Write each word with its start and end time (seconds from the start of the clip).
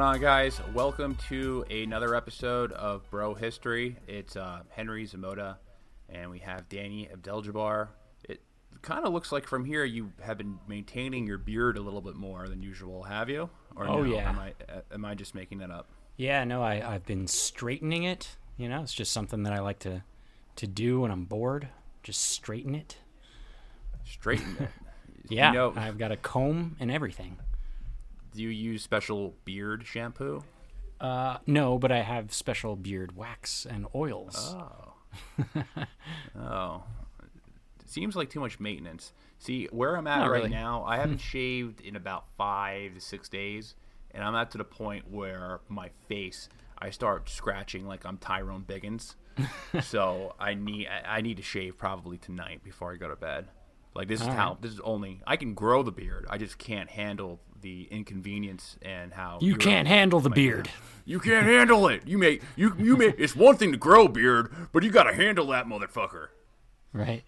Going 0.00 0.14
on, 0.14 0.20
guys? 0.22 0.58
Welcome 0.72 1.14
to 1.28 1.62
another 1.70 2.14
episode 2.14 2.72
of 2.72 3.02
Bro 3.10 3.34
History. 3.34 3.98
It's 4.08 4.34
uh, 4.34 4.62
Henry 4.70 5.06
Zamota, 5.06 5.56
and 6.08 6.30
we 6.30 6.38
have 6.38 6.70
Danny 6.70 7.06
Abdeljabbar. 7.14 7.88
It 8.26 8.40
kind 8.80 9.04
of 9.04 9.12
looks 9.12 9.30
like 9.30 9.46
from 9.46 9.66
here 9.66 9.84
you 9.84 10.10
have 10.22 10.38
been 10.38 10.58
maintaining 10.66 11.26
your 11.26 11.36
beard 11.36 11.76
a 11.76 11.82
little 11.82 12.00
bit 12.00 12.14
more 12.14 12.48
than 12.48 12.62
usual, 12.62 13.02
have 13.02 13.28
you? 13.28 13.50
Or 13.76 13.86
oh 13.86 14.02
no? 14.02 14.14
yeah. 14.14 14.30
Am 14.30 14.38
I, 14.38 14.54
uh, 14.72 14.80
am 14.90 15.04
I 15.04 15.14
just 15.14 15.34
making 15.34 15.58
that 15.58 15.70
up? 15.70 15.86
Yeah, 16.16 16.44
no. 16.44 16.62
I 16.62 16.94
I've 16.94 17.04
been 17.04 17.26
straightening 17.26 18.04
it. 18.04 18.38
You 18.56 18.70
know, 18.70 18.80
it's 18.80 18.94
just 18.94 19.12
something 19.12 19.42
that 19.42 19.52
I 19.52 19.60
like 19.60 19.80
to 19.80 20.02
to 20.56 20.66
do 20.66 21.00
when 21.02 21.10
I'm 21.10 21.26
bored. 21.26 21.68
Just 22.02 22.22
straighten 22.22 22.74
it. 22.74 22.96
Straighten 24.06 24.56
it. 24.60 24.70
yeah, 25.28 25.52
you 25.52 25.58
know, 25.58 25.74
I've 25.76 25.98
got 25.98 26.10
a 26.10 26.16
comb 26.16 26.76
and 26.80 26.90
everything 26.90 27.36
do 28.32 28.42
you 28.42 28.48
use 28.48 28.82
special 28.82 29.34
beard 29.44 29.86
shampoo? 29.86 30.42
Uh, 31.00 31.38
no, 31.46 31.78
but 31.78 31.90
I 31.90 32.02
have 32.02 32.32
special 32.32 32.76
beard 32.76 33.16
wax 33.16 33.66
and 33.68 33.86
oils. 33.94 34.54
Oh. 34.56 34.94
oh. 36.38 36.82
It 37.80 37.90
seems 37.90 38.14
like 38.14 38.30
too 38.30 38.40
much 38.40 38.60
maintenance. 38.60 39.12
See, 39.38 39.66
where 39.72 39.96
I'm 39.96 40.06
at 40.06 40.18
Not 40.18 40.30
right 40.30 40.42
really. 40.42 40.50
now, 40.50 40.84
I 40.84 40.98
haven't 40.98 41.18
shaved 41.18 41.80
in 41.80 41.96
about 41.96 42.24
five 42.36 42.94
to 42.94 43.00
six 43.00 43.28
days, 43.28 43.74
and 44.10 44.22
I'm 44.22 44.34
at 44.34 44.50
to 44.50 44.58
the 44.58 44.64
point 44.64 45.10
where 45.10 45.60
my 45.68 45.88
face, 46.06 46.50
I 46.78 46.90
start 46.90 47.30
scratching 47.30 47.86
like 47.86 48.04
I'm 48.04 48.18
Tyrone 48.18 48.64
Biggums. 48.68 49.14
so 49.82 50.34
I 50.38 50.54
need 50.54 50.88
I 50.88 51.22
need 51.22 51.38
to 51.38 51.42
shave 51.42 51.78
probably 51.78 52.18
tonight 52.18 52.62
before 52.62 52.92
I 52.92 52.96
go 52.96 53.08
to 53.08 53.16
bed. 53.16 53.48
Like 53.94 54.08
this 54.08 54.20
is 54.20 54.26
how 54.26 54.50
right. 54.50 54.62
this 54.62 54.72
is 54.72 54.80
only 54.80 55.22
I 55.26 55.36
can 55.36 55.54
grow 55.54 55.82
the 55.82 55.90
beard. 55.90 56.26
I 56.28 56.36
just 56.36 56.58
can't 56.58 56.90
handle 56.90 57.40
the 57.60 57.88
inconvenience 57.90 58.76
and 58.82 59.12
how 59.12 59.38
you 59.40 59.56
can't 59.56 59.88
handle 59.88 60.20
the 60.20 60.30
beard. 60.30 60.70
You 61.06 61.18
can't 61.18 61.46
handle 61.46 61.88
it. 61.88 62.06
You 62.06 62.18
may 62.18 62.38
you 62.54 62.72
you 62.78 62.96
may. 62.96 63.06
It's 63.06 63.34
one 63.34 63.56
thing 63.56 63.72
to 63.72 63.78
grow 63.78 64.06
beard, 64.06 64.54
but 64.72 64.84
you 64.84 64.90
got 64.92 65.04
to 65.04 65.12
handle 65.12 65.48
that 65.48 65.66
motherfucker. 65.66 66.28
Right. 66.92 67.24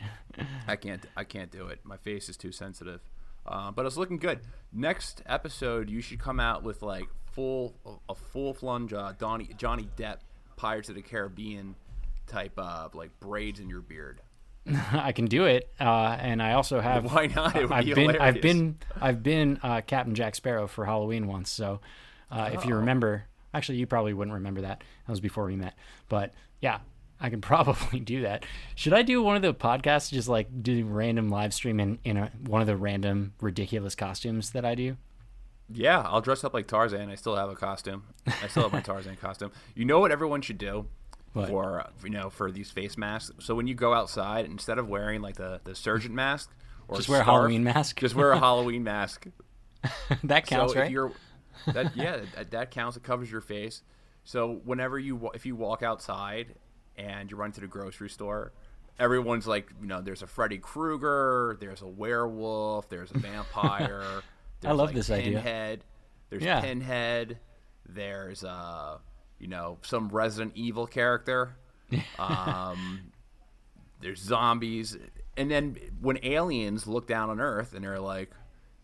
I 0.69 0.77
can't. 0.77 1.05
I 1.17 1.25
can't 1.25 1.51
do 1.51 1.67
it. 1.67 1.81
My 1.83 1.97
face 1.97 2.29
is 2.29 2.37
too 2.37 2.53
sensitive. 2.53 3.01
Uh, 3.45 3.73
but 3.73 3.85
it's 3.85 3.97
looking 3.97 4.19
good. 4.19 4.41
Next 4.73 5.23
episode, 5.27 5.91
you 5.91 6.01
should 6.01 6.21
come 6.21 6.39
out 6.39 6.63
with 6.63 6.83
like 6.83 7.09
full 7.33 7.75
a 8.09 8.15
full 8.15 8.55
flunge 8.55 8.93
uh, 8.93 9.15
Donnie 9.19 9.51
Johnny 9.57 9.89
Depp 9.97 10.19
Pirates 10.57 10.89
of 10.89 10.95
the 10.95 11.03
Caribbean 11.03 11.75
type 12.27 12.57
of 12.59 12.95
like 12.95 13.11
braids 13.19 13.59
in 13.59 13.69
your 13.69 13.81
beard. 13.81 14.21
I 14.93 15.13
can 15.13 15.27
do 15.27 15.45
it, 15.45 15.73
uh, 15.81 16.17
and 16.21 16.43
I 16.43 16.53
also 16.53 16.81
have. 16.81 17.13
Why 17.13 17.27
not? 17.27 17.57
It 17.57 17.63
would 17.63 17.73
I've 17.73 17.85
be 17.85 17.95
been, 17.95 18.11
hilarious. 18.11 18.37
I've 18.37 18.43
been, 18.43 18.79
I've 19.01 19.23
been 19.23 19.61
uh, 19.63 19.81
Captain 19.87 20.15
Jack 20.15 20.35
Sparrow 20.35 20.67
for 20.67 20.85
Halloween 20.85 21.27
once. 21.27 21.51
So, 21.51 21.81
uh, 22.31 22.51
oh. 22.51 22.55
if 22.55 22.65
you 22.65 22.75
oh. 22.75 22.79
remember, 22.79 23.25
actually, 23.53 23.79
you 23.79 23.87
probably 23.87 24.15
wouldn't 24.15 24.35
remember 24.35 24.61
that. 24.61 24.83
That 25.07 25.11
was 25.11 25.21
before 25.21 25.47
we 25.47 25.57
met. 25.57 25.75
But 26.09 26.33
yeah, 26.61 26.79
I 27.21 27.29
can 27.31 27.41
probably 27.43 28.01
do 28.01 28.23
that. 28.23 28.45
Should 28.75 28.93
I 28.93 29.03
do 29.03 29.23
one 29.23 29.37
of 29.37 29.43
the 29.43 29.53
podcasts, 29.53 30.13
just 30.13 30.29
like 30.29 30.63
do 30.63 30.85
random 30.85 31.29
live 31.29 31.53
stream 31.53 31.81
in 31.81 31.99
in 32.05 32.17
a, 32.17 32.31
one 32.47 32.61
of 32.61 32.67
the 32.67 32.77
random 32.77 33.35
ridiculous 33.41 33.95
costumes 33.95 34.51
that 34.51 34.65
I 34.65 34.75
do? 34.77 34.97
Yeah, 35.75 36.01
I'll 36.01 36.21
dress 36.21 36.45
up 36.45 36.55
like 36.55 36.67
Tarzan. 36.67 37.11
I 37.11 37.15
still 37.15 37.35
have 37.35 37.49
a 37.49 37.55
costume. 37.55 38.05
I 38.27 38.47
still 38.49 38.65
have 38.65 38.73
my 38.73 38.81
Tarzan 38.83 39.17
costume. 39.17 39.53
You 39.75 39.85
know 39.85 40.01
what 40.01 40.13
everyone 40.13 40.43
should 40.43 40.59
do? 40.59 40.87
What? 41.33 41.49
for 41.49 41.87
you 42.05 42.11
know 42.11 42.29
for 42.29 42.51
these 42.51 42.71
face 42.71 42.99
masks. 42.99 43.33
So 43.45 43.55
when 43.55 43.67
you 43.67 43.75
go 43.75 43.95
outside, 43.95 44.45
instead 44.45 44.79
of 44.79 44.89
wearing 44.89 45.23
like 45.23 45.37
the 45.37 45.61
the 45.65 45.75
surgeon 45.75 46.15
mask 46.15 46.51
or 46.89 46.97
just 46.97 47.09
wear 47.09 47.21
a 47.21 47.25
Halloween 47.25 47.65
mask, 47.65 48.01
just 48.01 48.15
wear 48.15 48.33
a 48.33 48.39
Halloween 48.41 48.85
mask. 48.85 49.27
that 50.25 50.47
counts, 50.47 50.75
so 50.75 50.79
right? 50.79 50.87
If 50.87 50.93
you're, 50.93 51.13
that 51.67 51.97
yeah, 51.97 52.21
that, 52.37 52.51
that 52.51 52.71
counts. 52.71 52.97
It 52.97 53.03
covers 53.03 53.31
your 53.31 53.41
face. 53.41 53.83
So 54.25 54.61
whenever 54.65 54.99
you 54.99 55.31
if 55.35 55.47
you 55.47 55.57
walk 55.57 55.83
outside 55.83 56.55
and 56.97 57.31
you 57.31 57.37
run 57.37 57.53
to 57.53 57.61
the 57.61 57.67
grocery 57.67 58.11
store, 58.11 58.53
everyone's 58.99 59.47
like, 59.47 59.71
you 59.81 59.87
know, 59.87 60.01
there's 60.01 60.23
a 60.23 60.27
Freddy 60.27 60.59
Krueger, 60.59 61.57
there's 61.61 61.83
a 61.83 61.89
werewolf, 61.89 62.89
there's 62.89 63.11
a 63.11 63.19
vampire. 63.19 64.23
I 64.65 64.73
love 64.73 64.89
like 64.89 64.95
this 64.95 65.09
Pinhead, 65.09 65.45
idea. 65.45 65.79
There's 66.31 66.43
yeah. 66.45 66.61
Pinhead. 66.61 67.39
There's 67.89 68.45
uh 68.45 68.99
you 69.43 69.49
know, 69.49 69.77
some 69.83 70.09
Resident 70.09 70.53
Evil 70.55 70.87
character. 70.87 71.57
um, 72.19 73.13
there's 74.01 74.21
zombies, 74.21 74.97
and 75.37 75.51
then 75.51 75.77
when 76.01 76.19
aliens 76.23 76.87
look 76.87 77.07
down 77.07 77.29
on 77.29 77.41
Earth 77.41 77.75
and 77.75 77.85
they're 77.85 78.01
like, 78.01 78.31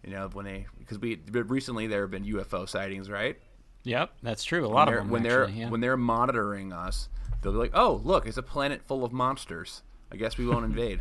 you 0.04 0.10
know, 0.10 0.28
when 0.32 0.44
they 0.44 0.66
because 0.78 0.98
we 0.98 1.16
recently 1.32 1.86
there 1.86 2.02
have 2.02 2.10
been 2.10 2.24
UFO 2.24 2.68
sightings, 2.68 3.08
right? 3.08 3.38
Yep, 3.84 4.12
that's 4.22 4.44
true. 4.44 4.66
A 4.66 4.68
lot 4.68 4.88
of 4.88 4.94
them 4.94 5.10
when 5.10 5.24
actually, 5.24 5.30
they're 5.30 5.48
yeah. 5.48 5.70
when 5.70 5.80
they're 5.80 5.96
monitoring 5.96 6.72
us, 6.72 7.08
they'll 7.40 7.52
be 7.52 7.58
like, 7.58 7.72
"Oh, 7.72 8.00
look, 8.04 8.26
it's 8.26 8.36
a 8.36 8.42
planet 8.42 8.82
full 8.82 9.04
of 9.04 9.12
monsters. 9.12 9.82
I 10.12 10.16
guess 10.16 10.36
we 10.36 10.46
won't 10.46 10.64
invade." 10.64 11.00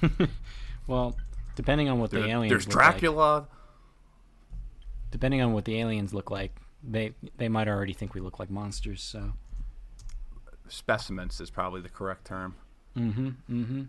well, 0.86 1.16
depending 1.56 1.88
on 1.88 1.98
what 1.98 2.10
there, 2.10 2.20
the 2.20 2.28
aliens 2.28 2.50
there's 2.50 2.66
Dracula. 2.66 3.34
Like, 3.40 3.48
depending 5.10 5.40
on 5.40 5.52
what 5.52 5.64
the 5.64 5.78
aliens 5.78 6.14
look 6.14 6.30
like, 6.30 6.54
they 6.82 7.14
they 7.36 7.48
might 7.48 7.68
already 7.68 7.92
think 7.92 8.14
we 8.14 8.20
look 8.20 8.38
like 8.38 8.50
monsters. 8.50 9.02
So 9.02 9.32
specimens 10.68 11.40
is 11.40 11.50
probably 11.50 11.80
the 11.80 11.88
correct 11.88 12.26
term. 12.26 12.56
Mm-hmm. 12.96 13.28
Mm-hmm. 13.50 13.82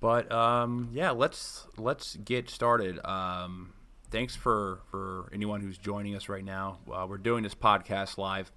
But 0.00 0.30
um, 0.30 0.90
yeah, 0.92 1.10
let's 1.10 1.66
let's 1.76 2.16
get 2.16 2.48
started. 2.50 3.04
Um, 3.04 3.72
thanks 4.10 4.36
for 4.36 4.80
for 4.90 5.28
anyone 5.32 5.60
who's 5.60 5.78
joining 5.78 6.14
us 6.14 6.28
right 6.28 6.44
now. 6.44 6.78
Uh, 6.90 7.06
we're 7.08 7.18
doing 7.18 7.42
this 7.42 7.54
podcast 7.54 8.18
live. 8.18 8.52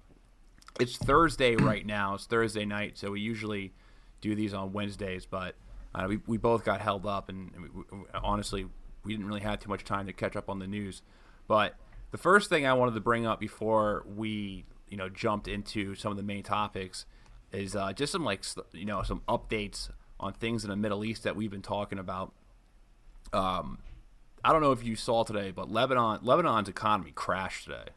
It's 0.80 0.96
Thursday 0.96 1.56
right 1.56 1.84
now. 1.84 2.14
It's 2.14 2.26
Thursday 2.26 2.64
night, 2.64 2.96
so 2.96 3.10
we 3.10 3.20
usually 3.20 3.72
do 4.20 4.34
these 4.34 4.54
on 4.54 4.72
Wednesdays, 4.72 5.26
but 5.26 5.56
uh, 5.94 6.06
we 6.08 6.20
we 6.26 6.38
both 6.38 6.64
got 6.64 6.80
held 6.80 7.06
up, 7.06 7.28
and, 7.28 7.50
and 7.54 7.62
we, 7.62 7.68
we, 7.70 8.04
honestly, 8.22 8.66
we 9.04 9.12
didn't 9.12 9.26
really 9.26 9.40
have 9.40 9.58
too 9.58 9.68
much 9.68 9.84
time 9.84 10.06
to 10.06 10.12
catch 10.12 10.36
up 10.36 10.48
on 10.48 10.60
the 10.60 10.66
news. 10.66 11.02
But 11.48 11.74
the 12.12 12.18
first 12.18 12.48
thing 12.48 12.66
I 12.66 12.74
wanted 12.74 12.94
to 12.94 13.00
bring 13.00 13.26
up 13.26 13.40
before 13.40 14.04
we, 14.06 14.64
you 14.88 14.96
know, 14.96 15.08
jumped 15.08 15.48
into 15.48 15.94
some 15.96 16.12
of 16.12 16.16
the 16.16 16.22
main 16.22 16.42
topics 16.42 17.06
is 17.52 17.74
uh, 17.74 17.92
just 17.92 18.12
some 18.12 18.24
like 18.24 18.44
you 18.72 18.84
know 18.84 19.02
some 19.02 19.22
updates 19.28 19.90
on 20.20 20.32
things 20.34 20.62
in 20.62 20.70
the 20.70 20.76
Middle 20.76 21.04
East 21.04 21.24
that 21.24 21.34
we've 21.34 21.50
been 21.50 21.62
talking 21.62 21.98
about. 21.98 22.32
Um, 23.32 23.78
I 24.44 24.52
don't 24.52 24.62
know 24.62 24.72
if 24.72 24.84
you 24.84 24.94
saw 24.94 25.24
today, 25.24 25.50
but 25.50 25.70
Lebanon 25.70 26.20
Lebanon's 26.22 26.68
economy 26.68 27.12
crashed 27.12 27.64
today. 27.64 27.90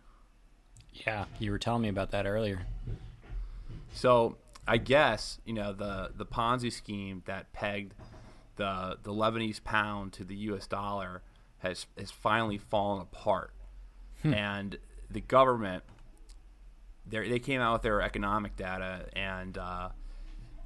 Yeah, 0.93 1.25
you 1.39 1.51
were 1.51 1.59
telling 1.59 1.81
me 1.81 1.89
about 1.89 2.11
that 2.11 2.25
earlier. 2.25 2.65
So 3.93 4.37
I 4.65 4.77
guess 4.77 5.39
you 5.45 5.53
know 5.53 5.73
the 5.73 6.11
the 6.15 6.25
Ponzi 6.25 6.71
scheme 6.71 7.23
that 7.25 7.51
pegged 7.51 7.93
the 8.55 8.97
the 9.03 9.11
Lebanese 9.11 9.61
pound 9.63 10.13
to 10.13 10.23
the 10.23 10.35
U.S. 10.35 10.67
dollar 10.67 11.21
has 11.59 11.85
has 11.97 12.11
finally 12.11 12.57
fallen 12.57 13.01
apart. 13.01 13.51
Hmm. 14.21 14.33
And 14.33 14.77
the 15.09 15.21
government, 15.21 15.83
they 17.05 17.39
came 17.39 17.61
out 17.61 17.73
with 17.73 17.81
their 17.83 18.01
economic 18.01 18.55
data, 18.55 19.07
and 19.13 19.57
uh, 19.57 19.89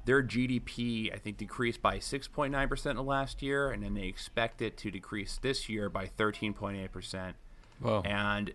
their 0.04 0.22
GDP, 0.22 1.14
I 1.14 1.18
think, 1.18 1.36
decreased 1.36 1.82
by 1.82 1.98
6.9% 1.98 2.90
in 2.90 2.96
the 2.96 3.02
last 3.02 3.42
year, 3.42 3.70
and 3.70 3.82
then 3.82 3.94
they 3.94 4.06
expect 4.06 4.62
it 4.62 4.76
to 4.78 4.90
decrease 4.90 5.38
this 5.40 5.68
year 5.68 5.88
by 5.88 6.06
13.8%. 6.06 7.34
Whoa. 7.80 8.02
And 8.04 8.52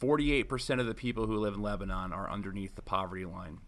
48% 0.00 0.80
of 0.80 0.86
the 0.86 0.94
people 0.94 1.26
who 1.26 1.36
live 1.36 1.54
in 1.54 1.62
Lebanon 1.62 2.12
are 2.12 2.30
underneath 2.30 2.74
the 2.74 2.82
poverty 2.82 3.24
line, 3.24 3.58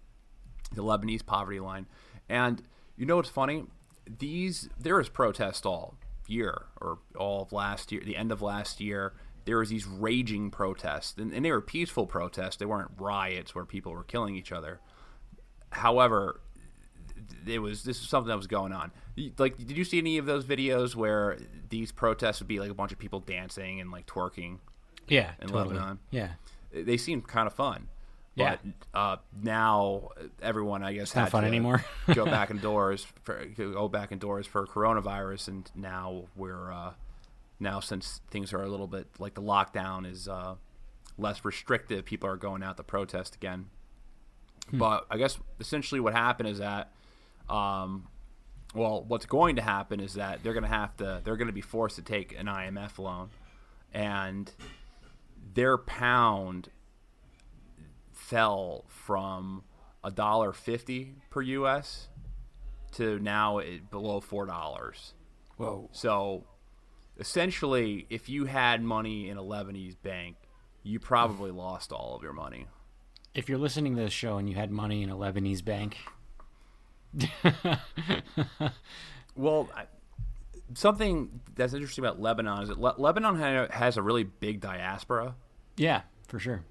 the 0.74 0.82
Lebanese 0.82 1.24
poverty 1.24 1.60
line. 1.60 1.86
And 2.28 2.62
you 2.96 3.06
know 3.06 3.16
what's 3.16 3.28
funny? 3.28 3.66
these 4.06 4.68
there 4.78 4.96
was 4.96 5.08
protests 5.08 5.64
all 5.64 5.94
year 6.26 6.66
or 6.80 6.98
all 7.16 7.42
of 7.42 7.52
last 7.52 7.92
year, 7.92 8.02
the 8.04 8.16
end 8.16 8.32
of 8.32 8.42
last 8.42 8.80
year. 8.80 9.12
There 9.44 9.58
was 9.58 9.68
these 9.70 9.86
raging 9.86 10.50
protests, 10.50 11.18
and, 11.18 11.32
and 11.32 11.44
they 11.44 11.50
were 11.50 11.60
peaceful 11.60 12.06
protests. 12.06 12.56
They 12.56 12.66
weren't 12.66 12.90
riots 12.98 13.54
where 13.54 13.64
people 13.64 13.92
were 13.92 14.04
killing 14.04 14.36
each 14.36 14.52
other. 14.52 14.80
However, 15.70 16.40
it 17.46 17.58
was 17.58 17.82
this 17.84 18.00
was 18.00 18.08
something 18.08 18.28
that 18.28 18.36
was 18.36 18.46
going 18.46 18.72
on. 18.72 18.92
Like, 19.38 19.56
did 19.58 19.76
you 19.76 19.84
see 19.84 19.98
any 19.98 20.18
of 20.18 20.26
those 20.26 20.44
videos 20.44 20.94
where 20.94 21.38
these 21.68 21.92
protests 21.92 22.40
would 22.40 22.48
be 22.48 22.60
like 22.60 22.70
a 22.70 22.74
bunch 22.74 22.92
of 22.92 22.98
people 22.98 23.20
dancing 23.20 23.80
and 23.80 23.90
like 23.90 24.06
twerking? 24.06 24.58
Yeah, 25.08 25.32
in 25.40 25.48
totally. 25.48 25.74
Lebanon. 25.74 25.98
Yeah, 26.10 26.28
They 26.72 26.96
seemed 26.96 27.26
kind 27.26 27.46
of 27.46 27.52
fun. 27.54 27.88
Yeah. 28.34 28.56
But 28.92 28.98
uh, 28.98 29.16
now 29.42 30.08
everyone, 30.40 30.82
I 30.82 30.94
guess, 30.94 31.14
not 31.14 31.24
had 31.24 31.32
fun 31.32 31.42
to 31.42 31.48
anymore. 31.48 31.84
go 32.14 32.24
back 32.24 32.50
indoors 32.52 33.06
for 33.24 33.44
go 33.44 33.88
back 33.88 34.10
indoors 34.12 34.46
for 34.46 34.66
coronavirus, 34.66 35.48
and 35.48 35.70
now 35.74 36.24
we're 36.34 36.72
uh, 36.72 36.92
now 37.62 37.80
since 37.80 38.20
things 38.30 38.52
are 38.52 38.62
a 38.62 38.68
little 38.68 38.86
bit 38.86 39.08
like 39.18 39.34
the 39.34 39.42
lockdown 39.42 40.10
is 40.10 40.28
uh, 40.28 40.56
less 41.16 41.44
restrictive, 41.44 42.04
people 42.04 42.28
are 42.28 42.36
going 42.36 42.62
out 42.62 42.76
to 42.76 42.82
protest 42.82 43.36
again. 43.36 43.66
But 44.72 45.06
I 45.10 45.16
guess 45.16 45.38
essentially 45.60 46.00
what 46.00 46.14
happened 46.14 46.48
is 46.48 46.58
that, 46.58 46.92
um, 47.48 48.08
well, 48.74 49.04
what's 49.06 49.26
going 49.26 49.56
to 49.56 49.62
happen 49.62 50.00
is 50.00 50.14
that 50.14 50.42
they're 50.42 50.54
going 50.54 50.62
to 50.62 50.68
have 50.68 50.96
to 50.98 51.20
they're 51.24 51.36
going 51.36 51.48
to 51.48 51.52
be 51.52 51.60
forced 51.60 51.96
to 51.96 52.02
take 52.02 52.38
an 52.38 52.46
IMF 52.46 52.98
loan, 52.98 53.30
and 53.92 54.50
their 55.54 55.76
pound 55.76 56.70
fell 58.12 58.84
from 58.88 59.64
a 60.04 60.10
dollar 60.10 60.52
fifty 60.52 61.16
per 61.30 61.42
US 61.42 62.08
to 62.92 63.18
now 63.18 63.58
it, 63.58 63.90
below 63.90 64.20
four 64.20 64.46
dollars. 64.46 65.14
Whoa. 65.56 65.90
So 65.92 66.44
essentially, 67.18 68.06
if 68.10 68.28
you 68.28 68.44
had 68.46 68.82
money 68.82 69.28
in 69.28 69.36
a 69.38 69.42
Lebanese 69.42 69.96
bank, 70.02 70.36
you 70.82 70.98
probably 70.98 71.50
lost 71.50 71.92
all 71.92 72.16
of 72.16 72.22
your 72.22 72.32
money. 72.32 72.66
If 73.34 73.48
you're 73.48 73.58
listening 73.58 73.96
to 73.96 74.02
this 74.02 74.12
show 74.12 74.36
and 74.38 74.48
you 74.48 74.54
had 74.56 74.70
money 74.70 75.02
in 75.02 75.10
a 75.10 75.16
Lebanese 75.16 75.64
bank, 75.64 75.96
Well, 79.34 79.70
I, 79.74 79.84
something 80.74 81.40
that's 81.54 81.72
interesting 81.72 82.04
about 82.04 82.20
Lebanon 82.20 82.62
is 82.64 82.68
that 82.68 82.78
Le- 82.78 82.94
Lebanon 82.98 83.36
ha- 83.36 83.68
has 83.70 83.96
a 83.96 84.02
really 84.02 84.24
big 84.24 84.60
diaspora 84.60 85.34
yeah, 85.76 86.02
for 86.28 86.38
sure. 86.38 86.64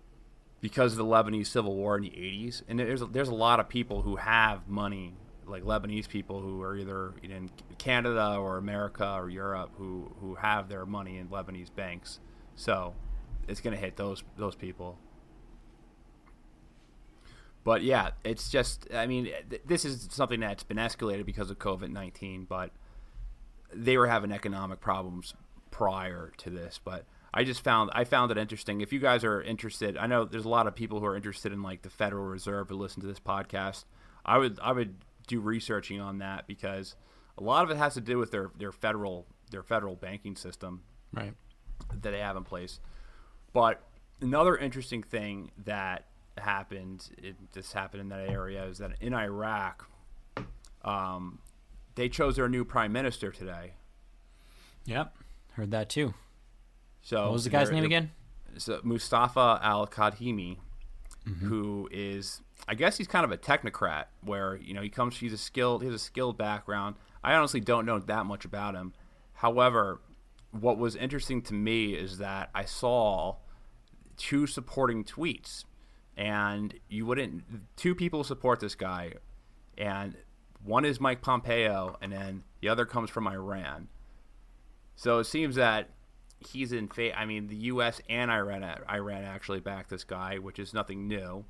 because 0.60 0.92
of 0.92 1.00
the 1.00 1.06
Lebanese 1.06 1.48
civil 1.48 1.76
war 1.76 1.98
in 1.98 2.04
the 2.04 2.10
80s, 2.10 2.62
and 2.68 2.80
there's 2.80 3.02
a, 3.02 3.06
there's 3.08 3.30
a 3.30 3.36
lot 3.36 3.60
of 3.60 3.68
people 3.68 4.04
who 4.04 4.18
have 4.18 4.68
money, 4.68 5.16
like 5.52 5.64
Lebanese 5.64 6.08
people 6.08 6.42
who 6.42 6.62
are 6.62 6.76
either 6.76 7.14
in 7.22 7.50
Canada 7.78 8.36
or 8.38 8.58
America 8.58 9.14
or 9.16 9.30
Europe 9.30 9.72
who 9.78 10.12
who 10.20 10.36
have 10.36 10.70
their 10.70 10.86
money 10.86 11.18
in 11.18 11.28
Lebanese 11.28 11.74
banks. 11.76 12.20
So 12.56 12.94
it's 13.48 13.62
going 13.62 13.76
to 13.76 13.80
hit 13.80 13.98
those 13.98 14.24
those 14.38 14.56
people. 14.56 14.98
But 17.64 17.84
yeah, 17.84 18.12
it's 18.24 18.50
just 18.50 18.88
I 18.94 19.06
mean 19.06 19.26
th- 19.50 19.62
this 19.66 19.86
is 19.86 20.08
something 20.12 20.40
that's 20.40 20.64
been 20.64 20.78
escalated 20.78 21.26
because 21.26 21.52
of 21.52 21.60
COVID-19, 21.60 22.48
but 22.48 22.72
they 23.74 23.98
were 23.98 24.08
having 24.08 24.32
economic 24.32 24.80
problems 24.80 25.36
prior 25.70 26.32
to 26.38 26.50
this, 26.50 26.80
but 26.84 27.06
I 27.34 27.44
just 27.44 27.64
found 27.64 27.92
I 27.94 28.04
found 28.04 28.32
it 28.32 28.38
interesting. 28.38 28.82
If 28.82 28.92
you 28.92 29.00
guys 29.00 29.24
are 29.24 29.42
interested, 29.42 29.98
I 29.98 30.08
know 30.08 30.26
there's 30.26 30.46
a 30.46 30.50
lot 30.50 30.68
of 30.68 30.76
people 30.76 31.00
who 31.00 31.06
are 31.06 31.16
interested 31.16 31.54
in 31.54 31.62
like 31.62 31.82
the 31.82 31.90
Federal 31.90 32.26
Reserve 32.26 32.70
who 32.70 32.76
listen 32.76 33.02
to 33.02 33.08
this 33.08 33.20
podcast. 33.20 33.86
I 34.26 34.38
would 34.38 34.60
I 34.62 34.74
would 34.74 34.96
do 35.32 35.40
researching 35.40 36.00
on 36.00 36.20
that 36.20 36.46
because 36.48 36.96
a 37.38 37.44
lot 37.44 37.64
of 37.64 37.72
it 37.72 37.78
has 37.78 37.94
to 37.96 38.02
do 38.02 38.18
with 38.18 38.32
their 38.32 38.52
their 38.58 38.72
federal 38.72 39.26
their 39.52 39.64
federal 39.64 39.96
banking 39.96 40.36
system 40.36 40.82
Right. 41.14 41.34
that 42.02 42.12
they 42.12 42.20
have 42.20 42.38
in 42.38 42.44
place. 42.44 42.80
But 43.54 43.82
another 44.22 44.56
interesting 44.58 45.04
thing 45.04 45.52
that 45.66 46.06
happened, 46.38 47.10
it, 47.18 47.36
this 47.54 47.74
happened 47.74 48.02
in 48.02 48.10
that 48.10 48.30
area, 48.30 48.64
is 48.66 48.78
that 48.78 48.92
in 49.02 49.14
Iraq, 49.14 49.90
um, 50.84 51.40
they 51.96 52.08
chose 52.08 52.38
their 52.38 52.48
new 52.48 52.64
prime 52.64 52.94
minister 52.94 53.32
today. 53.32 53.74
Yep. 54.86 55.16
Heard 55.54 55.72
that 55.72 55.90
too. 55.90 56.14
So 57.02 57.24
What 57.24 57.34
was 57.34 57.44
the 57.44 57.50
guy's 57.50 57.72
name 57.72 57.84
again? 57.84 58.12
So 58.58 58.80
Mustafa 58.84 59.60
Al 59.62 59.86
Kadhimi, 59.88 60.58
Mm-hmm. 61.28 61.48
who 61.48 61.88
is, 61.92 62.42
I 62.68 62.74
guess 62.74 62.98
he's 62.98 63.08
kind 63.08 63.24
of 63.24 63.32
a 63.32 63.38
technocrat, 63.38 64.06
where 64.24 64.56
you 64.56 64.74
know 64.74 64.82
he 64.82 64.90
comes, 64.90 65.18
he's 65.18 65.34
a 65.34 65.38
skilled, 65.38 65.84
he 65.84 65.88
has 65.88 65.94
a 65.94 66.04
skilled 66.04 66.36
background. 66.36 66.96
I 67.24 67.36
honestly 67.36 67.60
don't 67.60 67.86
know 67.86 68.00
that 68.00 68.26
much 68.26 68.44
about 68.44 68.74
him. 68.74 68.94
However, 69.34 70.02
what 70.50 70.80
was 70.80 70.96
interesting 70.96 71.44
to 71.44 71.54
me 71.54 71.94
is 71.94 72.18
that 72.18 72.50
I 72.56 72.66
saw 72.66 73.36
two 74.18 74.48
supporting 74.48 75.04
tweets, 75.04 75.66
and 76.18 76.74
you 76.90 77.06
wouldn't. 77.06 77.44
Two 77.76 77.94
people 77.94 78.24
support 78.24 78.60
this 78.60 78.74
guy, 78.74 79.14
and 79.78 80.16
one 80.64 80.86
is 80.86 81.00
Mike 81.00 81.22
Pompeo, 81.22 81.98
and 82.02 82.12
then 82.12 82.44
the 82.62 82.70
other 82.70 82.86
comes 82.86 83.12
from 83.12 83.28
Iran. 83.28 83.90
So 84.96 85.20
it 85.20 85.26
seems 85.26 85.56
that 85.56 85.90
he's 86.48 86.72
in 86.72 86.88
fa- 86.88 87.18
I 87.18 87.26
mean, 87.26 87.48
the 87.48 87.56
U.S. 87.56 88.02
and 88.10 88.32
Iran 88.32 88.64
Iran 88.90 89.24
actually 89.24 89.60
backed 89.60 89.90
this 89.90 90.04
guy, 90.04 90.38
which 90.38 90.60
is 90.60 90.74
nothing 90.74 91.08
new, 91.08 91.46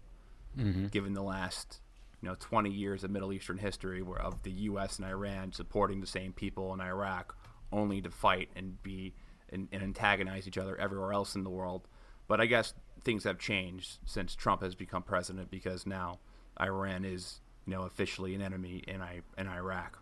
mm-hmm. 0.58 0.88
given 0.88 1.14
the 1.14 1.24
last 1.24 1.80
you 2.22 2.30
know 2.30 2.36
20 2.40 2.70
years 2.70 3.04
of 3.04 3.12
Middle 3.12 3.34
Eastern 3.34 3.58
history, 3.58 4.02
where 4.02 4.20
of 4.20 4.44
the 4.44 4.52
U.S. 4.52 4.98
and 4.98 5.08
Iran 5.08 5.54
supporting 5.54 6.02
the 6.02 6.08
same 6.08 6.34
people 6.34 6.74
in 6.74 6.82
Iraq, 6.82 7.36
only 7.72 8.02
to 8.02 8.12
fight 8.12 8.50
and 8.56 8.82
be 8.84 9.14
and, 9.50 9.68
and 9.72 9.84
antagonize 9.84 10.48
each 10.48 10.58
other 10.58 10.78
everywhere 10.78 11.14
else 11.14 11.36
in 11.36 11.44
the 11.44 11.50
world. 11.50 11.88
But 12.28 12.40
I 12.40 12.46
guess 12.46 12.74
things 13.04 13.24
have 13.24 13.40
changed 13.40 13.98
since 14.06 14.36
Trump 14.36 14.62
has 14.62 14.76
become 14.76 15.04
president 15.04 15.52
because 15.52 15.86
now 15.86 16.20
Iran 16.60 17.04
is 17.06 17.42
you 17.66 17.74
know 17.74 17.84
officially 17.84 18.36
an 18.36 18.42
enemy 18.42 18.84
in 18.88 19.02
I 19.02 19.22
in 19.38 19.48
Iraq. 19.48 20.00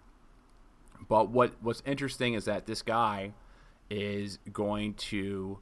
But 1.08 1.30
what 1.30 1.54
what's 1.62 1.82
interesting 1.86 2.34
is 2.34 2.46
that 2.46 2.66
this 2.66 2.82
guy 2.82 3.34
is 3.90 4.40
going 4.52 4.94
to 4.96 5.60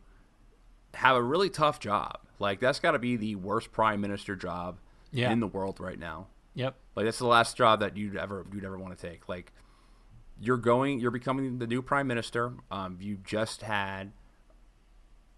have 0.93 1.15
a 1.15 1.21
really 1.21 1.49
tough 1.49 1.79
job. 1.79 2.19
Like 2.39 2.59
that's 2.59 2.79
got 2.79 2.91
to 2.91 2.99
be 2.99 3.15
the 3.15 3.35
worst 3.35 3.71
prime 3.71 4.01
minister 4.01 4.35
job 4.35 4.79
Yeah. 5.11 5.31
in 5.31 5.39
the 5.39 5.47
world 5.47 5.79
right 5.79 5.97
now. 5.99 6.27
Yep. 6.55 6.75
Like 6.95 7.05
that's 7.05 7.19
the 7.19 7.27
last 7.27 7.55
job 7.55 7.79
that 7.81 7.95
you'd 7.97 8.15
ever 8.17 8.45
you'd 8.53 8.65
ever 8.65 8.77
want 8.77 8.97
to 8.97 9.09
take. 9.09 9.29
Like 9.29 9.53
you're 10.39 10.57
going, 10.57 10.99
you're 10.99 11.11
becoming 11.11 11.57
the 11.59 11.67
new 11.67 11.81
prime 11.81 12.07
minister. 12.07 12.53
Um, 12.69 12.97
you 12.99 13.17
just 13.23 13.61
had, 13.61 14.11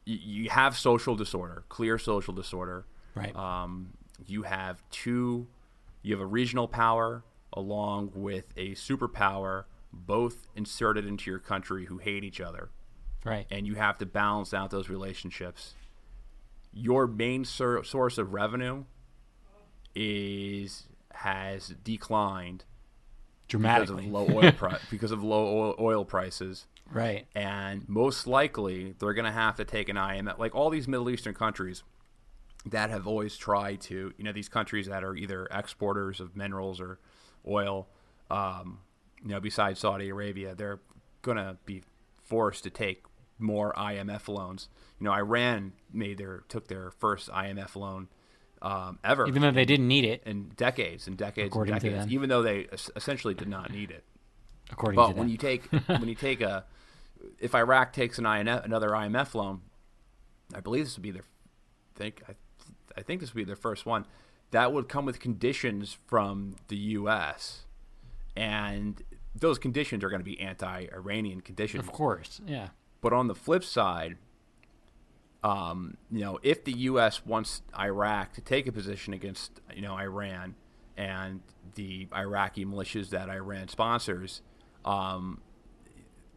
you, 0.06 0.18
you 0.44 0.50
have 0.50 0.78
social 0.78 1.16
disorder, 1.16 1.64
clear 1.70 1.98
social 1.98 2.34
disorder. 2.34 2.86
Right. 3.16 3.36
Um, 3.36 3.92
you 4.28 4.44
have 4.44 4.82
two, 4.92 5.48
you 6.02 6.14
have 6.14 6.22
a 6.22 6.26
regional 6.26 6.68
power 6.68 7.24
along 7.54 8.12
with 8.14 8.46
a 8.58 8.72
superpower, 8.72 9.66
both 9.92 10.48
inserted 10.56 11.06
into 11.06 11.30
your 11.32 11.40
country 11.40 11.86
who 11.86 11.98
hate 11.98 12.24
each 12.24 12.40
other 12.42 12.70
right. 13.24 13.46
and 13.52 13.66
you 13.68 13.76
have 13.76 13.98
to 14.00 14.06
balance 14.06 14.54
out 14.54 14.72
those 14.72 14.90
relationships. 14.90 15.74
Your 16.74 17.08
main 17.08 17.46
sur- 17.46 17.84
source 17.84 18.18
of 18.18 18.34
revenue 18.34 18.84
is 19.96 20.86
has 21.12 21.70
declined 21.84 22.64
because 23.48 23.50
Dramatically. 23.50 24.06
of 24.06 24.12
low 24.12 24.28
oil 24.30 24.52
pri- 24.52 24.78
because 24.92 25.12
of 25.12 25.24
low 25.24 25.46
oil, 25.58 25.76
oil 25.80 26.06
prices, 26.06 26.68
right. 26.92 27.26
and 27.36 27.88
most 27.90 28.28
likely 28.28 28.94
they're 29.00 29.14
going 29.16 29.26
to 29.26 29.32
have 29.32 29.56
to 29.56 29.66
take 29.66 29.90
an 29.90 29.96
IMF. 29.96 30.38
Like 30.38 30.54
all 30.54 30.70
these 30.70 30.88
Middle 30.88 31.10
Eastern 31.10 31.34
countries 31.34 31.84
that 32.68 32.90
have 32.92 33.08
always 33.08 33.36
tried 33.36 33.82
to, 33.82 34.14
you 34.18 34.24
know, 34.24 34.32
these 34.32 34.50
countries 34.50 34.86
that 34.88 35.04
are 35.04 35.16
either 35.16 35.48
exporters 35.52 36.20
of 36.20 36.36
minerals 36.38 36.80
or 36.80 37.00
oil, 37.48 37.88
um, 38.30 38.80
you 39.24 39.30
know, 39.30 39.40
besides 39.40 39.80
Saudi 39.80 40.10
Arabia, 40.10 40.54
they're 40.54 40.80
going 41.24 41.38
to 41.38 41.58
be 41.66 41.82
forced 42.22 42.64
to 42.66 42.70
take 42.70 43.04
more 43.40 43.74
IMF 43.74 44.28
loans. 44.28 44.70
You 45.00 45.06
know, 45.06 45.12
Iran 45.12 45.74
made 45.92 46.18
their 46.18 46.44
took 46.50 46.68
their 46.68 46.92
first 46.92 47.30
IMF 47.30 47.76
loan 47.76 48.10
um, 48.62 49.00
ever 49.04 49.28
Even 49.28 49.42
though 49.42 49.52
they 49.52 49.66
didn't 49.66 49.88
need 49.88 50.06
it, 50.06 50.24
in 50.26 50.50
decades 50.58 51.08
and 51.08 51.18
decades 51.18 51.48
According 51.48 51.74
and 51.74 51.82
to 51.82 51.90
decades, 51.90 52.12
even 52.12 52.30
though 52.30 52.42
they 52.42 52.68
essentially 52.96 53.34
did 53.34 53.48
not 53.48 53.72
need 53.72 53.92
it. 53.92 54.04
according 54.72 54.98
But 54.98 55.10
to 55.10 55.14
when 55.16 55.30
you 55.30 55.38
take 55.38 55.66
when 55.88 56.08
you 56.08 56.16
take 56.16 56.42
a 56.42 56.66
if 57.40 57.56
Iraq 57.56 57.94
takes 57.94 58.18
an 58.18 58.26
IMF, 58.26 58.66
another 58.66 58.90
IMF 58.90 59.34
loan, 59.34 59.62
I 60.54 60.60
believe 60.60 60.86
this 60.86 60.96
would 60.98 61.04
be 61.04 61.12
their 61.12 61.24
think 61.96 62.22
I, 62.28 62.34
I 62.98 63.02
think 63.02 63.22
this 63.22 63.34
would 63.34 63.40
be 63.40 63.46
their 63.46 63.56
first 63.56 63.86
one. 63.86 64.06
That 64.52 64.74
would 64.74 64.90
come 64.90 65.06
with 65.06 65.20
conditions 65.20 65.98
from 66.08 66.56
the 66.70 66.76
U.S. 66.76 67.66
and 68.36 69.02
those 69.36 69.60
conditions 69.60 70.04
are 70.04 70.10
going 70.10 70.22
to 70.22 70.26
be 70.26 70.40
anti-Iranian 70.40 71.42
conditions. 71.42 71.88
of 71.88 71.92
course. 71.94 72.42
Yeah. 72.46 72.70
But 73.02 73.14
on 73.14 73.28
the 73.28 73.36
flip 73.36 73.64
side, 73.64 74.18
um, 75.44 75.96
you 76.12 76.20
know, 76.22 76.40
if 76.44 76.64
the 76.66 76.74
U.S. 76.74 77.26
wants 77.26 77.62
Iraq 77.78 78.34
to 78.34 78.42
take 78.42 78.68
a 78.68 78.72
position 78.72 79.14
against, 79.14 79.62
you 79.74 79.82
know, 79.82 79.96
Iran 79.98 80.56
and 80.98 81.40
the 81.76 82.08
Iraqi 82.14 82.66
militias 82.66 83.10
that 83.12 83.30
Iran 83.30 83.70
sponsors, 83.70 84.42
um, 84.84 85.40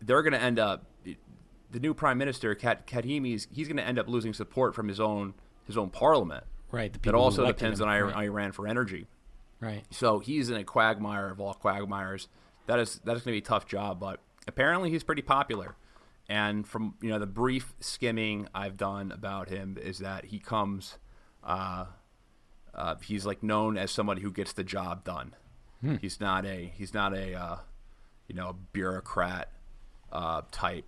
they're 0.01 0.23
going 0.23 0.35
to 0.35 0.41
end 0.41 0.59
up 0.59 0.85
the 1.05 1.81
new 1.81 1.95
prime 1.95 2.19
minister 2.19 2.55
Kat, 2.55 2.87
Khatami's 2.87 3.49
he's 3.51 3.67
going 3.67 3.79
to 3.79 3.83
end 3.85 3.99
up 3.99 4.09
losing 4.09 4.35
support 4.35 4.75
from 4.75 4.89
his 4.89 5.01
own 5.01 5.35
his 5.67 5.77
own 5.77 5.91
parliament. 5.91 6.45
Right. 6.71 6.93
That 7.03 7.15
also 7.15 7.47
depends 7.47 7.81
him. 7.81 7.89
on 7.89 7.95
Iran, 7.95 8.15
Right. 8.15 8.25
Iran 8.25 8.53
for 8.53 8.67
energy. 8.69 9.07
right. 9.61 9.83
So 9.91 10.21
he's 10.21 10.49
in 10.51 10.57
a 10.57 10.65
quagmire 10.65 11.29
of 11.29 11.41
all 11.41 11.55
quagmires. 11.55 12.29
That 12.67 12.79
is 12.79 13.01
that 13.05 13.17
is 13.17 13.23
going 13.23 13.37
to 13.37 13.41
be 13.41 13.45
a 13.45 13.49
tough 13.49 13.67
job, 13.67 13.99
but 13.99 14.21
apparently 14.47 14.91
he's 14.91 15.03
pretty 15.03 15.23
popular. 15.23 15.77
And 16.33 16.67
from 16.67 16.95
you 17.03 17.11
know 17.11 17.19
the 17.19 17.27
brief 17.27 17.75
skimming 17.79 18.49
I've 18.55 18.79
done 18.79 19.13
about 19.13 19.51
him 19.51 19.77
is 19.79 19.99
that 19.99 20.25
he 20.27 20.39
comes, 20.39 20.97
uh, 21.45 21.85
uh, 22.75 22.95
he's 23.05 23.27
like 23.27 23.43
known 23.43 23.77
as 23.77 23.91
somebody 23.91 24.23
who 24.23 24.31
gets 24.33 24.55
the 24.55 24.65
job 24.65 25.05
done. 25.05 25.35
Hmm. 25.83 25.97
He's 26.01 26.21
not 26.21 26.47
a 26.47 26.73
he's 26.75 26.95
not 26.95 27.13
a 27.13 27.35
uh, 27.35 27.57
you 28.29 28.35
know 28.35 28.49
a 28.49 28.53
bureaucrat 28.55 29.51
uh, 30.11 30.41
type 30.51 30.87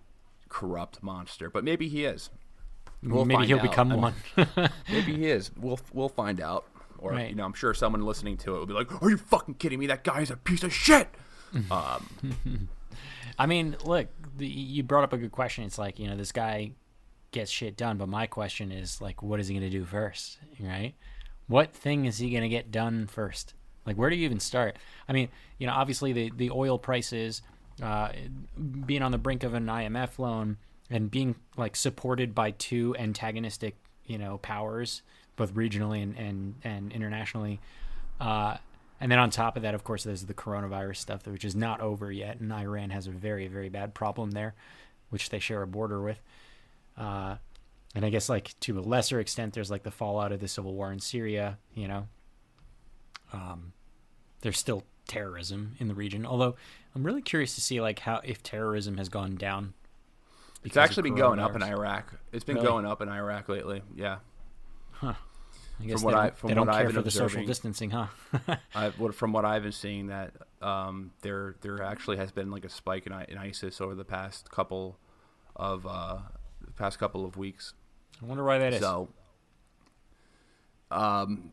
corrupt 0.49 1.03
monster, 1.03 1.51
but 1.51 1.63
maybe 1.63 1.87
he 1.89 2.05
is. 2.05 2.31
We'll 3.03 3.23
Maybe 3.25 3.45
he'll 3.45 3.57
out. 3.59 3.69
become 3.69 3.91
I 3.91 3.93
mean, 3.93 4.01
one. 4.01 4.69
Maybe 4.89 5.13
he 5.15 5.27
is. 5.29 5.51
We'll 5.55 5.79
we'll 5.93 6.09
find 6.09 6.41
out. 6.41 6.65
Or 6.97 7.11
Right. 7.11 7.29
you 7.29 7.35
know, 7.35 7.45
I'm 7.45 7.53
sure 7.53 7.75
someone 7.75 8.01
listening 8.01 8.37
to 8.37 8.55
it 8.55 8.59
will 8.59 8.65
be 8.65 8.73
like, 8.73 8.89
"Are 9.03 9.09
you 9.11 9.17
fucking 9.17 9.55
kidding 9.55 9.77
me? 9.77 9.85
That 9.85 10.03
guy's 10.03 10.31
a 10.31 10.37
piece 10.37 10.63
of 10.63 10.73
shit." 10.73 11.07
Um, 11.71 12.67
I 13.37 13.45
mean, 13.45 13.75
look, 13.83 14.07
the, 14.37 14.47
you 14.47 14.83
brought 14.83 15.03
up 15.03 15.13
a 15.13 15.17
good 15.17 15.31
question. 15.31 15.63
It's 15.63 15.77
like 15.77 15.99
you 15.99 16.07
know 16.07 16.15
this 16.15 16.31
guy 16.31 16.71
gets 17.31 17.51
shit 17.51 17.75
done, 17.75 17.97
but 17.97 18.07
my 18.07 18.27
question 18.27 18.71
is 18.71 19.01
like, 19.01 19.21
what 19.21 19.39
is 19.39 19.47
he 19.47 19.53
going 19.55 19.69
to 19.69 19.77
do 19.77 19.85
first? 19.85 20.37
Right? 20.59 20.93
What 21.47 21.73
thing 21.73 22.05
is 22.05 22.17
he 22.17 22.31
going 22.31 22.43
to 22.43 22.49
get 22.49 22.71
done 22.71 23.07
first? 23.07 23.53
Like, 23.85 23.97
where 23.97 24.09
do 24.09 24.15
you 24.15 24.25
even 24.25 24.39
start? 24.39 24.77
I 25.07 25.13
mean, 25.13 25.29
you 25.59 25.67
know, 25.67 25.73
obviously 25.73 26.13
the 26.13 26.31
the 26.35 26.51
oil 26.51 26.79
prices, 26.79 27.41
uh, 27.81 28.09
being 28.85 29.01
on 29.01 29.11
the 29.11 29.17
brink 29.17 29.43
of 29.43 29.53
an 29.53 29.65
IMF 29.65 30.17
loan 30.17 30.57
and 30.89 31.11
being 31.11 31.35
like 31.57 31.75
supported 31.75 32.33
by 32.33 32.51
two 32.51 32.95
antagonistic, 32.97 33.75
you 34.05 34.17
know, 34.17 34.37
powers, 34.39 35.01
both 35.35 35.53
regionally 35.53 36.01
and 36.01 36.17
and, 36.17 36.55
and 36.63 36.91
internationally. 36.93 37.59
Uh, 38.19 38.57
and 38.99 39.11
then 39.11 39.19
on 39.19 39.29
top 39.29 39.55
of 39.57 39.63
that, 39.63 39.75
of 39.75 39.83
course, 39.83 40.03
there's 40.03 40.23
the 40.25 40.33
coronavirus 40.33 40.97
stuff, 40.97 41.27
which 41.27 41.45
is 41.45 41.55
not 41.55 41.81
over 41.81 42.11
yet, 42.11 42.39
and 42.39 42.51
Iran 42.53 42.89
has 42.91 43.07
a 43.07 43.11
very, 43.11 43.47
very 43.47 43.69
bad 43.69 43.93
problem 43.93 44.31
there, 44.31 44.55
which 45.09 45.29
they 45.29 45.39
share 45.39 45.61
a 45.61 45.67
border 45.67 46.01
with. 46.01 46.21
Uh, 46.97 47.35
and 47.93 48.05
I 48.05 48.09
guess, 48.09 48.29
like 48.29 48.57
to 48.61 48.79
a 48.79 48.81
lesser 48.81 49.19
extent, 49.19 49.53
there's 49.53 49.71
like 49.71 49.83
the 49.83 49.91
fallout 49.91 50.31
of 50.31 50.39
the 50.39 50.47
civil 50.47 50.73
war 50.73 50.91
in 50.91 50.99
Syria. 50.99 51.57
You 51.73 51.87
know, 51.87 52.07
um, 53.33 53.73
there's 54.41 54.57
still 54.57 54.83
terrorism 55.07 55.75
in 55.79 55.87
the 55.87 55.93
region. 55.93 56.25
Although 56.25 56.55
I'm 56.95 57.03
really 57.03 57.21
curious 57.21 57.55
to 57.55 57.61
see 57.61 57.81
like 57.81 57.99
how 57.99 58.21
if 58.23 58.43
terrorism 58.43 58.97
has 58.97 59.09
gone 59.09 59.35
down. 59.35 59.73
it's 60.63 60.77
actually 60.77 61.03
been 61.03 61.15
going 61.15 61.39
up 61.39 61.55
in. 61.55 61.63
Iraq. 61.63 62.13
It's 62.31 62.43
been 62.43 62.55
Really? 62.55 62.67
going 62.67 62.85
up 62.85 63.01
in 63.01 63.09
Iraq 63.09 63.47
lately. 63.49 63.81
Yeah, 63.95 64.17
I 65.79 65.85
guess 65.85 66.03
what 66.03 66.11
they 66.11 66.17
I- 66.17 66.23
don't, 66.27 66.37
from 66.37 66.55
what 66.55 66.69
I've 66.69 66.75
care 66.75 66.85
been 66.87 66.95
for 66.95 67.01
the 67.01 67.11
social 67.11 67.25
observing- 67.25 67.47
distancing, 67.47 67.89
huh? 67.91 68.07
I, 68.75 68.89
from 68.91 69.33
what 69.33 69.45
I've 69.45 69.63
been 69.63 69.71
seeing, 69.71 70.07
that 70.07 70.31
um, 70.61 71.11
there 71.21 71.55
there 71.61 71.81
actually 71.83 72.17
has 72.17 72.31
been 72.31 72.49
like 72.51 72.63
a 72.65 72.69
spike 72.69 73.05
in, 73.07 73.13
in 73.27 73.37
ISIS 73.37 73.81
over 73.81 73.93
the 73.95 74.05
past 74.05 74.49
couple 74.51 74.97
of 75.55 75.85
uh, 75.85 76.17
the 76.65 76.71
past 76.71 76.97
couple 76.99 77.25
of 77.25 77.35
weeks. 77.37 77.73
I 78.21 78.25
wonder 78.25 78.43
why 78.43 78.57
that 78.59 78.73
is. 78.73 78.79
So, 78.79 79.09
um, 80.91 81.51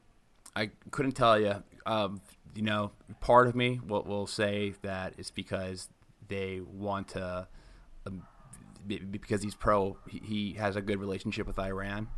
I 0.55 0.71
couldn't 0.91 1.12
tell 1.12 1.38
you. 1.41 1.62
Um, 1.87 2.21
you 2.55 2.62
know, 2.62 2.93
part 3.21 3.49
of 3.49 3.57
me 3.57 3.81
will, 3.87 4.02
will 4.02 4.26
say 4.26 4.75
that 4.83 5.14
it's 5.19 5.31
because 5.31 5.88
they 6.29 6.61
want 6.61 7.09
to, 7.09 7.49
um, 8.07 8.23
because 8.87 9.43
he's 9.43 9.55
pro. 9.55 9.97
He, 10.07 10.21
he 10.25 10.52
has 10.55 10.76
a 10.76 10.83
good 10.83 11.00
relationship 11.00 11.47
with 11.47 11.59
Iran, 11.59 12.09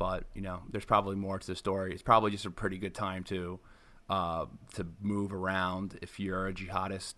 but 0.00 0.24
you 0.34 0.40
know, 0.40 0.62
there's 0.70 0.86
probably 0.86 1.14
more 1.14 1.38
to 1.38 1.46
the 1.46 1.54
story. 1.54 1.92
It's 1.92 2.02
probably 2.02 2.30
just 2.30 2.46
a 2.46 2.50
pretty 2.50 2.78
good 2.78 2.94
time 2.94 3.22
to, 3.24 3.60
uh, 4.08 4.46
to 4.76 4.86
move 5.02 5.34
around 5.34 5.98
if 6.00 6.18
you're 6.18 6.48
a 6.48 6.54
jihadist, 6.54 7.16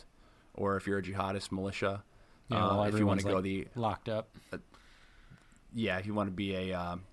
or 0.53 0.77
if 0.77 0.89
you're 0.89 0.99
a 0.99 1.03
jihadist 1.03 1.53
militia. 1.53 2.03
Yeah, 2.49 2.57
uh, 2.57 2.77
well, 2.77 2.85
if 2.87 2.99
you 2.99 3.07
want 3.07 3.21
to 3.21 3.27
go 3.27 3.41
the 3.41 3.69
locked 3.77 4.09
up. 4.09 4.37
yeah, 5.73 5.97
if 5.99 6.07
you 6.07 6.12
want 6.12 6.27
to 6.27 6.35
be 6.35 6.57
a, 6.57 6.73
um, 6.73 7.05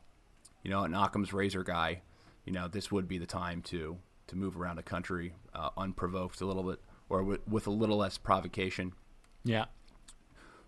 you 0.63 0.71
know, 0.71 0.85
an 0.85 0.95
Occam's 0.95 1.33
razor 1.33 1.63
guy, 1.63 2.01
you 2.45 2.51
know, 2.51 2.67
this 2.67 2.91
would 2.91 3.07
be 3.07 3.19
the 3.19 3.27
time 3.27 3.61
to 3.61 3.95
to 4.25 4.35
move 4.35 4.59
around 4.59 4.77
the 4.77 4.83
country 4.83 5.33
uh, 5.53 5.69
unprovoked 5.77 6.41
a 6.41 6.47
little 6.47 6.63
bit, 6.63 6.79
or 7.09 7.23
with, 7.23 7.47
with 7.47 7.67
a 7.67 7.71
little 7.71 7.97
less 7.97 8.17
provocation. 8.17 8.93
Yeah. 9.43 9.65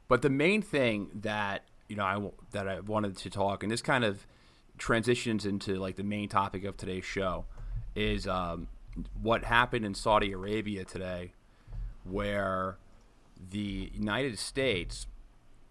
But 0.08 0.22
the 0.22 0.29
main 0.29 0.62
thing 0.62 1.10
that 1.22 1.63
you 1.89 1.96
know 1.96 2.05
I 2.05 2.13
w- 2.13 2.34
that 2.51 2.67
I 2.67 2.81
wanted 2.81 3.17
to 3.17 3.31
talk, 3.31 3.63
and 3.63 3.72
this 3.72 3.81
kind 3.81 4.03
of 4.03 4.27
transitions 4.81 5.45
into 5.45 5.75
like 5.75 5.95
the 5.95 6.03
main 6.03 6.27
topic 6.27 6.63
of 6.63 6.75
today's 6.75 7.05
show, 7.05 7.45
is 7.95 8.27
um, 8.27 8.67
what 9.21 9.45
happened 9.45 9.85
in 9.85 9.93
Saudi 9.93 10.31
Arabia 10.31 10.83
today, 10.83 11.33
where 12.03 12.77
the 13.51 13.91
United 13.93 14.39
States, 14.39 15.05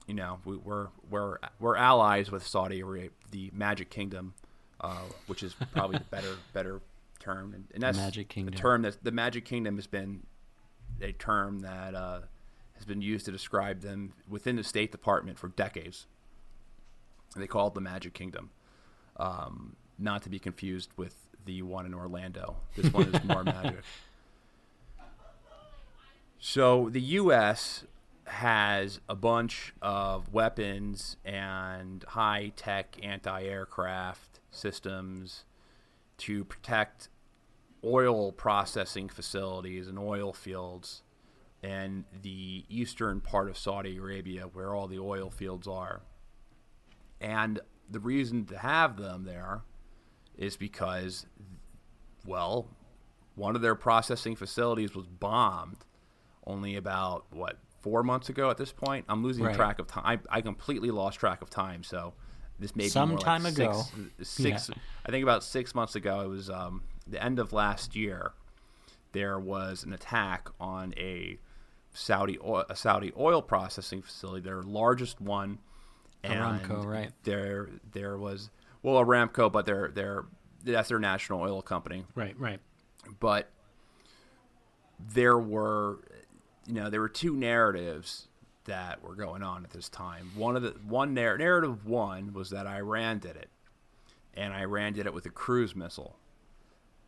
you 0.06 0.14
know, 0.14 0.38
we, 0.44 0.56
we're 0.56 0.88
we're 1.10 1.38
we're 1.58 1.76
allies 1.76 2.30
with 2.30 2.46
Saudi 2.46 2.80
Arabia, 2.80 3.10
the 3.32 3.50
Magic 3.52 3.90
Kingdom, 3.90 4.34
uh, 4.80 5.02
which 5.26 5.42
is 5.42 5.56
probably 5.72 5.98
the 5.98 6.04
better 6.04 6.36
better 6.52 6.80
term, 7.18 7.52
and, 7.52 7.64
and 7.74 7.82
that's 7.82 7.98
Magic 7.98 8.32
the 8.32 8.50
term 8.52 8.82
that 8.82 9.02
the 9.02 9.12
Magic 9.12 9.44
Kingdom 9.44 9.74
has 9.74 9.88
been 9.88 10.22
a 11.02 11.10
term 11.12 11.60
that 11.60 11.96
uh, 11.96 12.20
has 12.74 12.84
been 12.84 13.02
used 13.02 13.26
to 13.26 13.32
describe 13.32 13.80
them 13.80 14.12
within 14.28 14.54
the 14.54 14.64
State 14.64 14.92
Department 14.92 15.36
for 15.36 15.48
decades. 15.48 16.06
They 17.34 17.48
call 17.48 17.68
it 17.68 17.74
the 17.74 17.80
Magic 17.80 18.14
Kingdom, 18.14 18.50
um, 19.20 19.76
not 19.98 20.22
to 20.22 20.30
be 20.30 20.38
confused 20.38 20.90
with 20.96 21.14
the 21.44 21.62
one 21.62 21.86
in 21.86 21.94
Orlando. 21.94 22.56
This 22.74 22.92
one 22.92 23.14
is 23.14 23.24
more 23.24 23.44
magic. 23.44 23.80
So 26.38 26.88
the 26.90 27.00
U.S. 27.00 27.84
has 28.24 29.00
a 29.08 29.14
bunch 29.14 29.74
of 29.82 30.32
weapons 30.32 31.16
and 31.24 32.02
high 32.08 32.52
tech 32.56 32.96
anti 33.02 33.42
aircraft 33.44 34.40
systems 34.50 35.44
to 36.18 36.44
protect 36.44 37.08
oil 37.84 38.32
processing 38.32 39.08
facilities 39.08 39.86
and 39.86 39.98
oil 39.98 40.32
fields 40.32 41.02
in 41.62 42.04
the 42.22 42.64
eastern 42.68 43.20
part 43.20 43.50
of 43.50 43.58
Saudi 43.58 43.98
Arabia, 43.98 44.44
where 44.44 44.74
all 44.74 44.86
the 44.86 44.98
oil 44.98 45.28
fields 45.28 45.68
are. 45.68 46.00
And 47.20 47.60
the 47.90 48.00
reason 48.00 48.44
to 48.46 48.58
have 48.58 48.96
them 48.96 49.24
there 49.24 49.62
is 50.38 50.56
because, 50.56 51.26
well, 52.26 52.68
one 53.34 53.56
of 53.56 53.62
their 53.62 53.74
processing 53.74 54.36
facilities 54.36 54.94
was 54.94 55.06
bombed 55.06 55.78
only 56.46 56.76
about, 56.76 57.24
what, 57.30 57.58
four 57.80 58.02
months 58.02 58.28
ago 58.28 58.50
at 58.50 58.56
this 58.56 58.72
point? 58.72 59.04
I'm 59.08 59.22
losing 59.22 59.44
Right. 59.44 59.54
track 59.56 59.78
of 59.78 59.86
time. 59.86 60.02
I, 60.30 60.38
I 60.38 60.40
completely 60.40 60.90
lost 60.90 61.18
track 61.18 61.42
of 61.42 61.50
time, 61.50 61.82
so 61.82 62.12
this 62.58 62.76
may 62.76 62.84
be 62.84 62.88
Some 62.90 63.10
more 63.10 63.18
like 63.18 63.24
time 63.24 63.42
six- 63.42 63.56
ago. 63.58 63.82
Six, 64.22 64.68
Yeah. 64.68 64.74
I 65.06 65.10
think 65.10 65.22
about 65.22 65.42
six 65.42 65.74
months 65.74 65.94
ago, 65.94 66.20
it 66.20 66.28
was 66.28 66.50
um, 66.50 66.82
the 67.06 67.22
end 67.22 67.38
of 67.38 67.52
last 67.52 67.96
year. 67.96 68.32
There 69.12 69.38
was 69.40 69.82
an 69.82 69.92
attack 69.92 70.48
on 70.60 70.94
a 70.96 71.38
Saudi 71.92 72.38
oil, 72.44 72.64
a 72.68 72.76
Saudi 72.76 73.12
oil 73.18 73.42
processing 73.42 74.02
facility, 74.02 74.42
their 74.42 74.62
largest 74.62 75.20
one. 75.20 75.58
And 76.22 76.34
Aramco, 76.34 76.84
right. 76.84 77.10
There, 77.24 77.68
there 77.92 78.18
was 78.18 78.50
well 78.82 79.02
Aramco, 79.02 79.50
but 79.50 79.66
they're 79.66 79.90
they're 79.94 80.24
that's 80.64 80.88
their 80.88 80.98
national 80.98 81.40
oil 81.40 81.62
company. 81.62 82.04
Right, 82.14 82.38
right. 82.38 82.60
but 83.18 83.50
there 85.14 85.38
were 85.38 85.98
you 86.66 86.74
know 86.74 86.90
there 86.90 87.00
were 87.00 87.08
two 87.08 87.34
narratives 87.34 88.28
that 88.64 89.02
were 89.02 89.14
going 89.14 89.42
on 89.42 89.64
at 89.64 89.70
this 89.70 89.88
time. 89.88 90.30
One 90.34 90.56
of 90.56 90.62
the 90.62 90.74
one 90.86 91.14
narr- 91.14 91.38
narrative 91.38 91.86
one 91.86 92.32
was 92.32 92.50
that 92.50 92.66
iran 92.66 93.18
did 93.18 93.36
it. 93.36 93.48
And 94.34 94.52
iran 94.52 94.92
did 94.92 95.06
it 95.06 95.14
with 95.14 95.26
a 95.26 95.30
cruise 95.30 95.74
missile 95.74 96.16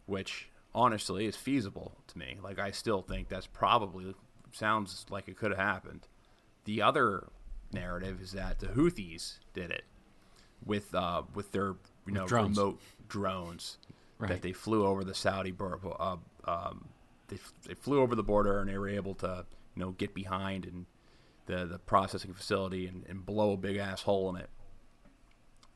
which 0.06 0.48
honestly 0.74 1.26
is 1.26 1.36
feasible 1.36 1.92
to 2.08 2.18
me. 2.18 2.38
Like 2.42 2.58
i 2.58 2.70
still 2.70 3.02
think 3.02 3.28
that's 3.28 3.46
probably 3.46 4.14
sounds 4.52 5.06
like 5.10 5.28
it 5.28 5.36
could 5.36 5.50
have 5.50 5.60
happened. 5.60 6.08
The 6.64 6.82
other 6.82 7.28
narrative 7.72 8.20
is 8.20 8.32
that 8.32 8.58
the 8.60 8.68
houthis 8.68 9.38
did 9.54 9.70
it 9.70 9.84
with 10.64 10.94
uh, 10.94 11.22
with 11.34 11.52
their 11.52 11.74
you 12.06 12.12
know 12.12 12.26
drones. 12.26 12.56
remote 12.56 12.80
drones 13.08 13.78
Right. 14.18 14.28
that 14.30 14.42
they 14.42 14.52
flew 14.52 14.86
over 14.86 15.02
the 15.02 15.14
Saudi 15.14 15.50
border. 15.50 15.80
Uh, 15.98 16.16
um, 16.44 16.84
they, 17.26 17.34
f- 17.36 17.52
they 17.66 17.74
flew 17.74 18.00
over 18.00 18.14
the 18.14 18.22
border 18.22 18.60
and 18.60 18.68
they 18.70 18.78
were 18.78 18.88
able 18.88 19.14
to 19.16 19.44
you 19.74 19.80
know 19.84 19.90
get 19.92 20.14
behind 20.14 20.64
and 20.64 20.86
the 21.46 21.64
the 21.66 21.78
processing 21.80 22.32
facility 22.32 22.86
and, 22.86 23.04
and 23.08 23.26
blow 23.26 23.52
a 23.52 23.56
big 23.56 23.78
ass 23.78 24.02
hole 24.02 24.30
in 24.30 24.36
it. 24.40 24.48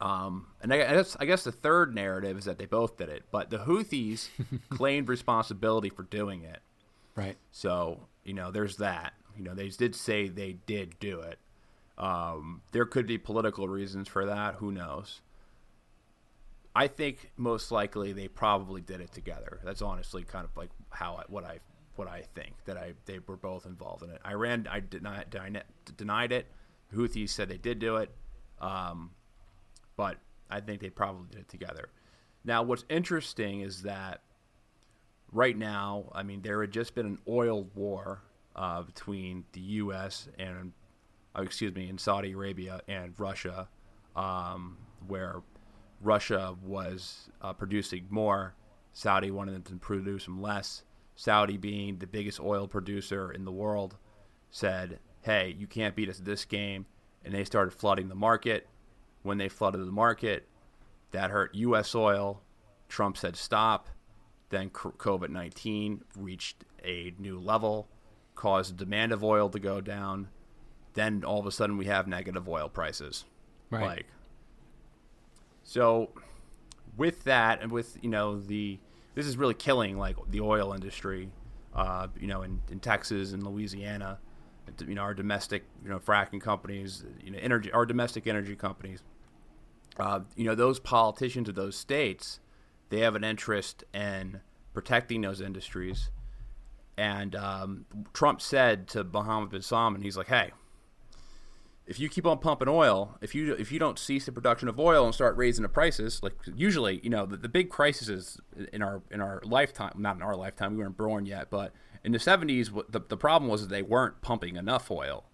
Um, 0.00 0.48
and 0.62 0.72
I 0.72 0.76
guess 0.78 1.16
I 1.18 1.24
guess 1.24 1.42
the 1.44 1.50
third 1.52 1.94
narrative 1.94 2.36
is 2.38 2.44
that 2.44 2.58
they 2.58 2.66
both 2.66 2.96
did 2.98 3.08
it, 3.08 3.24
but 3.32 3.50
the 3.50 3.58
Houthis 3.58 4.28
claimed 4.68 5.08
responsibility 5.08 5.88
for 5.88 6.02
doing 6.04 6.42
it. 6.42 6.60
Right. 7.16 7.36
So 7.50 8.00
you 8.24 8.34
know, 8.34 8.50
there's 8.50 8.76
that. 8.76 9.14
You 9.36 9.42
know, 9.44 9.54
they 9.54 9.68
did 9.70 9.94
say 9.96 10.28
they 10.28 10.52
did 10.66 10.98
do 11.00 11.20
it. 11.20 11.38
Um, 11.98 12.62
there 12.72 12.84
could 12.84 13.06
be 13.06 13.18
political 13.18 13.68
reasons 13.68 14.08
for 14.08 14.26
that. 14.26 14.56
Who 14.56 14.70
knows? 14.70 15.20
I 16.74 16.88
think 16.88 17.30
most 17.36 17.72
likely 17.72 18.12
they 18.12 18.28
probably 18.28 18.82
did 18.82 19.00
it 19.00 19.12
together. 19.12 19.60
That's 19.64 19.80
honestly 19.80 20.24
kind 20.24 20.44
of 20.44 20.54
like 20.56 20.70
how 20.90 21.16
I, 21.16 21.22
what 21.28 21.44
I 21.44 21.60
what 21.94 22.06
I 22.06 22.24
think 22.34 22.52
that 22.66 22.76
I 22.76 22.92
they 23.06 23.18
were 23.26 23.38
both 23.38 23.64
involved 23.64 24.02
in 24.02 24.10
it. 24.10 24.20
Iran 24.26 24.68
I 24.70 24.80
denied 24.80 25.34
denied 25.96 26.32
it. 26.32 26.46
Houthis 26.94 27.30
said 27.30 27.48
they 27.48 27.56
did 27.56 27.78
do 27.78 27.96
it, 27.96 28.10
um, 28.60 29.10
but 29.96 30.18
I 30.50 30.60
think 30.60 30.80
they 30.80 30.90
probably 30.90 31.28
did 31.30 31.40
it 31.40 31.48
together. 31.48 31.88
Now, 32.44 32.62
what's 32.62 32.84
interesting 32.88 33.62
is 33.62 33.82
that 33.82 34.20
right 35.32 35.56
now, 35.56 36.10
I 36.14 36.22
mean, 36.22 36.42
there 36.42 36.60
had 36.60 36.70
just 36.70 36.94
been 36.94 37.06
an 37.06 37.18
oil 37.28 37.64
war 37.74 38.22
uh, 38.54 38.82
between 38.82 39.44
the 39.52 39.60
U.S. 39.60 40.28
and, 40.38 40.72
uh, 41.36 41.42
excuse 41.42 41.74
me, 41.74 41.88
in 41.88 41.98
Saudi 41.98 42.32
Arabia 42.32 42.80
and 42.88 43.14
Russia, 43.18 43.68
um, 44.14 44.78
where 45.06 45.42
Russia 46.00 46.56
was 46.64 47.30
uh, 47.42 47.52
producing 47.52 48.06
more. 48.10 48.54
Saudi 48.92 49.30
wanted 49.30 49.54
them 49.54 49.62
to 49.62 49.74
produce 49.76 50.24
them 50.24 50.40
less. 50.40 50.82
Saudi, 51.14 51.56
being 51.56 51.98
the 51.98 52.06
biggest 52.06 52.40
oil 52.40 52.66
producer 52.66 53.32
in 53.32 53.44
the 53.44 53.52
world, 53.52 53.96
said, 54.50 54.98
hey, 55.22 55.54
you 55.58 55.66
can't 55.66 55.96
beat 55.96 56.08
us 56.08 56.18
this 56.18 56.44
game. 56.44 56.86
And 57.24 57.34
they 57.34 57.44
started 57.44 57.72
flooding 57.72 58.08
the 58.08 58.14
market. 58.14 58.68
When 59.22 59.38
they 59.38 59.48
flooded 59.48 59.80
the 59.80 59.92
market, 59.92 60.46
that 61.10 61.30
hurt 61.30 61.54
U.S. 61.54 61.94
oil. 61.94 62.42
Trump 62.88 63.16
said 63.16 63.36
stop. 63.36 63.88
Then 64.50 64.70
COVID 64.70 65.30
19 65.30 66.04
reached 66.16 66.64
a 66.84 67.12
new 67.18 67.40
level, 67.40 67.88
caused 68.36 68.76
demand 68.76 69.10
of 69.12 69.24
oil 69.24 69.48
to 69.50 69.58
go 69.58 69.80
down. 69.80 70.28
Then 70.96 71.22
all 71.24 71.38
of 71.38 71.46
a 71.46 71.52
sudden 71.52 71.76
we 71.76 71.84
have 71.84 72.08
negative 72.08 72.48
oil 72.48 72.68
prices. 72.68 73.24
Right. 73.70 73.82
Like, 73.82 74.06
so 75.62 76.10
with 76.96 77.22
that 77.24 77.62
and 77.62 77.70
with, 77.70 77.98
you 78.02 78.08
know, 78.08 78.40
the, 78.40 78.78
this 79.14 79.26
is 79.26 79.36
really 79.36 79.54
killing 79.54 79.98
like 79.98 80.16
the 80.28 80.40
oil 80.40 80.72
industry, 80.72 81.30
uh, 81.74 82.08
you 82.18 82.26
know, 82.26 82.42
in, 82.42 82.60
in 82.70 82.80
Texas 82.80 83.32
and 83.32 83.42
Louisiana, 83.44 84.18
you 84.80 84.94
know, 84.94 85.02
our 85.02 85.14
domestic, 85.14 85.64
you 85.84 85.90
know, 85.90 85.98
fracking 85.98 86.40
companies, 86.40 87.04
you 87.22 87.30
know, 87.30 87.38
energy, 87.40 87.70
our 87.70 87.86
domestic 87.86 88.26
energy 88.26 88.56
companies, 88.56 89.02
uh, 89.98 90.20
you 90.34 90.44
know, 90.44 90.54
those 90.54 90.80
politicians 90.80 91.48
of 91.48 91.54
those 91.54 91.76
states, 91.76 92.40
they 92.88 93.00
have 93.00 93.14
an 93.14 93.24
interest 93.24 93.84
in 93.92 94.40
protecting 94.72 95.20
those 95.20 95.40
industries. 95.40 96.10
And 96.96 97.36
um, 97.36 97.84
Trump 98.14 98.40
said 98.40 98.88
to 98.88 99.04
Mohammed 99.04 99.50
bin 99.50 99.62
Salman, 99.62 100.00
he's 100.00 100.16
like, 100.16 100.28
"Hey, 100.28 100.52
if 101.86 102.00
you 102.00 102.08
keep 102.08 102.26
on 102.26 102.38
pumping 102.38 102.68
oil, 102.68 103.16
if 103.20 103.34
you 103.34 103.54
if 103.54 103.70
you 103.70 103.78
don't 103.78 103.98
cease 103.98 104.26
the 104.26 104.32
production 104.32 104.68
of 104.68 104.78
oil 104.80 105.04
and 105.04 105.14
start 105.14 105.36
raising 105.36 105.62
the 105.62 105.68
prices, 105.68 106.22
like 106.22 106.34
usually, 106.54 107.00
you 107.02 107.10
know, 107.10 107.26
the, 107.26 107.36
the 107.36 107.48
big 107.48 107.70
crises 107.70 108.40
in 108.72 108.82
our 108.82 109.02
in 109.10 109.20
our 109.20 109.40
lifetime, 109.44 109.92
not 109.96 110.16
in 110.16 110.22
our 110.22 110.34
lifetime, 110.36 110.72
we 110.76 110.82
weren't 110.82 110.96
born 110.96 111.26
yet, 111.26 111.48
but 111.50 111.72
in 112.02 112.12
the 112.12 112.18
70s, 112.18 112.72
the, 112.90 113.00
the 113.00 113.16
problem 113.16 113.50
was 113.50 113.62
that 113.62 113.68
they 113.68 113.82
weren't 113.82 114.20
pumping 114.20 114.56
enough 114.56 114.90
oil. 114.90 115.24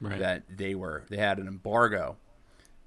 Right. 0.00 0.18
That 0.18 0.42
they 0.54 0.74
were, 0.74 1.04
they 1.08 1.16
had 1.18 1.38
an 1.38 1.46
embargo. 1.46 2.16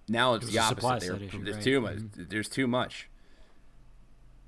Now 0.08 0.34
it's 0.36 0.48
It 0.48 0.52
the 0.52 0.60
opposite. 0.60 1.22
issue, 1.22 1.44
there's 1.44 1.56
right. 1.58 1.64
too 1.64 1.82
much. 1.82 1.96
Mm-hmm. 1.98 2.24
There's 2.30 2.50
too 2.50 2.68
much. 2.68 3.10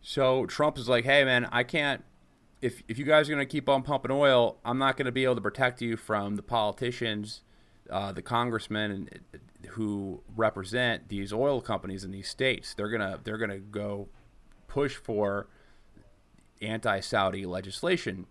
So 0.02 0.46
Trump 0.46 0.78
is 0.78 0.88
like, 0.88 1.06
"Hey, 1.06 1.24
man, 1.24 1.48
I 1.52 1.64
can't. 1.64 2.04
If 2.62 2.84
if 2.88 2.98
you 2.98 3.06
guys 3.06 3.28
are 3.30 3.32
gonna 3.34 3.46
keep 3.46 3.68
on 3.70 3.84
pumping 3.84 4.12
oil, 4.12 4.58
I'm 4.64 4.78
not 4.78 4.98
gonna 4.98 5.12
be 5.12 5.24
able 5.24 5.36
to 5.36 5.42
protect 5.42 5.82
you 5.82 5.98
from 5.98 6.36
the 6.36 6.42
politicians, 6.44 7.42
uh, 7.92 8.12
the 8.12 8.22
congressmen, 8.22 9.10
who 9.70 10.22
represent 10.36 11.10
these 11.10 11.32
oil 11.34 11.62
companies 11.62 12.04
in 12.04 12.12
these 12.12 12.28
states. 12.30 12.74
They're 12.74 12.90
gonna 12.90 13.20
they're 13.24 13.38
gonna 13.38 13.60
go 13.60 14.10
push 14.68 14.96
for 14.96 15.48
anti-Saudi 16.62 17.46
legislation." 17.46 18.26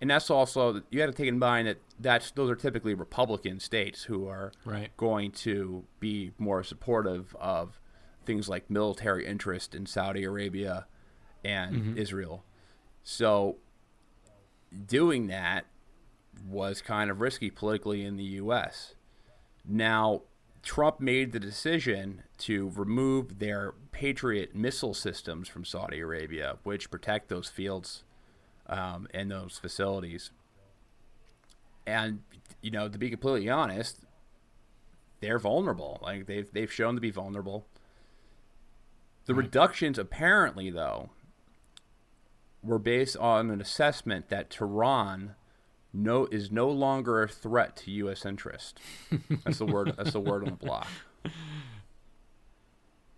And 0.00 0.10
that's 0.10 0.28
also 0.30 0.82
you 0.90 1.00
have 1.00 1.10
to 1.10 1.16
take 1.16 1.28
in 1.28 1.38
mind 1.38 1.68
that 1.68 1.78
that's 1.98 2.30
those 2.32 2.50
are 2.50 2.56
typically 2.56 2.92
Republican 2.94 3.60
states 3.60 4.04
who 4.04 4.26
are 4.28 4.52
Right. 4.64 4.94
going 4.96 5.32
to 5.32 5.84
be 6.00 6.32
more 6.38 6.62
supportive 6.62 7.34
of 7.40 7.80
things 8.24 8.48
like 8.48 8.68
military 8.68 9.24
interest 9.26 9.74
in 9.74 9.86
Saudi 9.86 10.24
Arabia 10.24 10.86
and 11.44 11.96
Israel. 11.96 12.44
So 13.04 13.56
doing 14.86 15.28
that 15.28 15.64
was 16.46 16.82
kind 16.82 17.10
of 17.10 17.20
risky 17.20 17.50
politically 17.50 18.04
in 18.04 18.16
the 18.16 18.24
US. 18.42 18.95
Now, 19.68 20.22
Trump 20.62 21.00
made 21.00 21.32
the 21.32 21.40
decision 21.40 22.22
to 22.38 22.72
remove 22.74 23.38
their 23.38 23.74
Patriot 23.92 24.54
missile 24.54 24.94
systems 24.94 25.48
from 25.48 25.64
Saudi 25.64 26.00
Arabia, 26.00 26.56
which 26.62 26.90
protect 26.90 27.28
those 27.28 27.48
fields 27.48 28.04
um, 28.66 29.06
and 29.14 29.30
those 29.30 29.58
facilities. 29.58 30.30
And 31.86 32.20
you 32.60 32.70
know, 32.70 32.88
to 32.88 32.98
be 32.98 33.10
completely 33.10 33.48
honest, 33.48 34.00
they're 35.20 35.38
vulnerable. 35.38 35.98
Like 36.02 36.26
they've 36.26 36.50
they've 36.52 36.72
shown 36.72 36.94
to 36.96 37.00
be 37.00 37.10
vulnerable. 37.10 37.66
The 39.26 39.34
reductions 39.34 39.98
apparently 39.98 40.70
though 40.70 41.10
were 42.62 42.78
based 42.78 43.16
on 43.16 43.50
an 43.50 43.60
assessment 43.60 44.28
that 44.28 44.50
Tehran 44.50 45.36
no 45.96 46.26
is 46.26 46.50
no 46.52 46.68
longer 46.68 47.22
a 47.22 47.28
threat 47.28 47.76
to 47.78 47.90
US 47.92 48.24
interest. 48.26 48.78
That's 49.44 49.58
the 49.58 49.66
word 49.66 49.94
that's 49.96 50.12
the 50.12 50.20
word 50.20 50.42
on 50.44 50.50
the 50.50 50.64
block. 50.66 50.86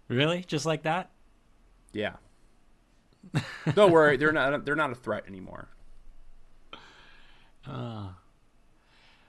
Really? 0.08 0.42
Just 0.46 0.64
like 0.64 0.84
that? 0.84 1.10
Yeah. 1.92 2.14
Don't 3.74 3.92
worry, 3.92 4.16
they're 4.16 4.32
not 4.32 4.64
they're 4.64 4.74
not 4.76 4.90
a 4.90 4.94
threat 4.94 5.24
anymore. 5.28 5.68
Ah. 7.66 8.14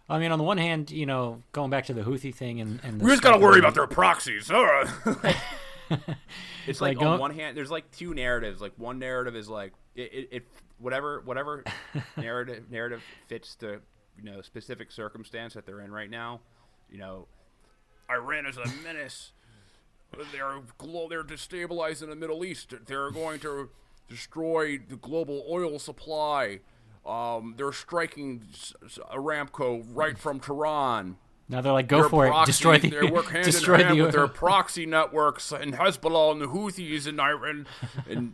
I 0.07 0.17
mean, 0.19 0.31
on 0.31 0.37
the 0.39 0.43
one 0.45 0.57
hand, 0.57 0.89
you 0.89 1.05
know, 1.05 1.43
going 1.51 1.69
back 1.69 1.85
to 1.87 1.93
the 1.93 2.01
Houthi 2.01 2.33
thing 2.33 2.61
and, 2.61 2.79
and 2.83 2.99
the 2.99 3.03
We 3.05 3.11
just 3.11 3.21
gotta 3.21 3.39
worry 3.39 3.59
about 3.59 3.75
their 3.75 3.87
proxies. 3.87 4.49
it's 4.53 5.05
like, 5.15 5.35
Like, 6.79 6.97
on 6.97 7.03
don't- 7.03 7.19
one 7.19 7.35
hand, 7.35 7.57
there's 7.57 7.69
like 7.71 7.91
two 7.91 8.13
narratives. 8.13 8.61
Like 8.61 8.71
one 8.77 8.99
narrative 8.99 9.35
is 9.35 9.49
like 9.49 9.73
it, 9.95 10.13
it, 10.13 10.29
it 10.31 10.47
whatever 10.79 11.21
whatever 11.25 11.63
narrative 12.17 12.63
narrative 12.69 13.03
fits 13.27 13.55
the 13.55 13.81
you 14.17 14.23
know 14.23 14.41
specific 14.41 14.91
circumstance 14.91 15.53
that 15.53 15.65
they're 15.65 15.81
in 15.81 15.91
right 15.91 16.09
now. 16.09 16.41
You 16.89 16.97
know, 16.97 17.27
Iran 18.09 18.45
is 18.45 18.57
a 18.57 18.65
menace. 18.83 19.31
They're 20.31 20.59
glo- 20.77 21.07
they're 21.07 21.23
destabilizing 21.23 22.09
the 22.09 22.15
Middle 22.15 22.43
East. 22.43 22.73
They're 22.87 23.11
going 23.11 23.39
to 23.41 23.69
destroy 24.07 24.79
the 24.79 24.95
global 24.95 25.45
oil 25.49 25.77
supply. 25.77 26.61
Um, 27.05 27.53
they're 27.57 27.71
striking 27.71 28.43
Aramco 29.13 29.85
right 29.93 30.17
from 30.17 30.39
Tehran 30.39 31.17
Now 31.47 31.61
they're 31.61 31.71
like, 31.71 31.87
go 31.87 32.01
their 32.01 32.09
for 32.09 32.27
it, 32.27 32.45
destroy 32.45 32.77
the, 32.77 32.89
They 32.89 33.09
work 33.09 33.27
hand 33.27 33.45
destroy 33.45 33.75
in 33.75 33.81
hand 33.85 33.99
the 33.99 34.03
with 34.03 34.11
their 34.13 34.27
proxy 34.27 34.85
networks 34.85 35.51
and 35.51 35.73
Hezbollah 35.73 36.33
and 36.33 36.41
the 36.41 36.47
Houthis 36.47 37.07
and 37.07 37.21
Iran. 37.21 37.67
And 38.09 38.33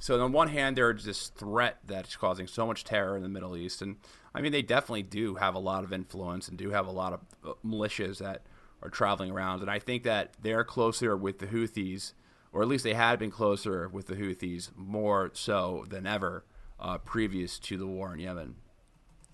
so 0.00 0.20
on 0.20 0.32
one 0.32 0.48
hand, 0.48 0.76
there's 0.76 1.04
this 1.04 1.28
threat 1.28 1.78
that's 1.86 2.16
causing 2.16 2.46
so 2.46 2.66
much 2.66 2.84
terror 2.84 3.16
in 3.16 3.22
the 3.22 3.28
Middle 3.28 3.56
East, 3.56 3.82
and 3.82 3.96
I 4.34 4.40
mean 4.40 4.52
they 4.52 4.62
definitely 4.62 5.02
do 5.02 5.36
have 5.36 5.54
a 5.54 5.60
lot 5.60 5.84
of 5.84 5.92
influence 5.92 6.48
and 6.48 6.56
do 6.56 6.70
have 6.70 6.86
a 6.86 6.92
lot 6.92 7.12
of 7.12 7.20
uh, 7.44 7.52
militias 7.64 8.18
that 8.18 8.42
are 8.82 8.90
traveling 8.90 9.30
around, 9.30 9.60
and 9.60 9.70
I 9.70 9.78
think 9.78 10.04
that 10.04 10.34
they're 10.40 10.64
closer 10.64 11.16
with 11.16 11.38
the 11.38 11.46
Houthis, 11.46 12.12
or 12.52 12.62
at 12.62 12.68
least 12.68 12.84
they 12.84 12.94
had 12.94 13.18
been 13.18 13.30
closer 13.30 13.88
with 13.88 14.06
the 14.06 14.14
Houthis 14.14 14.70
more 14.76 15.30
so 15.34 15.84
than 15.88 16.06
ever 16.06 16.44
uh, 16.78 16.98
previous 16.98 17.58
to 17.58 17.76
the 17.76 17.86
war 17.86 18.14
in 18.14 18.20
Yemen. 18.20 18.56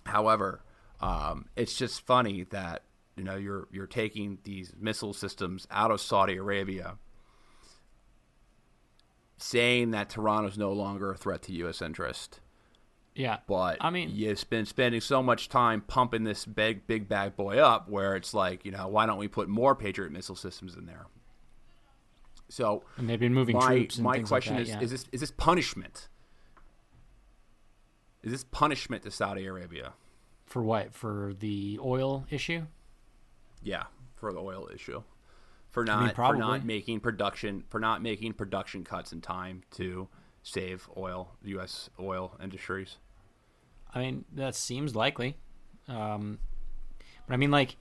However, 0.07 0.63
um, 1.01 1.47
it's 1.57 1.77
just 1.77 2.07
funny 2.07 2.45
that 2.45 2.83
you 3.17 3.25
know 3.25 3.37
you're 3.37 3.69
you're 3.71 3.87
taking 3.87 4.39
these 4.45 4.73
missile 4.79 5.13
systems 5.13 5.67
out 5.71 5.91
of 5.91 6.01
Saudi 6.01 6.37
Arabia, 6.37 6.97
saying 9.45 9.91
that 9.91 10.17
is 10.17 10.59
no 10.59 10.73
longer 10.73 11.13
a 11.13 11.17
threat 11.17 11.43
to 11.43 11.53
U.S. 11.53 11.83
interest. 11.83 12.41
yeah. 13.15 13.39
But 13.47 13.77
I 13.81 13.91
mean- 13.91 14.11
you've 14.11 14.49
been 14.49 14.65
spending 14.65 15.01
so 15.01 15.23
much 15.23 15.49
time 15.49 15.83
pumping 15.83 16.25
this 16.25 16.47
big 16.47 16.87
big 16.87 17.09
bad 17.09 17.37
boy 17.37 17.59
up, 17.59 17.89
where 17.89 18.17
it's 18.17 18.33
like 18.33 18.65
you 18.65 18.73
know 18.73 18.89
why 18.89 19.07
don't 19.07 19.19
we 19.19 19.29
put 19.29 19.49
more 19.49 19.75
Patriot 19.75 20.13
missile 20.13 20.37
systems 20.37 20.77
in 20.77 20.87
there? 20.87 21.07
So 22.49 22.85
And 22.97 23.09
they've 23.09 23.21
been 23.21 23.35
moving 23.35 23.57
my 23.57 23.67
troops. 23.67 23.97
And 23.97 24.05
my 24.05 24.19
question 24.21 24.57
like 24.57 24.67
that, 24.67 24.71
is: 24.71 24.77
yeah. 24.77 24.83
is 24.83 24.91
this 24.91 25.05
is 25.13 25.21
this 25.21 25.31
punishment? 25.31 26.09
Is 28.23 28.33
this 28.33 28.45
punishment 28.45 29.03
to 29.03 29.11
Saudi 29.11 29.45
Arabia? 29.47 29.93
for 30.47 30.63
what? 30.63 30.95
For 30.95 31.33
the 31.39 31.79
oil 31.83 32.27
issue? 32.31 32.63
Yeah, 33.63 33.85
for 34.15 34.33
the 34.33 34.41
oil 34.41 34.69
issue, 34.73 35.03
for 35.75 35.85
not 35.85 36.15
for 36.15 36.37
not 36.37 36.65
making 36.65 37.01
production 37.01 37.65
for 37.69 37.81
not 37.81 38.01
making 38.01 38.33
production 38.33 38.85
cuts 38.85 39.13
in 39.13 39.21
time 39.21 39.63
to 39.73 40.07
save 40.45 40.89
oil 40.97 41.33
U.S. 41.43 41.91
oil 41.99 42.39
industries. 42.41 42.97
I 43.93 43.99
mean, 43.99 44.25
that 44.35 44.55
seems 44.55 44.95
likely. 44.95 45.37
Um, 45.89 46.39
but 47.27 47.35
I 47.35 47.37
mean, 47.37 47.51
like, 47.51 47.75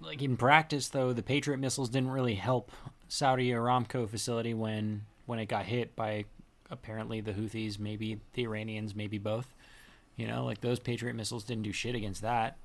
like 0.00 0.22
in 0.22 0.36
practice, 0.36 0.88
though, 0.88 1.12
the 1.12 1.22
Patriot 1.22 1.58
missiles 1.58 1.88
didn't 1.88 2.10
really 2.10 2.36
help 2.36 2.70
Saudi 3.08 3.50
Aramco 3.50 4.08
facility 4.08 4.54
when 4.54 5.04
when 5.26 5.40
it 5.40 5.46
got 5.46 5.64
hit 5.64 5.96
by 5.96 6.26
apparently 6.70 7.20
the 7.20 7.32
Houthis, 7.32 7.80
maybe 7.80 8.20
the 8.34 8.42
Iranians, 8.44 8.94
maybe 8.94 9.18
both. 9.18 9.52
You 10.14 10.28
know, 10.28 10.44
like 10.44 10.60
those 10.60 10.78
Patriot 10.78 11.14
missiles 11.14 11.42
didn't 11.42 11.64
do 11.64 11.72
shit 11.72 11.96
against 11.96 12.22
that. 12.22 12.56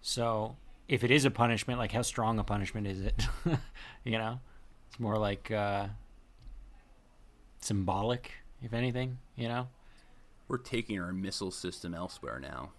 So 0.00 0.56
if 0.88 1.02
it 1.04 1.10
is 1.10 1.24
a 1.24 1.30
punishment, 1.30 1.78
like 1.78 1.92
how 1.92 2.02
strong 2.02 2.38
a 2.38 2.44
punishment 2.44 2.86
is 2.86 3.00
it? 3.00 3.26
you 4.04 4.18
know, 4.18 4.40
it's 4.88 5.00
more 5.00 5.18
like 5.18 5.50
uh, 5.50 5.88
symbolic, 7.60 8.32
if 8.62 8.72
anything. 8.72 9.18
You 9.36 9.48
know, 9.48 9.68
We're 10.48 10.58
taking 10.58 11.00
our 11.00 11.12
missile 11.12 11.50
system 11.50 11.94
elsewhere 11.94 12.38
now. 12.40 12.70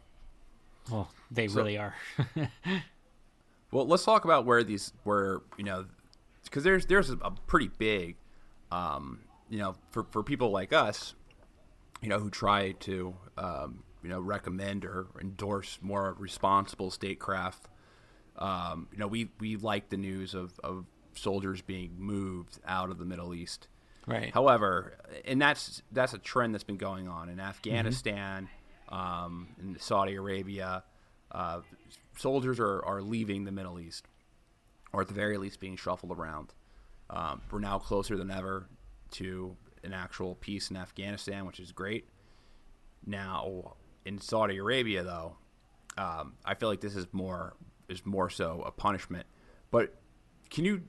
well, 0.92 1.10
they 1.32 1.48
So- 1.48 1.58
really 1.58 1.78
are. 1.78 1.96
Well, 3.70 3.86
let's 3.86 4.06
talk 4.06 4.24
about 4.24 4.46
where 4.46 4.64
these 4.64 4.94
where 5.04 5.42
you 5.58 5.66
know 5.66 5.88
because 6.46 6.64
there's 6.64 6.86
there's 6.86 7.10
a 7.10 7.18
pretty 7.48 7.68
big 7.78 8.16
um, 8.72 9.20
you 9.50 9.60
know 9.60 9.76
for 9.92 10.06
for 10.10 10.24
people 10.24 10.52
like 10.52 10.72
us 10.72 11.16
you 12.02 12.08
know 12.08 12.18
who 12.18 12.30
try 12.30 12.72
to 12.72 13.14
um, 13.38 13.84
you 14.02 14.08
know 14.08 14.22
recommend 14.22 14.86
or 14.86 15.08
endorse 15.20 15.80
more 15.82 16.16
responsible 16.18 16.90
statecraft. 16.92 17.68
Um, 18.38 18.88
you 18.92 19.00
know 19.00 19.08
we 19.08 19.30
we 19.40 19.56
like 19.56 19.90
the 19.90 19.98
news 19.98 20.34
of 20.34 20.60
of 20.64 20.86
soldiers 21.16 21.62
being 21.62 21.96
moved 21.98 22.60
out 22.66 22.90
of 22.90 22.98
the 22.98 23.06
Middle 23.06 23.34
East. 23.34 23.68
right. 24.06 24.34
However, 24.34 24.98
and 25.26 25.42
that's 25.42 25.82
that's 25.92 26.14
a 26.14 26.18
trend 26.18 26.54
that's 26.54 26.64
been 26.64 26.78
going 26.78 27.08
on 27.08 27.30
in 27.30 27.40
Afghanistan, 27.40 28.50
um, 28.90 29.48
in 29.60 29.78
Saudi 29.80 30.16
Arabia. 30.16 30.84
Uh, 31.32 31.62
soldiers 32.18 32.60
are, 32.60 32.84
are 32.86 33.02
leaving 33.02 33.44
the 33.44 33.52
Middle 33.52 33.80
East, 33.80 34.06
or 34.94 35.02
at 35.02 35.08
the 35.08 35.14
very 35.14 35.38
least 35.38 35.60
being 35.60 35.76
shuffled 35.76 36.18
around. 36.18 36.54
Um, 37.10 37.42
we're 37.52 37.60
now 37.60 37.80
closer 37.80 38.18
than 38.18 38.32
ever 38.32 38.68
to 39.12 39.56
an 39.84 39.94
actual 39.94 40.36
peace 40.36 40.70
in 40.70 40.78
Afghanistan, 40.78 41.46
which 41.46 41.60
is 41.60 41.72
great. 41.72 42.10
Now, 43.06 43.76
in 44.06 44.20
Saudi 44.20 44.58
Arabia, 44.58 45.04
though, 45.04 45.38
um, 45.98 46.34
I 46.44 46.56
feel 46.56 46.70
like 46.70 46.82
this 46.82 46.96
is 46.96 47.08
more 47.12 47.56
is 47.90 48.06
more 48.06 48.30
so 48.30 48.64
a 48.66 48.72
punishment. 48.72 49.26
But 49.72 49.96
can 50.50 50.66
you 50.66 50.84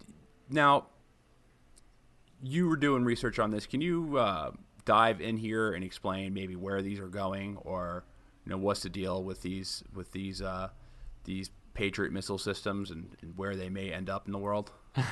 now? 0.48 0.86
you 2.42 2.68
were 2.68 2.76
doing 2.76 3.04
research 3.04 3.38
on 3.38 3.50
this. 3.50 3.66
Can 3.66 3.80
you 3.80 4.16
uh, 4.16 4.52
dive 4.84 5.20
in 5.20 5.36
here 5.36 5.72
and 5.72 5.84
explain 5.84 6.32
maybe 6.34 6.56
where 6.56 6.82
these 6.82 6.98
are 6.98 7.08
going, 7.08 7.56
or 7.58 8.04
you 8.44 8.50
know 8.50 8.58
what's 8.58 8.82
the 8.82 8.88
deal 8.88 9.22
with 9.22 9.42
these 9.42 9.82
with 9.94 10.12
these 10.12 10.40
uh, 10.40 10.68
these 11.24 11.50
Patriot 11.74 12.12
missile 12.12 12.38
systems 12.38 12.90
and, 12.90 13.16
and 13.22 13.36
where 13.36 13.54
they 13.54 13.68
may 13.68 13.92
end 13.92 14.10
up 14.10 14.26
in 14.26 14.32
the 14.32 14.38
world? 14.38 14.70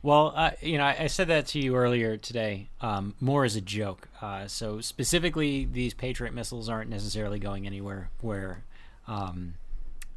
Well, 0.00 0.32
uh, 0.36 0.52
you 0.62 0.78
know, 0.78 0.84
I, 0.84 0.96
I 1.00 1.06
said 1.08 1.26
that 1.26 1.48
to 1.48 1.58
you 1.58 1.74
earlier 1.74 2.16
today, 2.16 2.70
um, 2.80 3.16
more 3.18 3.44
as 3.44 3.56
a 3.56 3.60
joke. 3.60 4.08
Uh, 4.22 4.46
so 4.46 4.80
specifically, 4.80 5.64
these 5.64 5.92
Patriot 5.92 6.32
missiles 6.32 6.68
aren't 6.68 6.88
necessarily 6.88 7.40
going 7.40 7.66
anywhere. 7.66 8.10
Where 8.20 8.62
um, 9.08 9.54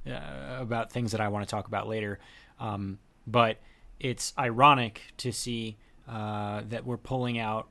uh, 0.07 0.57
about 0.59 0.91
things 0.91 1.11
that 1.11 1.21
I 1.21 1.27
want 1.27 1.47
to 1.47 1.51
talk 1.51 1.67
about 1.67 1.87
later, 1.87 2.19
um, 2.59 2.99
but 3.27 3.57
it's 3.99 4.33
ironic 4.37 5.01
to 5.17 5.31
see 5.31 5.77
uh, 6.09 6.61
that 6.69 6.85
we're 6.85 6.97
pulling 6.97 7.37
out 7.39 7.67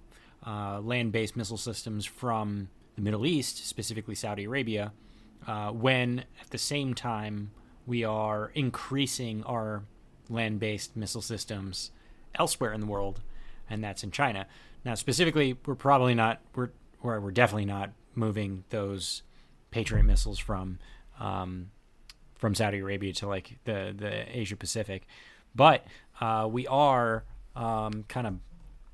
uh, 0.47 0.81
land-based 0.81 1.37
missile 1.37 1.57
systems 1.59 2.07
from 2.07 2.69
the 2.97 3.03
Middle 3.03 3.27
East, 3.27 3.66
specifically 3.66 4.14
Saudi 4.14 4.45
Arabia, 4.45 4.93
uh, 5.47 5.71
when 5.71 6.21
at 6.40 6.51
the 6.51 6.59
same 6.59 6.95
time 6.95 7.51
we 7.87 8.05
are 8.05 8.53
increasing 8.55 9.43
our 9.45 9.83
land-based 10.29 10.97
missile 10.97 11.23
systems 11.23 11.90
elsewhere 12.35 12.73
in 12.73 12.81
the 12.81 12.87
world, 12.87 13.21
and 13.69 13.83
that's 13.83 14.05
in 14.05 14.11
China. 14.11 14.47
Now, 14.85 14.95
specifically, 14.95 15.57
we're 15.66 15.75
probably 15.75 16.14
not 16.14 16.40
we're, 16.55 16.71
we're 17.03 17.31
definitely 17.31 17.66
not 17.66 17.90
moving 18.14 18.64
those 18.71 19.23
Patriot 19.71 20.05
missiles 20.05 20.38
from 20.38 20.79
um, 21.19 21.71
from 22.40 22.55
Saudi 22.55 22.79
Arabia 22.79 23.12
to 23.12 23.29
like 23.29 23.59
the 23.64 23.94
the 23.96 24.37
Asia 24.37 24.57
Pacific, 24.57 25.07
but 25.55 25.85
uh, 26.20 26.48
we 26.50 26.66
are 26.66 27.24
um, 27.55 28.05
kind 28.09 28.26
of 28.26 28.35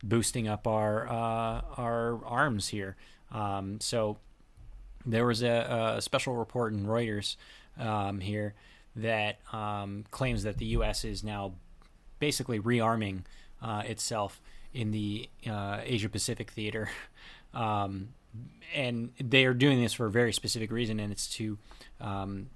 boosting 0.03 0.49
up 0.49 0.67
our 0.67 1.09
uh, 1.09 1.63
our 1.77 2.25
arms 2.25 2.69
here. 2.69 2.97
Um, 3.33 3.81
so 3.81 4.19
there 5.07 5.25
was 5.25 5.43
a, 5.43 5.95
a 5.97 6.03
special 6.03 6.35
report 6.35 6.73
in 6.73 6.87
Reuters 6.87 7.37
um, 7.79 8.21
here 8.21 8.55
that 8.97 9.39
um, 9.53 10.05
claims 10.11 10.43
that 10.43 10.59
the 10.59 10.67
U.S. 10.67 11.05
is 11.05 11.23
now 11.23 11.53
basically 12.19 12.59
rearming 12.59 13.23
uh, 13.63 13.83
itself 13.87 14.41
in 14.75 14.91
the 14.91 15.29
uh, 15.49 15.81
Asia 15.85 16.09
Pacific 16.09 16.51
theater. 16.51 16.91
Um, 17.55 18.09
and 18.75 19.13
they 19.19 19.47
are 19.47 19.55
doing 19.55 19.81
this 19.81 19.95
for 19.95 20.05
a 20.05 20.11
very 20.11 20.35
specific 20.35 20.71
reason, 20.71 21.01
and 21.01 21.11
it's 21.11 21.27
to 21.37 21.57
um, 22.03 22.51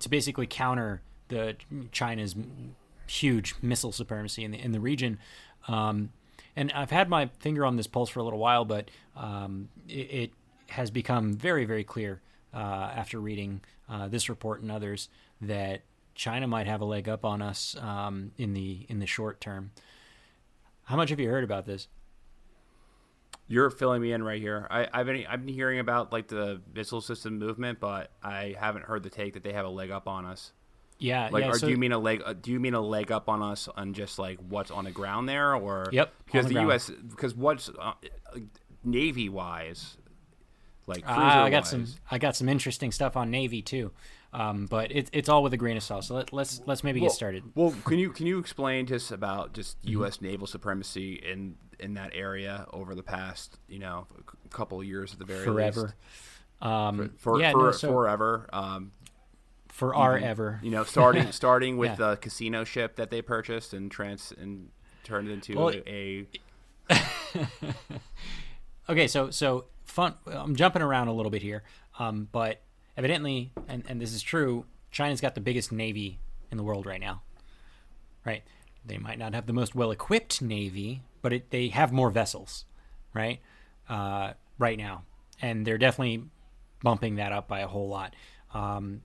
to 0.00 0.08
basically 0.08 0.46
counter 0.46 1.02
the 1.28 1.56
China's 1.90 2.34
huge 3.06 3.54
missile 3.62 3.92
supremacy 3.92 4.44
in 4.44 4.50
the 4.50 4.58
in 4.58 4.72
the 4.72 4.80
region. 4.80 5.18
Um, 5.68 6.10
and 6.54 6.70
I've 6.72 6.90
had 6.90 7.08
my 7.08 7.30
finger 7.38 7.64
on 7.64 7.76
this 7.76 7.86
pulse 7.86 8.10
for 8.10 8.20
a 8.20 8.22
little 8.24 8.38
while, 8.38 8.64
but 8.64 8.90
um, 9.16 9.68
it, 9.88 9.92
it 9.92 10.30
has 10.70 10.90
become 10.90 11.32
very, 11.32 11.64
very 11.64 11.84
clear 11.84 12.20
uh, 12.52 12.56
after 12.94 13.20
reading 13.20 13.60
uh, 13.88 14.08
this 14.08 14.28
report 14.28 14.60
and 14.60 14.70
others 14.70 15.08
that 15.40 15.82
China 16.14 16.46
might 16.46 16.66
have 16.66 16.80
a 16.80 16.84
leg 16.84 17.08
up 17.08 17.24
on 17.24 17.40
us 17.40 17.76
um, 17.80 18.32
in 18.36 18.52
the 18.52 18.86
in 18.88 18.98
the 18.98 19.06
short 19.06 19.40
term. 19.40 19.70
How 20.84 20.96
much 20.96 21.10
have 21.10 21.20
you 21.20 21.28
heard 21.28 21.44
about 21.44 21.64
this? 21.64 21.88
You're 23.52 23.68
filling 23.68 24.00
me 24.00 24.12
in 24.12 24.22
right 24.22 24.40
here. 24.40 24.66
I, 24.70 24.88
I've 24.94 25.04
been 25.04 25.26
I've 25.28 25.44
been 25.44 25.52
hearing 25.54 25.78
about 25.78 26.10
like 26.10 26.26
the 26.28 26.62
missile 26.74 27.02
system 27.02 27.38
movement, 27.38 27.80
but 27.80 28.10
I 28.22 28.56
haven't 28.58 28.86
heard 28.86 29.02
the 29.02 29.10
take 29.10 29.34
that 29.34 29.42
they 29.44 29.52
have 29.52 29.66
a 29.66 29.68
leg 29.68 29.90
up 29.90 30.08
on 30.08 30.24
us. 30.24 30.52
Yeah, 30.98 31.28
Like, 31.30 31.42
yeah. 31.44 31.50
or 31.50 31.58
so- 31.58 31.66
do 31.66 31.70
you 31.72 31.76
mean 31.76 31.92
a 31.92 31.98
leg? 31.98 32.22
uh, 32.24 32.32
Do 32.32 32.50
you 32.50 32.58
mean 32.60 32.72
a 32.72 32.80
leg 32.80 33.12
up 33.12 33.28
on 33.28 33.42
us 33.42 33.68
on 33.76 33.92
just 33.92 34.18
like 34.18 34.38
what's 34.48 34.70
on 34.70 34.84
the 34.84 34.90
ground 34.90 35.28
there, 35.28 35.54
or 35.54 35.88
Yep, 35.92 36.14
Because 36.24 36.46
the 36.46 36.54
the. 36.54 36.60
U.S. 36.62 36.88
because 36.90 37.34
what's 37.34 37.68
uh, 37.78 37.92
navy 38.84 39.28
wise, 39.28 39.98
like 40.86 41.04
Ah, 41.06 41.42
I 41.44 41.50
got 41.50 41.66
some. 41.66 41.86
I 42.10 42.16
got 42.16 42.34
some 42.36 42.48
interesting 42.48 42.90
stuff 42.90 43.16
on 43.18 43.30
Navy 43.30 43.60
too, 43.60 43.90
um, 44.32 44.66
but 44.66 44.90
it's 44.92 45.10
it's 45.12 45.28
all 45.28 45.42
with 45.42 45.52
a 45.52 45.56
grain 45.56 45.76
of 45.76 45.82
salt. 45.82 46.04
So 46.04 46.14
let, 46.14 46.32
let's 46.32 46.60
let's 46.66 46.82
maybe 46.84 47.00
well, 47.00 47.10
get 47.10 47.14
started. 47.16 47.44
Well, 47.54 47.74
can 47.84 47.98
you 47.98 48.10
can 48.10 48.26
you 48.26 48.38
explain 48.38 48.86
just 48.86 49.10
about 49.12 49.52
just 49.52 49.78
Mm-hmm. 49.82 49.90
U.S. 49.92 50.20
naval 50.20 50.46
supremacy 50.46 51.14
in 51.14 51.56
in 51.78 51.94
that 51.94 52.10
area 52.14 52.66
over 52.72 52.94
the 52.94 53.02
past 53.02 53.58
you 53.68 53.78
know 53.78 54.06
couple 54.50 54.78
of 54.80 54.86
years 54.86 55.12
at 55.12 55.18
the 55.18 55.24
very 55.24 55.44
Forever. 55.44 55.82
least? 55.82 55.94
Um, 56.62 57.12
for 57.18 57.40
yeah, 57.40 57.52
for 57.52 57.58
no, 57.64 57.70
so 57.72 57.88
forever. 57.92 58.48
Um, 58.52 58.92
for 59.68 59.94
our 59.94 60.18
ever. 60.18 60.60
you 60.62 60.70
know, 60.70 60.84
starting 60.84 61.32
starting 61.32 61.76
with 61.78 61.90
Yeah. 61.98 62.10
the 62.10 62.16
casino 62.16 62.62
ship 62.64 62.96
that 62.96 63.10
they 63.10 63.22
purchased 63.22 63.72
and 63.72 63.90
trans 63.90 64.32
and 64.38 64.68
turned 65.02 65.28
into 65.28 65.56
Well, 65.56 65.70
a, 65.86 66.26
Okay, 68.88 69.06
so 69.06 69.30
so 69.30 69.66
fun. 69.84 70.14
I'm 70.26 70.56
jumping 70.56 70.82
around 70.82 71.08
a 71.08 71.12
little 71.12 71.30
bit 71.30 71.42
here, 71.42 71.62
um, 71.98 72.28
but 72.32 72.60
evidently, 72.96 73.52
and 73.68 73.84
and 73.88 74.00
this 74.00 74.14
is 74.14 74.22
true, 74.22 74.66
China's 74.90 75.20
got 75.20 75.34
the 75.34 75.40
biggest 75.40 75.72
navy 75.72 76.18
in 76.50 76.56
the 76.56 76.62
world 76.62 76.86
right 76.86 77.00
now. 77.00 77.22
Right? 78.24 78.42
They 78.84 78.98
might 78.98 79.18
not 79.18 79.34
have 79.34 79.46
the 79.46 79.52
most 79.52 79.74
well-equipped 79.74 80.42
navy, 80.42 81.02
but 81.22 81.32
it, 81.32 81.50
they 81.50 81.68
have 81.68 81.92
more 81.92 82.10
vessels, 82.10 82.64
right? 83.14 83.40
Uh, 83.88 84.32
right 84.58 84.78
now, 84.78 85.04
and 85.40 85.66
they're 85.66 85.78
definitely 85.78 86.24
bumping 86.82 87.16
that 87.16 87.32
up 87.32 87.48
by 87.48 87.60
a 87.60 87.66
whole 87.66 87.88
lot. 87.88 88.14
Um, 88.52 89.02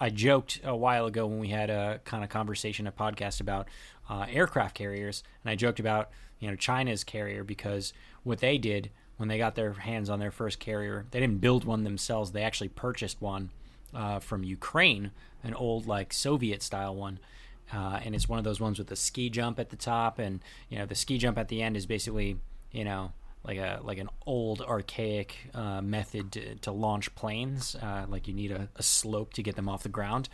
I 0.00 0.10
joked 0.10 0.60
a 0.64 0.76
while 0.76 1.06
ago 1.06 1.26
when 1.26 1.38
we 1.38 1.48
had 1.48 1.70
a 1.70 2.00
kind 2.04 2.22
of 2.22 2.30
conversation, 2.30 2.86
a 2.86 2.92
podcast 2.92 3.40
about 3.40 3.68
uh, 4.08 4.26
aircraft 4.28 4.74
carriers, 4.74 5.22
and 5.42 5.50
I 5.50 5.54
joked 5.54 5.80
about 5.80 6.10
you 6.38 6.50
know 6.50 6.56
China's 6.56 7.04
carrier 7.04 7.44
because 7.44 7.92
what 8.22 8.40
they 8.40 8.58
did 8.58 8.90
when 9.16 9.28
they 9.28 9.38
got 9.38 9.54
their 9.54 9.72
hands 9.72 10.10
on 10.10 10.18
their 10.18 10.30
first 10.30 10.58
carrier, 10.58 11.06
they 11.10 11.20
didn't 11.20 11.40
build 11.40 11.64
one 11.64 11.84
themselves. 11.84 12.32
They 12.32 12.42
actually 12.42 12.68
purchased 12.68 13.20
one 13.20 13.50
uh, 13.94 14.18
from 14.18 14.44
Ukraine, 14.44 15.10
an 15.42 15.54
old 15.54 15.86
like 15.86 16.12
Soviet 16.12 16.62
style 16.62 16.94
one. 16.94 17.18
Uh, 17.72 17.98
and 18.04 18.14
it's 18.14 18.28
one 18.28 18.38
of 18.38 18.44
those 18.44 18.60
ones 18.60 18.78
with 18.78 18.88
the 18.88 18.96
ski 18.96 19.28
jump 19.28 19.58
at 19.58 19.70
the 19.70 19.76
top, 19.76 20.18
and 20.18 20.40
you 20.68 20.78
know 20.78 20.86
the 20.86 20.94
ski 20.94 21.18
jump 21.18 21.36
at 21.36 21.48
the 21.48 21.62
end 21.62 21.76
is 21.76 21.84
basically 21.84 22.38
you 22.70 22.84
know 22.84 23.12
like 23.42 23.58
a 23.58 23.80
like 23.82 23.98
an 23.98 24.08
old 24.26 24.60
archaic 24.60 25.36
uh, 25.54 25.80
method 25.80 26.32
to, 26.32 26.54
to 26.56 26.70
launch 26.70 27.14
planes. 27.14 27.74
Uh, 27.76 28.06
like 28.08 28.28
you 28.28 28.34
need 28.34 28.52
a, 28.52 28.68
a 28.76 28.82
slope 28.82 29.32
to 29.34 29.42
get 29.42 29.56
them 29.56 29.68
off 29.68 29.82
the 29.82 29.88
ground. 29.88 30.28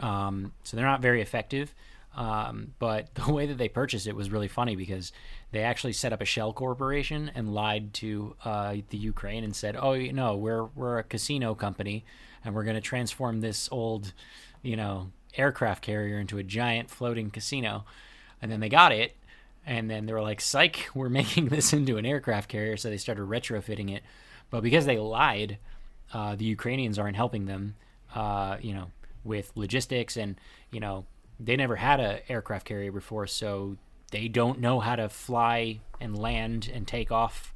Um, 0.00 0.52
so 0.62 0.76
they're 0.76 0.86
not 0.86 1.02
very 1.02 1.22
effective. 1.22 1.74
Um, 2.16 2.74
but 2.78 3.14
the 3.14 3.32
way 3.32 3.46
that 3.46 3.58
they 3.58 3.68
purchased 3.68 4.06
it 4.06 4.16
was 4.16 4.30
really 4.30 4.48
funny 4.48 4.76
because 4.76 5.12
they 5.52 5.60
actually 5.60 5.92
set 5.92 6.12
up 6.12 6.20
a 6.20 6.24
shell 6.24 6.52
corporation 6.52 7.30
and 7.34 7.52
lied 7.52 7.92
to 7.94 8.36
uh, 8.44 8.76
the 8.90 8.98
Ukraine 8.98 9.44
and 9.44 9.54
said, 9.54 9.76
"Oh, 9.78 9.92
you 9.92 10.12
know, 10.12 10.36
we're 10.36 10.64
we're 10.64 10.98
a 10.98 11.04
casino 11.04 11.54
company, 11.54 12.04
and 12.44 12.54
we're 12.54 12.64
going 12.64 12.76
to 12.76 12.80
transform 12.80 13.40
this 13.40 13.68
old, 13.72 14.12
you 14.62 14.76
know, 14.76 15.10
aircraft 15.36 15.82
carrier 15.82 16.18
into 16.18 16.38
a 16.38 16.42
giant 16.42 16.90
floating 16.90 17.30
casino. 17.30 17.84
And 18.42 18.50
then 18.50 18.60
they 18.60 18.68
got 18.68 18.92
it, 18.92 19.16
and 19.66 19.90
then 19.90 20.06
they 20.06 20.12
were 20.12 20.22
like, 20.22 20.40
"Psych, 20.40 20.88
we're 20.94 21.08
making 21.20 21.48
this 21.48 21.72
into 21.72 21.98
an 21.98 22.06
aircraft 22.06 22.48
carrier." 22.48 22.76
So 22.76 22.88
they 22.88 22.96
started 22.96 23.22
retrofitting 23.22 23.94
it, 23.94 24.02
but 24.50 24.62
because 24.62 24.86
they 24.86 24.98
lied, 24.98 25.58
uh, 26.12 26.36
the 26.36 26.44
Ukrainians 26.44 26.98
aren't 26.98 27.16
helping 27.16 27.46
them. 27.46 27.74
Uh, 28.14 28.56
you 28.60 28.74
know, 28.74 28.90
with 29.22 29.52
logistics 29.54 30.16
and 30.16 30.34
you 30.72 30.80
know 30.80 31.04
they 31.38 31.54
never 31.56 31.76
had 31.76 32.00
a 32.00 32.28
aircraft 32.30 32.66
carrier 32.66 32.92
before, 32.92 33.26
so 33.26 33.76
they 34.10 34.28
don't 34.28 34.60
know 34.60 34.80
how 34.80 34.96
to 34.96 35.08
fly 35.08 35.80
and 36.00 36.18
land 36.18 36.70
and 36.72 36.86
take 36.86 37.12
off 37.12 37.52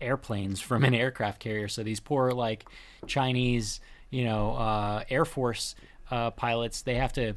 airplanes 0.00 0.60
from 0.60 0.84
an 0.84 0.94
aircraft 0.94 1.40
carrier. 1.40 1.68
So 1.68 1.82
these 1.82 2.00
poor 2.00 2.32
like 2.32 2.66
Chinese, 3.06 3.80
you 4.10 4.24
know, 4.24 4.52
uh, 4.54 5.04
Air 5.08 5.24
Force 5.24 5.74
uh, 6.10 6.30
pilots, 6.30 6.82
they 6.82 6.96
have 6.96 7.12
to 7.14 7.34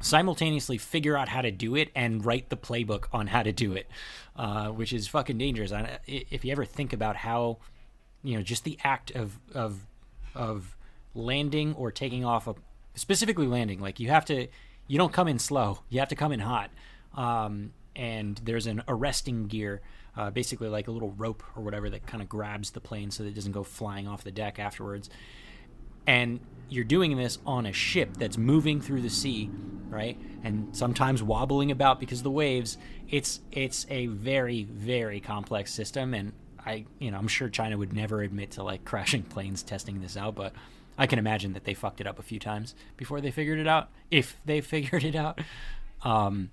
simultaneously 0.00 0.78
figure 0.78 1.16
out 1.16 1.28
how 1.28 1.42
to 1.42 1.50
do 1.50 1.76
it 1.76 1.90
and 1.94 2.24
write 2.24 2.48
the 2.48 2.56
playbook 2.56 3.06
on 3.12 3.26
how 3.26 3.42
to 3.42 3.52
do 3.52 3.72
it, 3.74 3.86
uh, 4.36 4.68
which 4.68 4.92
is 4.92 5.08
fucking 5.08 5.38
dangerous. 5.38 5.72
And 5.72 5.98
If 6.06 6.44
you 6.44 6.52
ever 6.52 6.64
think 6.64 6.92
about 6.92 7.16
how, 7.16 7.58
you 8.22 8.36
know, 8.36 8.42
just 8.42 8.64
the 8.64 8.78
act 8.82 9.10
of 9.12 9.38
of 9.54 9.86
of 10.34 10.76
landing 11.14 11.74
or 11.74 11.90
taking 11.90 12.24
off 12.24 12.46
a 12.46 12.54
specifically 12.94 13.46
landing, 13.46 13.80
like 13.80 14.00
you 14.00 14.08
have 14.08 14.24
to, 14.26 14.46
you 14.86 14.96
don't 14.98 15.12
come 15.12 15.28
in 15.28 15.38
slow, 15.38 15.80
you 15.88 15.98
have 15.98 16.08
to 16.08 16.16
come 16.16 16.32
in 16.32 16.40
hot. 16.40 16.70
Um, 17.14 17.72
and 17.96 18.40
there's 18.44 18.66
an 18.66 18.82
arresting 18.88 19.46
gear, 19.46 19.80
uh, 20.16 20.30
basically 20.30 20.68
like 20.68 20.88
a 20.88 20.90
little 20.90 21.10
rope 21.12 21.42
or 21.56 21.62
whatever 21.62 21.90
that 21.90 22.06
kind 22.06 22.22
of 22.22 22.28
grabs 22.28 22.70
the 22.70 22.80
plane 22.80 23.10
so 23.10 23.22
that 23.22 23.30
it 23.30 23.34
doesn't 23.34 23.52
go 23.52 23.62
flying 23.62 24.08
off 24.08 24.24
the 24.24 24.30
deck 24.30 24.58
afterwards. 24.58 25.10
And 26.06 26.40
you're 26.68 26.84
doing 26.84 27.16
this 27.16 27.38
on 27.44 27.66
a 27.66 27.72
ship 27.72 28.16
that's 28.16 28.38
moving 28.38 28.80
through 28.80 29.02
the 29.02 29.10
sea, 29.10 29.50
right? 29.88 30.18
And 30.42 30.74
sometimes 30.74 31.22
wobbling 31.22 31.70
about 31.70 32.00
because 32.00 32.20
of 32.20 32.24
the 32.24 32.30
waves. 32.30 32.78
It's 33.08 33.40
it's 33.50 33.86
a 33.90 34.06
very 34.06 34.64
very 34.64 35.20
complex 35.20 35.72
system, 35.72 36.14
and 36.14 36.32
I 36.64 36.86
you 36.98 37.10
know 37.10 37.18
I'm 37.18 37.28
sure 37.28 37.48
China 37.48 37.76
would 37.76 37.92
never 37.92 38.22
admit 38.22 38.52
to 38.52 38.62
like 38.62 38.84
crashing 38.86 39.24
planes 39.24 39.62
testing 39.62 40.00
this 40.00 40.16
out, 40.16 40.36
but 40.36 40.54
I 40.96 41.06
can 41.06 41.18
imagine 41.18 41.54
that 41.54 41.64
they 41.64 41.74
fucked 41.74 42.00
it 42.00 42.06
up 42.06 42.18
a 42.18 42.22
few 42.22 42.38
times 42.38 42.74
before 42.96 43.20
they 43.20 43.30
figured 43.30 43.58
it 43.58 43.66
out, 43.66 43.88
if 44.10 44.36
they 44.44 44.60
figured 44.60 45.04
it 45.04 45.16
out. 45.16 45.40
Um, 46.02 46.50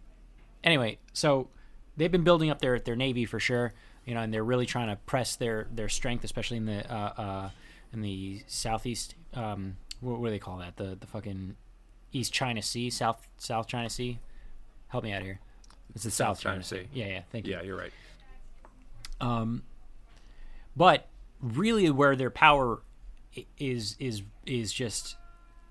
anyway, 0.67 0.99
so 1.13 1.47
they've 1.95 2.12
been 2.12 2.23
building 2.23 2.49
up 2.49 2.60
their 2.60 2.80
their 2.80 2.95
navy 2.95 3.25
for 3.25 3.39
sure, 3.39 3.73
you 4.06 4.13
know, 4.13 4.21
and 4.21 4.34
they're 4.34 4.43
really 4.43 4.65
trying 4.65 4.89
to 4.89 4.95
press 5.06 5.36
their 5.36 5.67
their 5.71 5.89
strength, 5.89 6.23
especially 6.23 6.58
in 6.58 6.65
the 6.65 6.93
uh, 6.93 7.13
uh, 7.17 7.49
in 7.93 8.01
the 8.01 8.43
southeast. 8.47 9.15
Um, 9.34 9.77
what, 10.01 10.19
what 10.19 10.27
do 10.27 10.32
they 10.32 10.39
call 10.39 10.58
that? 10.58 10.77
The 10.77 10.97
the 10.99 11.08
fucking 11.08 11.56
East 12.12 12.34
China 12.34 12.62
Sea, 12.62 12.89
South 12.89 13.27
South 13.38 13.67
China 13.67 13.89
Sea. 13.89 14.19
Help 14.89 15.03
me 15.03 15.12
out 15.12 15.21
here. 15.21 15.39
It's 15.95 16.03
the 16.03 16.12
South, 16.12 16.38
South 16.38 16.43
China, 16.43 16.63
China 16.63 16.84
sea. 16.84 16.89
Yeah, 16.93 17.08
yeah. 17.08 17.21
Thank 17.32 17.47
you. 17.47 17.53
Yeah, 17.53 17.63
you're 17.63 17.77
right. 17.77 17.91
Um, 19.19 19.63
but 20.75 21.08
really, 21.41 21.89
where 21.89 22.15
their 22.15 22.30
power 22.30 22.82
is 23.58 23.95
is 23.99 24.21
is 24.45 24.71
just 24.71 25.15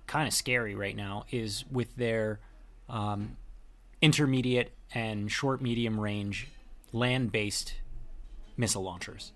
kind 0.06 0.26
of 0.28 0.35
scary 0.35 0.74
right 0.74 0.96
now 0.96 1.24
is 1.30 1.64
with 1.70 1.94
their 1.96 2.40
um, 2.88 3.37
intermediate 4.00 4.72
and 4.94 5.31
short 5.31 5.61
medium 5.61 5.99
range 5.99 6.49
land 6.92 7.33
based 7.33 7.75
missile 8.57 8.83
launchers. 8.83 9.33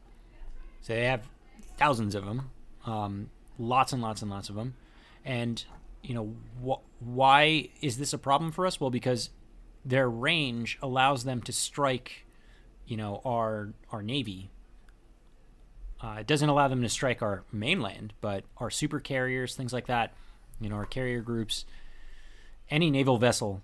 So 0.81 0.95
they 0.95 1.05
have 1.05 1.29
thousands 1.77 2.15
of 2.15 2.25
them, 2.25 2.51
um, 2.87 3.31
lots 3.59 3.93
and 3.93 4.03
lots 4.03 4.23
and 4.23 4.31
lots 4.31 4.49
of 4.49 4.55
them. 4.55 4.75
And, 5.25 5.63
you 6.03 6.15
know, 6.15 6.35
wh- 6.65 7.03
why 7.03 7.69
is 7.81 7.99
this 7.99 8.13
a 8.13 8.19
problem 8.19 8.53
for 8.53 8.67
us? 8.67 8.81
Well, 8.81 8.91
because 8.91 9.31
their 9.85 10.09
range 10.09 10.79
allows 10.83 11.25
them 11.25 11.43
to 11.43 11.53
strike, 11.53 12.27
you 12.87 12.97
know, 12.97 13.21
our, 13.25 13.75
our 13.91 14.03
Navy. 14.03 14.51
Uh, 16.03 16.17
it 16.21 16.27
doesn't 16.27 16.49
allow 16.49 16.69
them 16.69 16.83
to 16.83 16.89
strike 16.89 17.21
our 17.21 17.45
mainland, 17.53 18.15
but 18.23 18.45
our 18.57 18.71
super 18.71 19.01
carriers, 19.01 19.55
things 19.55 19.73
like 19.73 19.87
that, 19.87 20.15
you 20.61 20.71
know, 20.71 20.77
our 20.77 20.87
carrier 20.87 21.21
groups, 21.21 21.67
any 22.71 22.91
naval 22.91 23.19
vessel 23.19 23.63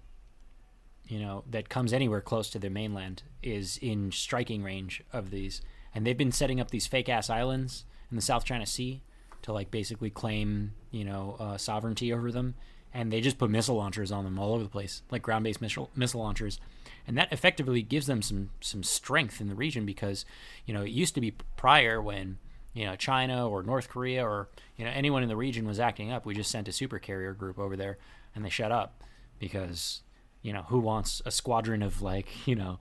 you 1.08 1.18
know, 1.20 1.44
that 1.50 1.68
comes 1.68 1.92
anywhere 1.92 2.20
close 2.20 2.50
to 2.50 2.58
their 2.58 2.70
mainland 2.70 3.22
is 3.42 3.78
in 3.78 4.10
striking 4.12 4.62
range 4.62 5.02
of 5.12 5.30
these. 5.30 5.62
And 5.94 6.06
they've 6.06 6.16
been 6.16 6.32
setting 6.32 6.60
up 6.60 6.70
these 6.70 6.86
fake 6.86 7.08
ass 7.08 7.30
islands 7.30 7.84
in 8.10 8.16
the 8.16 8.22
South 8.22 8.44
China 8.44 8.66
Sea 8.66 9.02
to 9.42 9.52
like 9.52 9.70
basically 9.70 10.10
claim, 10.10 10.72
you 10.90 11.04
know, 11.04 11.36
uh, 11.38 11.56
sovereignty 11.56 12.12
over 12.12 12.32
them. 12.32 12.54
And 12.92 13.12
they 13.12 13.20
just 13.20 13.38
put 13.38 13.50
missile 13.50 13.76
launchers 13.76 14.10
on 14.10 14.24
them 14.24 14.38
all 14.38 14.54
over 14.54 14.62
the 14.62 14.70
place, 14.70 15.02
like 15.10 15.22
ground 15.22 15.44
based 15.44 15.60
missile, 15.60 15.90
missile 15.94 16.22
launchers. 16.22 16.58
And 17.06 17.16
that 17.18 17.32
effectively 17.32 17.82
gives 17.82 18.06
them 18.06 18.22
some, 18.22 18.50
some 18.60 18.82
strength 18.82 19.40
in 19.40 19.48
the 19.48 19.54
region 19.54 19.86
because, 19.86 20.24
you 20.64 20.74
know, 20.74 20.82
it 20.82 20.90
used 20.90 21.14
to 21.14 21.20
be 21.20 21.34
prior 21.56 22.00
when, 22.00 22.38
you 22.72 22.84
know, 22.84 22.96
China 22.96 23.48
or 23.48 23.62
North 23.62 23.88
Korea 23.88 24.26
or, 24.26 24.48
you 24.76 24.84
know, 24.84 24.90
anyone 24.90 25.22
in 25.22 25.28
the 25.28 25.36
region 25.36 25.66
was 25.66 25.78
acting 25.78 26.10
up. 26.10 26.26
We 26.26 26.34
just 26.34 26.50
sent 26.50 26.68
a 26.68 26.72
super 26.72 26.98
carrier 26.98 27.32
group 27.32 27.58
over 27.58 27.76
there 27.76 27.98
and 28.34 28.44
they 28.44 28.50
shut 28.50 28.72
up 28.72 29.04
because 29.38 30.02
you 30.46 30.52
know, 30.52 30.62
who 30.68 30.78
wants 30.78 31.20
a 31.26 31.32
squadron 31.32 31.82
of 31.82 32.02
like, 32.02 32.46
you 32.46 32.54
know, 32.54 32.78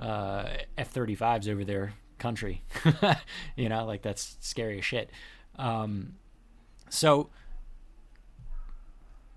uh, 0.00 0.48
F 0.78 0.94
35s 0.94 1.48
over 1.48 1.64
their 1.64 1.94
country? 2.18 2.62
you 3.56 3.68
know, 3.68 3.84
like 3.84 4.02
that's 4.02 4.36
scary 4.38 4.78
as 4.78 4.84
shit. 4.84 5.10
Um, 5.56 6.14
so 6.88 7.30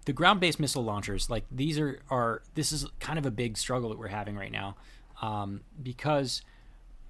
the 0.06 0.14
ground 0.14 0.40
based 0.40 0.60
missile 0.60 0.84
launchers, 0.84 1.28
like 1.28 1.46
these 1.50 1.80
are, 1.80 2.00
are, 2.12 2.44
this 2.54 2.72
is 2.72 2.86
kind 3.00 3.18
of 3.18 3.26
a 3.26 3.32
big 3.32 3.58
struggle 3.58 3.90
that 3.90 3.98
we're 3.98 4.10
having 4.10 4.36
right 4.36 4.52
now 4.52 4.76
um, 5.24 5.62
because 5.82 6.44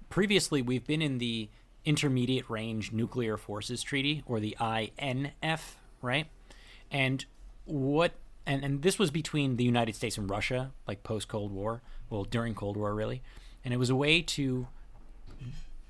previously 0.10 0.62
we've 0.62 0.88
been 0.88 1.02
in 1.02 1.18
the 1.18 1.50
Intermediate 1.84 2.50
Range 2.50 2.94
Nuclear 2.94 3.36
Forces 3.36 3.84
Treaty 3.84 4.24
or 4.26 4.40
the 4.40 4.56
INF, 4.62 5.78
right? 6.02 6.28
And 6.90 7.26
what 7.66 8.14
and 8.46 8.64
and 8.64 8.82
this 8.82 8.98
was 8.98 9.12
between 9.12 9.58
the 9.58 9.64
United 9.64 9.96
States 9.96 10.18
and 10.18 10.30
Russia, 10.30 10.72
like 10.88 11.04
post 11.04 11.28
Cold 11.28 11.52
War, 11.52 11.82
well 12.10 12.24
during 12.24 12.54
Cold 12.56 12.78
War 12.78 12.94
really, 12.94 13.22
and 13.64 13.74
it 13.74 13.78
was 13.78 13.90
a 13.90 13.96
way 13.96 14.22
to 14.22 14.68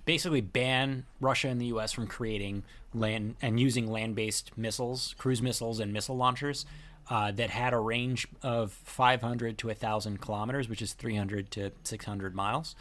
basically 0.06 0.42
ban 0.42 1.06
Russia 1.20 1.48
and 1.48 1.62
the 1.62 1.68
U.S. 1.68 1.92
from 1.92 2.08
creating 2.08 2.64
land 2.94 3.36
and 3.42 3.60
using 3.60 3.88
land-based 3.88 4.58
missiles, 4.58 5.16
cruise 5.18 5.42
missiles, 5.42 5.80
and 5.80 5.94
missile 5.94 6.18
launchers 6.18 6.66
uh, 7.10 7.32
that 7.32 7.50
had 7.50 7.74
a 7.74 7.80
range 7.80 8.28
of 8.42 8.72
500 8.72 9.58
to 9.60 9.68
1,000 9.68 10.22
kilometers, 10.22 10.70
which 10.70 10.82
is 10.82 10.94
300 10.94 11.52
to 11.52 11.72
600 11.84 12.36
miles, 12.36 12.76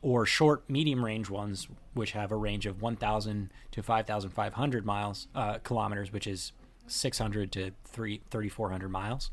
or 0.00 0.26
short, 0.26 0.68
medium-range 0.68 1.30
ones, 1.30 1.68
which 1.94 2.12
have 2.12 2.32
a 2.32 2.36
range 2.36 2.66
of 2.66 2.82
1,000 2.82 3.50
to 3.70 3.82
5,500 3.82 4.86
miles 4.86 5.28
uh, 5.34 5.58
kilometers, 5.58 6.12
which 6.12 6.26
is 6.26 6.52
600 6.92 7.52
to 7.52 7.70
3,400 7.84 8.88
miles. 8.88 9.30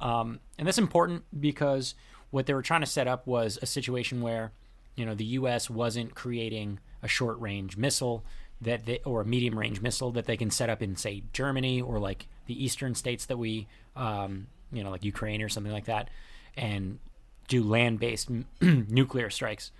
Um, 0.00 0.40
and 0.58 0.66
that's 0.66 0.78
important 0.78 1.24
because 1.38 1.94
what 2.30 2.46
they 2.46 2.54
were 2.54 2.62
trying 2.62 2.80
to 2.80 2.86
set 2.86 3.08
up 3.08 3.26
was 3.26 3.58
a 3.62 3.66
situation 3.66 4.20
where, 4.20 4.52
you 4.96 5.04
know, 5.04 5.14
the 5.14 5.24
U.S. 5.24 5.70
wasn't 5.70 6.14
creating 6.14 6.78
a 7.02 7.08
short 7.08 7.40
range 7.40 7.76
missile 7.76 8.24
that 8.60 8.86
they, 8.86 9.00
or 9.04 9.20
a 9.20 9.24
medium 9.24 9.58
range 9.58 9.80
missile 9.80 10.10
that 10.12 10.26
they 10.26 10.36
can 10.36 10.50
set 10.50 10.68
up 10.68 10.82
in, 10.82 10.96
say, 10.96 11.22
Germany 11.32 11.80
or 11.80 11.98
like 11.98 12.26
the 12.46 12.62
eastern 12.62 12.94
states 12.94 13.26
that 13.26 13.38
we, 13.38 13.66
um, 13.96 14.48
you 14.72 14.82
know, 14.82 14.90
like 14.90 15.04
Ukraine 15.04 15.42
or 15.42 15.48
something 15.48 15.72
like 15.72 15.86
that, 15.86 16.10
and 16.56 16.98
do 17.46 17.62
land 17.62 18.00
based 18.00 18.28
nuclear 18.60 19.30
strikes. 19.30 19.70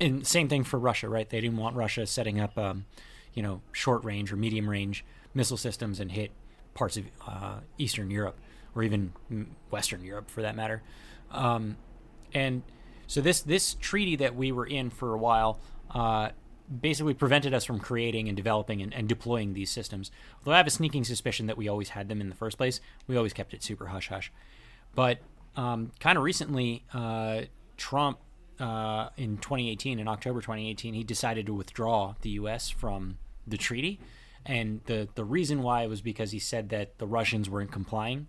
And 0.00 0.26
same 0.26 0.48
thing 0.48 0.64
for 0.64 0.78
Russia, 0.78 1.08
right? 1.08 1.28
They 1.28 1.40
didn't 1.40 1.56
want 1.56 1.76
Russia 1.76 2.06
setting 2.06 2.40
up, 2.40 2.56
um, 2.58 2.84
you 3.34 3.42
know, 3.42 3.60
short 3.72 4.04
range 4.04 4.32
or 4.32 4.36
medium 4.36 4.68
range 4.68 5.04
missile 5.34 5.56
systems 5.56 6.00
and 6.00 6.12
hit 6.12 6.30
parts 6.74 6.96
of 6.96 7.04
uh, 7.26 7.58
Eastern 7.78 8.10
Europe 8.10 8.38
or 8.74 8.82
even 8.82 9.12
Western 9.70 10.04
Europe 10.04 10.30
for 10.30 10.42
that 10.42 10.56
matter. 10.56 10.82
Um, 11.30 11.76
and 12.32 12.62
so 13.06 13.20
this 13.20 13.42
this 13.42 13.74
treaty 13.74 14.16
that 14.16 14.34
we 14.34 14.52
were 14.52 14.66
in 14.66 14.90
for 14.90 15.14
a 15.14 15.18
while 15.18 15.60
uh, 15.90 16.30
basically 16.80 17.14
prevented 17.14 17.54
us 17.54 17.64
from 17.64 17.78
creating 17.78 18.28
and 18.28 18.36
developing 18.36 18.80
and, 18.80 18.94
and, 18.94 19.08
deploying 19.08 19.52
these 19.52 19.70
systems. 19.70 20.10
Although 20.40 20.54
I 20.54 20.56
have 20.56 20.66
a 20.66 20.70
sneaking 20.70 21.04
suspicion 21.04 21.46
that 21.46 21.58
we 21.58 21.68
always 21.68 21.90
had 21.90 22.08
them 22.08 22.20
in 22.22 22.30
the 22.30 22.34
first 22.34 22.56
place, 22.56 22.80
we 23.06 23.16
always 23.16 23.34
kept 23.34 23.52
it 23.52 23.62
super 23.62 23.86
hush 23.86 24.08
hush. 24.08 24.32
But 24.94 25.18
um, 25.56 25.92
kind 26.00 26.16
of 26.16 26.24
recently, 26.24 26.84
uh, 26.94 27.42
Trump 27.76 28.18
uh, 28.58 29.10
in 29.16 29.36
2018, 29.36 29.98
in 29.98 30.08
October 30.08 30.40
2018, 30.40 30.94
he 30.94 31.04
decided 31.04 31.46
to 31.46 31.54
withdraw 31.54 32.14
the 32.22 32.30
U.S. 32.30 32.70
from 32.70 33.18
the 33.46 33.58
treaty. 33.58 34.00
And 34.46 34.80
the, 34.86 35.08
the 35.14 35.24
reason 35.24 35.62
why 35.62 35.86
was 35.86 36.00
because 36.00 36.32
he 36.32 36.38
said 36.38 36.68
that 36.70 36.98
the 36.98 37.06
Russians 37.06 37.48
weren't 37.48 37.72
complying. 37.72 38.26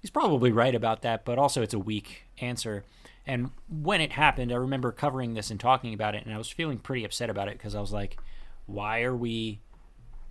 He's 0.00 0.10
probably 0.10 0.52
right 0.52 0.74
about 0.74 1.02
that, 1.02 1.24
but 1.24 1.38
also 1.38 1.62
it's 1.62 1.74
a 1.74 1.78
weak 1.78 2.24
answer. 2.38 2.84
And 3.26 3.50
when 3.68 4.00
it 4.00 4.12
happened, 4.12 4.52
I 4.52 4.56
remember 4.56 4.92
covering 4.92 5.34
this 5.34 5.50
and 5.50 5.58
talking 5.58 5.94
about 5.94 6.14
it, 6.14 6.24
and 6.24 6.34
I 6.34 6.38
was 6.38 6.48
feeling 6.48 6.78
pretty 6.78 7.04
upset 7.04 7.30
about 7.30 7.48
it 7.48 7.58
because 7.58 7.74
I 7.74 7.80
was 7.80 7.92
like, 7.92 8.18
why 8.66 9.02
are 9.02 9.16
we 9.16 9.60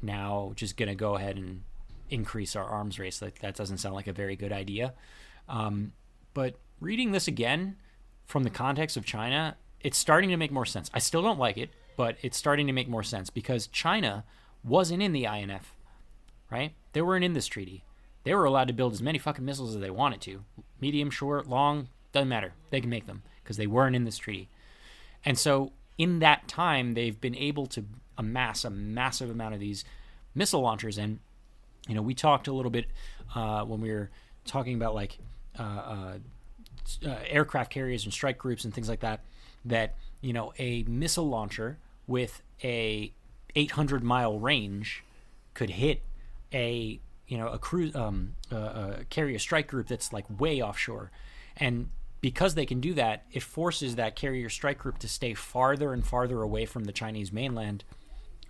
now 0.02 0.54
just 0.56 0.78
going 0.78 0.90
to 0.90 0.96
go 0.96 1.16
ahead 1.16 1.38
and 1.38 1.64
increase 2.10 2.56
our 2.56 2.66
arms 2.66 3.00
race. 3.00 3.22
Like 3.22 3.40
that 3.40 3.56
doesn't 3.56 3.78
sound 3.78 3.96
like 3.96 4.08
a 4.08 4.14
very 4.14 4.36
good 4.36 4.52
idea. 4.52 4.94
Um, 5.50 5.94
but 6.34 6.56
reading 6.80 7.12
this 7.12 7.28
again 7.28 7.78
from 8.26 8.44
the 8.44 8.50
context 8.50 8.98
of 8.98 9.06
China, 9.06 9.58
it's 9.82 9.98
starting 9.98 10.30
to 10.30 10.38
make 10.38 10.52
more 10.52 10.66
sense. 10.66 10.90
I 10.94 11.00
still 11.00 11.22
don't 11.22 11.40
like 11.40 11.58
it, 11.58 11.70
but 11.98 12.18
it's 12.22 12.38
starting 12.38 12.68
to 12.68 12.74
make 12.74 12.88
more 12.88 13.04
sense 13.04 13.30
because 13.30 13.68
China 13.68 14.24
wasn't 14.66 15.02
in 15.02 15.14
the 15.14 15.26
INF, 15.26 15.76
right? 16.50 16.74
They 16.94 17.02
weren't 17.02 17.26
in 17.26 17.34
this 17.34 17.48
treaty. 17.48 17.84
They 18.24 18.34
were 18.34 18.46
allowed 18.46 18.68
to 18.68 18.74
build 18.74 18.94
as 18.94 19.02
many 19.02 19.20
fucking 19.20 19.46
missiles 19.46 19.76
as 19.76 19.82
they 19.82 19.92
wanted 19.92 20.22
to. 20.22 20.44
Medium, 20.82 21.12
short, 21.12 21.48
long, 21.48 21.90
doesn't 22.12 22.30
matter. 22.30 22.54
They 22.72 22.82
can 22.82 22.90
make 22.90 23.06
them 23.06 23.22
because 23.44 23.58
they 23.58 23.68
weren't 23.68 23.96
in 23.96 24.04
this 24.04 24.18
treaty. 24.18 24.50
And 25.24 25.38
so 25.38 25.72
in 25.98 26.20
that 26.20 26.48
time, 26.48 26.94
they've 26.94 27.20
been 27.20 27.36
able 27.36 27.68
to 27.68 27.86
amass 28.18 28.66
a 28.66 28.70
massive 28.70 29.30
amount 29.30 29.54
of 29.54 29.60
these 29.60 29.86
missile 30.34 30.62
launchers. 30.62 30.98
And, 30.98 31.20
you 31.88 31.94
know, 31.94 32.02
we 32.02 32.16
talked 32.16 32.48
a 32.48 32.54
little 32.54 32.72
bit 32.72 32.88
uh, 33.36 33.64
when 33.64 33.82
we 33.82 33.92
were 33.92 34.10
talking 34.46 34.76
about 34.76 34.96
like 34.96 35.18
uh, 35.58 35.62
uh, 35.62 36.14
uh 37.06 37.16
aircraft 37.28 37.72
carriers 37.72 38.04
and 38.04 38.14
strike 38.14 38.38
groups 38.38 38.66
and 38.66 38.74
things 38.74 38.90
like 38.90 39.02
that, 39.02 39.22
that, 39.66 39.96
you 40.22 40.34
know, 40.34 40.54
a 40.58 40.84
missile 40.84 41.28
launcher 41.28 41.78
with 42.08 42.42
a 42.64 43.12
800 43.56 44.04
mile 44.04 44.40
range 44.40 45.04
could 45.54 45.70
hit 45.72 46.02
a 46.54 47.00
you 47.28 47.38
know 47.38 47.48
a 47.48 47.58
cruise 47.58 47.96
um, 47.96 48.36
a 48.52 49.40
strike 49.40 49.68
group 49.68 49.88
that's 49.88 50.14
like 50.14 50.26
way 50.40 50.62
offshore, 50.62 51.12
and 51.58 51.90
because 52.22 52.56
they 52.56 52.66
can 52.66 52.80
do 52.80 52.94
that, 52.94 53.26
it 53.32 53.44
forces 53.44 53.96
that 53.96 54.16
carrier 54.16 54.50
strike 54.50 54.80
group 54.80 54.98
to 55.00 55.08
stay 55.08 55.34
farther 55.34 55.94
and 55.94 56.06
farther 56.06 56.42
away 56.42 56.66
from 56.66 56.86
the 56.86 56.92
Chinese 56.92 57.32
mainland, 57.32 57.84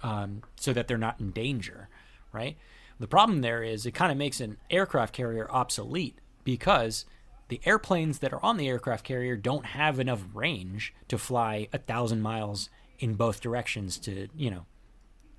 um, 0.01 0.41
so 0.55 0.71
that 0.73 0.87
they're 0.87 0.97
not 0.97 1.19
in 1.19 1.31
danger, 1.31 1.89
right? 2.31 2.57
The 2.99 3.07
problem 3.07 3.41
there 3.41 3.63
is 3.63 3.85
it 3.85 3.91
kind 3.91 4.11
of 4.11 4.17
makes 4.17 4.39
an 4.39 4.57
aircraft 4.69 5.13
carrier 5.13 5.49
obsolete 5.51 6.19
because 6.43 7.05
the 7.49 7.61
airplanes 7.65 8.19
that 8.19 8.33
are 8.33 8.43
on 8.43 8.57
the 8.57 8.67
aircraft 8.67 9.03
carrier 9.03 9.35
don't 9.35 9.65
have 9.65 9.99
enough 9.99 10.23
range 10.33 10.93
to 11.09 11.17
fly 11.17 11.67
a 11.73 11.77
thousand 11.77 12.21
miles 12.21 12.69
in 12.99 13.15
both 13.15 13.41
directions 13.41 13.97
to 13.99 14.27
you 14.35 14.49
know 14.49 14.65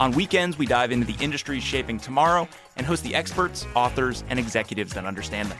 On 0.00 0.10
weekends, 0.12 0.58
we 0.58 0.66
dive 0.66 0.90
into 0.90 1.06
the 1.06 1.22
industries 1.22 1.62
shaping 1.62 1.98
tomorrow 1.98 2.48
and 2.76 2.86
host 2.86 3.04
the 3.04 3.14
experts, 3.14 3.66
authors, 3.76 4.24
and 4.28 4.38
executives 4.38 4.94
that 4.94 5.04
understand 5.04 5.50
them. 5.50 5.58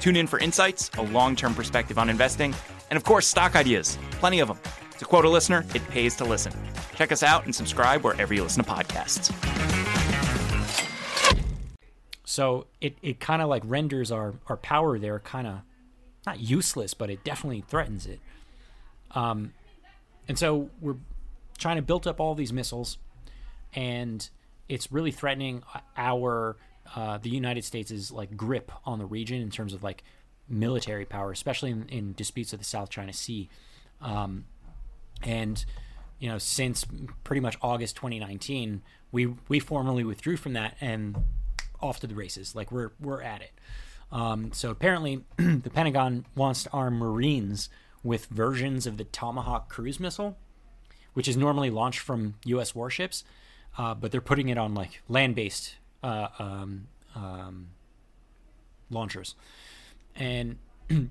Tune 0.00 0.16
in 0.16 0.26
for 0.26 0.38
insights, 0.38 0.90
a 0.98 1.02
long 1.02 1.36
term 1.36 1.54
perspective 1.54 1.98
on 1.98 2.08
investing, 2.08 2.54
and 2.90 2.96
of 2.96 3.04
course, 3.04 3.26
stock 3.26 3.56
ideas. 3.56 3.98
Plenty 4.12 4.40
of 4.40 4.48
them. 4.48 4.58
To 4.98 5.04
quote 5.04 5.24
a 5.24 5.28
listener, 5.28 5.64
it 5.74 5.86
pays 5.88 6.14
to 6.16 6.24
listen. 6.24 6.52
Check 6.94 7.12
us 7.12 7.22
out 7.22 7.44
and 7.44 7.54
subscribe 7.54 8.04
wherever 8.04 8.32
you 8.32 8.42
listen 8.42 8.64
to 8.64 8.70
podcasts. 8.70 9.32
So 12.24 12.66
it, 12.80 12.96
it 13.02 13.20
kind 13.20 13.42
of 13.42 13.48
like 13.48 13.62
renders 13.66 14.10
our, 14.10 14.34
our 14.46 14.56
power 14.56 14.98
there 14.98 15.18
kind 15.18 15.46
of 15.46 15.58
not 16.26 16.40
useless, 16.40 16.94
but 16.94 17.10
it 17.10 17.24
definitely 17.24 17.62
threatens 17.66 18.06
it. 18.06 18.20
Um, 19.10 19.52
and 20.28 20.38
so 20.38 20.70
we're 20.80 20.96
trying 21.58 21.76
to 21.76 21.82
build 21.82 22.06
up 22.06 22.20
all 22.20 22.34
these 22.34 22.52
missiles 22.52 22.96
and 23.74 24.28
it's 24.68 24.90
really 24.92 25.10
threatening 25.10 25.62
our 25.96 26.56
uh, 26.94 27.18
the 27.18 27.30
United 27.30 27.64
States' 27.64 28.10
like 28.10 28.36
grip 28.36 28.70
on 28.84 28.98
the 28.98 29.06
region 29.06 29.40
in 29.40 29.50
terms 29.50 29.72
of 29.72 29.82
like 29.82 30.02
military 30.48 31.04
power, 31.04 31.30
especially 31.30 31.70
in, 31.70 31.88
in 31.88 32.12
disputes 32.12 32.52
of 32.52 32.58
the 32.58 32.64
South 32.64 32.90
China 32.90 33.12
Sea. 33.12 33.48
Um, 34.00 34.44
and 35.22 35.64
you 36.18 36.28
know, 36.28 36.38
since 36.38 36.86
pretty 37.24 37.40
much 37.40 37.56
August 37.62 37.96
2019, 37.96 38.82
we 39.10 39.34
we 39.48 39.58
formally 39.58 40.04
withdrew 40.04 40.36
from 40.36 40.52
that 40.54 40.76
and 40.80 41.16
off 41.80 42.00
to 42.00 42.06
the 42.06 42.14
races. 42.14 42.54
Like 42.54 42.70
we're 42.70 42.92
we're 43.00 43.22
at 43.22 43.42
it. 43.42 43.52
Um, 44.10 44.52
so 44.52 44.70
apparently, 44.70 45.24
the 45.36 45.70
Pentagon 45.70 46.26
wants 46.34 46.64
to 46.64 46.70
arm 46.70 46.98
Marines 46.98 47.70
with 48.02 48.26
versions 48.26 48.86
of 48.86 48.98
the 48.98 49.04
Tomahawk 49.04 49.68
cruise 49.68 49.98
missile, 49.98 50.36
which 51.14 51.28
is 51.28 51.36
normally 51.36 51.70
launched 51.70 52.00
from 52.00 52.34
U.S. 52.44 52.74
warships 52.74 53.24
uh, 53.78 53.94
but 53.94 54.12
they're 54.12 54.20
putting 54.20 54.48
it 54.48 54.58
on 54.58 54.74
like 54.74 55.02
land-based 55.08 55.76
uh, 56.02 56.28
um, 56.38 56.88
um, 57.14 57.68
launchers, 58.90 59.34
and 60.14 60.58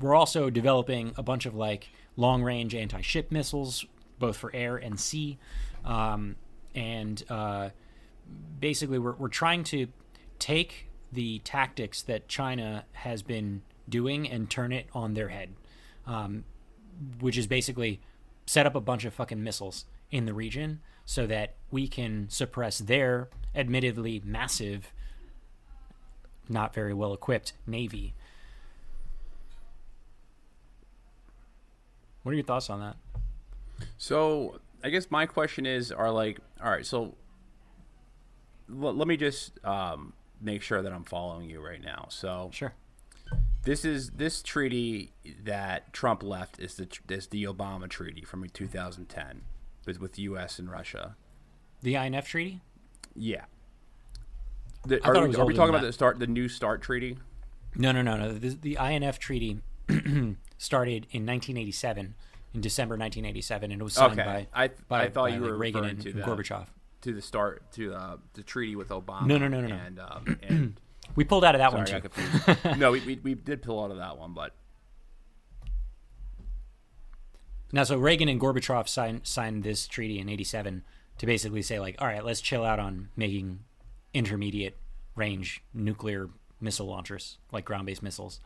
we're 0.00 0.14
also 0.14 0.50
developing 0.50 1.12
a 1.16 1.22
bunch 1.22 1.46
of 1.46 1.54
like 1.54 1.88
long-range 2.16 2.74
anti-ship 2.74 3.30
missiles, 3.30 3.84
both 4.18 4.36
for 4.36 4.54
air 4.54 4.76
and 4.76 4.98
sea, 4.98 5.38
um, 5.84 6.36
and 6.74 7.22
uh, 7.28 7.70
basically 8.58 8.98
we're 8.98 9.14
we're 9.14 9.28
trying 9.28 9.64
to 9.64 9.86
take 10.38 10.88
the 11.12 11.40
tactics 11.40 12.02
that 12.02 12.28
China 12.28 12.84
has 12.92 13.22
been 13.22 13.62
doing 13.88 14.28
and 14.28 14.48
turn 14.48 14.72
it 14.72 14.86
on 14.94 15.14
their 15.14 15.28
head, 15.28 15.50
um, 16.06 16.44
which 17.20 17.36
is 17.36 17.46
basically 17.46 18.00
set 18.46 18.66
up 18.66 18.74
a 18.74 18.80
bunch 18.80 19.04
of 19.04 19.14
fucking 19.14 19.42
missiles 19.42 19.84
in 20.10 20.26
the 20.26 20.34
region 20.34 20.80
so 21.04 21.26
that 21.26 21.54
we 21.70 21.88
can 21.88 22.28
suppress 22.28 22.78
their 22.78 23.28
admittedly 23.54 24.22
massive, 24.24 24.92
not 26.48 26.74
very 26.74 26.94
well 26.94 27.12
equipped 27.12 27.52
navy. 27.66 28.14
What 32.22 32.32
are 32.32 32.34
your 32.34 32.44
thoughts 32.44 32.68
on 32.70 32.80
that? 32.80 32.96
So, 33.96 34.60
I 34.84 34.90
guess 34.90 35.10
my 35.10 35.26
question 35.26 35.64
is 35.64 35.90
are 35.90 36.10
like, 36.10 36.38
all 36.62 36.70
right, 36.70 36.84
so 36.84 37.14
l- 38.70 38.94
let 38.94 39.08
me 39.08 39.16
just 39.16 39.64
um, 39.64 40.12
make 40.40 40.62
sure 40.62 40.82
that 40.82 40.92
I'm 40.92 41.04
following 41.04 41.48
you 41.48 41.60
right 41.60 41.82
now. 41.82 42.06
So, 42.10 42.50
sure. 42.52 42.74
This 43.62 43.84
is 43.84 44.10
this 44.10 44.42
treaty 44.42 45.12
that 45.44 45.92
Trump 45.92 46.22
left 46.22 46.58
is 46.58 46.74
the 46.74 46.88
is 47.08 47.26
the 47.28 47.44
Obama 47.44 47.88
treaty 47.88 48.22
from 48.22 48.48
2010 48.48 49.42
with 49.86 50.00
with 50.00 50.18
U.S. 50.18 50.58
and 50.58 50.70
Russia. 50.70 51.16
The 51.82 51.94
INF 51.94 52.26
treaty. 52.26 52.60
Yeah. 53.14 53.44
The, 54.86 55.04
are, 55.04 55.28
we, 55.28 55.36
are 55.36 55.44
we 55.44 55.54
talking 55.54 55.74
about 55.74 55.82
the 55.82 55.92
start 55.92 56.18
the 56.18 56.26
new 56.26 56.48
START 56.48 56.82
treaty? 56.82 57.18
No, 57.74 57.92
no, 57.92 58.02
no, 58.02 58.16
no. 58.16 58.32
The, 58.32 58.48
the 58.50 58.78
INF 58.80 59.18
treaty 59.18 59.60
started 60.58 61.06
in 61.10 61.26
1987, 61.26 62.14
in 62.54 62.60
December 62.60 62.94
1987, 62.94 63.72
and 63.72 63.80
it 63.80 63.84
was 63.84 63.94
signed 63.94 64.18
okay. 64.18 64.48
by, 64.52 64.64
I, 64.64 64.70
by, 64.88 65.02
I 65.04 65.10
thought 65.10 65.28
by 65.30 65.36
you 65.36 65.40
were 65.42 65.56
Reagan 65.56 65.84
and, 65.84 66.06
and, 66.06 66.22
Gorbachev. 66.22 66.66
To 67.02 67.14
the 67.14 67.22
start 67.22 67.70
to 67.72 67.94
uh, 67.94 68.16
the 68.34 68.42
treaty 68.42 68.76
with 68.76 68.88
Obama. 68.88 69.26
No, 69.26 69.38
no, 69.38 69.48
no, 69.48 69.60
no, 69.60 69.68
no. 69.68 69.74
And, 69.74 70.00
um, 70.00 70.38
and 70.42 70.80
we 71.14 71.24
pulled 71.24 71.44
out 71.44 71.54
of 71.54 71.60
that 71.60 71.70
sorry, 71.70 72.02
one 72.02 72.56
too. 72.72 72.74
no, 72.76 72.92
we, 72.92 73.00
we, 73.00 73.20
we 73.22 73.34
did 73.34 73.62
pull 73.62 73.82
out 73.82 73.90
of 73.90 73.98
that 73.98 74.18
one, 74.18 74.34
but 74.34 74.54
Now, 77.72 77.84
so 77.84 77.96
Reagan 77.96 78.28
and 78.28 78.40
Gorbachev 78.40 78.88
signed 78.88 79.26
signed 79.26 79.62
this 79.62 79.86
treaty 79.86 80.18
in 80.18 80.28
'87 80.28 80.82
to 81.18 81.26
basically 81.26 81.62
say 81.62 81.78
like, 81.78 81.96
all 81.98 82.06
right, 82.06 82.24
let's 82.24 82.40
chill 82.40 82.64
out 82.64 82.78
on 82.78 83.10
making 83.16 83.60
intermediate 84.12 84.76
range 85.14 85.62
nuclear 85.72 86.30
missile 86.60 86.86
launchers 86.86 87.38
like 87.52 87.64
ground-based 87.64 88.02
missiles. 88.02 88.40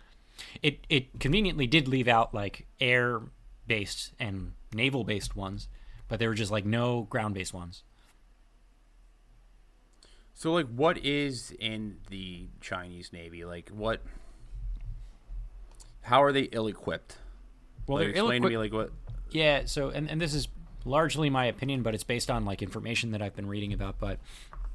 It 0.62 0.80
it 0.88 1.20
conveniently 1.20 1.66
did 1.66 1.88
leave 1.88 2.08
out 2.08 2.34
like 2.34 2.66
air-based 2.80 4.12
and 4.18 4.52
naval-based 4.72 5.36
ones, 5.36 5.68
but 6.08 6.18
there 6.18 6.28
were 6.28 6.34
just 6.34 6.52
like 6.52 6.66
no 6.66 7.02
ground-based 7.02 7.54
ones. 7.54 7.84
So, 10.36 10.52
like, 10.52 10.66
what 10.66 10.98
is 10.98 11.54
in 11.60 11.98
the 12.10 12.48
Chinese 12.60 13.12
Navy? 13.12 13.44
Like, 13.44 13.70
what? 13.70 14.02
How 16.02 16.22
are 16.22 16.32
they 16.32 16.42
ill-equipped? 16.50 17.18
Well, 17.86 17.98
like, 17.98 18.06
they're 18.06 18.22
explain 18.22 18.42
to 18.42 18.48
me, 18.48 18.58
like, 18.58 18.72
what? 18.72 18.90
Yeah, 19.30 19.62
so 19.66 19.90
and, 19.90 20.08
and 20.08 20.20
this 20.20 20.34
is 20.34 20.48
largely 20.84 21.30
my 21.30 21.46
opinion, 21.46 21.82
but 21.82 21.94
it's 21.94 22.04
based 22.04 22.30
on 22.30 22.44
like 22.44 22.62
information 22.62 23.10
that 23.12 23.22
I've 23.22 23.34
been 23.34 23.48
reading 23.48 23.72
about. 23.72 23.98
But 23.98 24.18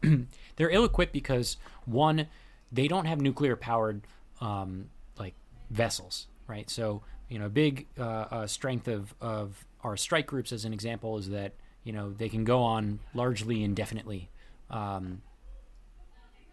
they're 0.56 0.70
ill-equipped 0.70 1.14
because 1.14 1.58
one, 1.86 2.28
they 2.72 2.88
don't 2.88 3.06
have 3.06 3.22
nuclear 3.22 3.56
powered 3.56 4.02
um, 4.42 4.90
like 5.18 5.34
vessels, 5.70 6.28
right? 6.48 6.70
So 6.70 7.04
you 7.30 7.38
know, 7.40 7.46
a 7.46 7.50
big 7.50 7.88
uh, 7.98 8.04
uh, 8.04 8.48
strength 8.48 8.88
of 8.88 9.14
of 9.22 9.66
our 9.84 9.96
strike 9.96 10.26
groups, 10.26 10.52
as 10.52 10.66
an 10.66 10.74
example, 10.74 11.18
is 11.18 11.30
that 11.30 11.54
you 11.84 11.94
know 11.94 12.12
they 12.12 12.30
can 12.30 12.44
go 12.44 12.62
on 12.62 13.00
largely 13.14 13.64
indefinitely. 13.64 14.30
Um, 14.70 15.22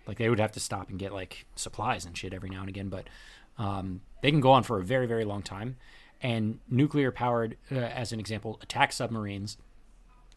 like 0.07 0.19
they 0.19 0.29
would 0.29 0.39
have 0.39 0.53
to 0.53 0.61
stop 0.61 0.89
and 0.89 0.99
get 0.99 1.13
like 1.13 1.47
supplies 1.57 2.05
and 2.05 2.17
shit 2.17 2.33
every 2.33 2.49
now 2.49 2.61
and 2.61 2.69
again, 2.69 2.89
but 2.89 3.09
um, 3.59 4.03
they 4.23 4.31
can 4.31 4.41
go 4.41 4.53
on 4.53 4.63
for 4.63 4.79
a 4.79 4.85
very 4.85 5.07
very 5.07 5.25
long 5.25 5.43
time. 5.43 5.77
And 6.23 6.61
nuclear 6.69 7.13
powered, 7.13 7.57
uh, 7.71 7.77
as 7.77 8.13
an 8.13 8.21
example, 8.21 8.59
attack 8.63 8.93
submarines 8.93 9.59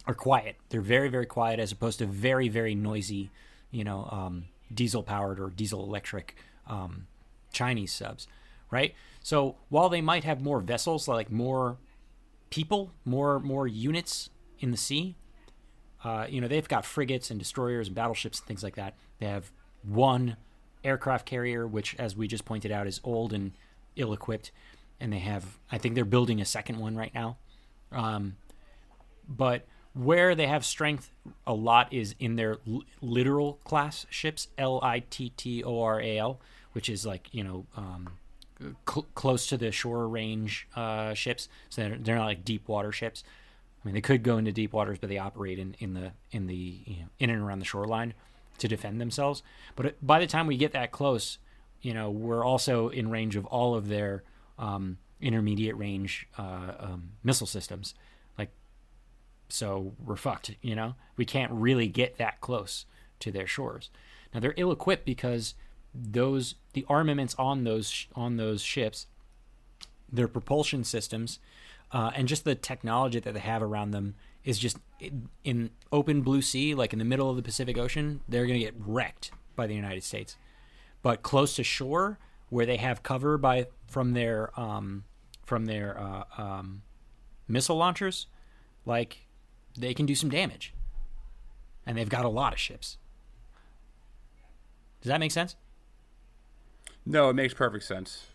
are 0.06 0.14
quiet. 0.14 0.56
They're 0.70 0.82
very 0.82 1.10
very 1.10 1.26
quiet 1.26 1.60
as 1.60 1.72
opposed 1.72 2.00
to 2.00 2.06
very 2.06 2.50
very 2.50 2.76
noisy, 2.76 3.32
you 3.72 3.84
know, 3.84 4.08
um, 4.12 4.46
diesel 4.74 5.04
powered 5.04 5.40
or 5.40 5.50
diesel 5.50 5.84
electric 5.84 6.36
um, 6.68 7.08
Chinese 7.52 7.92
subs, 7.92 8.28
right? 8.72 8.94
So 9.22 9.56
while 9.70 9.90
they 9.90 10.02
might 10.02 10.24
have 10.24 10.42
more 10.42 10.60
vessels, 10.60 11.08
like 11.08 11.32
more 11.32 11.78
people, 12.50 12.92
more 13.06 13.40
more 13.40 13.68
units 13.68 14.30
in 14.60 14.72
the 14.72 14.78
sea, 14.78 15.16
uh, 16.04 16.26
you 16.30 16.42
know, 16.42 16.48
they've 16.48 16.68
got 16.68 16.86
frigates 16.86 17.30
and 17.30 17.40
destroyers 17.40 17.88
and 17.88 17.96
battleships 17.96 18.40
and 18.40 18.48
things 18.48 18.64
like 18.64 18.76
that. 18.76 18.96
They 19.20 19.28
have 19.28 19.52
one 19.84 20.38
aircraft 20.84 21.26
carrier, 21.26 21.68
which, 21.68 21.96
as 22.00 22.16
we 22.16 22.28
just 22.28 22.46
pointed 22.46 22.72
out, 22.72 22.88
is 22.88 23.02
old 23.04 23.34
and 23.34 23.52
ill 23.96 24.14
equipped. 24.14 24.52
And 25.00 25.14
they 25.14 25.20
have, 25.20 25.58
I 25.72 25.78
think 25.78 25.96
they're 25.96 26.06
building 26.06 26.42
a 26.42 26.46
second 26.46 26.78
one 26.78 26.96
right 26.96 27.14
now. 27.14 27.38
Um, 27.92 28.36
but 29.28 29.66
where 29.94 30.36
they 30.36 30.48
have 30.48 30.66
strength 30.66 31.12
a 31.48 31.54
lot 31.54 31.92
is 31.94 32.16
in 32.20 32.36
their 32.36 32.58
l- 32.68 32.84
littoral 33.02 33.54
class 33.64 34.06
ships, 34.10 34.48
L 34.58 34.80
I 34.84 35.00
T 35.10 35.32
T 35.36 35.64
O 35.64 35.82
R 35.82 36.02
A 36.02 36.18
L, 36.18 36.40
which 36.74 36.90
is 36.90 37.06
like, 37.06 37.34
you 37.34 37.44
know, 37.44 37.66
um, 37.76 38.10
cl- 38.88 39.08
close 39.16 39.48
to 39.48 39.58
the 39.58 39.72
shore 39.72 40.08
range 40.08 40.68
uh, 40.76 41.14
ships. 41.14 41.48
So 41.70 41.82
they're, 41.82 41.98
they're 41.98 42.16
not 42.16 42.26
like 42.26 42.46
deep 42.46 42.68
water 42.68 42.92
ships. 42.92 43.24
I 43.84 43.88
mean, 43.88 43.96
they 43.96 44.02
could 44.02 44.24
go 44.24 44.38
into 44.38 44.52
deep 44.52 44.74
waters, 44.74 44.98
but 45.00 45.10
they 45.10 45.18
operate 45.18 45.58
in, 45.58 45.76
in 45.80 45.94
the 45.94 46.12
in 46.32 46.48
the 46.48 46.82
you 46.86 46.96
know, 46.98 47.08
in 47.20 47.30
and 47.30 47.42
around 47.42 47.60
the 47.60 47.66
shoreline 47.66 48.14
to 48.58 48.68
defend 48.68 49.00
themselves. 49.00 49.42
But 49.76 49.96
by 50.06 50.20
the 50.20 50.28
time 50.28 50.48
we 50.48 50.58
get 50.58 50.74
that 50.74 50.92
close, 50.92 51.38
you 51.82 51.94
know, 51.94 52.10
we're 52.10 52.44
also 52.44 52.90
in 52.90 53.10
range 53.10 53.38
of 53.38 53.46
all 53.46 53.76
of 53.76 53.88
their 53.88 54.24
um, 54.60 54.98
intermediate 55.20 55.76
range 55.78 56.28
uh, 56.38 56.74
um, 56.80 57.10
missile 57.24 57.48
systems. 57.48 57.96
Like, 58.38 58.52
so 59.50 59.94
we're 60.06 60.16
fucked. 60.16 60.52
You 60.62 60.76
know, 60.76 60.94
we 61.18 61.26
can't 61.26 61.52
really 61.52 61.88
get 61.88 62.18
that 62.18 62.42
close 62.42 62.86
to 63.22 63.32
their 63.32 63.48
shores. 63.48 63.90
Now 64.34 64.40
they're 64.40 64.54
ill-equipped 64.58 65.06
because 65.06 65.56
those 65.96 66.56
the 66.74 66.86
armaments 66.88 67.36
on 67.40 67.64
those 67.64 68.06
on 68.16 68.38
those 68.38 68.62
ships, 68.62 69.08
their 70.12 70.28
propulsion 70.28 70.84
systems, 70.84 71.40
uh, 71.92 72.12
and 72.16 72.28
just 72.28 72.44
the 72.44 72.56
technology 72.56 73.20
that 73.20 73.34
they 73.34 73.40
have 73.40 73.64
around 73.64 73.92
them 73.92 74.14
is 74.44 74.60
just 74.60 74.78
in, 75.00 75.30
in 75.44 75.70
open 75.92 76.22
blue 76.22 76.42
sea, 76.42 76.76
like 76.76 76.94
in 76.94 77.00
the 77.00 77.06
middle 77.06 77.30
of 77.30 77.36
the 77.36 77.42
Pacific 77.42 77.78
Ocean, 77.78 78.22
they're 78.28 78.46
going 78.46 78.60
to 78.60 78.66
get 78.66 78.76
wrecked 78.78 79.32
by 79.56 79.68
the 79.68 79.76
United 79.76 80.04
States. 80.04 80.38
But 81.02 81.24
close 81.24 81.56
to 81.56 81.64
shore, 81.64 82.20
where 82.50 82.66
they 82.66 82.78
have 82.78 83.04
cover 83.04 83.38
by 83.38 83.68
from 83.88 84.14
their 84.14 84.58
um, 84.60 85.04
from 85.46 85.66
their 85.66 86.00
uh, 86.00 86.24
um, 86.38 86.82
missile 87.48 87.76
launchers, 87.78 88.28
like 88.86 89.28
they 89.78 89.94
can 89.94 90.06
do 90.06 90.16
some 90.16 90.30
damage, 90.30 90.74
and 91.86 91.98
they've 91.98 92.10
got 92.10 92.26
a 92.26 92.30
lot 92.30 92.54
of 92.54 92.60
ships. 92.60 92.98
Does 95.02 95.10
that 95.10 95.20
make 95.20 95.32
sense? 95.32 95.56
No, 97.06 97.30
it 97.30 97.34
makes 97.34 97.54
perfect 97.54 97.86
sense. 97.86 98.28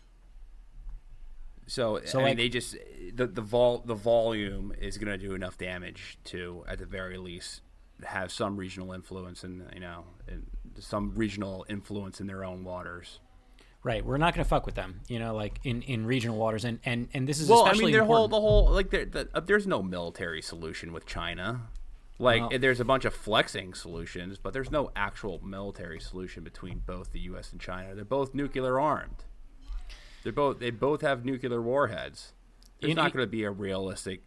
So, 1.67 1.99
So, 2.05 2.19
I 2.19 2.23
like- 2.23 2.29
mean, 2.31 2.37
they 2.37 2.49
just 2.49 2.75
the 3.13 3.27
the 3.27 3.41
vol 3.41 3.79
the 3.79 3.95
volume 3.95 4.73
is 4.79 4.97
going 4.97 5.17
to 5.17 5.27
do 5.27 5.33
enough 5.33 5.57
damage 5.57 6.17
to, 6.25 6.63
at 6.67 6.79
the 6.79 6.85
very 6.85 7.17
least, 7.17 7.61
have 8.03 8.31
some 8.31 8.55
regional 8.57 8.91
influence 8.93 9.43
and 9.43 9.67
you 9.73 9.79
know, 9.79 10.05
and 10.27 10.45
some 10.79 11.13
regional 11.15 11.65
influence 11.69 12.19
in 12.21 12.27
their 12.27 12.43
own 12.43 12.63
waters. 12.63 13.19
Right. 13.85 14.03
We're 14.03 14.17
not 14.17 14.33
going 14.33 14.43
to 14.43 14.49
fuck 14.49 14.65
with 14.65 14.73
them, 14.73 15.01
you 15.07 15.19
know, 15.19 15.35
like 15.35 15.59
in, 15.63 15.83
in 15.83 16.07
regional 16.07 16.37
waters, 16.37 16.65
and, 16.65 16.79
and, 16.85 17.07
and 17.13 17.27
this 17.29 17.39
is 17.39 17.47
Well, 17.47 17.65
I 17.67 17.73
mean, 17.73 17.91
their 17.91 18.03
whole 18.03 18.27
the 18.27 18.41
whole 18.41 18.67
like 18.71 18.89
there, 18.89 19.05
the, 19.05 19.29
uh, 19.31 19.41
there's 19.41 19.67
no 19.67 19.83
military 19.83 20.41
solution 20.41 20.91
with 20.91 21.05
China. 21.05 21.67
Like 22.17 22.49
Well- 22.49 22.59
there's 22.59 22.79
a 22.79 22.85
bunch 22.85 23.05
of 23.05 23.13
flexing 23.13 23.75
solutions, 23.75 24.39
but 24.39 24.53
there's 24.53 24.71
no 24.71 24.89
actual 24.95 25.39
military 25.45 25.99
solution 25.99 26.43
between 26.43 26.79
both 26.79 27.11
the 27.11 27.19
U.S. 27.31 27.51
and 27.51 27.61
China. 27.61 27.93
They're 27.93 28.03
both 28.05 28.33
nuclear 28.33 28.79
armed. 28.79 29.23
They're 30.23 30.33
both 30.33 30.57
they 30.57 30.71
both 30.71 31.01
have 31.01 31.23
nuclear 31.23 31.61
warheads. 31.61 32.33
There's 32.81 32.89
You- 32.89 32.95
not 32.95 33.13
going 33.13 33.23
to 33.23 33.29
be 33.29 33.43
a 33.43 33.51
realistic 33.51 34.23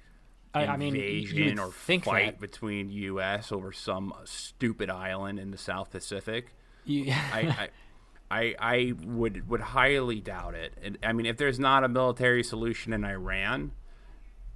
I- 0.55 0.67
I 0.67 0.77
mean, 0.77 0.95
invasion 0.95 1.59
or 1.59 1.73
think 1.73 2.05
fight 2.05 2.39
that. 2.39 2.41
between 2.41 2.91
U.S. 2.91 3.51
over 3.51 3.73
some 3.73 4.15
stupid 4.25 4.89
island 4.89 5.41
in 5.41 5.51
the 5.51 5.59
South 5.59 5.91
Pacific. 5.91 6.55
You- 6.85 7.11
I, 7.11 7.71
I, 8.31 8.55
I 8.59 8.93
would 9.05 9.49
would 9.49 9.61
highly 9.61 10.21
doubt 10.21 10.55
it. 10.55 10.75
And 10.83 10.99
I 11.03 11.13
mean, 11.13 11.27
if 11.27 11.37
there's 11.37 11.59
not 11.59 11.85
a 11.85 11.89
military 11.89 12.43
solution 12.43 12.93
in 12.93 13.05
Iran, 13.05 13.73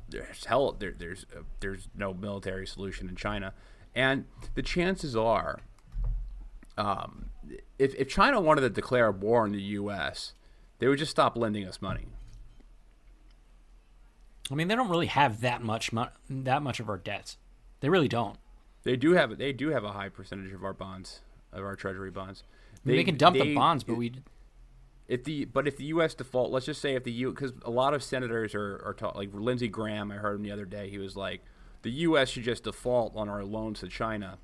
there's 0.08 0.44
hell 0.44 0.72
there, 0.72 0.92
there's 0.96 1.24
uh, 1.34 1.42
there's 1.60 1.88
no 1.96 2.12
military 2.12 2.66
solution 2.66 3.08
in 3.08 3.16
China, 3.16 3.54
and 3.94 4.26
the 4.54 4.62
chances 4.62 5.16
are, 5.16 5.60
um, 6.76 7.30
if 7.78 7.94
if 7.94 8.08
China 8.08 8.40
wanted 8.40 8.62
to 8.62 8.70
declare 8.70 9.10
war 9.10 9.44
on 9.44 9.52
the 9.52 9.62
U.S., 9.62 10.34
they 10.78 10.86
would 10.86 10.98
just 10.98 11.10
stop 11.10 11.36
lending 11.36 11.66
us 11.66 11.80
money. 11.80 12.08
I 14.50 14.54
mean, 14.54 14.68
they 14.68 14.74
don't 14.74 14.90
really 14.90 15.06
have 15.06 15.40
that 15.40 15.62
much 15.62 15.92
mo- 15.92 16.10
that 16.28 16.62
much 16.62 16.78
of 16.78 16.90
our 16.90 16.98
debts. 16.98 17.38
They 17.80 17.88
really 17.88 18.08
don't. 18.08 18.36
They 18.82 18.96
do 18.96 19.12
have 19.12 19.38
they 19.38 19.52
do 19.52 19.68
have 19.70 19.84
a 19.84 19.92
high 19.92 20.10
percentage 20.10 20.52
of 20.52 20.62
our 20.62 20.74
bonds 20.74 21.20
of 21.52 21.64
our 21.64 21.76
treasury 21.76 22.10
bonds. 22.10 22.42
Mean, 22.84 22.96
they, 22.96 23.04
can 23.04 23.16
dump 23.16 23.36
the 23.36 23.54
bonds, 23.54 23.84
but 23.84 23.96
we 23.96 24.12
if 25.08 25.24
the 25.24 25.44
but 25.44 25.68
if 25.68 25.76
the 25.76 25.84
U.S. 25.84 26.14
default, 26.14 26.50
let's 26.50 26.66
just 26.66 26.80
say 26.80 26.94
if 26.94 27.04
the 27.04 27.12
U 27.12 27.30
because 27.30 27.52
a 27.64 27.70
lot 27.70 27.94
of 27.94 28.02
senators 28.02 28.54
are 28.54 28.80
are 28.84 28.94
taught 28.94 29.16
like 29.16 29.30
Lindsey 29.32 29.68
Graham. 29.68 30.10
I 30.10 30.16
heard 30.16 30.36
him 30.36 30.42
the 30.42 30.50
other 30.50 30.64
day. 30.64 30.90
He 30.90 30.98
was 30.98 31.16
like, 31.16 31.42
the 31.82 31.90
U.S. 31.90 32.30
should 32.30 32.44
just 32.44 32.64
default 32.64 33.14
on 33.14 33.28
our 33.28 33.44
loans 33.44 33.80
to 33.80 33.88
China. 33.88 34.38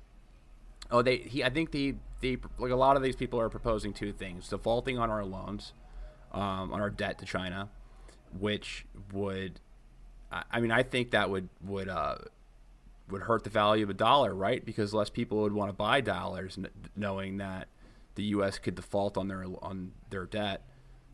Oh, 0.91 1.01
they 1.01 1.17
he 1.17 1.43
I 1.43 1.49
think 1.49 1.71
the 1.71 1.95
the 2.21 2.37
like 2.57 2.71
a 2.71 2.75
lot 2.75 2.95
of 2.95 3.03
these 3.03 3.15
people 3.15 3.39
are 3.39 3.49
proposing 3.49 3.93
two 3.93 4.11
things: 4.11 4.47
defaulting 4.47 4.97
on 4.97 5.09
our 5.09 5.25
loans, 5.25 5.73
um, 6.33 6.71
on 6.71 6.81
our 6.81 6.89
debt 6.89 7.19
to 7.19 7.25
China, 7.25 7.69
which 8.37 8.85
would, 9.11 9.59
I, 10.31 10.43
I 10.51 10.59
mean, 10.59 10.71
I 10.71 10.83
think 10.83 11.11
that 11.11 11.29
would 11.29 11.49
would 11.63 11.89
uh 11.89 12.15
would 13.09 13.23
hurt 13.23 13.43
the 13.43 13.49
value 13.49 13.83
of 13.83 13.89
a 13.89 13.93
dollar, 13.95 14.33
right? 14.33 14.63
Because 14.63 14.93
less 14.93 15.09
people 15.09 15.41
would 15.41 15.53
want 15.53 15.69
to 15.69 15.73
buy 15.73 16.01
dollars, 16.01 16.55
kn- 16.55 16.69
knowing 16.95 17.37
that 17.37 17.67
the 18.19 18.25
U.S. 18.35 18.59
could 18.59 18.75
default 18.75 19.17
on 19.17 19.29
their 19.29 19.45
on 19.61 19.93
their 20.09 20.25
debt. 20.25 20.65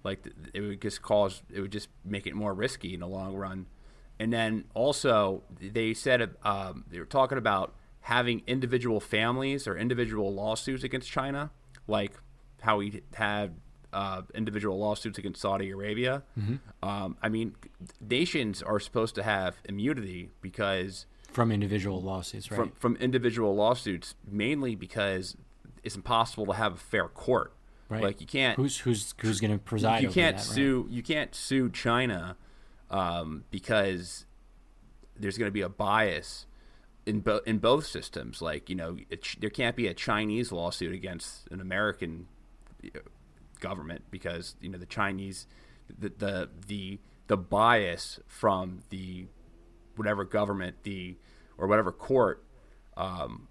Like 0.04 0.28
it 0.56 0.62
would 0.62 0.82
just 0.82 1.04
cause 1.04 1.44
it 1.54 1.62
would 1.62 1.72
just 1.72 1.90
make 2.04 2.26
it 2.26 2.34
more 2.34 2.54
risky 2.54 2.96
in 2.96 3.00
the 3.00 3.08
long 3.08 3.36
run. 3.36 3.68
And 4.20 4.34
then 4.34 4.66
also 4.74 5.44
they 5.62 5.94
said 5.94 6.32
um, 6.44 6.86
they 6.90 6.98
were 6.98 7.06
talking 7.06 7.38
about 7.38 7.76
having 8.02 8.42
individual 8.48 9.00
families 9.00 9.68
or 9.68 9.78
individual 9.78 10.34
lawsuits 10.34 10.84
against 10.84 11.12
China, 11.12 11.52
like 11.88 12.14
how 12.62 12.78
we 12.78 13.04
had 13.14 13.54
uh, 13.94 14.24
individual 14.34 14.80
lawsuits 14.80 15.20
against 15.20 15.40
Saudi 15.42 15.70
Arabia. 15.70 16.24
Um, 16.82 17.18
I 17.22 17.30
mean, 17.30 17.56
nations 18.02 18.64
are 18.64 18.80
supposed 18.80 19.14
to 19.16 19.24
have 19.24 19.56
immunity 19.66 20.32
because 20.42 21.06
from 21.32 21.52
individual 21.52 22.02
lawsuits, 22.02 22.50
right? 22.50 22.58
from 22.58 22.72
from 22.72 22.96
individual 22.98 23.56
lawsuits, 23.56 24.16
mainly 24.28 24.74
because 24.74 25.36
it's 25.86 25.96
impossible 25.96 26.48
to 26.48 26.54
have 26.54 26.74
a 26.74 26.78
fair 26.78 27.08
court. 27.08 27.54
right. 27.88 28.04
Like 28.04 28.20
you 28.20 28.28
can't 28.28 28.58
Who's 28.58 28.80
who's 28.80 29.14
who's 29.20 29.40
going 29.40 29.52
to 29.52 29.60
preside? 29.60 30.02
you 30.02 30.10
over 30.10 30.14
can't 30.14 30.38
that, 30.38 30.44
right? 30.44 30.56
sue 30.56 30.88
you 30.90 31.04
can't 31.04 31.34
sue 31.34 31.70
China 31.70 32.36
um, 32.90 33.46
because 33.52 34.26
there's 35.18 35.38
going 35.38 35.48
to 35.48 35.54
be 35.54 35.62
a 35.62 35.70
bias 35.70 36.46
in 37.06 37.20
both 37.22 37.42
in 37.46 37.60
both 37.60 37.86
systems. 37.86 38.42
Like 38.42 38.70
you 38.70 38.76
know, 38.76 38.98
it, 39.10 39.36
there 39.40 39.50
can't 39.50 39.76
be 39.76 39.88
a 39.88 39.94
Chinese 39.94 40.52
lawsuit 40.52 40.94
against 40.94 41.48
an 41.52 41.62
American 41.62 42.28
government 43.60 44.04
because 44.12 44.56
you 44.60 44.70
know 44.70 44.78
the 44.78 44.86
Chinese, 44.86 45.48
the 45.88 46.10
the 46.10 46.50
the, 46.68 47.00
the 47.28 47.38
bias 47.38 48.20
from 48.28 48.80
the 48.90 49.28
whatever 49.96 50.24
government 50.24 50.78
the 50.84 51.16
or 51.58 51.68
whatever 51.68 51.92
court 51.92 52.44
um, 52.98 53.48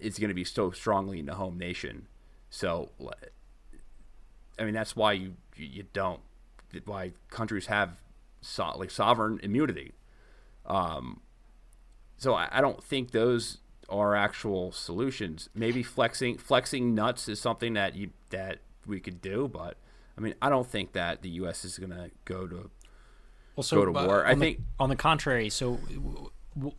is 0.00 0.18
going 0.18 0.28
to 0.28 0.34
be 0.34 0.44
so 0.44 0.70
strongly 0.70 1.18
in 1.18 1.26
the 1.26 1.34
home 1.34 1.58
nation. 1.58 2.06
So, 2.50 2.90
I 4.58 4.64
mean, 4.64 4.74
that's 4.74 4.96
why 4.96 5.12
you 5.12 5.34
you 5.56 5.84
don't 5.92 6.20
why 6.84 7.12
countries 7.30 7.66
have 7.66 8.00
so, 8.40 8.76
like 8.76 8.90
sovereign 8.90 9.40
immunity. 9.42 9.92
Um, 10.66 11.20
so 12.16 12.34
I, 12.34 12.48
I 12.50 12.60
don't 12.60 12.82
think 12.82 13.10
those 13.10 13.58
are 13.88 14.14
actual 14.14 14.72
solutions. 14.72 15.48
Maybe 15.54 15.82
flexing 15.82 16.38
flexing 16.38 16.94
nuts 16.94 17.28
is 17.28 17.40
something 17.40 17.74
that 17.74 17.94
you 17.94 18.10
that 18.30 18.58
we 18.86 19.00
could 19.00 19.20
do, 19.20 19.48
but 19.48 19.76
I 20.16 20.20
mean, 20.20 20.34
I 20.42 20.48
don't 20.48 20.66
think 20.66 20.92
that 20.92 21.22
the 21.22 21.28
U.S. 21.30 21.64
is 21.64 21.78
going 21.78 21.90
to 21.90 22.10
go 22.24 22.46
to 22.46 22.70
well, 23.56 23.62
so, 23.62 23.76
go 23.76 23.84
to 23.86 23.92
war. 23.92 24.26
I 24.26 24.34
the, 24.34 24.40
think 24.40 24.60
on 24.78 24.88
the 24.88 24.96
contrary. 24.96 25.48
So 25.48 25.78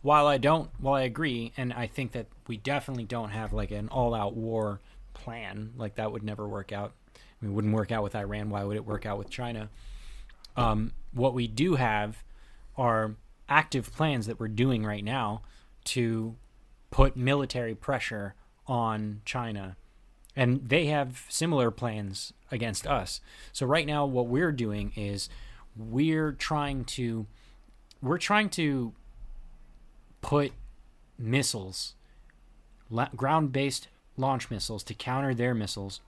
while 0.02 0.26
I 0.26 0.38
don't, 0.38 0.70
while 0.78 0.94
I 0.94 1.02
agree, 1.02 1.52
and 1.56 1.72
I 1.72 1.86
think 1.86 2.12
that 2.12 2.26
we 2.46 2.56
definitely 2.56 3.04
don't 3.04 3.30
have 3.30 3.52
like 3.52 3.70
an 3.70 3.88
all-out 3.88 4.34
war 4.34 4.80
plan, 5.14 5.72
like 5.76 5.96
that 5.96 6.12
would 6.12 6.22
never 6.22 6.46
work 6.46 6.72
out. 6.72 6.92
I 7.16 7.44
mean, 7.44 7.54
wouldn't 7.54 7.74
work 7.74 7.90
out 7.90 8.02
with 8.02 8.14
Iran. 8.14 8.50
Why 8.50 8.64
would 8.64 8.76
it 8.76 8.84
work 8.84 9.06
out 9.06 9.18
with 9.18 9.30
China? 9.30 9.70
Um, 10.56 10.92
what 11.12 11.34
we 11.34 11.46
do 11.46 11.76
have 11.76 12.22
are 12.76 13.14
active 13.48 13.92
plans 13.92 14.26
that 14.26 14.38
we're 14.38 14.48
doing 14.48 14.84
right 14.84 15.04
now 15.04 15.42
to 15.84 16.36
put 16.90 17.16
military 17.16 17.74
pressure 17.74 18.34
on 18.66 19.22
China. 19.24 19.76
And 20.36 20.68
they 20.68 20.86
have 20.86 21.24
similar 21.28 21.70
plans 21.70 22.32
against 22.50 22.86
us. 22.86 23.20
So 23.52 23.66
right 23.66 23.86
now 23.86 24.06
what 24.06 24.26
we're 24.26 24.52
doing 24.52 24.92
is 24.96 25.28
we're 25.76 26.32
trying 26.32 26.84
to 26.84 27.26
we're 28.02 28.18
trying 28.18 28.48
to 28.50 28.92
put 30.20 30.52
missiles 31.18 31.94
ground-based 33.14 33.88
launch 34.16 34.50
missiles 34.50 34.82
to 34.82 34.94
counter 34.94 35.32
their 35.34 35.54
missiles 35.54 36.00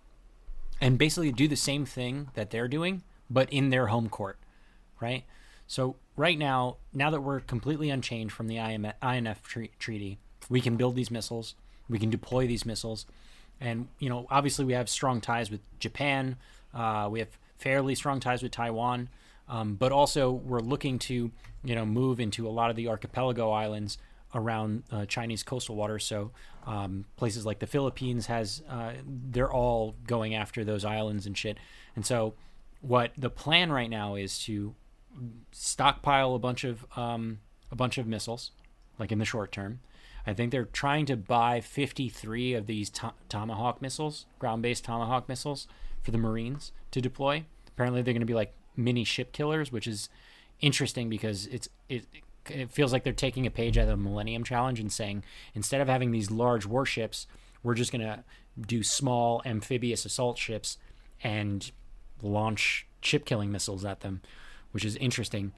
and 0.81 0.99
basically 0.99 1.31
do 1.31 1.47
the 1.47 1.57
same 1.57 1.85
thing 1.85 2.29
that 2.35 2.51
they're 2.51 2.69
doing 2.69 3.03
but 3.31 3.51
in 3.53 3.71
their 3.71 3.87
home 3.87 4.09
court, 4.09 4.39
right? 5.01 5.25
So 5.67 5.97
right 6.17 6.39
now, 6.39 6.77
now 6.93 7.11
that 7.11 7.23
we're 7.23 7.41
completely 7.41 7.89
unchanged 7.89 8.35
from 8.35 8.49
the 8.49 8.59
INF 8.59 9.43
treaty, 9.79 10.19
we 10.51 10.61
can 10.61 10.77
build 10.77 10.97
these 10.97 11.11
missiles, 11.11 11.55
we 11.89 11.99
can 11.99 12.11
deploy 12.11 12.47
these 12.47 12.67
missiles, 12.67 13.07
and 13.63 13.89
you 14.01 14.09
know, 14.09 14.27
obviously, 14.29 14.65
we 14.65 14.73
have 14.73 14.89
strong 14.89 15.21
ties 15.21 15.51
with 15.51 15.61
Japan. 15.79 16.37
Uh, 16.75 17.09
we 17.11 17.21
have 17.21 17.29
fairly 17.57 17.95
strong 17.95 18.19
ties 18.19 18.43
with 18.43 18.51
Taiwan, 18.51 19.09
um, 19.49 19.75
but 19.75 19.93
also 19.93 20.31
we're 20.31 20.61
looking 20.61 20.99
to 21.01 21.31
you 21.65 21.75
know 21.75 21.87
move 21.87 22.21
into 22.21 22.47
a 22.47 22.51
lot 22.51 22.71
of 22.71 22.77
the 22.77 22.89
archipelago 22.89 23.51
islands 23.51 23.99
around 24.35 24.83
uh, 24.91 25.05
Chinese 25.07 25.43
coastal 25.43 25.77
waters. 25.77 26.05
So 26.05 26.31
um, 26.67 27.05
places 27.17 27.45
like 27.45 27.59
the 27.59 27.67
Philippines 27.67 28.27
has 28.27 28.63
uh, 28.69 28.93
they're 29.07 29.53
all 29.53 29.95
going 30.07 30.35
after 30.35 30.65
those 30.65 30.85
islands 30.85 31.27
and 31.27 31.37
shit. 31.37 31.59
And 31.95 32.07
so 32.07 32.35
what 32.81 33.13
the 33.17 33.31
plan 33.31 33.71
right 33.71 33.91
now 33.91 34.15
is 34.15 34.39
to 34.45 34.75
stockpile 35.53 36.35
a 36.35 36.39
bunch 36.39 36.65
of 36.65 36.87
um, 36.97 37.41
a 37.71 37.77
bunch 37.77 37.99
of 37.99 38.07
missiles, 38.07 38.53
like 38.99 39.13
in 39.13 39.19
the 39.19 39.25
short 39.25 39.53
term. 39.53 39.81
I 40.27 40.35
think 40.35 40.53
they're 40.53 40.67
trying 40.67 41.07
to 41.07 41.17
buy 41.17 41.61
53 41.61 42.55
of 42.55 42.67
these 42.67 42.91
to- 42.91 43.15
Tomahawk 43.29 43.83
missiles, 43.83 44.27
ground-based 44.39 44.85
Tomahawk 44.85 45.29
missiles, 45.29 45.67
for 46.01 46.13
the 46.13 46.19
Marines 46.19 46.71
to 46.93 47.01
deploy. 47.01 47.45
Apparently, 47.67 48.03
they're 48.03 48.15
going 48.15 48.21
to 48.21 48.27
be 48.27 48.35
like 48.35 48.55
mini 48.77 49.05
ship 49.05 49.33
killers, 49.33 49.71
which 49.73 49.87
is 49.87 50.09
interesting 50.61 51.09
because 51.09 51.47
it's 51.47 51.69
it 51.89 52.07
it 52.51 52.71
feels 52.71 52.93
like 52.93 53.05
they're 53.05 53.13
taking 53.13 53.47
a 53.47 53.51
page 53.51 53.79
out 53.79 53.83
of 53.83 53.89
the 53.89 53.97
Millennium 53.97 54.43
Challenge 54.43 54.81
and 54.81 54.93
saying 54.93 55.23
instead 55.55 55.81
of 55.81 55.89
having 55.89 56.11
these 56.11 56.31
large 56.31 56.67
warships, 56.67 57.27
we're 57.63 57.75
just 57.75 57.93
to 57.93 58.25
do 58.61 58.83
small 58.83 59.41
amphibious 59.45 60.05
assault 60.05 60.39
ships 60.39 60.77
and 61.23 61.71
launch 62.21 62.87
ship 63.01 63.25
killing 63.25 63.51
missiles 63.51 63.85
at 63.85 64.01
them 64.01 64.21
which 64.73 64.85
is 64.85 64.97
interesting. 64.97 65.53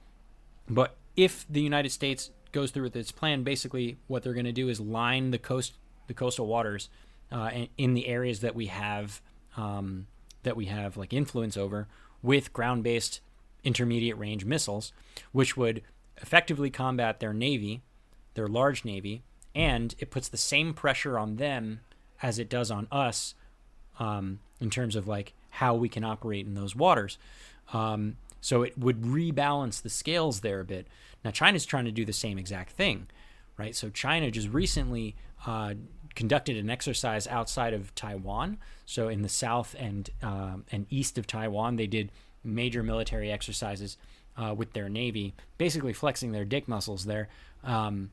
But 0.69 0.95
if 1.15 1.45
the 1.49 1.61
United 1.61 1.91
States 1.91 2.31
goes 2.51 2.71
through 2.71 2.83
with 2.83 2.95
its 2.95 3.11
plan, 3.11 3.43
basically 3.43 3.97
what 4.07 4.23
they're 4.23 4.33
going 4.33 4.45
to 4.45 4.51
do 4.51 4.69
is 4.69 4.79
line 4.79 5.31
the 5.31 5.37
coast, 5.37 5.73
the 6.07 6.13
coastal 6.13 6.45
waters, 6.45 6.89
uh, 7.31 7.49
in 7.77 7.95
the 7.95 8.07
areas 8.07 8.41
that 8.41 8.53
we 8.53 8.67
have 8.67 9.21
um, 9.57 10.05
that 10.43 10.55
we 10.55 10.65
have 10.65 10.95
like 10.95 11.11
influence 11.11 11.57
over 11.57 11.87
with 12.25 12.53
ground-based 12.53 13.21
intermediate 13.63 14.17
range 14.17 14.45
missiles, 14.45 14.91
which 15.31 15.55
would 15.55 15.81
effectively 16.21 16.69
combat 16.69 17.19
their 17.19 17.33
navy, 17.33 17.81
their 18.33 18.47
large 18.47 18.83
navy, 18.83 19.23
and 19.53 19.95
it 19.99 20.11
puts 20.11 20.27
the 20.27 20.37
same 20.37 20.73
pressure 20.73 21.17
on 21.17 21.37
them 21.37 21.81
as 22.21 22.39
it 22.39 22.49
does 22.49 22.71
on 22.71 22.87
us 22.91 23.35
um, 23.99 24.39
in 24.59 24.69
terms 24.69 24.95
of 24.95 25.07
like 25.07 25.33
how 25.49 25.73
we 25.73 25.87
can 25.87 26.03
operate 26.03 26.45
in 26.45 26.53
those 26.53 26.75
waters. 26.75 27.17
Um, 27.73 28.17
so 28.41 28.61
it 28.61 28.77
would 28.77 29.01
rebalance 29.01 29.81
the 29.81 29.89
scales 29.89 30.41
there 30.41 30.59
a 30.59 30.65
bit. 30.65 30.87
Now, 31.23 31.31
China's 31.31 31.65
trying 31.65 31.85
to 31.85 31.91
do 31.91 32.05
the 32.05 32.13
same 32.13 32.37
exact 32.37 32.71
thing, 32.71 33.07
right? 33.57 33.75
So 33.75 33.89
China 33.89 34.29
just 34.29 34.49
recently 34.49 35.15
uh, 35.47 35.73
conducted 36.15 36.57
an 36.57 36.69
exercise 36.69 37.27
outside 37.27 37.73
of 37.73 37.93
Taiwan. 37.95 38.57
So 38.85 39.07
in 39.09 39.21
the 39.21 39.29
south 39.29 39.75
and 39.77 40.09
uh, 40.23 40.57
and 40.71 40.85
east 40.89 41.17
of 41.17 41.27
Taiwan, 41.27 41.75
they 41.75 41.87
did 41.87 42.11
major 42.43 42.83
military 42.83 43.31
exercises 43.31 43.97
uh, 44.37 44.53
with 44.55 44.73
their 44.73 44.89
navy, 44.89 45.33
basically 45.57 45.93
flexing 45.93 46.31
their 46.31 46.45
dick 46.45 46.67
muscles 46.67 47.05
there, 47.05 47.29
um, 47.63 48.11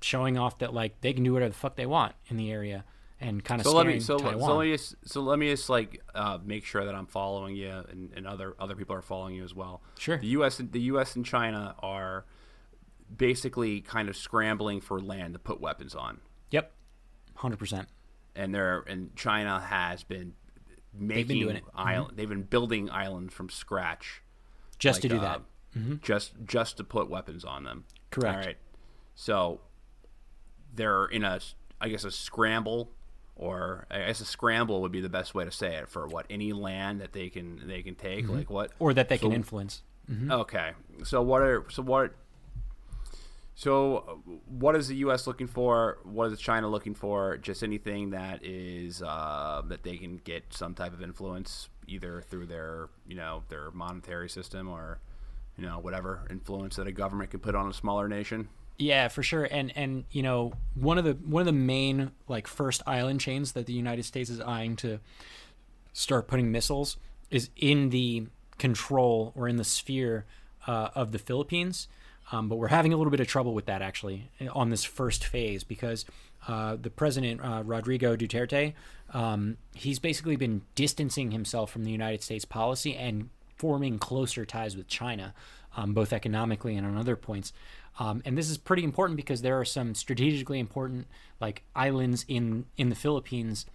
showing 0.00 0.38
off 0.38 0.58
that 0.58 0.74
like 0.74 1.00
they 1.00 1.12
can 1.12 1.24
do 1.24 1.32
whatever 1.32 1.50
the 1.50 1.58
fuck 1.58 1.76
they 1.76 1.86
want 1.86 2.14
in 2.28 2.36
the 2.36 2.50
area 2.50 2.84
and 3.20 3.42
kind 3.42 3.60
of 3.60 3.66
so 3.66 3.74
let 3.74 3.86
me 3.86 3.98
so, 3.98 4.18
so 4.18 4.24
let 4.24 4.64
me 4.64 4.72
just 4.72 4.94
so 5.04 5.20
let 5.22 5.38
me 5.38 5.48
just 5.48 5.68
like 5.68 6.02
uh, 6.14 6.38
make 6.44 6.64
sure 6.64 6.84
that 6.84 6.94
I'm 6.94 7.06
following 7.06 7.56
you 7.56 7.70
and, 7.90 8.10
and 8.14 8.26
other 8.26 8.54
other 8.58 8.76
people 8.76 8.94
are 8.94 9.02
following 9.02 9.34
you 9.34 9.44
as 9.44 9.54
well. 9.54 9.80
Sure. 9.98 10.18
The 10.18 10.26
U.S. 10.28 10.58
the 10.58 10.80
U.S. 10.80 11.16
and 11.16 11.24
China 11.24 11.74
are 11.78 12.24
basically 13.14 13.80
kind 13.80 14.08
of 14.08 14.16
scrambling 14.16 14.80
for 14.80 15.00
land 15.00 15.34
to 15.34 15.38
put 15.38 15.60
weapons 15.60 15.94
on. 15.94 16.20
Hundred 17.36 17.58
percent. 17.58 17.88
And 18.34 18.54
they're 18.54 18.80
and 18.80 19.14
China 19.16 19.60
has 19.60 20.04
been 20.04 20.34
making 20.92 21.16
they've 21.16 21.28
been 21.28 21.40
doing 21.40 21.56
it. 21.56 21.64
Island, 21.74 22.08
mm-hmm. 22.08 22.16
They've 22.16 22.28
been 22.28 22.42
building 22.42 22.90
islands 22.90 23.32
from 23.34 23.48
scratch, 23.48 24.22
just 24.78 24.96
like, 24.96 25.02
to 25.02 25.08
do 25.08 25.18
uh, 25.18 25.20
that. 25.20 25.42
Mm-hmm. 25.76 25.94
Just 26.02 26.32
just 26.44 26.76
to 26.78 26.84
put 26.84 27.08
weapons 27.08 27.44
on 27.44 27.64
them. 27.64 27.84
Correct. 28.10 28.36
All 28.36 28.44
right. 28.44 28.56
So 29.14 29.60
they're 30.74 31.06
in 31.06 31.24
a 31.24 31.40
I 31.80 31.88
guess 31.88 32.04
a 32.04 32.10
scramble 32.10 32.90
or 33.34 33.86
I 33.90 33.98
guess 34.06 34.20
a 34.20 34.24
scramble 34.24 34.80
would 34.82 34.92
be 34.92 35.00
the 35.00 35.08
best 35.08 35.34
way 35.34 35.44
to 35.44 35.50
say 35.50 35.76
it 35.76 35.88
for 35.88 36.06
what 36.06 36.26
any 36.30 36.52
land 36.52 37.00
that 37.00 37.12
they 37.12 37.28
can 37.28 37.62
they 37.66 37.82
can 37.82 37.94
take 37.94 38.24
mm-hmm. 38.24 38.36
like 38.36 38.50
what 38.50 38.72
or 38.78 38.94
that 38.94 39.08
they 39.08 39.18
so, 39.18 39.26
can 39.26 39.32
influence. 39.32 39.82
Mm-hmm. 40.10 40.30
Okay, 40.30 40.70
so 41.04 41.20
what 41.20 41.42
are 41.42 41.64
so 41.68 41.82
what 41.82 42.14
so 43.58 44.20
what 44.46 44.76
is 44.76 44.88
the 44.88 44.96
U.S. 44.96 45.26
looking 45.26 45.46
for? 45.46 45.96
What 46.04 46.30
is 46.30 46.38
China 46.38 46.68
looking 46.68 46.94
for? 46.94 47.38
Just 47.38 47.62
anything 47.62 48.10
that 48.10 48.44
is 48.44 49.02
uh, 49.02 49.62
that 49.68 49.82
they 49.82 49.96
can 49.96 50.18
get 50.18 50.52
some 50.52 50.74
type 50.74 50.92
of 50.92 51.00
influence 51.02 51.70
either 51.86 52.20
through 52.20 52.46
their 52.46 52.90
you 53.08 53.16
know 53.16 53.44
their 53.48 53.70
monetary 53.70 54.28
system 54.28 54.68
or 54.68 54.98
you 55.56 55.64
know 55.64 55.78
whatever 55.78 56.26
influence 56.28 56.76
that 56.76 56.86
a 56.86 56.92
government 56.92 57.30
can 57.30 57.40
put 57.40 57.54
on 57.54 57.66
a 57.66 57.72
smaller 57.72 58.08
nation. 58.08 58.48
Yeah, 58.76 59.08
for 59.08 59.22
sure. 59.22 59.48
And 59.50 59.72
and 59.74 60.04
you 60.10 60.22
know, 60.22 60.52
one 60.74 60.98
of 60.98 61.04
the 61.04 61.14
one 61.14 61.40
of 61.40 61.46
the 61.46 61.52
main 61.52 62.10
like 62.28 62.46
first 62.46 62.82
island 62.86 63.20
chains 63.20 63.52
that 63.52 63.64
the 63.64 63.72
United 63.72 64.04
States 64.04 64.28
is 64.28 64.38
eyeing 64.38 64.76
to 64.76 65.00
start 65.94 66.28
putting 66.28 66.52
missiles 66.52 66.98
is 67.30 67.48
in 67.56 67.88
the 67.88 68.26
control 68.58 69.32
or 69.34 69.48
in 69.48 69.56
the 69.56 69.64
sphere 69.64 70.26
uh, 70.66 70.90
of 70.94 71.12
the 71.12 71.18
Philippines. 71.18 71.88
Um, 72.32 72.48
but 72.48 72.56
we're 72.56 72.68
having 72.68 72.92
a 72.92 72.96
little 72.96 73.10
bit 73.10 73.20
of 73.20 73.28
trouble 73.28 73.54
with 73.54 73.66
that 73.66 73.82
actually 73.82 74.30
on 74.52 74.70
this 74.70 74.84
first 74.84 75.24
phase 75.24 75.62
because 75.62 76.04
uh, 76.48 76.76
the 76.80 76.90
president 76.90 77.40
uh, 77.42 77.62
Rodrigo 77.64 78.16
Duterte, 78.16 78.74
um, 79.12 79.56
he's 79.74 79.98
basically 79.98 80.36
been 80.36 80.62
distancing 80.74 81.30
himself 81.30 81.70
from 81.70 81.84
the 81.84 81.90
United 81.90 82.22
States 82.22 82.44
policy 82.44 82.96
and 82.96 83.30
forming 83.56 83.98
closer 83.98 84.44
ties 84.44 84.76
with 84.76 84.86
China, 84.86 85.34
um, 85.76 85.94
both 85.94 86.12
economically 86.12 86.76
and 86.76 86.86
on 86.86 86.96
other 86.96 87.16
points. 87.16 87.52
Um, 87.98 88.22
and 88.24 88.36
this 88.36 88.50
is 88.50 88.58
pretty 88.58 88.84
important 88.84 89.16
because 89.16 89.42
there 89.42 89.58
are 89.58 89.64
some 89.64 89.94
strategically 89.94 90.58
important 90.58 91.06
like 91.40 91.62
islands 91.74 92.24
in 92.28 92.66
in 92.76 92.90
the 92.90 92.94
Philippines 92.94 93.66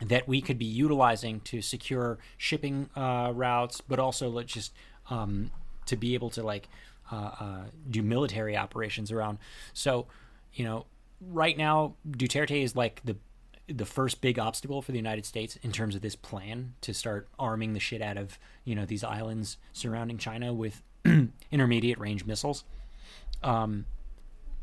that 0.00 0.28
we 0.28 0.40
could 0.40 0.58
be 0.58 0.64
utilizing 0.64 1.40
to 1.40 1.60
secure 1.60 2.18
shipping 2.38 2.88
uh, 2.96 3.32
routes, 3.34 3.80
but 3.80 3.98
also 3.98 4.40
just 4.42 4.72
um, 5.10 5.50
to 5.86 5.96
be 5.96 6.14
able 6.14 6.30
to 6.30 6.42
like 6.42 6.68
uh, 7.10 7.14
uh, 7.14 7.62
do 7.88 8.02
military 8.02 8.56
operations 8.56 9.10
around. 9.10 9.38
So, 9.72 10.06
you 10.54 10.64
know, 10.64 10.86
right 11.20 11.56
now, 11.56 11.94
Duterte 12.08 12.62
is 12.62 12.76
like 12.76 13.00
the 13.04 13.16
the 13.68 13.86
first 13.86 14.20
big 14.20 14.36
obstacle 14.36 14.82
for 14.82 14.90
the 14.90 14.98
United 14.98 15.24
States 15.24 15.56
in 15.62 15.70
terms 15.70 15.94
of 15.94 16.02
this 16.02 16.16
plan 16.16 16.74
to 16.80 16.92
start 16.92 17.28
arming 17.38 17.72
the 17.72 17.78
shit 17.78 18.02
out 18.02 18.16
of 18.16 18.38
you 18.64 18.74
know 18.74 18.84
these 18.84 19.04
islands 19.04 19.58
surrounding 19.72 20.18
China 20.18 20.52
with 20.52 20.82
intermediate 21.52 21.98
range 21.98 22.24
missiles. 22.24 22.64
Um, 23.42 23.86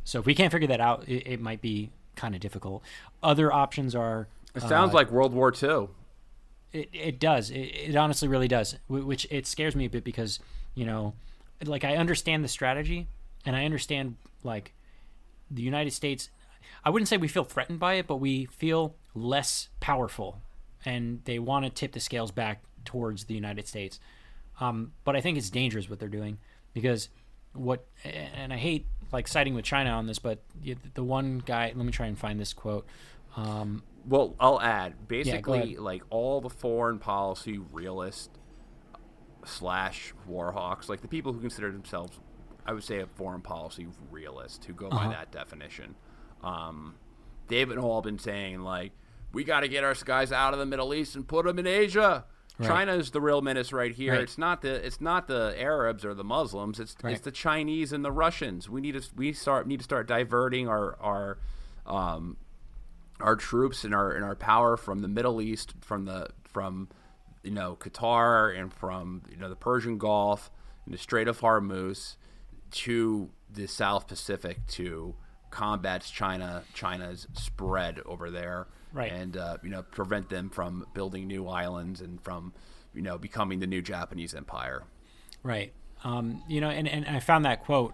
so 0.04 0.20
if 0.20 0.26
we 0.26 0.36
can't 0.36 0.52
figure 0.52 0.68
that 0.68 0.82
out, 0.82 1.08
it, 1.08 1.28
it 1.28 1.41
might 1.41 1.62
be 1.62 1.91
kind 2.16 2.36
of 2.36 2.41
difficult. 2.41 2.84
Other 3.24 3.52
options 3.52 3.95
are. 3.95 4.28
It 4.56 4.62
sounds 4.62 4.91
uh, 4.91 4.95
like 4.95 5.12
World 5.12 5.34
War 5.34 5.54
II. 5.54 5.89
It, 6.74 6.89
it 6.91 7.20
does. 7.20 7.50
It, 7.50 7.60
it 7.60 7.95
honestly 7.95 8.28
really 8.28 8.48
does. 8.48 8.78
Which 8.88 9.26
it 9.30 9.48
scares 9.48 9.76
me 9.76 9.86
a 9.86 9.89
bit 9.89 10.04
because 10.04 10.39
you 10.76 10.86
know, 10.86 11.14
like 11.66 11.84
I 11.84 11.95
understand 11.95 12.43
the 12.43 12.47
strategy, 12.47 13.08
and 13.45 13.55
I 13.55 13.66
understand 13.66 14.16
like 14.43 14.74
the 15.49 15.62
United 15.62 15.91
States. 15.91 16.30
I 16.84 16.89
wouldn't 16.89 17.08
say 17.10 17.18
we 17.18 17.28
feel 17.28 17.43
threatened 17.43 17.80
by 17.80 17.95
it, 17.95 18.08
but 18.08 18.18
we 18.18 18.45
feel 18.45 18.95
less 19.14 19.70
powerful, 19.80 20.41
and 20.86 21.22
they 21.26 21.39
want 21.39 21.66
to 21.66 21.72
tip 21.72 21.91
the 21.93 21.99
scales 21.99 22.32
back 22.32 22.64
towards 22.86 23.26
the 23.26 23.34
United 23.34 23.68
States. 23.68 23.99
Um, 24.60 24.93
but 25.03 25.16
I 25.16 25.22
think 25.22 25.38
it's 25.38 25.49
dangerous 25.49 25.89
what 25.89 25.99
they're 25.99 26.08
doing 26.10 26.39
because 26.74 27.10
what, 27.53 27.86
and 28.03 28.51
I 28.53 28.58
hate 28.58 28.88
like 29.12 29.28
siding 29.28 29.53
with 29.53 29.66
China 29.66 29.91
on 29.91 30.08
this, 30.08 30.20
but 30.20 30.39
the 30.93 31.03
one 31.03 31.41
guy. 31.45 31.72
Let 31.76 31.86
me 31.86 31.91
try 31.91 32.08
and 32.08 32.18
find 32.18 32.39
this 32.39 32.53
quote. 32.53 32.86
Um, 33.36 33.84
Well, 34.08 34.36
I'll 34.39 34.60
add 34.62 35.08
basically 35.08 35.60
ahead. 35.60 35.80
like 35.80 36.03
all 36.10 36.41
the 36.41 36.49
foreign 36.49 36.99
policy 36.99 37.58
realist 37.58 38.32
slash 39.48 40.14
warhawks, 40.30 40.89
like 40.89 41.02
the 41.02 41.08
people 41.08 41.34
who 41.34 41.39
consider 41.39 41.72
themselves, 41.72 42.20
I 42.66 42.74
would 42.74 42.84
say, 42.84 43.00
a 43.00 43.08
foreign 43.08 43.41
policy 43.41 43.88
realist 44.12 44.66
who 44.66 44.74
go 44.74 44.88
Uh-huh. 44.88 45.08
by 45.08 45.14
that 45.14 45.32
definition. 45.32 45.95
Um, 46.43 46.95
they've 47.48 47.76
all 47.78 48.02
been 48.02 48.20
saying 48.20 48.60
like, 48.62 48.91
we 49.34 49.43
got 49.43 49.62
to 49.62 49.68
get 49.68 49.84
our 49.84 49.93
guys 50.06 50.32
out 50.32 50.54
of 50.54 50.60
the 50.60 50.66
Middle 50.66 50.93
East 50.93 51.16
and 51.16 51.28
put 51.28 51.45
them 51.45 51.60
in 51.60 51.68
Asia. 51.68 52.26
Right. 52.60 52.68
China 52.70 52.93
is 52.93 53.12
the 53.12 53.22
real 53.22 53.41
menace 53.41 53.72
right 53.72 53.93
here. 53.93 54.14
Right. 54.14 54.22
It's 54.22 54.38
not 54.38 54.62
the 54.64 54.84
it's 54.84 55.00
not 55.00 55.28
the 55.28 55.54
Arabs 55.60 56.04
or 56.04 56.16
the 56.16 56.24
Muslims. 56.24 56.80
It's 56.80 56.95
Right. 57.04 57.14
it's 57.14 57.22
the 57.22 57.32
Chinese 57.32 57.91
and 57.93 58.04
the 58.04 58.12
Russians. 58.12 58.68
We 58.70 58.82
need 58.82 58.93
to 58.93 59.04
we 59.16 59.32
start 59.34 59.68
need 59.68 59.78
to 59.78 59.84
start 59.84 60.08
diverting 60.08 60.68
our 60.68 60.98
our 61.00 61.38
um, 61.86 62.38
our 63.20 63.36
troops 63.36 63.84
and 63.84 63.93
our 63.93 64.12
and 64.12 64.24
our 64.26 64.36
power 64.36 64.76
from 64.76 65.02
the 65.02 65.08
Middle 65.08 65.39
East, 65.39 65.76
from 65.82 66.06
the 66.06 66.30
from 66.45 66.89
you 67.48 67.54
know 67.54 67.78
Qatar 67.80 68.58
and 68.60 68.74
from 68.74 69.24
you 69.30 69.38
know 69.38 69.50
the 69.50 69.56
Persian 69.56 69.98
Gulf 69.98 70.52
and 70.86 70.93
the 70.93 70.98
Strait 70.98 71.28
of 71.28 71.39
Hormuz 71.39 72.18
to 72.72 73.30
the 73.50 73.68
South 73.68 74.08
Pacific 74.08 74.68
to 74.68 75.16
combat 75.50 76.04
China 76.14 76.64
China's 76.74 77.28
spread 77.34 78.02
over 78.06 78.30
there, 78.30 78.68
Right. 78.93 79.12
And 79.12 79.38
uh, 79.38 79.58
you 79.64 79.70
know 79.70 79.84
prevent 79.84 80.30
them 80.30 80.50
from 80.50 80.86
building 80.93 81.28
new 81.28 81.48
islands 81.48 82.02
and 82.02 82.22
from 82.22 82.54
you 82.93 83.02
know 83.02 83.18
becoming 83.18 83.60
the 83.60 83.68
new 83.68 83.82
Japanese 83.82 84.34
empire. 84.34 84.84
Right. 85.43 85.74
Um, 86.04 86.43
you 86.48 86.62
know, 86.62 86.70
and, 86.70 86.88
and 86.88 87.08
I 87.08 87.20
found 87.20 87.45
that 87.45 87.64
quote, 87.64 87.93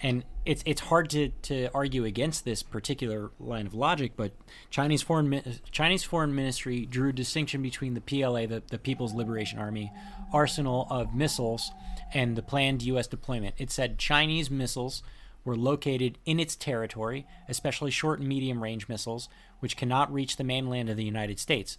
and 0.00 0.24
it's 0.46 0.62
it's 0.64 0.80
hard 0.80 1.10
to, 1.10 1.30
to 1.42 1.68
argue 1.74 2.04
against 2.04 2.44
this 2.44 2.62
particular 2.62 3.32
line 3.40 3.66
of 3.66 3.74
logic. 3.74 4.12
But 4.16 4.32
Chinese 4.70 5.02
foreign 5.02 5.42
Chinese 5.72 6.04
foreign 6.04 6.34
ministry 6.34 6.86
drew 6.86 7.10
a 7.10 7.12
distinction 7.12 7.60
between 7.60 7.94
the 7.94 8.00
PLA, 8.00 8.46
the, 8.46 8.62
the 8.70 8.78
People's 8.78 9.12
Liberation 9.12 9.58
Army, 9.58 9.92
arsenal 10.32 10.86
of 10.88 11.14
missiles, 11.14 11.72
and 12.14 12.36
the 12.36 12.42
planned 12.42 12.82
U.S. 12.82 13.08
deployment. 13.08 13.56
It 13.58 13.70
said 13.70 13.98
Chinese 13.98 14.50
missiles 14.50 15.02
were 15.44 15.56
located 15.56 16.18
in 16.24 16.38
its 16.38 16.56
territory, 16.56 17.26
especially 17.48 17.90
short 17.90 18.20
and 18.20 18.28
medium 18.28 18.62
range 18.62 18.88
missiles, 18.88 19.28
which 19.58 19.76
cannot 19.76 20.12
reach 20.12 20.36
the 20.36 20.44
mainland 20.44 20.88
of 20.88 20.96
the 20.96 21.04
United 21.04 21.40
States. 21.40 21.76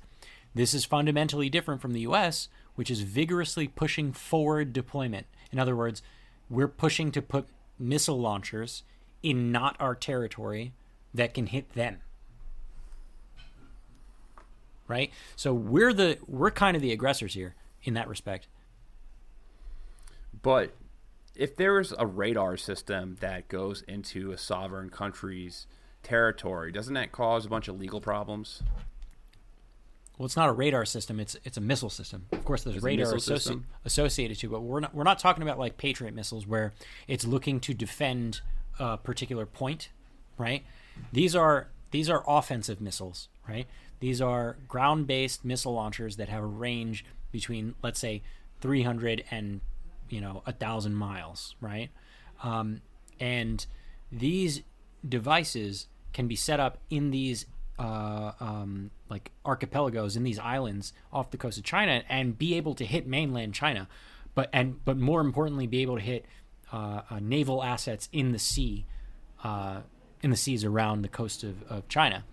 This 0.53 0.73
is 0.73 0.85
fundamentally 0.85 1.49
different 1.49 1.81
from 1.81 1.93
the 1.93 2.01
US, 2.01 2.49
which 2.75 2.91
is 2.91 3.01
vigorously 3.01 3.67
pushing 3.67 4.11
forward 4.11 4.73
deployment. 4.73 5.27
In 5.51 5.59
other 5.59 5.75
words, 5.75 6.01
we're 6.49 6.67
pushing 6.67 7.11
to 7.11 7.21
put 7.21 7.47
missile 7.79 8.19
launchers 8.19 8.83
in 9.23 9.51
not 9.51 9.75
our 9.79 9.95
territory 9.95 10.73
that 11.13 11.33
can 11.33 11.47
hit 11.47 11.73
them. 11.73 11.97
Right? 14.87 15.11
So 15.35 15.53
we're 15.53 15.93
the 15.93 16.17
we're 16.27 16.51
kind 16.51 16.75
of 16.75 16.81
the 16.81 16.91
aggressors 16.91 17.33
here 17.33 17.55
in 17.83 17.93
that 17.95 18.07
respect. 18.07 18.47
But 20.41 20.73
if 21.35 21.55
there's 21.55 21.93
a 21.97 22.05
radar 22.05 22.57
system 22.57 23.17
that 23.19 23.47
goes 23.47 23.83
into 23.87 24.31
a 24.31 24.37
sovereign 24.37 24.89
country's 24.89 25.67
territory, 26.03 26.71
doesn't 26.71 26.93
that 26.93 27.11
cause 27.11 27.45
a 27.45 27.49
bunch 27.49 27.67
of 27.67 27.79
legal 27.79 28.01
problems? 28.01 28.63
Well, 30.17 30.25
it's 30.25 30.35
not 30.35 30.49
a 30.49 30.53
radar 30.53 30.85
system; 30.85 31.19
it's 31.19 31.35
it's 31.43 31.57
a 31.57 31.61
missile 31.61 31.89
system. 31.89 32.25
Of 32.31 32.43
course, 32.43 32.63
there's 32.63 32.81
radar 32.81 33.13
associ- 33.13 33.63
associated 33.85 34.37
to, 34.39 34.47
it, 34.47 34.49
but 34.49 34.61
we're 34.61 34.79
not 34.79 34.95
we're 34.95 35.03
not 35.03 35.19
talking 35.19 35.43
about 35.43 35.59
like 35.59 35.77
Patriot 35.77 36.13
missiles 36.13 36.47
where 36.47 36.73
it's 37.07 37.25
looking 37.25 37.59
to 37.61 37.73
defend 37.73 38.41
a 38.79 38.97
particular 38.97 39.45
point, 39.45 39.89
right? 40.37 40.63
These 41.11 41.35
are 41.35 41.67
these 41.91 42.09
are 42.09 42.23
offensive 42.27 42.81
missiles, 42.81 43.29
right? 43.47 43.67
These 43.99 44.21
are 44.21 44.57
ground-based 44.67 45.43
missile 45.43 45.73
launchers 45.73 46.17
that 46.17 46.29
have 46.29 46.43
a 46.43 46.47
range 46.47 47.05
between, 47.31 47.75
let's 47.81 47.99
say, 47.99 48.21
300 48.61 49.23
and 49.31 49.61
you 50.09 50.21
know 50.21 50.41
a 50.45 50.51
thousand 50.51 50.95
miles, 50.95 51.55
right? 51.61 51.89
Um, 52.43 52.81
and 53.19 53.65
these 54.11 54.61
devices 55.07 55.87
can 56.13 56.27
be 56.27 56.35
set 56.35 56.59
up 56.59 56.77
in 56.89 57.11
these 57.11 57.45
uh, 57.79 58.31
um, 58.39 58.91
like 59.09 59.31
archipelagos 59.45 60.15
in 60.15 60.23
these 60.23 60.39
islands 60.39 60.93
off 61.11 61.31
the 61.31 61.37
coast 61.37 61.57
of 61.57 61.63
China 61.63 62.03
and 62.09 62.37
be 62.37 62.55
able 62.55 62.73
to 62.75 62.85
hit 62.85 63.07
mainland 63.07 63.53
China, 63.53 63.87
but 64.35 64.49
and 64.53 64.83
but 64.85 64.97
more 64.97 65.21
importantly, 65.21 65.67
be 65.67 65.81
able 65.81 65.95
to 65.95 66.01
hit 66.01 66.25
uh, 66.71 67.01
uh, 67.09 67.19
naval 67.21 67.63
assets 67.63 68.09
in 68.11 68.31
the 68.31 68.39
sea, 68.39 68.85
uh, 69.43 69.81
in 70.21 70.29
the 70.31 70.37
seas 70.37 70.63
around 70.63 71.01
the 71.01 71.07
coast 71.07 71.43
of, 71.43 71.63
of 71.69 71.87
China. 71.87 72.23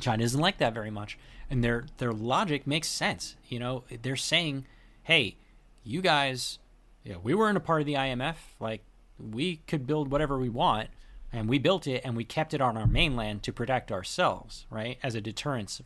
China 0.00 0.22
doesn't 0.22 0.40
like 0.40 0.58
that 0.58 0.72
very 0.72 0.90
much, 0.90 1.18
and 1.50 1.62
their 1.62 1.84
their 1.98 2.12
logic 2.12 2.66
makes 2.66 2.88
sense. 2.88 3.36
You 3.48 3.58
know, 3.58 3.84
they're 4.00 4.16
saying, 4.16 4.66
"Hey, 5.02 5.36
you 5.84 6.00
guys, 6.00 6.58
yeah, 7.04 7.16
we 7.22 7.34
weren't 7.34 7.56
a 7.56 7.60
part 7.60 7.80
of 7.80 7.86
the 7.86 7.96
INF. 7.96 8.54
Like, 8.58 8.82
we 9.18 9.56
could 9.66 9.86
build 9.86 10.10
whatever 10.10 10.38
we 10.38 10.48
want, 10.48 10.88
and 11.32 11.48
we 11.48 11.58
built 11.58 11.86
it, 11.86 12.02
and 12.04 12.16
we 12.16 12.24
kept 12.24 12.52
it 12.52 12.60
on 12.60 12.76
our 12.76 12.86
mainland 12.86 13.42
to 13.44 13.52
protect 13.52 13.90
ourselves, 13.90 14.66
right, 14.70 14.98
as 15.02 15.14
a 15.14 15.20
deterrence 15.20 15.80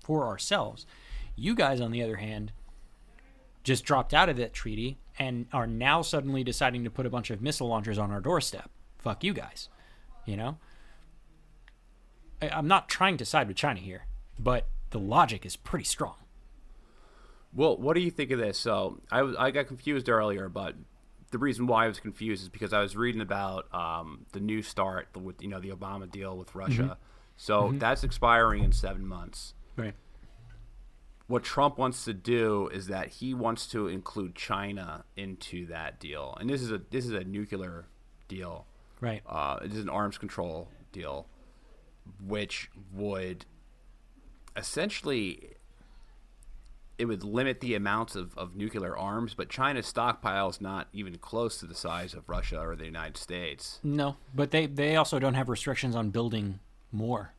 for 0.00 0.26
ourselves. 0.26 0.86
You 1.36 1.54
guys, 1.54 1.80
on 1.80 1.90
the 1.90 2.02
other 2.02 2.16
hand, 2.16 2.52
just 3.64 3.84
dropped 3.84 4.14
out 4.14 4.28
of 4.28 4.36
that 4.36 4.52
treaty 4.52 4.98
and 5.18 5.46
are 5.52 5.66
now 5.66 6.02
suddenly 6.02 6.44
deciding 6.44 6.84
to 6.84 6.90
put 6.90 7.06
a 7.06 7.10
bunch 7.10 7.30
of 7.30 7.42
missile 7.42 7.68
launchers 7.68 7.98
on 7.98 8.10
our 8.10 8.20
doorstep. 8.20 8.70
Fuck 8.98 9.24
you 9.24 9.32
guys, 9.32 9.68
you 10.24 10.36
know." 10.36 10.58
I- 12.42 12.50
I'm 12.50 12.68
not 12.68 12.88
trying 12.88 13.16
to 13.16 13.24
side 13.24 13.48
with 13.48 13.56
China 13.56 13.80
here, 13.80 14.06
but 14.38 14.68
the 14.90 14.98
logic 14.98 15.46
is 15.46 15.56
pretty 15.56 15.84
strong. 15.84 16.16
Well, 17.52 17.76
what 17.76 17.94
do 17.94 18.00
you 18.00 18.10
think 18.10 18.30
of 18.30 18.38
this? 18.38 18.58
So 18.58 19.00
I 19.10 19.20
I 19.38 19.50
got 19.50 19.66
confused 19.66 20.08
earlier, 20.08 20.48
but 20.48 20.74
the 21.34 21.38
reason 21.38 21.66
why 21.66 21.86
I 21.86 21.88
was 21.88 21.98
confused 21.98 22.44
is 22.44 22.48
because 22.48 22.72
I 22.72 22.80
was 22.80 22.96
reading 22.96 23.20
about 23.20 23.66
um, 23.74 24.24
the 24.30 24.38
new 24.38 24.62
start 24.62 25.08
with 25.20 25.42
you 25.42 25.48
know 25.48 25.58
the 25.58 25.70
Obama 25.70 26.08
deal 26.08 26.36
with 26.36 26.54
Russia. 26.54 26.96
So 27.36 27.74
that's 27.74 28.04
expiring 28.04 28.62
in 28.62 28.70
seven 28.70 29.04
months. 29.04 29.54
Right. 29.76 29.94
What 31.26 31.42
Trump 31.42 31.76
wants 31.76 32.04
to 32.04 32.14
do 32.14 32.68
is 32.68 32.86
that 32.86 33.08
he 33.08 33.34
wants 33.34 33.66
to 33.68 33.88
include 33.88 34.36
China 34.36 35.04
into 35.16 35.66
that 35.66 35.98
deal, 35.98 36.38
and 36.38 36.48
this 36.48 36.62
is 36.62 36.70
a 36.70 36.80
this 36.90 37.04
is 37.04 37.10
a 37.10 37.24
nuclear 37.24 37.86
deal. 38.28 38.68
Right. 39.00 39.20
Uh, 39.26 39.58
it 39.64 39.72
is 39.72 39.80
an 39.80 39.88
arms 39.88 40.18
control 40.18 40.68
deal, 40.92 41.26
which 42.24 42.70
would 42.92 43.44
essentially 44.56 45.56
it 46.96 47.06
would 47.06 47.24
limit 47.24 47.60
the 47.60 47.74
amounts 47.74 48.14
of, 48.14 48.36
of 48.38 48.54
nuclear 48.54 48.96
arms, 48.96 49.34
but 49.34 49.48
China's 49.48 49.86
stockpile 49.86 50.48
is 50.48 50.60
not 50.60 50.88
even 50.92 51.18
close 51.18 51.58
to 51.58 51.66
the 51.66 51.74
size 51.74 52.14
of 52.14 52.28
Russia 52.28 52.60
or 52.60 52.76
the 52.76 52.84
United 52.84 53.16
States. 53.16 53.80
No, 53.82 54.16
but 54.34 54.50
they 54.50 54.66
they 54.66 54.96
also 54.96 55.18
don't 55.18 55.34
have 55.34 55.48
restrictions 55.48 55.96
on 55.96 56.10
building 56.10 56.60
more, 56.92 57.34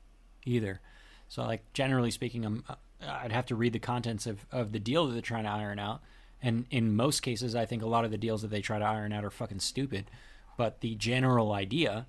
either. 0.46 0.82
So, 1.30 1.44
like 1.44 1.72
generally 1.74 2.12
speaking, 2.12 2.46
I'm, 2.46 2.64
I'd 3.02 3.32
have 3.32 3.46
to 3.48 3.56
read 3.56 3.74
the 3.74 3.80
contents 3.80 4.28
of, 4.28 4.46
of 4.52 4.72
the 4.72 4.80
deal 4.80 5.08
that 5.08 5.14
they're 5.14 5.22
trying 5.22 5.46
to 5.46 5.50
iron 5.50 5.80
out, 5.80 6.02
and 6.42 6.66
in 6.70 6.96
most 6.96 7.22
cases, 7.22 7.56
I 7.56 7.66
think 7.66 7.82
a 7.82 7.88
lot 7.88 8.06
of 8.06 8.12
the 8.12 8.18
deals 8.18 8.42
that 8.42 8.50
they 8.50 8.62
try 8.62 8.78
to 8.80 8.86
iron 8.86 9.14
out 9.14 9.24
are 9.24 9.32
fucking 9.32 9.60
stupid. 9.60 10.12
But 10.58 10.82
the 10.82 10.96
general 10.96 11.52
idea, 11.52 12.08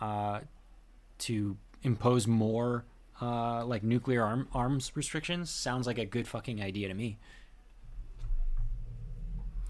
uh, 0.00 0.40
to 1.18 1.56
impose 1.82 2.26
more 2.26 2.84
uh, 3.20 3.64
like 3.64 3.82
nuclear 3.82 4.22
arm, 4.24 4.48
arms 4.52 4.92
restrictions 4.94 5.50
sounds 5.50 5.86
like 5.86 5.98
a 5.98 6.04
good 6.06 6.26
fucking 6.28 6.62
idea 6.62 6.88
to 6.88 6.94
me. 6.94 7.18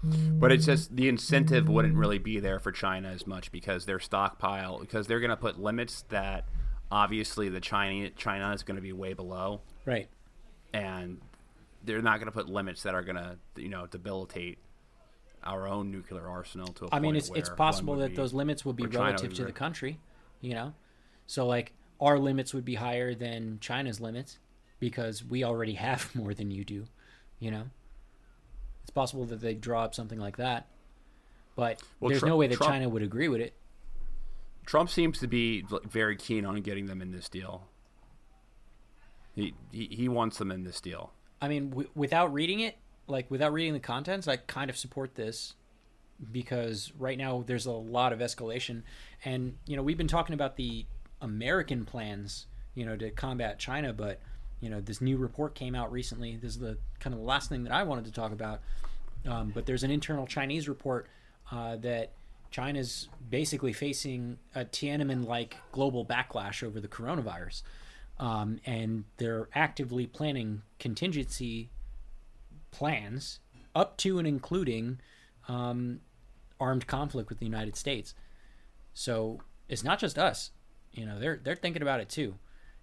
But 0.01 0.53
it's 0.53 0.65
just 0.65 0.95
the 0.95 1.09
incentive 1.09 1.67
wouldn't 1.67 1.95
really 1.95 2.19
be 2.19 2.39
there 2.39 2.59
for 2.59 2.71
China 2.71 3.09
as 3.09 3.27
much 3.27 3.51
because 3.51 3.85
their 3.85 3.99
stockpile, 3.99 4.79
because 4.79 5.07
they're 5.07 5.19
going 5.19 5.29
to 5.29 5.35
put 5.35 5.59
limits 5.59 6.05
that 6.07 6.45
obviously 6.89 7.49
the 7.49 7.59
China 7.59 8.09
China 8.11 8.53
is 8.53 8.63
going 8.63 8.77
to 8.77 8.81
be 8.81 8.93
way 8.93 9.13
below, 9.13 9.59
Right. 9.85 10.07
and 10.73 11.19
they're 11.83 12.01
not 12.01 12.19
going 12.19 12.27
to 12.27 12.31
put 12.31 12.47
limits 12.47 12.83
that 12.83 12.95
are 12.95 13.01
going 13.01 13.17
to 13.17 13.37
you 13.57 13.67
know 13.67 13.87
debilitate 13.87 14.57
our 15.43 15.67
own 15.67 15.91
nuclear 15.91 16.27
arsenal 16.27 16.67
to 16.67 16.85
a 16.85 16.89
I 16.93 16.99
mean, 16.99 17.17
it's 17.17 17.29
it's 17.35 17.49
possible 17.49 17.97
that 17.97 18.11
be- 18.11 18.15
those 18.15 18.33
limits 18.33 18.63
would 18.63 18.77
be 18.77 18.85
relative 18.85 19.33
to 19.33 19.43
the 19.43 19.51
country, 19.51 19.99
you 20.39 20.53
know. 20.53 20.73
So 21.27 21.45
like 21.45 21.73
our 21.99 22.17
limits 22.19 22.53
would 22.53 22.65
be 22.65 22.75
higher 22.75 23.13
than 23.13 23.59
China's 23.59 23.99
limits 23.99 24.37
because 24.79 25.23
we 25.23 25.43
already 25.43 25.73
have 25.87 26.13
more 26.15 26.33
than 26.33 26.51
you 26.51 26.63
do, 26.63 26.85
you 27.39 27.51
know. 27.51 27.63
It's 28.83 28.91
possible 28.91 29.25
that 29.25 29.41
they 29.41 29.53
draw 29.53 29.83
up 29.83 29.93
something 29.93 30.19
like 30.19 30.37
that, 30.37 30.67
but 31.55 31.81
Well, 31.99 32.09
there's 32.09 32.21
Tru- 32.21 32.29
no 32.29 32.37
way 32.37 32.47
that 32.47 32.55
Trump- 32.57 32.71
China 32.73 32.89
would 32.89 33.03
agree 33.03 33.27
with 33.27 33.41
it. 33.41 33.53
Trump 34.65 34.89
seems 34.89 35.19
to 35.19 35.27
be 35.27 35.65
very 35.85 36.15
keen 36.15 36.45
on 36.45 36.61
getting 36.61 36.85
them 36.85 37.01
in 37.01 37.11
this 37.11 37.27
deal. 37.29 37.67
He 39.35 39.53
he, 39.71 39.87
he 39.91 40.09
wants 40.09 40.37
them 40.37 40.51
in 40.51 40.63
this 40.63 40.81
deal. 40.81 41.11
I 41.41 41.47
mean, 41.47 41.69
w- 41.69 41.89
without 41.95 42.33
reading 42.33 42.59
it, 42.59 42.77
like 43.07 43.29
without 43.31 43.53
reading 43.53 43.73
the 43.73 43.79
contents, 43.79 44.27
I 44.27 44.37
kind 44.37 44.69
of 44.69 44.77
support 44.77 45.15
this 45.15 45.55
because 46.31 46.91
right 46.99 47.17
now 47.17 47.43
there's 47.45 47.65
a 47.65 47.71
lot 47.71 48.11
of 48.13 48.19
escalation, 48.19 48.83
and 49.23 49.57
you 49.65 49.75
know 49.75 49.83
we've 49.83 49.97
been 49.97 50.07
talking 50.07 50.33
about 50.33 50.55
the 50.55 50.85
American 51.21 51.85
plans, 51.85 52.47
you 52.75 52.85
know, 52.85 52.95
to 52.95 53.09
combat 53.11 53.59
China, 53.59 53.93
but 53.93 54.21
you 54.61 54.69
know 54.69 54.81
this 54.81 55.01
new 55.01 55.17
report 55.17 55.55
came 55.55 55.75
out 55.75 55.91
recently. 55.91 56.35
This 56.35 56.51
is 56.51 56.59
the 56.59 56.77
kind 56.99 57.13
of 57.13 57.19
the 57.19 57.25
last 57.25 57.49
thing 57.49 57.63
that 57.63 57.73
I 57.73 57.83
wanted 57.83 58.05
to 58.05 58.11
talk 58.11 58.31
about, 58.31 58.61
um, 59.27 59.51
but 59.53 59.65
there's 59.65 59.83
an 59.83 59.91
internal 59.91 60.27
Chinese 60.27 60.67
report 60.67 61.07
uh, 61.51 61.77
that 61.77 62.11
China's 62.51 63.09
basically 63.29 63.73
facing 63.73 64.37
a 64.55 64.65
Tiananmen-like 64.65 65.57
global 65.71 66.05
backlash 66.05 66.63
over 66.63 66.79
the 66.79 66.87
coronavirus 66.87 67.61
um, 68.19 68.59
and 68.65 69.05
they're 69.17 69.47
actively 69.55 70.05
planning 70.05 70.61
contingency 70.77 71.69
plans 72.71 73.39
up 73.73 73.97
to 73.97 74.19
and 74.19 74.27
including 74.27 74.99
um, 75.47 76.01
armed 76.59 76.85
conflict 76.85 77.29
with 77.29 77.39
the 77.39 77.45
United 77.45 77.75
States. 77.75 78.13
So 78.93 79.39
it's 79.69 79.83
not 79.83 79.99
just 79.99 80.19
us, 80.19 80.51
you 80.93 81.05
know, 81.05 81.19
they're 81.19 81.39
they're 81.43 81.55
thinking 81.55 81.81
about 81.81 81.99
it 81.99 82.09
too. 82.09 82.35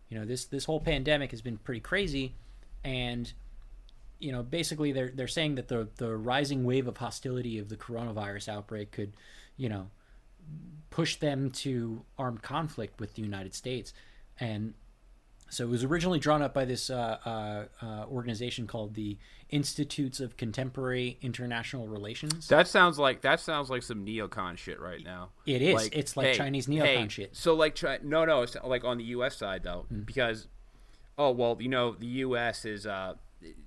You 0.08 0.18
know, 0.18 0.24
this 0.24 0.44
this 0.44 0.64
whole 0.64 0.80
pandemic 0.80 1.30
has 1.32 1.42
been 1.42 1.58
pretty 1.58 1.80
crazy, 1.80 2.34
and 2.84 3.32
you 4.18 4.32
know, 4.32 4.42
basically 4.42 4.92
they're 4.92 5.10
they're 5.14 5.28
saying 5.28 5.56
that 5.56 5.68
the 5.68 5.88
the 5.96 6.16
rising 6.16 6.64
wave 6.64 6.86
of 6.86 6.96
hostility 6.96 7.58
of 7.58 7.68
the 7.68 7.76
coronavirus 7.76 8.48
outbreak 8.48 8.92
could, 8.92 9.12
you 9.56 9.68
know, 9.68 9.90
push 10.90 11.16
them 11.16 11.50
to 11.50 12.02
armed 12.18 12.42
conflict 12.42 13.00
with 13.00 13.14
the 13.14 13.22
United 13.22 13.54
States, 13.54 13.92
and 14.38 14.74
so 15.48 15.64
it 15.64 15.68
was 15.70 15.84
originally 15.84 16.18
drawn 16.18 16.42
up 16.42 16.52
by 16.54 16.64
this 16.64 16.90
uh, 16.90 17.18
uh, 17.24 17.84
uh, 17.84 18.04
organization 18.10 18.66
called 18.66 18.94
the 18.94 19.16
Institutes 19.50 20.18
of 20.18 20.36
Contemporary 20.36 21.18
International 21.22 21.86
Relations. 21.86 22.48
That 22.48 22.66
sounds 22.66 22.98
like 22.98 23.20
that 23.22 23.38
sounds 23.40 23.70
like 23.70 23.82
some 23.84 24.04
neocon 24.04 24.56
shit 24.58 24.80
right 24.80 25.04
now. 25.04 25.30
It 25.46 25.62
is. 25.62 25.88
It's 25.92 26.16
like 26.16 26.34
Chinese 26.34 26.66
neocon 26.66 26.84
hey, 26.84 27.08
shit. 27.08 27.36
So 27.36 27.54
like 27.54 27.76
Chi- 27.78 28.00
no 28.02 28.24
no 28.24 28.42
it's 28.42 28.56
like 28.64 28.84
on 28.84 28.98
the 28.98 29.04
U.S. 29.04 29.36
side 29.36 29.62
though 29.62 29.86
because 30.04 30.48
oh 31.16 31.30
well 31.30 31.56
you 31.60 31.68
know 31.68 31.92
the 31.92 32.06
U.S. 32.06 32.64
is 32.64 32.86
uh 32.86 33.14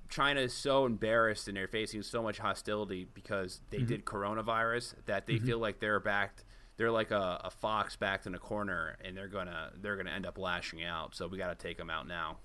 China 0.09 0.41
is 0.41 0.53
so 0.53 0.85
embarrassed 0.85 1.47
and 1.47 1.55
they're 1.55 1.67
facing 1.67 2.01
so 2.01 2.21
much 2.23 2.39
hostility 2.39 3.07
because 3.13 3.61
Mm-hmm. 3.71 3.77
they 3.77 3.83
did 3.85 4.03
coronavirus 4.05 4.95
that 5.05 5.27
they 5.27 5.37
feel 5.37 5.59
like 5.59 5.79
they're 5.79 5.99
backed. 5.99 6.43
They're 6.79 6.89
like 6.91 7.11
a, 7.11 7.41
a 7.43 7.51
fox 7.51 7.97
backed 7.97 8.25
in 8.25 8.33
a 8.33 8.39
corner, 8.39 8.95
and 9.03 9.15
they're 9.15 9.27
gonna 9.27 9.73
they're 9.81 9.97
gonna 9.97 10.11
end 10.11 10.25
up 10.25 10.37
lashing 10.37 10.81
out. 10.81 11.13
So 11.13 11.27
we 11.27 11.37
got 11.37 11.49
to 11.49 11.55
take 11.55 11.77
them 11.77 11.89
out 11.89 12.07
now. 12.07 12.37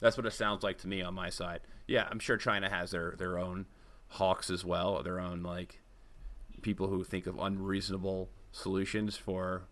That's 0.00 0.16
what 0.16 0.24
it 0.24 0.32
sounds 0.32 0.62
like 0.62 0.78
to 0.78 0.88
me 0.88 1.02
on 1.02 1.12
my 1.12 1.28
side. 1.28 1.60
Yeah, 1.86 2.08
I'm 2.10 2.20
sure 2.20 2.38
China 2.38 2.70
has 2.70 2.92
their 2.92 3.14
their 3.18 3.38
own 3.38 3.66
hawks 4.08 4.48
as 4.48 4.64
well, 4.64 5.02
their 5.02 5.20
own 5.20 5.42
like 5.42 5.82
people 6.62 6.86
who 6.88 7.04
think 7.04 7.26
of 7.26 7.38
unreasonable 7.38 8.30
solutions 8.50 9.18
for 9.18 9.64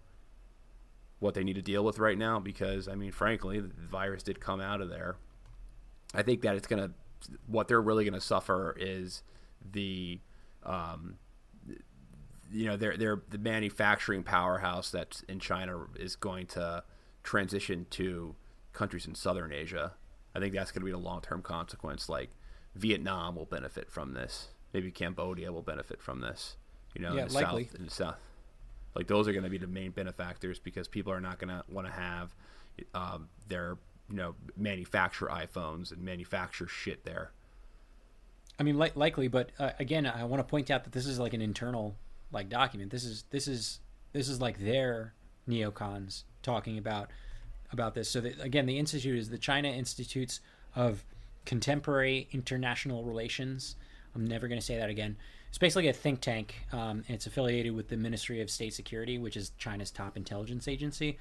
what 1.18 1.32
they 1.32 1.43
need 1.43 1.57
to 1.57 1.62
deal 1.62 1.82
with 1.82 1.99
right 1.99 2.18
now. 2.18 2.39
Because 2.39 2.89
I 2.89 2.95
mean, 2.95 3.11
frankly, 3.11 3.59
the 3.59 3.70
virus 3.74 4.22
did 4.22 4.39
come 4.39 4.61
out 4.61 4.82
of 4.82 4.91
there. 4.91 5.16
I 6.12 6.20
think 6.20 6.43
that 6.43 6.57
it's 6.57 6.66
gonna 6.66 6.91
what 7.47 7.68
they're 7.68 7.80
really 7.80 8.05
gonna 8.05 8.20
suffer 8.20 8.76
is 8.78 9.22
the 9.72 10.20
um, 10.62 11.16
you 12.53 12.67
know 12.67 12.77
they're 12.77 12.97
they're 12.97 13.23
the 13.31 13.39
manufacturing 13.39 14.23
powerhouse 14.23 14.91
that's 14.91 15.23
in 15.23 15.39
China 15.41 15.87
is 15.97 16.17
going 16.17 16.47
to 16.49 16.83
transition 17.23 17.87
to 17.91 18.35
countries 18.73 19.07
in 19.07 19.15
southern 19.15 19.53
Asia. 19.53 19.93
I 20.35 20.41
think 20.41 20.55
that's 20.55 20.71
going 20.71 20.81
to 20.83 20.87
be 20.87 20.93
the 20.93 20.99
long 20.99 21.21
term 21.21 21.43
consequence. 21.43 22.09
Like 22.09 22.31
Vietnam 22.75 23.35
will 23.37 23.45
benefit 23.47 23.91
from 23.91 24.15
this. 24.15 24.49
Maybe 24.73 24.91
Cambodia 24.91 25.53
will 25.53 25.63
benefit 25.63 26.01
from 26.03 26.21
this. 26.21 26.57
You 26.95 27.03
know, 27.03 27.15
Yeah, 27.15 27.23
in 27.23 27.29
the 27.29 27.35
likely. 27.35 27.65
south 27.65 27.75
in 27.75 27.85
the 27.85 27.91
south. 27.91 28.17
Like 28.95 29.07
those 29.07 29.29
are 29.29 29.33
going 29.33 29.45
to 29.45 29.51
be 29.51 29.59
the 29.59 29.67
main 29.67 29.91
benefactors 29.91 30.59
because 30.59 30.89
people 30.89 31.13
are 31.13 31.21
not 31.21 31.39
going 31.39 31.49
to 31.51 31.63
want 31.71 31.87
to 31.87 31.93
have 31.93 32.35
um, 32.95 33.29
their 33.49 33.77
you 34.09 34.17
know 34.17 34.35
manufacture 34.57 35.27
iPhones 35.27 35.93
and 35.93 36.03
manufacture 36.03 36.67
shit 36.69 37.05
there. 37.05 37.33
I 38.59 38.65
mean, 38.65 38.79
li- 38.79 38.91
likely, 38.95 39.29
but 39.29 39.51
uh, 39.59 39.71
again, 39.79 40.05
I 40.07 40.25
want 40.25 40.41
to 40.41 40.45
point 40.45 40.71
out 40.71 40.85
that 40.85 40.93
this 40.93 41.07
is 41.07 41.19
like 41.19 41.33
an 41.33 41.41
internal 41.43 41.95
like 42.33 42.49
document. 42.49 42.91
This 42.91 43.05
is 43.05 43.24
this 43.31 43.49
is 43.49 43.81
this 44.12 44.29
is 44.29 44.41
like 44.41 44.59
their 44.59 45.14
neocons 45.49 46.24
talking 46.43 46.79
about 46.79 47.11
about 47.72 47.95
this. 47.95 48.11
So 48.11 48.22
again, 48.41 48.66
the 48.66 48.79
institute 48.79 49.18
is 49.18 49.29
the 49.29 49.39
China 49.39 49.68
Institutes 49.68 50.41
of 50.74 51.05
Contemporary 51.45 52.29
International 52.33 53.05
Relations. 53.05 53.76
I'm 54.14 54.26
never 54.26 54.49
going 54.49 54.61
to 54.61 54.64
say 54.64 54.76
that 54.76 54.91
again. 54.91 55.16
It's 55.49 55.59
basically 55.59 55.89
a 55.89 55.93
think 55.93 56.20
tank. 56.20 56.55
Um, 56.72 57.05
it's 57.09 57.26
affiliated 57.26 57.74
with 57.74 57.89
the 57.89 57.97
Ministry 57.97 58.41
of 58.41 58.51
State 58.51 58.74
Security, 58.74 59.18
which 59.18 59.37
is 59.37 59.53
China's 59.59 59.91
top 59.91 60.16
intelligence 60.16 60.68
agency. 60.68 61.18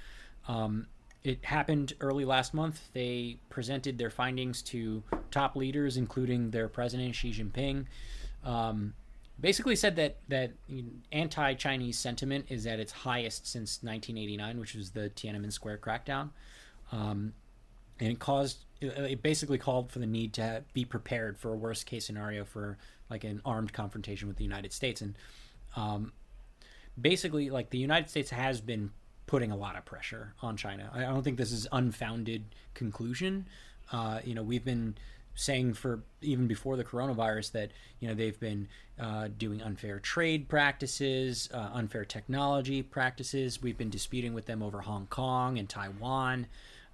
Um, 0.48 0.88
it 1.24 1.44
happened 1.44 1.94
early 2.00 2.26
last 2.26 2.54
month. 2.54 2.90
They 2.94 3.38
presented 3.50 3.98
their 3.98 4.10
findings 4.10 4.62
to 4.64 5.04
top 5.32 5.56
leaders, 5.56 5.98
including 5.98 6.52
their 6.52 6.68
president 6.68 7.16
Xi 7.16 7.32
Jinping. 7.32 7.86
Um, 8.44 8.94
basically 9.40 9.76
said 9.76 9.96
that 9.98 10.18
that 10.30 10.52
anti-Chinese 11.12 11.98
sentiment 11.98 12.46
is 12.50 12.66
at 12.66 12.80
its 12.80 12.92
highest 12.92 13.48
since 13.48 13.80
1989, 13.84 14.60
which 14.60 14.76
was 14.76 14.92
the 14.92 15.10
Tiananmen 15.12 15.52
Square 15.52 15.80
crackdown, 15.80 16.30
um, 16.92 17.34
and 18.00 18.12
it 18.12 18.20
caused 18.20 18.60
it 18.80 19.24
basically 19.24 19.58
called 19.58 19.92
for 19.92 20.00
the 20.00 20.06
need 20.06 20.34
to 20.34 20.64
be 20.74 20.86
prepared 20.86 21.38
for 21.38 21.52
a 21.52 21.56
worst 21.56 21.88
case 21.88 22.06
scenario 22.06 22.46
for 22.46 22.78
like 23.10 23.24
an 23.24 23.42
armed 23.44 23.74
confrontation 23.74 24.28
with 24.28 24.38
the 24.38 24.44
United 24.44 24.72
States 24.72 25.02
and 25.02 25.18
um, 25.76 26.12
basically 27.00 27.50
like 27.50 27.70
the 27.72 27.78
United 27.78 28.10
States 28.10 28.30
has 28.30 28.62
been 28.62 28.92
putting 29.26 29.52
a 29.52 29.56
lot 29.56 29.76
of 29.76 29.86
pressure 29.86 30.34
on 30.42 30.56
China. 30.56 30.90
I 30.94 31.02
don't 31.02 31.24
think 31.24 31.38
this 31.38 31.52
is 31.52 31.68
unfounded 31.72 32.46
conclusion. 32.74 33.48
Uh, 33.92 34.20
you 34.24 34.34
know, 34.34 34.44
we've 34.44 34.64
been 34.64 34.96
saying 35.38 35.72
for 35.74 36.02
even 36.22 36.48
before 36.48 36.76
the 36.76 36.84
coronavirus 36.84 37.52
that 37.52 37.72
you 38.00 38.08
know 38.08 38.16
they've 38.16 38.40
been 38.40 38.68
uh, 39.00 39.30
doing 39.38 39.62
unfair 39.62 40.00
trade 40.00 40.50
practices, 40.50 41.48
uh, 41.54 41.70
unfair 41.74 42.04
technology 42.04 42.82
practices. 42.82 43.62
We've 43.62 43.78
been 43.78 43.92
disputing 43.92 44.34
with 44.34 44.48
them 44.48 44.64
over 44.64 44.82
Hong 44.82 45.06
Kong 45.06 45.60
and 45.60 45.70
Taiwan 45.70 46.48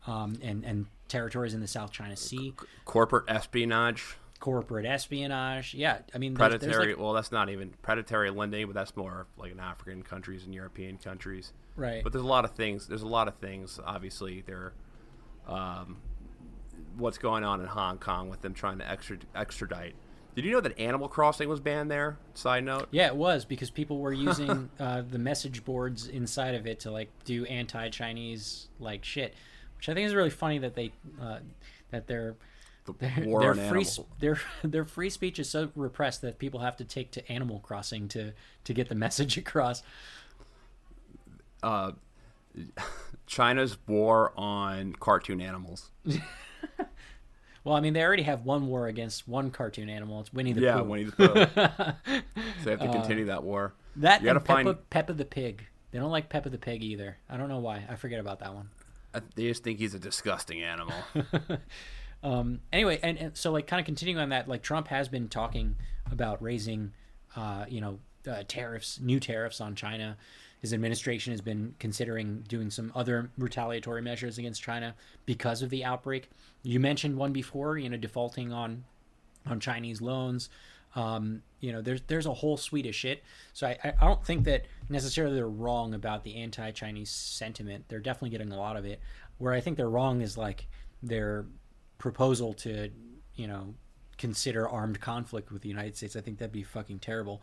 um, 0.06 0.38
and 0.44 0.64
and 0.66 0.86
territories 1.08 1.54
in 1.54 1.62
the 1.62 1.68
South 1.68 1.92
China 1.92 2.16
Sea, 2.16 2.54
Corporate 2.86 3.26
espionage, 3.30 4.18
corporate 4.40 4.86
espionage. 4.86 5.74
Yeah, 5.74 6.00
I 6.14 6.18
mean, 6.18 6.34
there's, 6.34 6.52
there's 6.52 6.60
predatory. 6.64 6.94
like- 6.94 7.02
well, 7.02 7.14
that's 7.14 7.32
not 7.32 7.50
even 7.50 7.74
predatory 7.82 8.30
lending, 8.30 8.66
but 8.68 8.76
that's 8.76 8.96
more 8.98 9.26
like 9.38 9.54
in 9.54 9.60
African 9.60 10.04
countries 10.04 10.44
and 10.44 10.54
European 10.54 10.98
countries. 10.98 11.54
right. 11.78 12.04
But 12.04 12.12
there's 12.12 12.26
a 12.26 12.28
lot 12.28 12.44
of 12.44 12.52
things. 12.52 12.88
There's 12.88 13.04
a 13.04 13.08
lot 13.08 13.30
of 13.30 13.36
things. 13.36 13.80
Obviously, 13.86 14.44
there. 14.46 14.74
Um, 15.48 15.98
what's 16.98 17.18
going 17.18 17.44
on 17.44 17.62
in 17.62 17.68
Hong 17.68 17.98
Kong 17.98 18.30
with 18.30 18.42
them 18.42 18.54
trying 18.54 18.80
to 18.80 18.90
extra, 18.90 19.18
extradite? 19.36 19.96
Did 20.36 20.46
you 20.46 20.52
know 20.52 20.62
that 20.62 20.80
Animal 20.80 21.08
Crossing 21.08 21.48
was 21.48 21.60
banned 21.60 21.92
there? 21.92 22.18
Side 22.34 22.64
note. 22.64 22.88
Yeah, 22.92 23.08
it 23.08 23.16
was 23.16 23.46
because 23.46 23.70
people 23.70 24.00
were 24.00 24.14
using 24.30 24.70
uh, 24.80 25.04
the 25.08 25.20
message 25.20 25.64
boards 25.64 26.08
inside 26.08 26.56
of 26.56 26.66
it 26.66 26.80
to 26.82 26.92
like 26.92 27.10
do 27.26 27.46
anti-Chinese 27.46 28.68
like 28.80 29.06
shit, 29.06 29.36
which 29.78 29.90
I 29.90 29.94
think 29.94 30.08
is 30.08 30.16
really 30.16 30.32
funny 30.32 30.58
that 30.60 30.76
they 30.76 30.92
uh, 31.22 31.40
that 31.92 32.08
their 32.08 32.36
their, 33.00 33.14
war 33.26 33.42
their 33.42 33.52
on 33.52 33.70
free 33.70 33.86
their 34.20 34.40
their 34.64 34.86
free 34.86 35.10
speech 35.10 35.40
is 35.40 35.50
so 35.50 35.70
repressed 35.76 36.22
that 36.22 36.40
people 36.40 36.62
have 36.62 36.78
to 36.78 36.84
take 36.84 37.12
to 37.12 37.32
Animal 37.32 37.60
Crossing 37.60 38.08
to 38.10 38.34
to 38.64 38.74
get 38.74 38.90
the 38.90 38.96
message 38.96 39.38
across. 39.38 39.84
China's 43.26 43.78
war 43.88 44.34
on 44.36 44.94
cartoon 44.94 45.40
animals. 45.42 45.92
Well, 47.64 47.76
I 47.76 47.80
mean, 47.80 47.94
they 47.94 48.04
already 48.04 48.24
have 48.24 48.44
one 48.44 48.68
war 48.68 48.88
against 48.88 49.28
one 49.28 49.50
cartoon 49.50 49.90
animal. 49.90 50.20
It's 50.20 50.34
Winnie 50.34 50.52
the 50.54 50.62
yeah, 50.62 50.74
Pooh. 50.74 50.80
Yeah, 50.80 50.84
Winnie 50.84 51.04
the 51.06 51.12
Pooh. 51.12 51.26
so 52.42 52.66
they 52.66 52.72
have 52.72 52.80
to 52.80 52.92
continue 52.92 53.26
that 53.26 53.44
war. 53.44 53.74
that 53.98 54.22
you 54.22 54.26
gotta 54.26 54.40
and 54.40 54.46
Peppa, 54.46 54.64
find. 54.64 54.90
Peppa 54.90 55.14
the 55.14 55.26
Pig. 55.26 55.66
They 55.92 56.00
don't 56.00 56.12
like 56.12 56.28
Peppa 56.28 56.50
the 56.50 56.58
Pig 56.58 56.84
either. 56.84 57.18
I 57.30 57.38
don't 57.38 57.50
know 57.50 57.60
why. 57.60 57.84
I 57.88 57.96
forget 57.96 58.20
about 58.20 58.40
that 58.40 58.54
one. 58.54 58.70
they 59.36 59.48
just 59.48 59.64
think 59.64 59.80
he's 59.80 59.94
a 59.94 60.00
disgusting 60.00 60.62
animal. 60.62 60.96
um, 62.24 62.60
anyway, 62.74 63.00
and, 63.02 63.18
and, 63.18 63.38
so 63.38 63.52
like 63.52 63.68
kind 63.68 63.80
of 63.80 63.86
continuing 63.86 64.20
on 64.20 64.30
that, 64.30 64.50
like 64.50 64.62
Trump 64.62 64.90
has 64.90 65.08
been 65.08 65.30
talking 65.30 65.76
about 66.12 66.42
raising, 66.42 66.92
uh, 67.36 67.66
you 67.70 67.80
know, 67.80 68.00
uh, 68.28 68.44
tariffs, 68.48 69.00
new 69.00 69.20
tariffs 69.20 69.62
on 69.62 69.76
China. 69.76 70.18
His 70.64 70.74
administration 70.74 71.34
has 71.34 71.42
been 71.42 71.76
considering 71.78 72.46
doing 72.48 72.70
some 72.70 72.90
other 72.96 73.30
retaliatory 73.38 74.02
measures 74.02 74.38
against 74.38 74.64
China 74.64 74.96
because 75.26 75.62
of 75.62 75.70
the 75.70 75.84
outbreak. 75.84 76.30
You 76.64 76.80
mentioned 76.80 77.18
one 77.18 77.34
before, 77.34 77.78
you 77.78 77.90
know, 77.90 77.98
defaulting 77.98 78.54
on 78.54 78.86
on 79.46 79.60
Chinese 79.60 80.02
loans. 80.02 80.50
Um, 80.96 81.42
you 81.60 81.74
know, 81.74 81.82
there's 81.82 82.02
there's 82.08 82.28
a 82.28 82.34
whole 82.34 82.56
suite 82.56 82.86
of 82.86 82.96
shit. 82.96 83.24
So 83.52 83.68
I, 83.68 83.78
I 83.84 84.06
don't 84.06 84.24
think 84.26 84.46
that 84.46 84.64
necessarily 84.88 85.36
they're 85.36 85.50
wrong 85.50 85.94
about 85.94 86.24
the 86.24 86.38
anti-Chinese 86.38 87.10
sentiment. 87.10 87.84
They're 87.90 88.00
definitely 88.00 88.30
getting 88.30 88.54
a 88.54 88.58
lot 88.58 88.78
of 88.78 88.86
it. 88.86 89.02
Where 89.40 89.52
I 89.52 89.60
think 89.60 89.76
they're 89.76 89.90
wrong 89.90 90.22
is 90.22 90.38
like 90.38 90.68
their 91.02 91.46
proposal 91.98 92.54
to, 92.54 92.90
you 93.36 93.48
know, 93.48 93.74
consider 94.18 94.70
armed 94.70 95.02
conflict 95.02 95.52
with 95.52 95.62
the 95.62 95.68
United 95.68 95.98
States. 95.98 96.16
I 96.16 96.22
think 96.22 96.38
that'd 96.38 96.54
be 96.54 96.64
fucking 96.64 97.00
terrible. 97.00 97.42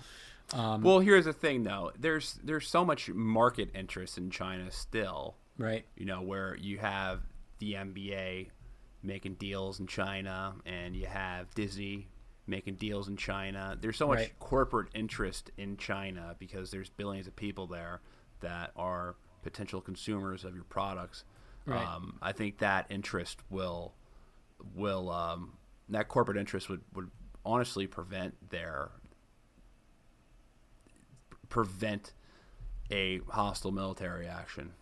Um, 0.53 0.83
well, 0.83 0.99
here's 0.99 1.27
the 1.27 1.33
thing, 1.33 1.63
though. 1.63 1.93
There's 1.99 2.39
there's 2.43 2.69
so 2.69 2.85
much 2.85 3.09
market 3.09 3.71
interest 3.75 4.19
in 4.19 4.31
China 4.31 4.71
still, 4.71 5.37
right? 5.59 5.85
You 5.97 6.07
know, 6.07 6.23
where 6.23 6.57
you 6.57 6.79
have 6.79 7.21
the 7.59 7.75
NBA 7.75 8.49
making 9.03 9.35
deals 9.35 9.81
in 9.81 9.87
China, 9.87 10.55
and 10.67 10.97
you 10.97 11.07
have 11.07 11.55
Disney 11.55 12.09
making 12.47 12.75
deals 12.75 13.09
in 13.09 13.17
China. 13.17 13.79
There's 13.81 13.97
so 13.97 14.09
much 14.09 14.19
right. 14.19 14.39
corporate 14.41 14.89
interest 14.95 15.51
in 15.57 15.77
China 15.77 16.35
because 16.39 16.71
there's 16.71 16.91
billions 16.91 17.27
of 17.27 17.37
people 17.37 17.67
there 17.67 18.01
that 18.41 18.73
are 18.77 19.15
potential 19.43 19.81
consumers 19.81 20.45
of 20.45 20.55
your 20.55 20.65
products. 20.65 21.25
Right. 21.65 21.87
Um, 21.87 22.19
I 22.21 22.33
think 22.33 22.59
that 22.59 22.87
interest 22.91 23.39
will 23.51 23.95
will 24.75 25.11
um, 25.11 25.53
that 25.89 26.09
corporate 26.09 26.37
interest 26.37 26.69
would, 26.69 26.81
would 26.95 27.11
honestly 27.45 27.87
prevent 27.87 28.51
their 28.51 28.91
prevent 31.51 32.15
a 32.91 33.21
hostile 33.29 33.73
military 33.73 34.27
action. 34.27 34.73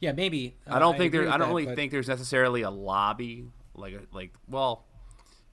Yeah, 0.00 0.12
maybe. 0.12 0.56
Uh, 0.68 0.74
I 0.74 0.78
don't 0.80 0.98
think 0.98 1.12
there. 1.12 1.28
I 1.28 1.32
don't 1.32 1.40
that, 1.40 1.48
really 1.48 1.66
but... 1.66 1.76
think 1.76 1.92
there's 1.92 2.08
necessarily 2.08 2.62
a 2.62 2.70
lobby 2.70 3.46
like 3.74 3.98
like 4.12 4.32
well, 4.48 4.84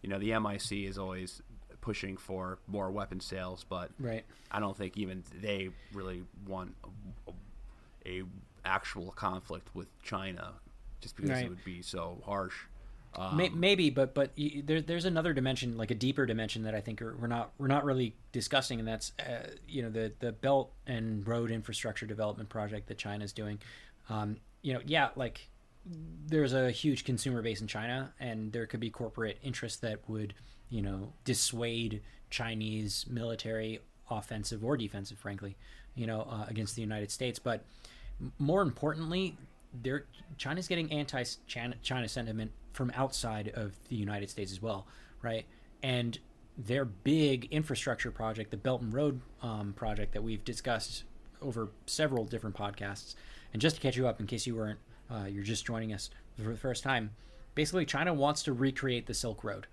you 0.01 0.09
know, 0.09 0.19
the 0.19 0.37
MIC 0.39 0.71
is 0.71 0.97
always 0.97 1.41
pushing 1.81 2.17
for 2.17 2.57
more 2.67 2.89
weapon 2.91 3.19
sales, 3.19 3.63
but 3.67 3.91
right. 3.99 4.25
I 4.51 4.59
don't 4.59 4.75
think 4.75 4.97
even 4.97 5.23
they 5.39 5.69
really 5.93 6.23
want 6.47 6.75
a, 7.27 7.31
a 8.09 8.23
actual 8.65 9.11
conflict 9.11 9.69
with 9.75 9.87
China, 10.01 10.53
just 10.99 11.15
because 11.15 11.31
right. 11.31 11.45
it 11.45 11.49
would 11.49 11.63
be 11.63 11.81
so 11.81 12.21
harsh. 12.25 12.55
Um, 13.17 13.41
Maybe, 13.53 13.89
but 13.89 14.13
but 14.13 14.31
there, 14.35 14.81
there's 14.81 15.05
another 15.05 15.33
dimension, 15.33 15.77
like 15.77 15.91
a 15.91 15.95
deeper 15.95 16.25
dimension 16.25 16.63
that 16.63 16.75
I 16.75 16.81
think 16.81 17.01
we're 17.01 17.27
not 17.27 17.51
we're 17.57 17.67
not 17.67 17.85
really 17.85 18.15
discussing, 18.31 18.79
and 18.79 18.87
that's 18.87 19.13
uh, 19.19 19.47
you 19.67 19.81
know 19.81 19.89
the 19.89 20.11
the 20.19 20.31
Belt 20.31 20.73
and 20.85 21.27
Road 21.27 21.51
Infrastructure 21.51 22.05
Development 22.05 22.49
Project 22.49 22.87
that 22.87 22.97
China's 22.97 23.31
doing. 23.31 23.59
Um, 24.09 24.37
you 24.61 24.73
know, 24.73 24.81
yeah, 24.85 25.09
like 25.15 25.49
there's 26.27 26.53
a 26.53 26.71
huge 26.71 27.05
consumer 27.05 27.41
base 27.41 27.61
in 27.61 27.67
China, 27.67 28.13
and 28.19 28.51
there 28.51 28.65
could 28.65 28.79
be 28.79 28.89
corporate 28.89 29.37
interests 29.43 29.79
that 29.79 29.99
would 30.09 30.33
you 30.69 30.81
know 30.81 31.13
dissuade 31.23 32.01
Chinese 32.29 33.05
military, 33.09 33.79
offensive 34.09 34.63
or 34.63 34.75
defensive, 34.75 35.17
frankly, 35.17 35.55
you 35.95 36.07
know, 36.07 36.27
uh, 36.29 36.45
against 36.49 36.75
the 36.75 36.81
United 36.81 37.11
States. 37.11 37.39
But 37.39 37.63
more 38.39 38.61
importantly, 38.61 39.37
there 39.83 40.05
China's 40.37 40.67
getting 40.67 40.91
anti-China 40.91 42.07
sentiment 42.07 42.51
from 42.75 42.91
outside 42.95 43.51
of 43.55 43.73
the 43.89 43.95
United 43.95 44.29
States 44.29 44.51
as 44.51 44.61
well, 44.61 44.85
right? 45.21 45.45
And 45.81 46.19
their 46.57 46.85
big 46.85 47.47
infrastructure 47.51 48.11
project, 48.11 48.51
the 48.51 48.57
Belt 48.57 48.81
and 48.81 48.93
Road 48.93 49.21
um, 49.41 49.73
project 49.73 50.13
that 50.13 50.23
we've 50.23 50.43
discussed 50.43 51.03
over 51.41 51.69
several 51.85 52.25
different 52.25 52.55
podcasts, 52.55 53.15
and 53.53 53.61
just 53.61 53.77
to 53.77 53.81
catch 53.81 53.95
you 53.95 54.07
up, 54.07 54.19
in 54.19 54.27
case 54.27 54.45
you 54.45 54.55
weren't, 54.55 54.79
uh, 55.09 55.25
you're 55.29 55.43
just 55.43 55.65
joining 55.65 55.93
us 55.93 56.09
for 56.37 56.51
the 56.51 56.57
first 56.57 56.83
time. 56.83 57.11
Basically, 57.55 57.85
China 57.85 58.13
wants 58.13 58.43
to 58.43 58.53
recreate 58.53 59.05
the 59.05 59.13
Silk 59.13 59.43
Road, 59.43 59.67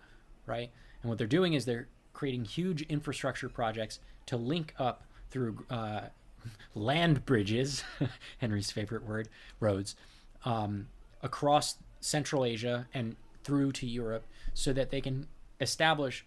right? 0.46 0.70
And 1.02 1.08
what 1.08 1.18
they're 1.18 1.26
doing 1.26 1.54
is 1.54 1.64
they're 1.64 1.88
creating 2.12 2.44
huge 2.44 2.82
infrastructure 2.82 3.48
projects 3.48 3.98
to 4.26 4.36
link 4.36 4.74
up 4.78 5.04
through 5.30 5.64
uh, 5.70 6.02
land 6.74 7.24
bridges, 7.24 7.82
Henry's 8.38 8.70
favorite 8.70 9.04
word, 9.04 9.28
roads, 9.58 9.96
um, 10.44 10.88
across 11.22 11.76
Central 12.02 12.44
Asia 12.44 12.86
and 12.92 13.16
through 13.44 13.72
to 13.72 13.86
Europe 13.86 14.26
so 14.54 14.72
that 14.72 14.90
they 14.90 15.00
can 15.00 15.26
establish 15.60 16.26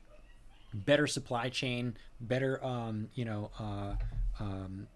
better 0.73 1.05
supply 1.05 1.49
chain, 1.49 1.95
better, 2.19 2.63
um, 2.65 3.09
you 3.13 3.25
know, 3.25 3.51
uh, 3.59 3.95
um, 4.39 4.87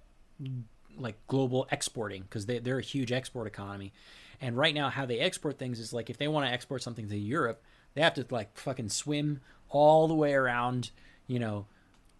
like 0.98 1.16
global 1.28 1.68
exporting 1.72 2.24
because 2.24 2.46
they, 2.46 2.60
they're 2.60 2.80
a 2.80 2.84
huge 2.84 3.12
export 3.12 3.48
economy. 3.48 3.94
And 4.42 4.58
right 4.58 4.74
now, 4.74 4.90
how 4.90 5.06
they 5.06 5.20
export 5.20 5.60
things 5.60 5.80
is 5.80 5.94
like 5.94 6.10
if 6.10 6.18
they 6.18 6.28
want 6.28 6.48
to 6.48 6.52
export 6.52 6.82
something 6.82 7.08
to 7.10 7.18
Europe, 7.18 7.62
they 7.94 8.02
have 8.02 8.14
to 8.16 8.26
like 8.30 8.58
fucking 8.58 8.90
swim 8.90 9.42
all 9.70 10.08
the 10.08 10.16
way 10.16 10.34
around, 10.34 10.92
you 11.28 11.40
know, 11.40 11.66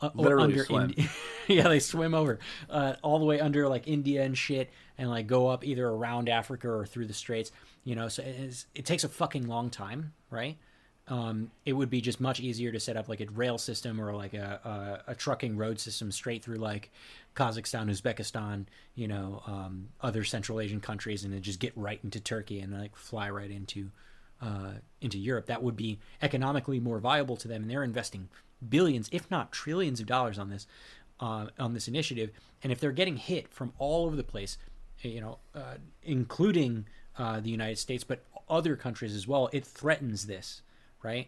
uh, 0.02 0.10
Literally 0.14 0.44
under 0.46 0.66
swim. 0.66 0.94
Indi- 0.98 1.10
yeah, 1.48 1.68
they 1.68 1.80
swim 1.80 2.14
over 2.14 2.40
uh, 2.70 2.94
all 3.02 3.20
the 3.20 3.26
way 3.26 3.40
under 3.40 3.68
like 3.68 3.88
India 3.88 4.24
and 4.24 4.38
shit, 4.38 4.70
and 4.98 5.10
like 5.10 5.28
go 5.28 5.48
up 5.48 5.66
either 5.66 5.88
around 5.88 6.30
Africa 6.30 6.70
or 6.70 6.86
through 6.86 7.08
the 7.08 7.14
Straits. 7.14 7.52
You 7.84 7.96
know, 7.96 8.08
so 8.08 8.24
it 8.24 8.86
takes 8.86 9.04
a 9.04 9.10
fucking 9.10 9.48
long 9.48 9.70
time, 9.70 10.14
right? 10.30 10.58
Um, 11.10 11.50
it 11.66 11.74
would 11.74 11.90
be 11.90 12.02
just 12.02 12.22
much 12.22 12.40
easier 12.40 12.72
to 12.72 12.80
set 12.80 12.96
up 12.96 13.10
like 13.10 13.20
a 13.20 13.26
rail 13.32 13.58
system 13.58 14.00
or 14.00 14.14
like 14.14 14.36
a, 14.36 15.02
a, 15.08 15.12
a 15.12 15.16
trucking 15.16 15.58
road 15.58 15.80
system 15.80 16.12
straight 16.12 16.44
through 16.44 16.58
like 16.58 16.92
Kazakhstan, 17.36 17.90
Uzbekistan, 17.90 18.66
you 18.94 19.08
know, 19.08 19.42
um, 19.48 19.90
other 20.02 20.24
Central 20.24 20.60
Asian 20.60 20.80
countries, 20.80 21.24
and 21.24 21.34
then 21.34 21.42
just 21.42 21.60
get 21.60 21.74
right 21.76 22.00
into 22.04 22.20
Turkey 22.20 22.60
and 22.60 22.80
like 22.80 22.96
fly 22.96 23.30
right 23.30 23.50
into 23.50 23.90
uh, 24.42 24.74
into 25.02 25.18
Europe. 25.18 25.48
That 25.48 25.64
would 25.64 25.76
be 25.76 25.98
economically 26.22 26.80
more 26.80 27.00
viable 27.00 27.38
to 27.38 27.48
them, 27.48 27.64
and 27.64 27.72
they're 27.72 27.84
investing 27.84 28.30
billions, 28.68 29.10
if 29.12 29.30
not 29.32 29.52
trillions, 29.52 30.00
of 30.00 30.06
dollars 30.06 30.38
on 30.38 30.52
this 30.52 30.68
uh, 31.20 31.48
on 31.58 31.74
this 31.74 31.88
initiative. 31.88 32.30
And 32.62 32.72
if 32.72 32.80
they're 32.80 32.92
getting 32.92 33.18
hit 33.18 33.52
from 33.52 33.74
all 33.80 34.06
over 34.06 34.16
the 34.16 34.24
place, 34.24 34.60
you 35.02 35.22
know, 35.22 35.40
uh, 35.56 35.76
including 36.04 36.86
uh, 37.18 37.40
the 37.40 37.50
United 37.50 37.78
States, 37.78 38.04
but 38.04 38.24
other 38.50 38.76
countries 38.76 39.16
as 39.16 39.28
well, 39.28 39.50
it 39.52 39.66
threatens 39.66 40.26
this, 40.26 40.62
right? 41.04 41.28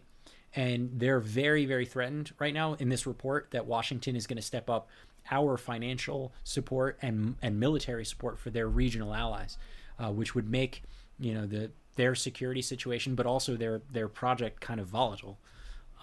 And 0.55 0.91
they're 0.93 1.19
very, 1.19 1.65
very 1.65 1.86
threatened 1.86 2.34
right 2.39 2.53
now 2.53 2.73
in 2.73 2.89
this 2.89 3.07
report 3.07 3.49
that 3.51 3.65
Washington 3.65 4.15
is 4.15 4.27
going 4.27 4.38
to 4.38 4.43
step 4.43 4.69
up 4.69 4.89
our 5.29 5.57
financial 5.57 6.34
support 6.43 6.97
and 7.01 7.36
and 7.41 7.59
military 7.59 8.05
support 8.05 8.39
for 8.39 8.49
their 8.49 8.67
regional 8.67 9.13
allies, 9.13 9.57
uh, 9.99 10.11
which 10.11 10.34
would 10.34 10.49
make 10.49 10.84
you 11.19 11.34
know 11.34 11.45
the 11.45 11.71
their 11.95 12.15
security 12.15 12.61
situation, 12.61 13.15
but 13.15 13.25
also 13.25 13.55
their 13.55 13.82
their 13.91 14.07
project 14.07 14.61
kind 14.61 14.79
of 14.79 14.88
volatile. 14.88 15.38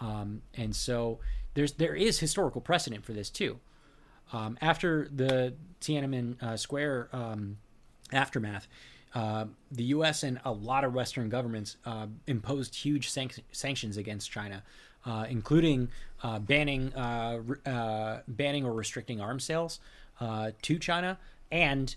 Um, 0.00 0.42
and 0.54 0.74
so 0.74 1.18
there's 1.54 1.72
there 1.72 1.94
is 1.94 2.20
historical 2.20 2.60
precedent 2.60 3.04
for 3.04 3.12
this 3.12 3.30
too. 3.30 3.58
Um, 4.32 4.58
after 4.60 5.08
the 5.14 5.54
Tiananmen 5.80 6.42
uh, 6.42 6.56
Square 6.56 7.08
um, 7.12 7.58
aftermath, 8.12 8.68
uh, 9.14 9.46
the 9.70 9.84
U.S. 9.84 10.22
and 10.22 10.40
a 10.44 10.52
lot 10.52 10.84
of 10.84 10.94
Western 10.94 11.28
governments 11.28 11.76
uh, 11.84 12.06
imposed 12.26 12.74
huge 12.74 13.08
sanc- 13.08 13.42
sanctions 13.52 13.96
against 13.96 14.30
China, 14.30 14.62
uh, 15.06 15.26
including 15.28 15.88
uh, 16.22 16.38
banning 16.38 16.94
uh, 16.94 17.40
re- 17.44 18.20
banning 18.28 18.64
or 18.64 18.72
restricting 18.72 19.20
arms 19.20 19.44
sales 19.44 19.80
to 20.62 20.78
China 20.78 21.18
and 21.50 21.96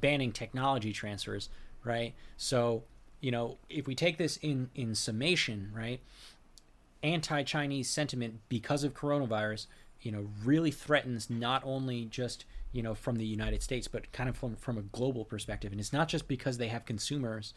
banning 0.00 0.32
technology 0.32 0.92
transfers. 0.92 1.48
Right. 1.84 2.14
So 2.36 2.82
you 3.20 3.30
know, 3.30 3.58
if 3.68 3.86
we 3.86 3.94
take 3.94 4.18
this 4.18 4.36
in 4.38 4.70
in 4.74 4.94
summation, 4.94 5.70
right, 5.74 6.00
anti-Chinese 7.02 7.88
sentiment 7.88 8.40
because 8.48 8.84
of 8.84 8.94
coronavirus, 8.94 9.66
you 10.00 10.12
know, 10.12 10.28
really 10.44 10.70
threatens 10.70 11.28
not 11.28 11.62
only 11.64 12.04
just 12.04 12.44
you 12.72 12.82
know 12.82 12.94
from 12.94 13.16
the 13.16 13.26
United 13.26 13.62
States, 13.62 13.88
but 13.88 14.10
kind 14.12 14.28
of 14.28 14.36
from 14.36 14.56
from 14.56 14.78
a 14.78 14.82
global 14.82 15.24
perspective. 15.24 15.72
And 15.72 15.80
it's 15.80 15.92
not 15.92 16.08
just 16.08 16.28
because 16.28 16.58
they 16.58 16.68
have 16.68 16.84
consumers, 16.84 17.54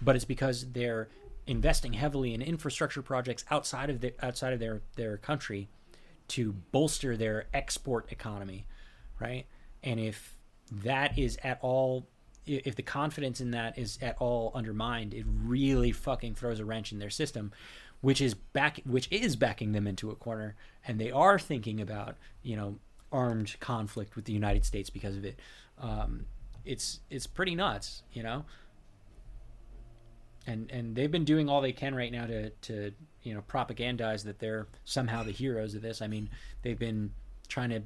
but 0.00 0.16
it's 0.16 0.24
because 0.24 0.72
they're 0.72 1.08
investing 1.46 1.92
heavily 1.92 2.32
in 2.34 2.40
infrastructure 2.40 3.02
projects 3.02 3.44
outside 3.50 3.90
of 3.90 4.00
the 4.00 4.14
outside 4.22 4.52
of 4.52 4.60
their 4.60 4.82
their 4.96 5.16
country 5.16 5.68
to 6.26 6.52
bolster 6.72 7.16
their 7.16 7.46
export 7.52 8.10
economy, 8.10 8.66
right? 9.20 9.46
And 9.82 10.00
if 10.00 10.38
that 10.70 11.18
is 11.18 11.38
at 11.42 11.58
all 11.60 12.06
if 12.46 12.74
the 12.74 12.82
confidence 12.82 13.40
in 13.40 13.52
that 13.52 13.78
is 13.78 13.98
at 14.02 14.16
all 14.18 14.52
undermined, 14.54 15.14
it 15.14 15.24
really 15.26 15.92
fucking 15.92 16.34
throws 16.34 16.60
a 16.60 16.64
wrench 16.64 16.92
in 16.92 16.98
their 16.98 17.10
system 17.10 17.52
which 18.04 18.20
is 18.20 18.34
back 18.34 18.80
which 18.84 19.08
is 19.10 19.34
backing 19.34 19.72
them 19.72 19.86
into 19.86 20.10
a 20.10 20.14
corner 20.14 20.54
and 20.86 21.00
they 21.00 21.10
are 21.10 21.38
thinking 21.38 21.80
about 21.80 22.16
you 22.42 22.54
know 22.54 22.76
armed 23.14 23.56
conflict 23.60 24.16
with 24.16 24.24
the 24.24 24.32
United 24.32 24.64
States 24.64 24.90
because 24.90 25.16
of 25.16 25.24
it 25.24 25.38
um, 25.80 26.26
it's 26.64 27.00
it's 27.10 27.26
pretty 27.26 27.54
nuts 27.54 28.02
you 28.12 28.22
know 28.22 28.44
and 30.46 30.70
and 30.70 30.94
they've 30.94 31.10
been 31.10 31.24
doing 31.24 31.48
all 31.48 31.60
they 31.60 31.72
can 31.72 31.94
right 31.94 32.12
now 32.12 32.26
to 32.26 32.50
to 32.50 32.92
you 33.22 33.34
know 33.34 33.42
propagandize 33.48 34.24
that 34.24 34.38
they're 34.38 34.66
somehow 34.84 35.22
the 35.22 35.32
heroes 35.32 35.74
of 35.74 35.82
this. 35.82 36.02
I 36.02 36.06
mean, 36.06 36.30
they've 36.62 36.78
been 36.78 37.10
trying 37.48 37.70
to 37.70 37.82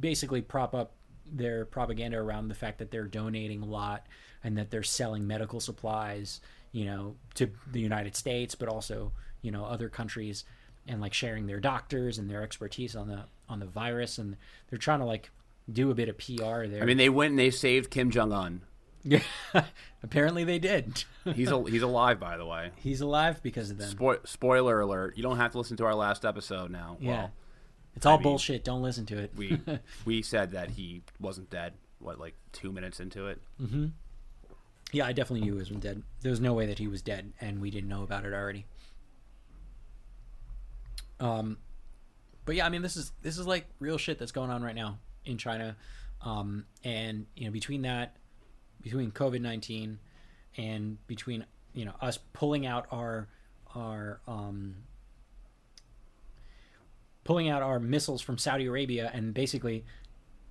basically 0.00 0.42
prop 0.42 0.74
up 0.74 0.92
their 1.30 1.64
propaganda 1.64 2.18
around 2.18 2.48
the 2.48 2.54
fact 2.54 2.78
that 2.78 2.90
they're 2.90 3.06
donating 3.06 3.62
a 3.62 3.66
lot 3.66 4.06
and 4.44 4.56
that 4.58 4.70
they're 4.70 4.82
selling 4.82 5.26
medical 5.26 5.60
supplies, 5.60 6.40
you 6.72 6.84
know, 6.84 7.14
to 7.34 7.50
the 7.70 7.80
United 7.80 8.16
States, 8.16 8.54
but 8.54 8.68
also 8.68 9.12
you 9.40 9.50
know 9.50 9.64
other 9.64 9.88
countries, 9.88 10.44
and 10.86 11.00
like 11.00 11.14
sharing 11.14 11.46
their 11.46 11.60
doctors 11.60 12.18
and 12.18 12.28
their 12.28 12.42
expertise 12.42 12.94
on 12.94 13.08
the 13.08 13.24
on 13.52 13.60
the 13.60 13.66
virus, 13.66 14.18
and 14.18 14.36
they're 14.68 14.78
trying 14.78 14.98
to 14.98 15.04
like 15.04 15.30
do 15.70 15.90
a 15.90 15.94
bit 15.94 16.08
of 16.08 16.18
PR 16.18 16.66
there. 16.66 16.82
I 16.82 16.84
mean, 16.84 16.96
they 16.96 17.08
went 17.08 17.30
and 17.30 17.38
they 17.38 17.50
saved 17.50 17.90
Kim 17.90 18.10
Jong 18.10 18.32
Un. 18.32 18.62
Yeah, 19.04 19.20
apparently 20.02 20.44
they 20.44 20.58
did. 20.58 21.04
He's 21.34 21.50
a, 21.50 21.62
he's 21.64 21.82
alive, 21.82 22.18
by 22.20 22.36
the 22.36 22.46
way. 22.46 22.70
He's 22.76 23.00
alive 23.00 23.42
because 23.42 23.70
of 23.70 23.78
them. 23.78 23.92
Spo- 23.96 24.26
spoiler 24.26 24.80
alert! 24.80 25.16
You 25.16 25.22
don't 25.22 25.36
have 25.36 25.52
to 25.52 25.58
listen 25.58 25.76
to 25.78 25.84
our 25.84 25.94
last 25.94 26.24
episode 26.24 26.70
now. 26.70 26.96
yeah, 27.00 27.10
Well, 27.10 27.32
it's 27.94 28.06
all 28.06 28.16
mean, 28.18 28.22
bullshit. 28.24 28.64
Don't 28.64 28.82
listen 28.82 29.06
to 29.06 29.18
it. 29.18 29.32
we 29.36 29.60
we 30.04 30.22
said 30.22 30.52
that 30.52 30.70
he 30.70 31.02
wasn't 31.20 31.50
dead. 31.50 31.74
What, 31.98 32.18
like 32.18 32.34
two 32.52 32.72
minutes 32.72 32.98
into 33.00 33.26
it? 33.28 33.40
Mhm. 33.60 33.92
Yeah, 34.92 35.06
I 35.06 35.12
definitely 35.12 35.46
knew 35.46 35.52
he 35.54 35.58
wasn't 35.58 35.80
dead. 35.80 36.02
There 36.20 36.30
was 36.30 36.40
no 36.40 36.52
way 36.54 36.66
that 36.66 36.78
he 36.78 36.86
was 36.86 37.02
dead, 37.02 37.32
and 37.40 37.60
we 37.60 37.70
didn't 37.70 37.88
know 37.88 38.02
about 38.02 38.24
it 38.24 38.32
already. 38.32 38.66
Um, 41.20 41.58
but 42.44 42.54
yeah, 42.54 42.66
I 42.66 42.68
mean, 42.68 42.82
this 42.82 42.96
is 42.96 43.12
this 43.22 43.38
is 43.38 43.46
like 43.46 43.66
real 43.78 43.98
shit 43.98 44.18
that's 44.18 44.32
going 44.32 44.50
on 44.50 44.62
right 44.62 44.74
now 44.74 44.98
in 45.24 45.38
China, 45.38 45.76
um, 46.24 46.66
and 46.82 47.26
you 47.36 47.46
know, 47.46 47.50
between 47.52 47.82
that, 47.82 48.16
between 48.82 49.10
COVID 49.12 49.40
nineteen, 49.40 49.98
and 50.56 50.98
between 51.06 51.44
you 51.72 51.84
know 51.84 51.94
us 52.00 52.18
pulling 52.32 52.66
out 52.66 52.86
our 52.90 53.28
our 53.74 54.20
um, 54.26 54.76
pulling 57.24 57.48
out 57.48 57.62
our 57.62 57.78
missiles 57.78 58.20
from 58.20 58.38
Saudi 58.38 58.66
Arabia 58.66 59.10
and 59.14 59.32
basically, 59.32 59.84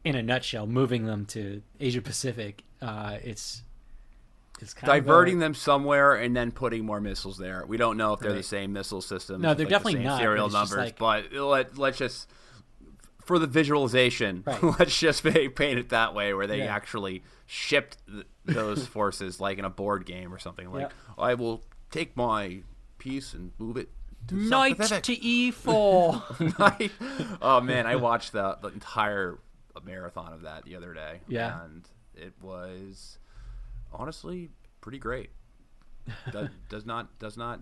in 0.03 0.15
a 0.15 0.23
nutshell, 0.23 0.67
moving 0.67 1.05
them 1.05 1.25
to 1.27 1.61
Asia 1.79 2.01
Pacific. 2.01 2.63
Uh, 2.81 3.17
it's 3.21 3.63
Diverting 4.83 5.37
a, 5.37 5.39
them 5.39 5.53
somewhere 5.53 6.15
and 6.15 6.35
then 6.35 6.51
putting 6.51 6.85
more 6.85 6.99
missiles 7.01 7.37
there. 7.37 7.63
We 7.67 7.77
don't 7.77 7.97
know 7.97 8.13
if 8.13 8.19
they're 8.19 8.33
the 8.33 8.43
same 8.43 8.73
missile 8.73 9.01
system. 9.01 9.41
No, 9.41 9.53
they're 9.53 9.65
like, 9.65 9.67
the 9.67 9.69
definitely 9.69 9.93
same 9.93 10.03
not, 10.03 10.19
Serial 10.19 10.49
numbers, 10.49 10.77
like- 10.77 10.97
but 10.99 11.31
let 11.33 11.77
let's 11.77 11.97
just 11.97 12.29
for 13.23 13.37
the 13.39 13.47
visualization, 13.47 14.43
Right. 14.45 14.63
let's 14.79 14.97
just 14.99 15.23
paint 15.23 15.79
it 15.79 15.89
that 15.89 16.13
way, 16.15 16.33
where 16.33 16.47
they 16.47 16.59
Yeah. 16.59 16.75
actually 16.75 17.23
shipped 17.45 17.97
th- 18.07 18.25
those 18.45 18.87
forces 18.87 19.39
like 19.39 19.57
in 19.59 19.65
a 19.65 19.69
board 19.69 20.05
game 20.05 20.33
or 20.33 20.39
something. 20.39 20.71
Like, 20.71 20.89
Yeah. 20.89 21.23
I 21.23 21.35
will 21.35 21.63
take 21.91 22.17
my 22.17 22.63
piece 22.97 23.33
and 23.33 23.51
move 23.59 23.77
it. 23.77 23.89
To 24.27 24.35
the 24.35 24.41
Knight 24.49 24.77
to 24.77 25.15
E4. 25.15 27.37
Oh 27.41 27.61
man, 27.61 27.87
I 27.87 27.95
watched 27.95 28.33
the, 28.33 28.57
the 28.61 28.67
entire 28.69 29.39
marathon 29.83 30.33
of 30.33 30.41
that 30.43 30.63
the 30.65 30.75
other 30.75 30.93
day. 30.93 31.21
Yeah. 31.27 31.63
and 31.63 31.87
it 32.15 32.33
was 32.41 33.17
honestly 33.93 34.49
pretty 34.81 34.97
great. 34.99 35.29
does, 36.31 36.49
does 36.69 36.85
not 36.85 37.17
does 37.19 37.37
not 37.37 37.61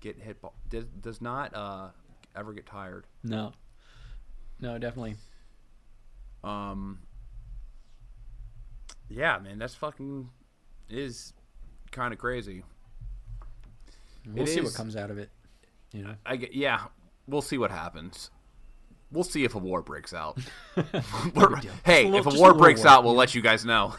get 0.00 0.18
hit. 0.18 0.36
Does 0.68 0.84
does 1.00 1.20
not 1.20 1.54
uh, 1.54 1.88
ever 2.36 2.52
get 2.52 2.66
tired. 2.66 3.06
no, 3.24 3.52
no, 4.60 4.78
definitely. 4.78 5.16
Um. 6.44 7.00
Yeah, 9.08 9.38
man, 9.38 9.58
that's 9.58 9.74
fucking 9.74 10.28
is 10.90 11.32
kind 11.90 12.12
of 12.12 12.18
crazy. 12.18 12.62
We'll 14.26 14.44
It 14.44 14.48
see 14.48 14.60
what 14.60 14.74
comes 14.74 14.96
out 14.96 15.10
of 15.10 15.18
it. 15.18 15.30
You 15.92 16.02
know, 16.04 16.14
I 16.26 16.36
get, 16.36 16.52
yeah, 16.54 16.80
we'll 17.26 17.40
see 17.42 17.56
what 17.56 17.70
happens. 17.70 18.30
We'll 19.10 19.24
see 19.24 19.44
if 19.44 19.54
a 19.54 19.58
war 19.58 19.80
breaks 19.80 20.12
out. 20.12 20.38
Hey, 21.84 22.04
little- 22.04 22.18
if 22.20 22.26
a 22.26 22.30
just 22.30 22.36
a 22.36 22.40
war 22.40 22.52
breaks 22.54 22.84
war, 22.84 22.88
out, 22.92 23.04
we'll 23.04 23.14
let 23.14 23.34
you 23.34 23.40
guys 23.40 23.64
know. 23.64 23.94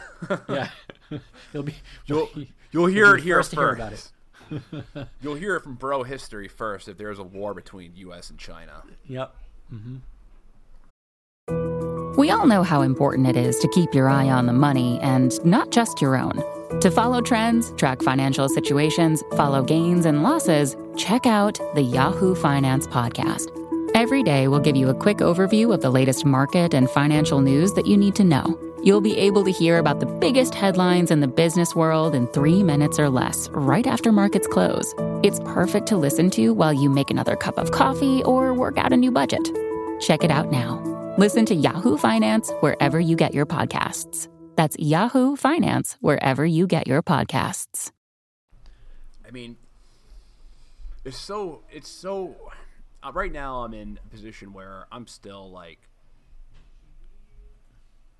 yeah, 0.48 0.70
it'll 1.54 1.64
be. 1.64 1.76
You'll 2.06 2.30
you'll 2.36 2.46
you'll 2.72 2.86
hear 2.88 3.16
be 3.16 3.22
it 3.22 3.24
here 3.24 3.38
first 3.38 3.56
first. 3.56 3.60
hear 3.60 3.74
about 3.74 3.94
it. 3.94 4.12
You'll 5.22 5.36
hear 5.36 5.56
it 5.56 5.62
from 5.62 5.76
bro 5.76 6.02
history 6.02 6.48
first 6.48 6.88
if 6.88 6.98
there's 6.98 7.20
a 7.20 7.24
war 7.24 7.54
between 7.54 7.92
U.S. 7.96 8.32
and 8.32 8.40
China. 8.40 8.82
Yep. 9.08 9.36
Mm-hmm. 9.72 9.98
We 12.20 12.32
all 12.32 12.48
know 12.48 12.64
how 12.64 12.82
important 12.82 13.28
it 13.28 13.38
is 13.38 13.60
to 13.60 13.68
keep 13.70 13.94
your 13.94 14.10
eye 14.10 14.30
on 14.30 14.46
the 14.46 14.54
money 14.54 15.00
and 15.02 15.34
not 15.46 15.72
just 15.72 16.02
your 16.02 16.18
own. 16.18 16.44
To 16.82 16.92
follow 16.92 17.22
trends, 17.22 17.72
track 17.74 18.02
financial 18.02 18.50
situations, 18.50 19.24
follow 19.38 19.64
gains 19.64 20.06
and 20.06 20.24
losses, 20.24 20.76
check 20.98 21.26
out 21.26 21.60
the 21.76 21.82
Yahoo 21.82 22.36
Finance 22.36 22.88
Podcast. 22.88 23.48
Every 23.96 24.22
day, 24.24 24.48
we'll 24.48 24.60
give 24.60 24.76
you 24.76 24.90
a 24.90 24.94
quick 24.94 25.18
overview 25.18 25.74
of 25.74 25.82
the 25.82 25.90
latest 25.90 26.26
market 26.26 26.74
and 26.74 26.90
financial 26.90 27.42
news 27.42 27.74
that 27.74 27.86
you 27.86 27.98
need 27.98 28.16
to 28.16 28.24
know. 28.24 28.69
You'll 28.84 29.02
be 29.02 29.18
able 29.18 29.44
to 29.44 29.52
hear 29.52 29.78
about 29.78 30.00
the 30.00 30.06
biggest 30.06 30.56
headlines 30.56 31.12
in 31.12 31.20
the 31.20 31.28
business 31.28 31.76
world 31.76 32.16
in 32.16 32.28
three 32.28 32.64
minutes 32.64 32.98
or 32.98 33.10
less, 33.10 33.50
right 33.50 33.86
after 33.86 34.12
markets 34.12 34.48
close. 34.48 34.94
It's 35.22 35.40
perfect 35.42 35.88
to 35.88 35.98
listen 35.98 36.30
to 36.32 36.54
while 36.54 36.72
you 36.72 36.90
make 36.90 37.12
another 37.12 37.36
cup 37.36 37.58
of 37.58 37.72
coffee 37.72 38.24
or 38.24 38.54
work 38.54 38.78
out 38.78 38.94
a 38.94 38.98
new 38.98 39.12
budget. 39.12 39.50
Check 40.00 40.24
it 40.24 40.32
out 40.32 40.52
now. 40.52 40.82
Listen 41.18 41.46
to 41.48 41.56
Yahoo 41.56 41.98
Finance 41.98 42.52
wherever 42.62 43.00
you 43.00 43.18
get 43.18 43.34
your 43.34 43.46
podcasts. 43.46 44.30
That's 44.56 44.78
Yahoo 44.80 45.36
Finance 45.36 45.98
wherever 46.00 46.46
you 46.46 46.66
get 46.66 46.88
your 46.88 47.04
podcasts. 47.04 47.92
I 49.28 49.32
mean, 49.32 49.58
it's 51.04 51.18
so 51.18 51.64
it's 51.72 51.90
so. 51.90 52.36
Uh, 53.04 53.12
right 53.14 53.32
now, 53.32 53.64
I'm 53.64 53.74
in 53.74 54.00
a 54.06 54.10
position 54.10 54.54
where 54.54 54.86
I'm 54.92 55.08
still 55.08 55.52
like. 55.52 55.89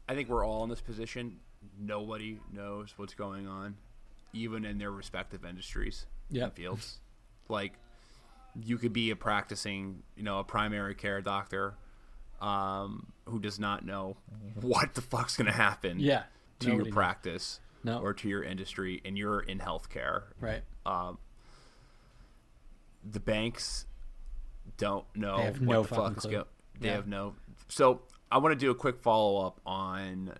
I 0.10 0.16
think 0.16 0.28
we're 0.28 0.44
all 0.46 0.64
in 0.64 0.70
this 0.70 0.82
position. 0.82 1.38
Nobody 1.80 2.40
knows 2.52 2.94
what's 2.98 3.14
going 3.14 3.48
on, 3.48 3.76
even 4.34 4.66
in 4.66 4.80
their 4.80 4.92
respective 4.92 5.46
industries 5.46 6.08
and 6.34 6.52
fields. 6.54 7.00
Like, 7.48 7.74
you 8.60 8.78
could 8.80 8.92
be 8.92 9.12
a 9.12 9.16
practicing, 9.16 10.02
you 10.18 10.24
know, 10.24 10.40
a 10.40 10.44
primary 10.44 10.96
care 10.96 11.22
doctor, 11.22 11.76
um, 12.42 13.12
who 13.26 13.40
does 13.40 13.60
not 13.60 13.86
know 13.86 14.18
what 14.62 14.96
the 14.96 15.02
fuck's 15.02 15.38
gonna 15.38 15.52
happen. 15.52 16.00
Yeah. 16.00 16.24
To 16.62 16.74
your 16.74 16.86
practice. 16.88 17.60
No. 17.84 18.00
Or 18.00 18.14
to 18.14 18.28
your 18.28 18.44
industry, 18.44 19.02
and 19.06 19.18
you're 19.18 19.40
in 19.42 19.60
healthcare 19.60 20.24
Right. 20.42 20.64
the 23.10 23.20
banks 23.20 23.86
don't 24.78 25.06
know 25.16 25.38
what 25.38 25.62
no 25.62 25.82
the 25.84 25.88
fuck 25.88 26.18
is 26.18 26.26
going. 26.26 26.46
They 26.80 26.88
Yeah. 26.90 26.96
have 26.96 27.08
no. 27.08 27.36
So 27.70 28.02
I 28.32 28.38
want 28.38 28.54
to 28.54 28.60
do 28.60 28.70
a 28.70 28.76
quick 28.76 29.00
follow 29.00 29.46
up 29.46 29.60
on 29.66 30.34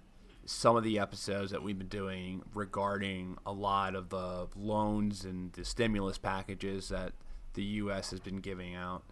some 0.46 0.76
of 0.76 0.84
the 0.84 1.00
episodes 1.00 1.52
that 1.52 1.62
we've 1.62 1.78
been 1.78 1.88
doing 1.88 2.44
regarding 2.54 3.38
a 3.46 3.52
lot 3.52 3.96
of 3.96 4.10
the 4.10 4.48
loans 4.56 5.24
and 5.24 5.52
the 5.54 5.66
stimulus 5.66 6.18
packages 6.18 6.90
that 6.90 7.14
the 7.54 7.64
U.S. 7.64 8.12
has 8.12 8.20
been 8.20 8.38
giving 8.38 8.76
out. 8.76 9.04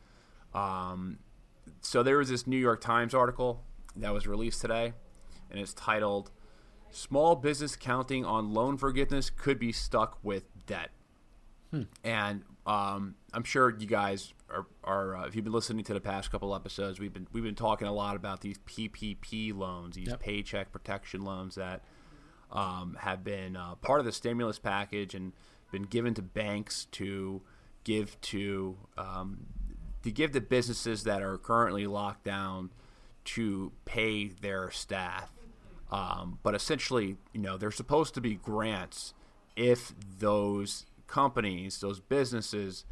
Um, 0.53 1.19
so 1.81 2.03
there 2.03 2.17
was 2.17 2.29
this 2.29 2.47
New 2.47 2.57
York 2.57 2.81
Times 2.81 3.13
article 3.13 3.63
that 3.95 4.13
was 4.13 4.27
released 4.27 4.61
today, 4.61 4.93
and 5.49 5.59
it's 5.59 5.73
titled 5.73 6.31
"Small 6.91 7.35
Business 7.35 7.75
Counting 7.75 8.25
on 8.25 8.53
Loan 8.53 8.77
Forgiveness 8.77 9.29
Could 9.29 9.59
Be 9.59 9.71
Stuck 9.71 10.19
with 10.23 10.43
Debt." 10.65 10.89
and 12.03 12.43
um, 12.65 13.15
I'm 13.33 13.43
sure 13.43 13.75
you 13.77 13.87
guys 13.87 14.33
are, 14.49 14.65
are 14.83 15.15
uh, 15.15 15.27
if 15.27 15.35
you've 15.35 15.43
been 15.43 15.53
listening 15.53 15.83
to 15.85 15.93
the 15.93 15.99
past 16.01 16.31
couple 16.31 16.55
episodes, 16.55 16.99
we've 16.99 17.13
been 17.13 17.27
we've 17.31 17.43
been 17.43 17.55
talking 17.55 17.87
a 17.87 17.93
lot 17.93 18.15
about 18.15 18.41
these 18.41 18.57
PPP 18.59 19.55
loans, 19.55 19.95
these 19.95 20.07
Yep. 20.09 20.19
paycheck 20.19 20.71
protection 20.71 21.23
loans 21.23 21.55
that 21.55 21.83
um, 22.51 22.97
have 23.01 23.23
been 23.23 23.55
uh, 23.57 23.75
part 23.75 23.99
of 23.99 24.05
the 24.05 24.11
stimulus 24.11 24.59
package 24.59 25.13
and 25.13 25.33
been 25.71 25.83
given 25.83 26.13
to 26.13 26.21
banks 26.21 26.85
to 26.93 27.41
give 27.83 28.19
to 28.21 28.77
um, 28.97 29.45
to 30.03 30.11
give 30.11 30.31
to 30.31 30.41
businesses 30.41 31.03
that 31.03 31.21
are 31.21 31.37
currently 31.37 31.87
locked 31.87 32.23
down 32.23 32.71
to 33.25 33.71
pay 33.85 34.27
their 34.29 34.71
staff. 34.71 35.31
Um, 35.91 36.39
but 36.43 36.55
essentially, 36.55 37.17
you 37.33 37.41
know, 37.41 37.57
they're 37.57 37.71
supposed 37.71 38.13
to 38.15 38.21
be 38.21 38.35
grants 38.35 39.13
if 39.55 39.93
those 40.19 40.85
companies, 41.07 41.79
those 41.79 41.99
businesses, 41.99 42.85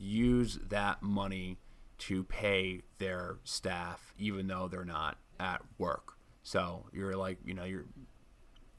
use 0.00 0.58
that 0.68 1.02
money 1.02 1.58
to 1.98 2.24
pay 2.24 2.80
their 2.98 3.36
staff, 3.44 4.14
even 4.18 4.46
though 4.46 4.66
they're 4.68 4.84
not 4.84 5.18
at 5.38 5.60
work. 5.78 6.14
So 6.42 6.86
you're 6.92 7.16
like, 7.16 7.38
you 7.44 7.54
know, 7.54 7.64
you're 7.64 7.84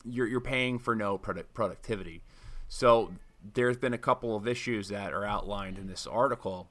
you're, 0.03 0.25
you're 0.25 0.41
paying 0.41 0.79
for 0.79 0.95
no 0.95 1.19
product, 1.19 1.53
productivity. 1.53 2.23
So 2.67 3.11
there's 3.53 3.77
been 3.77 3.93
a 3.93 3.99
couple 3.99 4.35
of 4.35 4.47
issues 4.47 4.87
that 4.89 5.13
are 5.13 5.23
outlined 5.23 5.77
in 5.77 5.85
this 5.85 6.07
article. 6.07 6.69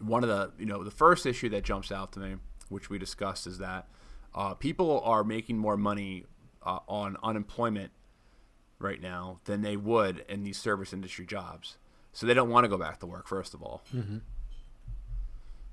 One 0.00 0.24
of 0.24 0.28
the, 0.28 0.50
you 0.58 0.66
know, 0.66 0.82
the 0.82 0.90
first 0.90 1.24
issue 1.24 1.48
that 1.50 1.62
jumps 1.62 1.92
out 1.92 2.10
to 2.12 2.20
me, 2.20 2.36
which 2.68 2.90
we 2.90 2.98
discussed, 2.98 3.46
is 3.46 3.58
that 3.58 3.86
uh, 4.34 4.54
people 4.54 5.00
are 5.04 5.22
making 5.22 5.56
more 5.56 5.76
money 5.76 6.24
uh, 6.64 6.80
on 6.88 7.16
unemployment 7.22 7.92
right 8.80 9.00
now 9.00 9.38
than 9.44 9.62
they 9.62 9.76
would 9.76 10.24
in 10.28 10.42
these 10.42 10.58
service 10.58 10.92
industry 10.92 11.24
jobs. 11.24 11.76
So 12.12 12.26
they 12.26 12.34
don't 12.34 12.50
want 12.50 12.64
to 12.64 12.68
go 12.68 12.76
back 12.76 13.00
to 13.00 13.06
work, 13.06 13.26
first 13.26 13.54
of 13.54 13.62
all. 13.62 13.82
Mm-hmm. 13.94 14.18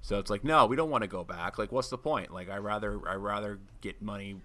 So 0.02 0.20
it's 0.20 0.30
like, 0.30 0.44
no, 0.44 0.66
we 0.66 0.76
don't 0.76 0.90
want 0.90 1.04
to 1.04 1.10
go 1.10 1.24
back. 1.24 1.58
Like, 1.58 1.72
what's 1.72 1.90
the 1.90 1.98
point? 1.98 2.34
Like, 2.34 2.50
I 2.50 2.58
rather 2.58 3.00
I 3.08 3.16
rather 3.16 3.60
get 3.82 4.02
money. 4.02 4.38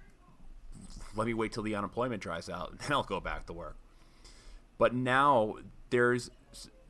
Let 1.15 1.27
me 1.27 1.35
wait 1.35 1.53
till 1.53 1.63
the 1.63 1.77
unemployment 1.77 2.21
dries 2.21 2.49
out, 2.49 2.71
and 2.71 2.79
then 2.81 2.93
I'll 2.93 3.03
go 3.03 3.21
back 3.21 3.47
to 3.47 3.53
work. 3.53 3.77
But 4.79 4.95
now 4.95 5.57
there's 5.91 6.31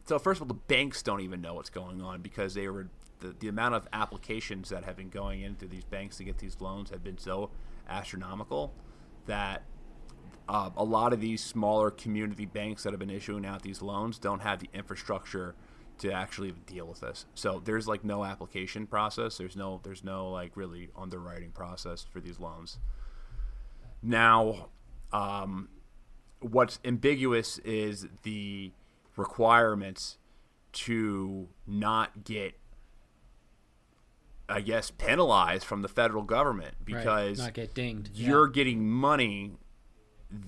so 0.06 0.18
first 0.18 0.38
of 0.38 0.42
all, 0.42 0.48
the 0.48 0.54
banks 0.54 1.02
don't 1.02 1.20
even 1.20 1.40
know 1.40 1.54
what's 1.54 1.70
going 1.70 2.00
on 2.00 2.20
because 2.20 2.54
they 2.54 2.68
were 2.68 2.88
the, 3.20 3.34
the 3.38 3.48
amount 3.48 3.74
of 3.74 3.88
applications 3.92 4.68
that 4.68 4.84
have 4.84 4.96
been 4.96 5.08
going 5.08 5.42
into 5.42 5.66
these 5.66 5.84
banks 5.84 6.16
to 6.18 6.24
get 6.24 6.38
these 6.38 6.60
loans 6.60 6.90
have 6.90 7.02
been 7.02 7.18
so 7.18 7.50
astronomical 7.88 8.72
that 9.26 9.62
uh, 10.48 10.70
a 10.76 10.84
lot 10.84 11.12
of 11.12 11.20
these 11.20 11.42
smaller 11.42 11.90
community 11.90 12.46
banks 12.46 12.82
that 12.82 12.92
have 12.92 13.00
been 13.00 13.10
issuing 13.10 13.46
out 13.46 13.62
these 13.62 13.80
loans 13.80 14.18
don't 14.18 14.40
have 14.40 14.60
the 14.60 14.68
infrastructure 14.74 15.54
to 15.98 16.12
actually 16.12 16.52
deal 16.66 16.86
with 16.86 17.00
this. 17.00 17.24
So 17.34 17.62
there's 17.64 17.86
like 17.86 18.04
no 18.04 18.24
application 18.24 18.86
process. 18.86 19.38
There's 19.38 19.56
no 19.56 19.80
there's 19.84 20.04
no 20.04 20.28
like 20.30 20.56
really 20.56 20.90
underwriting 20.96 21.50
process 21.50 22.04
for 22.04 22.20
these 22.20 22.38
loans. 22.40 22.78
Now, 24.02 24.68
um, 25.12 25.68
what's 26.40 26.78
ambiguous 26.84 27.58
is 27.58 28.06
the 28.22 28.72
requirements 29.16 30.18
to 30.72 31.48
not 31.66 32.24
get 32.24 32.54
I 34.46 34.60
guess 34.60 34.90
penalized 34.90 35.64
from 35.64 35.80
the 35.80 35.88
federal 35.88 36.22
government 36.22 36.74
because 36.84 37.38
right. 37.38 37.46
not 37.46 37.54
get 37.54 37.74
dinged. 37.74 38.10
You're 38.14 38.48
yeah. 38.48 38.52
getting 38.52 38.90
money 38.90 39.52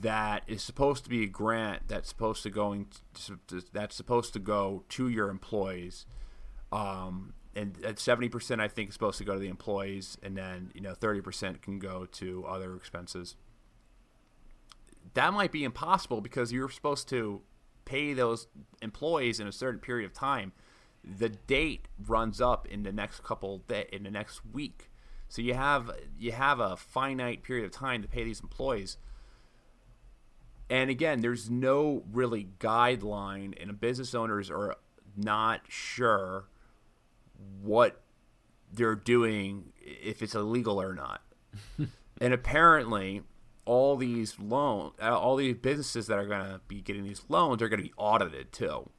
that 0.00 0.42
is 0.46 0.62
supposed 0.62 1.04
to 1.04 1.10
be 1.10 1.22
a 1.22 1.28
grant 1.28 1.82
that's 1.86 2.08
supposed 2.08 2.42
to 2.42 2.50
going 2.50 2.86
to, 3.14 3.38
that's 3.72 3.94
supposed 3.94 4.32
to 4.32 4.38
go 4.38 4.84
to 4.88 5.08
your 5.08 5.28
employees 5.28 6.06
um, 6.72 7.34
and 7.54 7.82
at 7.84 7.96
70% 7.96 8.60
i 8.60 8.68
think 8.68 8.88
is 8.88 8.94
supposed 8.94 9.18
to 9.18 9.24
go 9.24 9.34
to 9.34 9.38
the 9.38 9.48
employees 9.48 10.18
and 10.22 10.36
then 10.36 10.70
you 10.74 10.80
know 10.80 10.92
30% 10.92 11.60
can 11.62 11.78
go 11.78 12.06
to 12.06 12.44
other 12.46 12.74
expenses. 12.74 13.36
That 15.14 15.32
might 15.32 15.52
be 15.52 15.64
impossible 15.64 16.20
because 16.20 16.52
you're 16.52 16.68
supposed 16.68 17.08
to 17.08 17.42
pay 17.84 18.12
those 18.12 18.48
employees 18.82 19.40
in 19.40 19.46
a 19.46 19.52
certain 19.52 19.80
period 19.80 20.04
of 20.04 20.12
time. 20.12 20.52
The 21.02 21.28
date 21.28 21.88
runs 22.06 22.40
up 22.40 22.66
in 22.66 22.82
the 22.82 22.92
next 22.92 23.22
couple 23.22 23.58
day, 23.58 23.88
in 23.92 24.02
the 24.02 24.10
next 24.10 24.42
week. 24.44 24.90
So 25.28 25.40
you 25.40 25.54
have 25.54 25.90
you 26.18 26.32
have 26.32 26.60
a 26.60 26.76
finite 26.76 27.42
period 27.42 27.64
of 27.64 27.70
time 27.70 28.02
to 28.02 28.08
pay 28.08 28.24
these 28.24 28.40
employees 28.40 28.98
and 30.68 30.90
again, 30.90 31.20
there's 31.20 31.48
no 31.48 32.02
really 32.12 32.48
guideline, 32.58 33.60
and 33.60 33.80
business 33.80 34.14
owners 34.14 34.50
are 34.50 34.76
not 35.16 35.60
sure 35.68 36.48
what 37.62 38.02
they're 38.72 38.96
doing 38.96 39.72
if 39.80 40.22
it's 40.22 40.34
illegal 40.34 40.80
or 40.80 40.94
not. 40.94 41.22
and 42.20 42.34
apparently, 42.34 43.22
all 43.64 43.96
these 43.96 44.38
loans, 44.40 44.94
uh, 45.00 45.16
all 45.16 45.36
these 45.36 45.54
businesses 45.56 46.08
that 46.08 46.18
are 46.18 46.26
going 46.26 46.44
to 46.44 46.60
be 46.66 46.80
getting 46.80 47.04
these 47.04 47.24
loans 47.28 47.62
are 47.62 47.68
going 47.68 47.80
to 47.80 47.86
be 47.88 47.94
audited 47.96 48.52
too. 48.52 48.90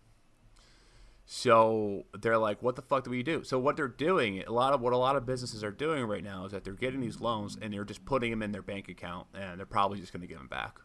So 1.25 2.05
they're 2.17 2.37
like, 2.37 2.63
"What 2.63 2.77
the 2.77 2.81
fuck 2.81 3.03
do 3.03 3.09
we 3.09 3.21
do?" 3.23 3.43
So 3.43 3.59
what 3.59 3.75
they're 3.75 3.89
doing, 3.89 4.41
a 4.47 4.51
lot 4.53 4.73
of 4.73 4.79
what 4.79 4.93
a 4.93 4.97
lot 4.97 5.17
of 5.17 5.25
businesses 5.25 5.61
are 5.61 5.71
doing 5.71 6.05
right 6.05 6.23
now 6.23 6.45
is 6.45 6.53
that 6.53 6.63
they're 6.63 6.73
getting 6.73 7.01
these 7.01 7.19
loans 7.19 7.57
and 7.61 7.73
they're 7.73 7.83
just 7.83 8.05
putting 8.05 8.31
them 8.31 8.41
in 8.41 8.53
their 8.53 8.61
bank 8.61 8.87
account, 8.87 9.27
and 9.33 9.59
they're 9.59 9.65
probably 9.65 9.99
just 9.99 10.13
going 10.13 10.21
to 10.21 10.27
give 10.27 10.37
them 10.37 10.47
back. 10.47 10.79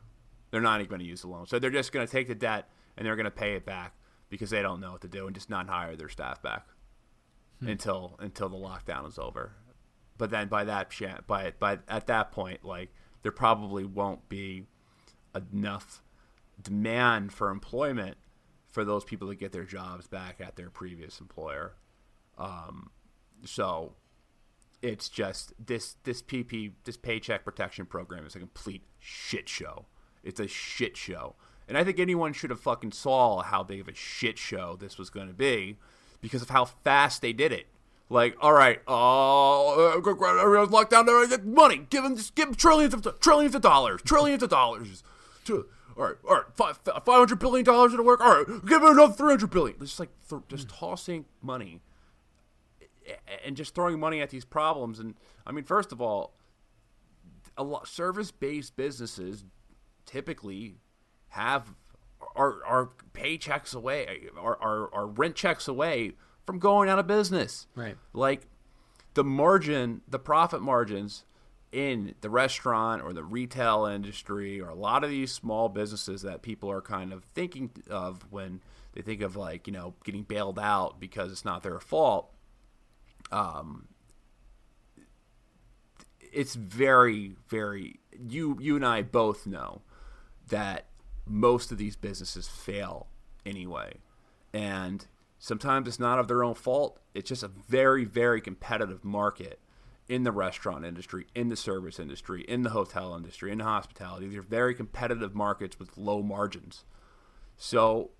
They're 0.52 0.60
not 0.60 0.80
even 0.80 0.90
going 0.90 1.00
to 1.00 1.06
use 1.06 1.22
the 1.22 1.28
loan. 1.28 1.46
So 1.46 1.58
they're 1.58 1.70
just 1.70 1.90
going 1.90 2.06
to 2.06 2.12
take 2.12 2.28
the 2.28 2.34
debt 2.34 2.68
and 2.96 3.04
they're 3.04 3.16
going 3.16 3.24
to 3.24 3.30
pay 3.30 3.54
it 3.54 3.66
back 3.66 3.94
because 4.28 4.50
they 4.50 4.62
don't 4.62 4.80
know 4.80 4.92
what 4.92 5.00
to 5.00 5.08
do 5.08 5.26
and 5.26 5.34
just 5.34 5.50
not 5.50 5.68
hire 5.68 5.96
their 5.96 6.08
staff 6.08 6.40
back 6.42 6.68
hmm. 7.58 7.68
until 7.68 8.16
until 8.20 8.48
the 8.48 8.56
lockdown 8.56 9.08
is 9.08 9.18
over. 9.18 9.52
But 10.18 10.30
then 10.30 10.48
by 10.48 10.64
that 10.64 10.92
by 11.26 11.52
by 11.58 11.78
at 11.88 12.06
that 12.06 12.30
point, 12.30 12.64
like 12.64 12.92
there 13.22 13.32
probably 13.32 13.84
won't 13.84 14.28
be 14.28 14.66
enough 15.34 16.02
demand 16.62 17.32
for 17.32 17.50
employment 17.50 18.18
for 18.68 18.84
those 18.84 19.04
people 19.04 19.28
to 19.28 19.34
get 19.34 19.52
their 19.52 19.64
jobs 19.64 20.06
back 20.06 20.40
at 20.40 20.56
their 20.56 20.70
previous 20.70 21.20
employer. 21.20 21.74
Um, 22.38 22.90
so 23.44 23.94
it's 24.82 25.08
just 25.08 25.54
this 25.64 25.96
this 26.04 26.22
PP 26.22 26.72
this 26.84 26.96
paycheck 26.96 27.44
protection 27.44 27.86
program 27.86 28.26
is 28.26 28.36
a 28.36 28.38
complete 28.38 28.82
shit 28.98 29.48
show. 29.48 29.86
It's 30.22 30.40
a 30.40 30.48
shit 30.48 30.96
show. 30.96 31.34
And 31.68 31.78
I 31.78 31.84
think 31.84 31.98
anyone 31.98 32.32
should 32.32 32.50
have 32.50 32.60
fucking 32.60 32.92
saw 32.92 33.42
how 33.42 33.62
big 33.62 33.80
of 33.80 33.88
a 33.88 33.94
shit 33.94 34.38
show 34.38 34.76
this 34.76 34.98
was 34.98 35.10
going 35.10 35.28
to 35.28 35.34
be 35.34 35.78
because 36.20 36.42
of 36.42 36.50
how 36.50 36.64
fast 36.64 37.22
they 37.22 37.32
did 37.32 37.52
it. 37.52 37.66
Like, 38.10 38.36
all 38.40 38.52
right, 38.52 38.80
uh, 38.86 39.96
everyone's 39.96 40.70
locked 40.70 40.90
down. 40.90 41.06
Money, 41.44 41.86
give 41.88 42.02
them, 42.02 42.16
just 42.16 42.34
give 42.34 42.48
them 42.48 42.54
trillions 42.54 42.92
of 42.92 43.20
trillions 43.20 43.54
of 43.54 43.62
dollars, 43.62 44.02
trillions 44.02 44.42
of 44.42 44.50
dollars. 44.50 45.02
All 45.48 45.64
right, 45.96 46.16
all 46.28 46.36
right, 46.36 46.44
five 46.54 46.76
five 46.76 47.02
hundred 47.06 47.38
billion 47.38 47.64
dollars 47.64 47.94
to 47.94 48.02
work. 48.02 48.20
All 48.20 48.42
right, 48.42 48.46
give 48.46 48.82
them 48.82 48.92
another 48.92 49.14
three 49.14 49.30
hundred 49.30 49.50
billion. 49.50 49.78
Just 49.78 49.98
like 49.98 50.10
th- 50.28 50.42
just 50.48 50.68
tossing 50.68 51.24
money 51.40 51.80
and 53.44 53.56
just 53.56 53.74
throwing 53.74 53.98
money 53.98 54.20
at 54.20 54.30
these 54.30 54.44
problems. 54.44 54.98
And 54.98 55.14
I 55.46 55.52
mean, 55.52 55.64
first 55.64 55.90
of 55.92 56.00
all, 56.00 56.34
a 57.56 57.64
lot 57.64 57.88
service 57.88 58.30
based 58.30 58.76
businesses 58.76 59.44
typically 60.12 60.76
have 61.28 61.74
our, 62.36 62.64
our 62.64 62.90
paychecks 63.14 63.74
away, 63.74 64.26
our, 64.38 64.60
our, 64.60 64.94
our 64.94 65.06
rent 65.06 65.34
checks 65.34 65.66
away 65.66 66.12
from 66.44 66.58
going 66.58 66.88
out 66.88 66.98
of 66.98 67.06
business. 67.06 67.66
Right. 67.74 67.96
Like 68.12 68.46
the 69.14 69.24
margin, 69.24 70.02
the 70.08 70.18
profit 70.18 70.60
margins 70.60 71.24
in 71.72 72.14
the 72.20 72.28
restaurant 72.28 73.02
or 73.02 73.14
the 73.14 73.24
retail 73.24 73.86
industry 73.86 74.60
or 74.60 74.68
a 74.68 74.74
lot 74.74 75.04
of 75.04 75.10
these 75.10 75.32
small 75.32 75.68
businesses 75.70 76.22
that 76.22 76.42
people 76.42 76.70
are 76.70 76.82
kind 76.82 77.12
of 77.12 77.24
thinking 77.34 77.70
of 77.88 78.26
when 78.30 78.60
they 78.92 79.00
think 79.00 79.22
of 79.22 79.36
like, 79.36 79.66
you 79.66 79.72
know, 79.72 79.94
getting 80.04 80.22
bailed 80.22 80.58
out 80.58 81.00
because 81.00 81.32
it's 81.32 81.44
not 81.44 81.62
their 81.62 81.80
fault. 81.80 82.30
Um, 83.30 83.88
it's 86.20 86.54
very, 86.54 87.36
very 87.48 88.00
you 88.28 88.58
you 88.60 88.76
and 88.76 88.84
I 88.84 89.02
both 89.02 89.46
know 89.46 89.82
that 90.48 90.86
most 91.26 91.72
of 91.72 91.78
these 91.78 91.96
businesses 91.96 92.48
fail 92.48 93.06
anyway. 93.46 93.94
And 94.52 95.06
sometimes 95.38 95.88
it's 95.88 96.00
not 96.00 96.18
of 96.18 96.28
their 96.28 96.44
own 96.44 96.54
fault. 96.54 97.00
It's 97.14 97.28
just 97.28 97.42
a 97.42 97.48
very, 97.48 98.04
very 98.04 98.40
competitive 98.40 99.04
market 99.04 99.58
in 100.08 100.24
the 100.24 100.32
restaurant 100.32 100.84
industry, 100.84 101.26
in 101.34 101.48
the 101.48 101.56
service 101.56 101.98
industry, 101.98 102.42
in 102.42 102.62
the 102.62 102.70
hotel 102.70 103.14
industry, 103.14 103.50
in 103.52 103.58
the 103.58 103.64
hospitality. 103.64 104.28
These 104.28 104.38
are 104.38 104.42
very 104.42 104.74
competitive 104.74 105.34
markets 105.34 105.78
with 105.78 105.96
low 105.96 106.22
margins. 106.22 106.84
So 107.56 108.10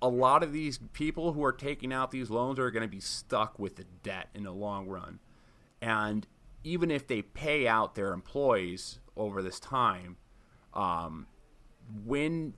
a 0.00 0.08
lot 0.08 0.42
of 0.42 0.52
these 0.52 0.78
people 0.92 1.32
who 1.32 1.44
are 1.44 1.52
taking 1.52 1.92
out 1.92 2.10
these 2.10 2.30
loans 2.30 2.58
are 2.58 2.70
going 2.70 2.82
to 2.82 2.88
be 2.88 3.00
stuck 3.00 3.58
with 3.58 3.76
the 3.76 3.84
debt 4.02 4.28
in 4.34 4.44
the 4.44 4.52
long 4.52 4.88
run. 4.88 5.18
And 5.80 6.26
even 6.62 6.90
if 6.90 7.06
they 7.06 7.22
pay 7.22 7.68
out 7.68 7.94
their 7.94 8.12
employees 8.12 8.98
over 9.16 9.42
this 9.42 9.60
time, 9.60 10.16
um, 10.74 11.26
when 12.04 12.54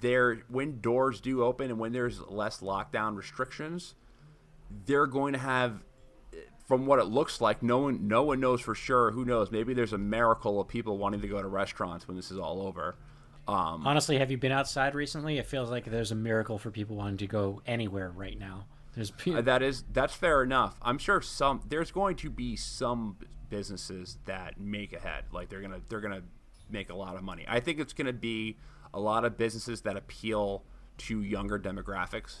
there 0.00 0.42
when 0.48 0.80
doors 0.80 1.20
do 1.20 1.42
open 1.42 1.70
and 1.70 1.78
when 1.78 1.92
there's 1.92 2.20
less 2.20 2.60
lockdown 2.60 3.16
restrictions, 3.16 3.94
they're 4.86 5.06
going 5.06 5.32
to 5.32 5.38
have 5.38 5.82
from 6.66 6.86
what 6.86 6.98
it 6.98 7.04
looks 7.04 7.40
like, 7.40 7.62
no 7.62 7.78
one 7.78 8.08
no 8.08 8.22
one 8.22 8.40
knows 8.40 8.60
for 8.60 8.74
sure. 8.74 9.12
Who 9.12 9.24
knows? 9.24 9.50
Maybe 9.50 9.74
there's 9.74 9.92
a 9.92 9.98
miracle 9.98 10.60
of 10.60 10.68
people 10.68 10.98
wanting 10.98 11.20
to 11.20 11.28
go 11.28 11.40
to 11.40 11.48
restaurants 11.48 12.08
when 12.08 12.16
this 12.16 12.30
is 12.30 12.38
all 12.38 12.60
over. 12.62 12.96
Um, 13.48 13.86
Honestly, 13.86 14.18
have 14.18 14.30
you 14.32 14.38
been 14.38 14.50
outside 14.50 14.94
recently? 14.94 15.38
It 15.38 15.46
feels 15.46 15.70
like 15.70 15.84
there's 15.84 16.10
a 16.10 16.16
miracle 16.16 16.58
for 16.58 16.72
people 16.72 16.96
wanting 16.96 17.18
to 17.18 17.28
go 17.28 17.62
anywhere 17.66 18.10
right 18.10 18.36
now. 18.36 18.66
There's 18.96 19.12
uh, 19.26 19.40
that 19.42 19.62
is 19.62 19.84
that's 19.92 20.14
fair 20.14 20.42
enough. 20.42 20.76
I'm 20.82 20.98
sure 20.98 21.20
some 21.20 21.62
there's 21.68 21.92
going 21.92 22.16
to 22.16 22.30
be 22.30 22.56
some 22.56 23.16
businesses 23.48 24.18
that 24.24 24.60
make 24.60 24.92
ahead. 24.92 25.24
Like 25.32 25.48
they're 25.48 25.60
gonna 25.60 25.80
they're 25.88 26.00
gonna 26.00 26.22
make 26.70 26.90
a 26.90 26.94
lot 26.94 27.16
of 27.16 27.22
money. 27.22 27.44
I 27.48 27.60
think 27.60 27.78
it's 27.78 27.92
going 27.92 28.06
to 28.06 28.12
be 28.12 28.56
a 28.94 29.00
lot 29.00 29.24
of 29.24 29.36
businesses 29.36 29.82
that 29.82 29.96
appeal 29.96 30.64
to 30.98 31.22
younger 31.22 31.58
demographics 31.58 32.36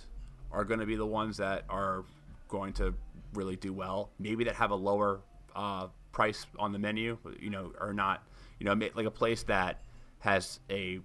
are 0.50 0.64
going 0.64 0.80
to 0.80 0.86
be 0.86 0.96
the 0.96 1.06
ones 1.06 1.36
that 1.36 1.64
are 1.68 2.04
going 2.48 2.72
to 2.74 2.94
really 3.34 3.56
do 3.56 3.72
well. 3.72 4.10
Maybe 4.18 4.44
that 4.44 4.54
have 4.54 4.70
a 4.70 4.76
lower 4.76 5.20
uh, 5.54 5.88
price 6.12 6.46
on 6.58 6.72
the 6.72 6.78
menu, 6.78 7.18
you 7.38 7.50
know, 7.50 7.72
or 7.80 7.92
not, 7.92 8.26
you 8.58 8.66
know, 8.66 8.72
like 8.94 9.06
a 9.06 9.10
place 9.10 9.42
that 9.44 9.82
has 10.20 10.60
a 10.70 11.00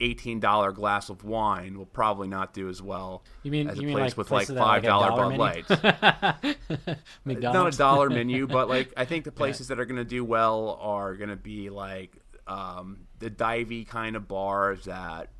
eighteen 0.00 0.40
dollar 0.40 0.72
glass 0.72 1.10
of 1.10 1.24
wine 1.24 1.78
will 1.78 1.86
probably 1.86 2.26
not 2.26 2.52
do 2.52 2.68
as 2.68 2.82
well 2.82 3.22
you 3.44 3.52
mean, 3.52 3.68
as 3.68 3.78
a 3.78 3.82
place 3.82 3.94
like 3.94 4.16
with 4.16 4.30
like 4.30 4.48
five 4.48 4.82
dollar 4.82 5.30
Bud 5.30 5.38
Lights. 5.38 5.70
not 7.24 7.74
a 7.74 7.76
dollar 7.76 8.10
menu, 8.10 8.46
but 8.48 8.68
like 8.68 8.92
I 8.96 9.04
think 9.04 9.24
the 9.24 9.32
places 9.32 9.68
yeah. 9.68 9.76
that 9.76 9.82
are 9.82 9.86
going 9.86 9.96
to 9.96 10.04
do 10.04 10.24
well 10.24 10.78
are 10.80 11.14
going 11.14 11.30
to 11.30 11.36
be 11.36 11.70
like 11.70 12.16
um, 12.46 13.06
the 13.18 13.30
divey 13.30 13.86
kind 13.86 14.16
of 14.16 14.28
bars 14.28 14.84
that 14.84 15.30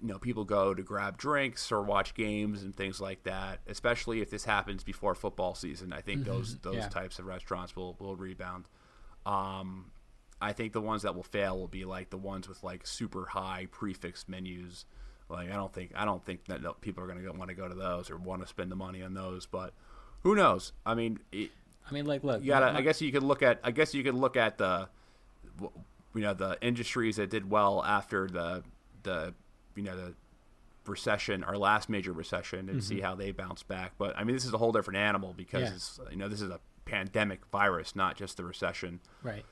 you 0.00 0.08
know 0.08 0.18
people 0.18 0.44
go 0.44 0.74
to 0.74 0.82
grab 0.82 1.16
drinks 1.16 1.70
or 1.70 1.82
watch 1.82 2.14
games 2.14 2.62
and 2.62 2.74
things 2.74 3.00
like 3.00 3.22
that. 3.24 3.60
Especially 3.66 4.20
if 4.20 4.30
this 4.30 4.44
happens 4.44 4.82
before 4.82 5.14
football 5.14 5.54
season, 5.54 5.92
I 5.92 6.00
think 6.00 6.22
mm-hmm. 6.22 6.32
those 6.32 6.58
those 6.58 6.76
yeah. 6.76 6.88
types 6.88 7.18
of 7.18 7.26
restaurants 7.26 7.76
will 7.76 7.96
will 7.98 8.16
rebound. 8.16 8.64
Um, 9.24 9.92
I 10.40 10.52
think 10.52 10.72
the 10.72 10.80
ones 10.80 11.02
that 11.02 11.14
will 11.14 11.22
fail 11.22 11.56
will 11.56 11.68
be 11.68 11.84
like 11.84 12.10
the 12.10 12.16
ones 12.16 12.48
with 12.48 12.64
like 12.64 12.86
super 12.86 13.26
high 13.26 13.68
prix 13.70 13.94
fixe 13.94 14.24
menus. 14.28 14.84
Like 15.28 15.50
I 15.50 15.54
don't 15.54 15.72
think 15.72 15.92
I 15.94 16.04
don't 16.04 16.24
think 16.24 16.46
that 16.46 16.80
people 16.80 17.04
are 17.04 17.06
going 17.06 17.22
to 17.22 17.32
want 17.32 17.48
to 17.48 17.54
go 17.54 17.68
to 17.68 17.74
those 17.74 18.10
or 18.10 18.16
want 18.16 18.42
to 18.42 18.48
spend 18.48 18.70
the 18.70 18.76
money 18.76 19.02
on 19.02 19.14
those. 19.14 19.46
But 19.46 19.72
who 20.24 20.34
knows? 20.34 20.72
I 20.84 20.94
mean, 20.94 21.20
it, 21.30 21.50
I 21.88 21.92
mean, 21.92 22.06
like 22.06 22.24
look, 22.24 22.42
you 22.42 22.48
gotta. 22.48 22.76
I 22.76 22.80
guess 22.82 23.00
you 23.00 23.12
could 23.12 23.22
look 23.22 23.42
at. 23.42 23.60
I 23.62 23.70
guess 23.70 23.94
you 23.94 24.02
could 24.02 24.14
look 24.14 24.36
at 24.36 24.58
the 24.58 24.88
you 26.14 26.20
know 26.22 26.34
the 26.34 26.58
industries 26.60 27.16
that 27.16 27.30
did 27.30 27.50
well 27.50 27.82
after 27.84 28.28
the 28.28 28.62
the 29.02 29.34
you 29.74 29.82
know 29.82 29.96
the 29.96 30.14
recession, 30.86 31.44
our 31.44 31.56
last 31.56 31.88
major 31.88 32.12
recession, 32.12 32.68
and 32.68 32.80
mm-hmm. 32.80 32.80
see 32.80 33.00
how 33.00 33.14
they 33.14 33.30
bounce 33.32 33.62
back. 33.62 33.92
But 33.98 34.16
I 34.16 34.24
mean, 34.24 34.34
this 34.34 34.44
is 34.44 34.52
a 34.52 34.58
whole 34.58 34.72
different 34.72 34.98
animal 34.98 35.34
because 35.36 35.62
yeah. 35.62 35.74
it's, 35.74 36.00
you 36.10 36.16
know 36.16 36.28
this 36.28 36.40
is 36.40 36.50
a 36.50 36.60
pandemic 36.84 37.40
virus, 37.46 37.94
not 37.94 38.16
just 38.16 38.36
the 38.36 38.44
recession. 38.44 39.00
Right. 39.22 39.44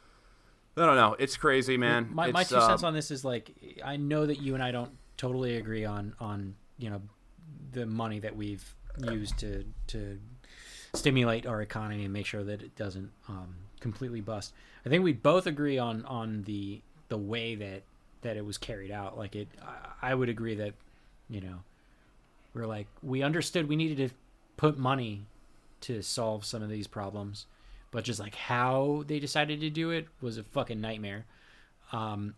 I 0.76 0.86
don't 0.86 0.96
know. 0.96 1.16
It's 1.18 1.36
crazy, 1.36 1.76
man. 1.76 2.10
My, 2.12 2.26
sense 2.26 2.34
my 2.34 2.44
two 2.44 2.60
cents 2.66 2.82
um, 2.82 2.88
on 2.88 2.94
this 2.94 3.10
is 3.10 3.24
like 3.24 3.50
I 3.84 3.96
know 3.96 4.26
that 4.26 4.40
you 4.40 4.54
and 4.54 4.62
I 4.62 4.70
don't 4.70 4.92
totally 5.16 5.56
agree 5.56 5.84
on 5.84 6.14
on 6.20 6.54
you 6.78 6.90
know 6.90 7.02
the 7.72 7.86
money 7.86 8.20
that 8.20 8.34
we've 8.36 8.74
used 8.98 9.38
to 9.38 9.64
to 9.88 10.18
stimulate 10.94 11.46
our 11.46 11.62
economy 11.62 12.04
and 12.04 12.12
make 12.12 12.26
sure 12.26 12.42
that 12.42 12.62
it 12.62 12.74
doesn't 12.76 13.10
um, 13.28 13.54
completely 13.81 14.20
bust. 14.20 14.52
I 14.85 14.89
think 14.89 15.05
we 15.05 15.12
both 15.12 15.47
agree 15.47 15.78
on 15.78 16.05
on 16.05 16.43
the 16.44 16.81
the 17.09 17.19
way 17.19 17.55
that 17.57 17.82
that 18.23 18.36
it 18.36 18.44
was 18.44 18.59
carried 18.59 18.90
out. 18.90 19.19
Like 19.19 19.35
it, 19.36 19.48
I, 19.62 20.11
I 20.11 20.15
would 20.15 20.28
agree 20.28 20.55
that 20.57 20.74
you 21.28 21.40
know 21.40 21.61
we're 22.55 22.66
like 22.66 22.86
we 23.02 23.23
understood 23.23 23.69
we 23.69 23.77
needed 23.77 24.09
to 24.09 24.15
put 24.57 24.78
money 24.78 25.23
to 25.82 26.02
solve 26.02 26.44
some 26.44 26.62
of 26.62 26.69
these 26.69 26.86
problems, 26.86 27.47
but 27.90 28.05
just 28.05 28.20
like 28.20 28.35
how 28.35 29.05
they 29.07 29.19
decided 29.19 29.61
to 29.61 29.70
do 29.70 29.90
it 29.90 30.07
was 30.20 30.36
a 30.36 30.44
fucking 30.44 30.81
nightmare. 30.81 31.24
Um, 31.93 32.35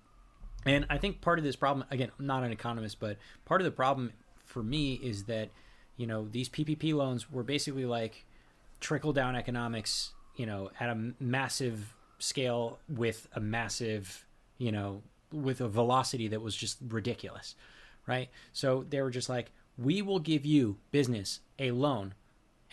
and 0.64 0.86
I 0.89 0.98
think 0.98 1.20
part 1.20 1.39
of 1.39 1.44
this 1.44 1.56
problem, 1.56 1.86
again, 1.90 2.10
I'm 2.19 2.27
not 2.27 2.44
an 2.44 2.52
economist, 2.52 3.01
but 3.01 3.16
part 3.44 3.60
of 3.60 3.64
the 3.64 3.73
problem 3.73 4.12
for 4.44 4.62
me 4.62 4.94
is 4.94 5.24
that, 5.24 5.51
you 5.97 6.06
know, 6.06 6.28
these 6.31 6.48
PPP 6.48 6.94
loans 6.94 7.31
were 7.31 7.43
basically 7.43 7.85
like 7.85 8.24
trickle 8.81 9.12
down 9.12 9.35
economics 9.35 10.12
you 10.36 10.46
know 10.46 10.70
at 10.80 10.88
a 10.88 11.12
massive 11.20 11.94
scale 12.18 12.78
with 12.88 13.28
a 13.34 13.40
massive 13.40 14.24
you 14.59 14.72
know 14.72 15.02
with 15.32 15.60
a 15.60 15.68
velocity 15.68 16.28
that 16.28 16.40
was 16.40 16.54
just 16.54 16.78
ridiculous 16.88 17.54
right? 18.04 18.30
So 18.52 18.84
they 18.90 19.00
were 19.00 19.10
just 19.10 19.28
like 19.28 19.52
we 19.78 20.02
will 20.02 20.18
give 20.18 20.44
you 20.44 20.76
business 20.90 21.38
a 21.60 21.70
loan 21.70 22.14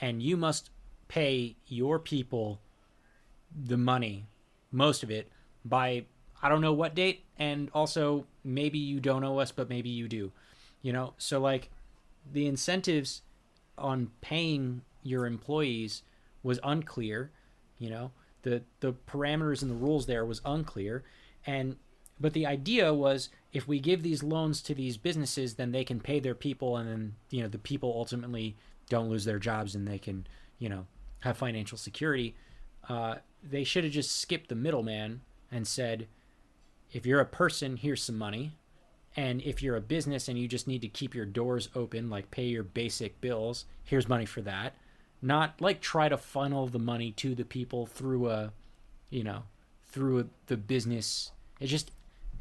and 0.02 0.24
you 0.24 0.36
must 0.36 0.72
pay 1.08 1.56
your 1.68 2.00
people 2.00 2.60
the 3.56 3.78
money 3.78 4.26
most 4.72 5.02
of 5.02 5.10
it 5.10 5.32
by 5.66 6.04
i 6.44 6.48
don't 6.48 6.62
know 6.62 6.74
what 6.74 6.94
date 6.94 7.24
and 7.40 7.70
also 7.74 8.26
maybe 8.44 8.78
you 8.78 9.00
don't 9.00 9.24
owe 9.24 9.40
us 9.40 9.52
but 9.52 9.70
maybe 9.70 9.90
you 9.90 10.08
do 10.08 10.32
you 10.82 10.94
know? 10.94 11.14
So 11.18 11.40
like 11.40 11.70
the 12.32 12.48
incentives 12.48 13.22
on 13.78 14.12
paying 14.22 14.82
your 15.04 15.26
employees 15.26 16.04
was 16.44 16.60
unclear. 16.64 17.32
You 17.80 17.90
know, 17.90 18.12
the 18.44 18.62
the 18.80 18.94
parameters 18.94 19.62
and 19.62 19.72
the 19.72 19.76
rules 19.76 20.06
there 20.06 20.26
was 20.26 20.42
unclear, 20.46 21.04
and 21.46 21.78
but 22.20 22.34
the 22.34 22.46
idea 22.46 22.94
was 22.94 23.30
if 23.54 23.68
we 23.68 23.80
give 23.80 24.04
these 24.04 24.22
loans 24.22 24.62
to 24.62 24.76
these 24.76 24.98
businesses, 24.98 25.56
then 25.56 25.72
they 25.72 25.84
can 25.84 26.00
pay 26.00 26.20
their 26.20 26.36
people, 26.36 26.78
and 26.78 26.88
then 26.88 27.16
you 27.30 27.42
know 27.42 27.50
the 27.50 27.58
people 27.58 27.94
ultimately 27.96 28.56
don't 28.90 29.10
lose 29.10 29.26
their 29.26 29.40
jobs, 29.40 29.74
and 29.74 29.88
they 29.88 29.98
can 29.98 30.28
you 30.60 30.70
know 30.70 30.86
have 31.22 31.38
financial 31.38 31.78
security. 31.78 32.36
Uh, 32.88 33.16
they 33.44 33.64
should 33.64 33.84
have 33.84 33.94
just 33.94 34.20
skipped 34.20 34.50
the 34.50 34.56
middleman 34.56 35.22
and 35.52 35.68
said, 35.68 36.08
if 36.92 37.06
you're 37.06 37.20
a 37.20 37.26
person, 37.26 37.78
here's 37.78 38.04
some 38.04 38.18
money. 38.18 38.54
And 39.16 39.42
if 39.42 39.62
you're 39.62 39.76
a 39.76 39.82
business 39.82 40.28
and 40.28 40.38
you 40.38 40.48
just 40.48 40.68
need 40.68 40.82
to 40.82 40.88
keep 40.88 41.16
your 41.16 41.26
doors 41.26 41.70
open, 41.76 42.10
like 42.10 42.32
pay 42.32 42.46
your 42.46 42.64
basic 42.64 43.20
bills, 43.22 43.66
here's 43.84 44.08
money 44.08 44.26
for 44.26 44.42
that 44.42 44.76
not 45.22 45.60
like 45.60 45.82
try 45.82 46.10
to 46.10 46.18
funnel 46.18 46.68
the 46.68 46.80
money 46.80 47.12
to 47.12 47.36
the 47.36 47.46
people 47.46 47.86
through 47.86 48.30
a 48.30 48.52
you 49.10 49.24
know 49.24 49.44
through 49.88 50.20
a, 50.20 50.26
the 50.48 50.58
business. 50.58 51.32
It 51.60 51.68
just 51.68 51.92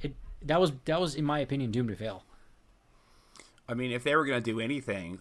it 0.01 0.15
that 0.43 0.61
was 0.61 0.73
that 0.85 1.01
was 1.01 1.15
in 1.15 1.25
my 1.25 1.41
opinion 1.41 1.71
doomed 1.71 1.91
to 1.91 1.97
fail. 1.97 2.25
I 3.69 3.75
mean 3.75 3.93
if 3.93 4.05
they 4.05 4.15
were 4.17 4.25
going 4.25 4.43
to 4.43 4.51
do 4.51 4.61
anything 4.61 5.19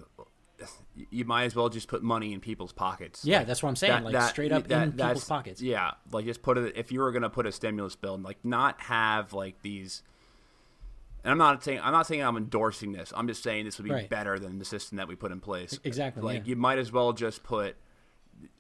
you 1.12 1.24
might 1.24 1.44
as 1.44 1.56
well 1.56 1.70
just 1.70 1.88
put 1.88 2.02
money 2.02 2.34
in 2.34 2.40
people's 2.40 2.72
pockets. 2.72 3.24
Yeah 3.24 3.40
like, 3.40 3.48
that's 3.48 3.62
what 3.62 3.70
i'm 3.70 3.76
saying. 3.76 3.94
that, 3.94 4.04
like 4.04 4.14
that, 4.14 4.30
straight 4.30 4.52
up 4.52 4.68
that, 4.68 4.84
in 4.84 4.92
people's 4.94 5.26
pockets. 5.26 5.62
Yeah 5.62 5.92
like 6.12 6.26
just 6.26 6.42
put 6.42 6.58
it 6.58 6.74
if 6.76 6.92
you 6.92 7.00
were 7.00 7.12
going 7.12 7.22
to 7.22 7.30
put 7.30 7.46
a 7.46 7.52
stimulus 7.52 7.96
bill 7.96 8.16
and 8.16 8.24
like 8.24 8.44
not 8.44 8.82
have 8.82 9.34
like 9.34 9.62
these 9.62 10.02
and 11.28 11.34
I'm 11.34 11.38
not 11.38 11.62
saying 11.62 11.82
I'm 11.84 11.92
not 11.92 12.08
saying 12.08 12.24
I'm 12.24 12.38
endorsing 12.38 12.94
this. 12.94 13.12
I'm 13.14 13.28
just 13.28 13.44
saying 13.44 13.66
this 13.66 13.78
would 13.80 13.84
be 13.84 13.92
right. 13.92 14.10
better 14.10 14.40
than 14.40 14.60
the 14.60 14.66
system 14.66 14.98
that 14.98 15.10
we 15.10 15.16
put 15.16 15.34
in 15.34 15.42
place. 15.42 15.78
Exactly. 15.84 16.24
Like 16.24 16.38
yeah. 16.46 16.52
you 16.52 16.56
might 16.56 16.78
as 16.78 16.90
well 16.90 17.12
just 17.12 17.44
put 17.44 17.76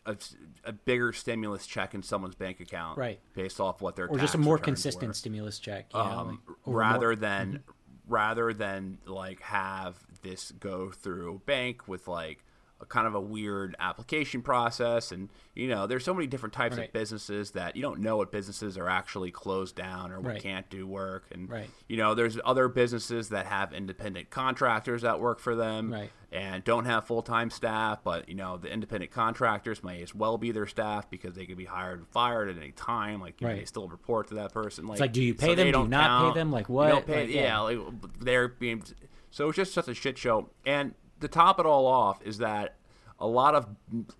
a, 0.05 0.17
a, 0.65 0.73
bigger 0.73 1.13
stimulus 1.13 1.65
check 1.65 1.93
in 1.93 2.03
someone's 2.03 2.35
bank 2.35 2.59
account, 2.59 2.97
right? 2.97 3.21
Based 3.33 3.61
off 3.61 3.81
what 3.81 3.95
they're 3.95 4.09
or 4.09 4.19
just 4.19 4.35
a 4.35 4.37
more 4.37 4.57
consistent 4.57 5.11
were. 5.11 5.13
stimulus 5.13 5.59
check, 5.59 5.85
yeah. 5.93 6.01
um, 6.01 6.41
like, 6.45 6.57
rather 6.65 7.07
more... 7.07 7.15
than 7.15 7.47
mm-hmm. 7.53 8.13
rather 8.13 8.51
than 8.51 8.97
like 9.05 9.39
have 9.43 9.95
this 10.21 10.51
go 10.51 10.91
through 10.91 11.43
bank 11.45 11.87
with 11.87 12.09
like 12.09 12.43
a 12.79 12.85
kind 12.85 13.07
of 13.07 13.15
a 13.15 13.21
weird 13.21 13.75
application 13.79 14.41
process. 14.41 15.11
And 15.11 15.29
you 15.55 15.67
know 15.67 15.87
there's 15.87 16.03
so 16.03 16.13
many 16.13 16.27
different 16.27 16.53
types 16.53 16.77
right. 16.77 16.87
of 16.87 16.93
businesses 16.93 17.51
that 17.51 17.75
you 17.75 17.81
don't 17.81 17.99
know 17.99 18.17
what 18.17 18.31
businesses 18.31 18.77
are 18.77 18.89
actually 18.89 19.31
closed 19.31 19.75
down 19.75 20.11
or 20.11 20.19
what 20.19 20.33
right. 20.33 20.41
can't 20.41 20.69
do 20.69 20.85
work. 20.87 21.25
And 21.31 21.49
right. 21.49 21.69
you 21.87 21.97
know 21.97 22.13
there's 22.13 22.37
other 22.45 22.67
businesses 22.67 23.29
that 23.29 23.45
have 23.45 23.73
independent 23.73 24.29
contractors 24.29 25.01
that 25.01 25.19
work 25.19 25.39
for 25.39 25.55
them 25.55 25.95
and 26.31 26.63
don't 26.65 26.83
have 26.83 27.07
full-time 27.07 27.49
staff 27.49 27.99
but 28.03 28.27
you 28.27 28.35
know 28.35 28.57
the 28.57 28.67
independent 28.67 29.09
contractors 29.11 29.81
may 29.81 30.01
as 30.01 30.13
well 30.13 30.37
be 30.37 30.51
their 30.51 30.67
staff 30.67 31.09
because 31.09 31.35
they 31.35 31.45
could 31.45 31.57
be 31.57 31.65
hired 31.65 31.99
and 31.99 32.07
fired 32.09 32.49
at 32.49 32.57
any 32.57 32.71
time. 32.71 33.19
Like 33.19 33.39
you 33.41 33.47
they 33.47 33.65
still 33.65 33.87
report 33.87 34.27
to 34.29 34.35
that 34.35 34.53
person. 34.53 34.87
Like, 34.87 34.99
like 34.99 35.13
do 35.13 35.23
you 35.23 35.33
pay 35.33 35.47
so 35.47 35.55
them 35.55 35.71
do 35.71 35.79
you 35.79 35.87
not 35.87 36.07
count. 36.07 36.33
pay 36.33 36.39
them? 36.39 36.51
Like 36.51 36.69
what? 36.69 37.05
pay, 37.05 37.21
like, 37.21 37.29
yeah, 37.29 37.41
yeah. 37.41 37.59
like, 37.59 37.79
they're 38.19 38.47
being 38.47 38.83
so 39.31 39.49
it's 39.49 39.55
just 39.55 39.73
such 39.73 39.87
a 39.87 39.93
shit 39.93 40.17
show. 40.17 40.49
And 40.65 40.93
to 41.21 41.27
top 41.27 41.59
it 41.59 41.65
all 41.65 41.85
off 41.85 42.21
is 42.23 42.39
that 42.39 42.75
a 43.19 43.27
lot 43.27 43.55
of 43.55 43.67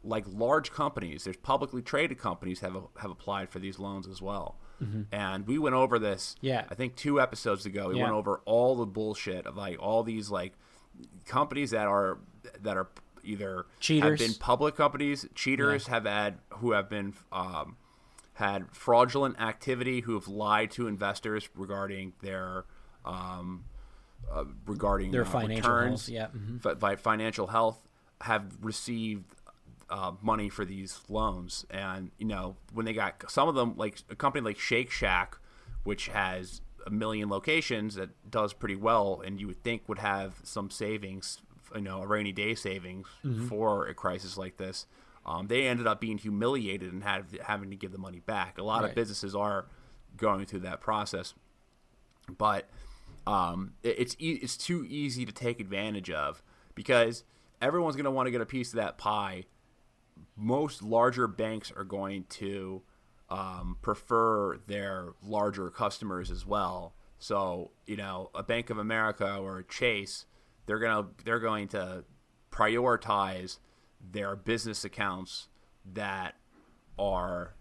like 0.04 0.26
large 0.28 0.72
companies, 0.72 1.24
there's 1.24 1.38
publicly 1.38 1.82
traded 1.82 2.18
companies 2.18 2.62
have 2.62 2.76
have 2.98 3.12
applied 3.12 3.50
for 3.50 3.60
these 3.60 3.80
loans 3.80 4.08
as 4.08 4.22
well. 4.22 4.58
Mm-hmm. 4.82 5.04
And 5.12 5.48
we 5.48 5.58
went 5.58 5.76
over 5.76 5.98
this, 5.98 6.36
yeah. 6.42 6.66
I 6.70 6.76
think 6.76 6.96
two 6.96 7.20
episodes 7.20 7.66
ago. 7.66 7.90
We 7.90 7.98
yeah. 7.98 8.04
went 8.04 8.16
over 8.16 8.42
all 8.46 8.76
the 8.76 8.86
bullshit 8.86 9.46
of 9.48 9.56
like 9.58 9.82
all 9.82 10.04
these 10.04 10.30
like 10.30 10.54
companies 11.26 11.72
that 11.72 11.88
are 11.88 12.20
that 12.62 12.78
are 12.78 12.88
either 13.24 13.66
cheaters 13.80 14.20
have 14.20 14.28
been 14.30 14.38
public 14.40 14.76
companies, 14.76 15.28
cheaters 15.36 15.88
yeah. 15.88 15.94
have 15.94 16.06
had 16.06 16.38
who 16.50 16.72
have 16.72 16.90
been 16.90 17.14
um, 17.32 17.78
had 18.34 18.66
fraudulent 18.72 19.40
activity, 19.40 20.02
who 20.02 20.14
have 20.14 20.28
lied 20.28 20.72
to 20.72 20.88
investors 20.88 21.50
regarding 21.56 22.14
their 22.22 22.66
um, 23.06 23.66
uh, 24.32 24.46
regarding 24.66 25.12
their 25.12 25.24
uh, 25.24 25.26
financial 25.26 25.72
returns, 25.72 26.08
health, 26.08 26.10
yeah, 26.10 26.28
mm-hmm. 26.28 26.96
financial 26.96 27.48
health, 27.48 27.80
have 28.22 28.44
received 28.62 29.26
uh, 29.90 30.12
money 30.22 30.50
for 30.50 30.66
these 30.66 31.00
loans. 31.10 31.66
And, 31.70 32.12
you 32.18 32.26
know, 32.26 32.56
when 32.74 32.86
they 32.86 32.94
got 32.94 33.30
some 33.30 33.48
of 33.48 33.56
them, 33.56 33.76
like 33.78 34.00
a 34.10 34.16
company 34.16 34.44
like 34.44 34.60
Shake 34.60 34.92
Shack, 34.92 35.38
which 35.84 36.08
has 36.10 36.62
a 36.86 36.90
million 36.90 37.30
locations 37.30 37.96
that 37.96 38.10
does 38.30 38.54
pretty 38.54 38.76
well, 38.76 39.22
and 39.26 39.40
you 39.40 39.48
would 39.48 39.64
think 39.64 39.88
would 39.88 40.00
have 40.00 40.36
some 40.44 40.70
savings, 40.70 41.42
you 41.76 41.82
know, 41.82 42.02
a 42.02 42.08
rainy 42.08 42.32
day 42.32 42.56
savings 42.56 43.08
mm-hmm. 43.24 43.48
for 43.48 43.88
a 43.88 43.94
crisis 43.94 44.38
like 44.38 44.58
this. 44.58 44.86
Um, 45.26 45.48
they 45.48 45.68
ended 45.68 45.88
up 45.88 46.00
being 46.00 46.18
humiliated 46.18 46.94
and 46.94 47.04
had, 47.04 47.26
having 47.44 47.70
to 47.70 47.76
give 47.76 47.92
the 47.92 47.98
money 47.98 48.20
back. 48.20 48.58
A 48.58 48.64
lot 48.64 48.82
right. 48.82 48.90
of 48.90 48.96
businesses 48.96 49.36
are 49.36 49.66
going 50.16 50.46
through 50.46 50.62
that 50.62 50.80
process. 50.80 51.34
But 52.38 52.70
um, 53.28 53.74
it's 53.84 54.16
e- 54.20 54.40
it's 54.42 54.56
too 54.56 54.86
easy 54.88 55.26
to 55.26 55.34
take 55.34 55.60
advantage 55.60 56.10
of 56.10 56.42
because 56.76 57.26
everyone's 57.62 57.98
going 57.98 58.06
to 58.06 58.12
want 58.12 58.28
to 58.28 58.32
get 58.32 58.40
a 58.40 58.46
piece 58.46 58.70
of 58.70 58.78
that 58.78 58.98
pie. 58.98 59.44
Most 60.38 60.82
larger 60.82 61.28
banks 61.28 61.70
are 61.76 61.84
going 61.84 62.24
to 62.30 62.84
um, 63.30 63.78
prefer 63.82 64.58
their 64.68 65.10
larger 65.22 65.70
customers 65.70 66.32
as 66.32 66.46
well. 66.46 66.94
So 67.20 67.72
you 67.86 67.98
know, 67.98 68.30
a 68.34 68.44
Bank 68.44 68.70
of 68.70 68.78
America 68.78 69.36
or 69.36 69.60
a 69.60 69.64
Chase, 69.66 70.26
they're 70.66 70.80
gonna 70.80 71.10
they're 71.26 71.40
going 71.40 71.68
to 71.70 72.06
prioritize 72.50 73.58
their 74.10 74.38
business 74.38 74.86
accounts 74.86 75.50
that 75.94 76.36
are 76.98 77.56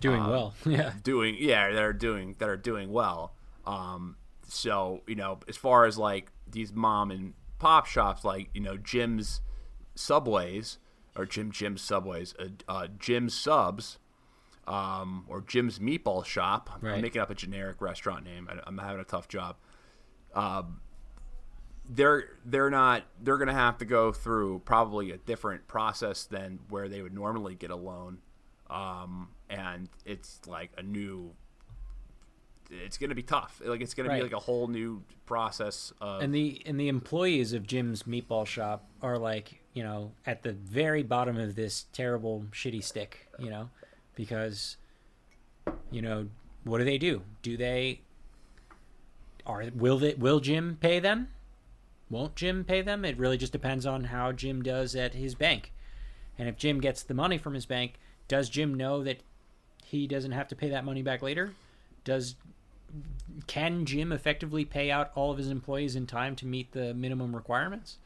doing 0.00 0.20
um, 0.20 0.30
well. 0.30 0.54
Yeah, 0.66 0.94
doing 1.04 1.36
yeah, 1.38 1.70
that 1.70 1.82
are 1.82 1.92
doing 1.92 2.34
that 2.40 2.48
are 2.48 2.56
doing 2.56 2.90
well. 2.90 3.34
Um, 3.64 4.16
so 4.46 5.02
you 5.06 5.14
know 5.14 5.38
as 5.48 5.56
far 5.56 5.84
as 5.84 5.98
like 5.98 6.30
these 6.50 6.72
mom 6.72 7.10
and 7.10 7.34
pop 7.58 7.86
shops 7.86 8.24
like 8.24 8.48
you 8.54 8.60
know 8.60 8.76
jim's 8.76 9.40
subways 9.94 10.78
or 11.16 11.24
jim 11.24 11.50
jim's 11.50 11.82
subways 11.82 12.34
uh, 12.38 12.46
uh 12.68 12.86
jim's 12.98 13.34
subs 13.34 13.98
um 14.66 15.24
or 15.28 15.40
jim's 15.40 15.78
meatball 15.78 16.24
shop. 16.24 16.70
Right. 16.80 16.94
i'm 16.94 17.02
making 17.02 17.20
up 17.20 17.30
a 17.30 17.34
generic 17.34 17.80
restaurant 17.80 18.24
name. 18.24 18.48
I, 18.50 18.60
i'm 18.66 18.78
having 18.78 19.00
a 19.00 19.04
tough 19.04 19.28
job. 19.28 19.56
Um 20.34 20.80
they're 21.88 22.24
they're 22.44 22.70
not 22.70 23.04
they're 23.22 23.36
going 23.36 23.48
to 23.48 23.54
have 23.54 23.78
to 23.78 23.84
go 23.84 24.12
through 24.12 24.60
probably 24.64 25.10
a 25.10 25.16
different 25.16 25.66
process 25.68 26.24
than 26.24 26.58
where 26.68 26.88
they 26.88 27.02
would 27.02 27.14
normally 27.14 27.54
get 27.54 27.70
a 27.70 27.76
loan. 27.76 28.18
Um, 28.68 29.28
and 29.48 29.88
it's 30.04 30.40
like 30.46 30.72
a 30.76 30.82
new 30.82 31.32
it's 32.70 32.98
going 32.98 33.10
to 33.10 33.14
be 33.14 33.22
tough 33.22 33.60
like 33.64 33.80
it's 33.80 33.94
going 33.94 34.08
to 34.08 34.14
be 34.14 34.22
like 34.22 34.32
a 34.32 34.38
whole 34.38 34.66
new 34.68 35.02
process 35.24 35.92
of 36.00 36.22
And 36.22 36.34
the 36.34 36.62
and 36.66 36.78
the 36.78 36.88
employees 36.88 37.52
of 37.52 37.66
Jim's 37.66 38.04
Meatball 38.04 38.46
Shop 38.46 38.88
are 39.02 39.18
like, 39.18 39.60
you 39.72 39.82
know, 39.82 40.12
at 40.24 40.42
the 40.42 40.52
very 40.52 41.02
bottom 41.02 41.36
of 41.36 41.54
this 41.54 41.86
terrible 41.92 42.44
shitty 42.52 42.82
stick, 42.82 43.28
you 43.38 43.50
know, 43.50 43.70
because 44.14 44.76
you 45.90 46.02
know, 46.02 46.28
what 46.64 46.78
do 46.78 46.84
they 46.84 46.98
do? 46.98 47.22
Do 47.42 47.56
they 47.56 48.00
are 49.46 49.64
will 49.74 49.98
they 49.98 50.14
will 50.14 50.40
Jim 50.40 50.78
pay 50.80 50.98
them? 50.98 51.28
Won't 52.08 52.36
Jim 52.36 52.64
pay 52.64 52.82
them? 52.82 53.04
It 53.04 53.18
really 53.18 53.36
just 53.36 53.52
depends 53.52 53.84
on 53.84 54.04
how 54.04 54.30
Jim 54.32 54.62
does 54.62 54.94
at 54.94 55.14
his 55.14 55.34
bank. 55.34 55.72
And 56.38 56.48
if 56.48 56.56
Jim 56.56 56.80
gets 56.80 57.02
the 57.02 57.14
money 57.14 57.38
from 57.38 57.54
his 57.54 57.66
bank, 57.66 57.94
does 58.28 58.48
Jim 58.48 58.74
know 58.74 59.02
that 59.02 59.22
he 59.84 60.06
doesn't 60.06 60.32
have 60.32 60.48
to 60.48 60.56
pay 60.56 60.68
that 60.70 60.84
money 60.84 61.02
back 61.02 61.22
later? 61.22 61.52
Does 62.04 62.36
can 63.46 63.84
Jim 63.84 64.12
effectively 64.12 64.64
pay 64.64 64.90
out 64.90 65.10
all 65.14 65.30
of 65.30 65.38
his 65.38 65.50
employees 65.50 65.94
in 65.96 66.06
time 66.06 66.34
to 66.36 66.46
meet 66.46 66.72
the 66.72 66.94
minimum 66.94 67.34
requirements? 67.34 67.98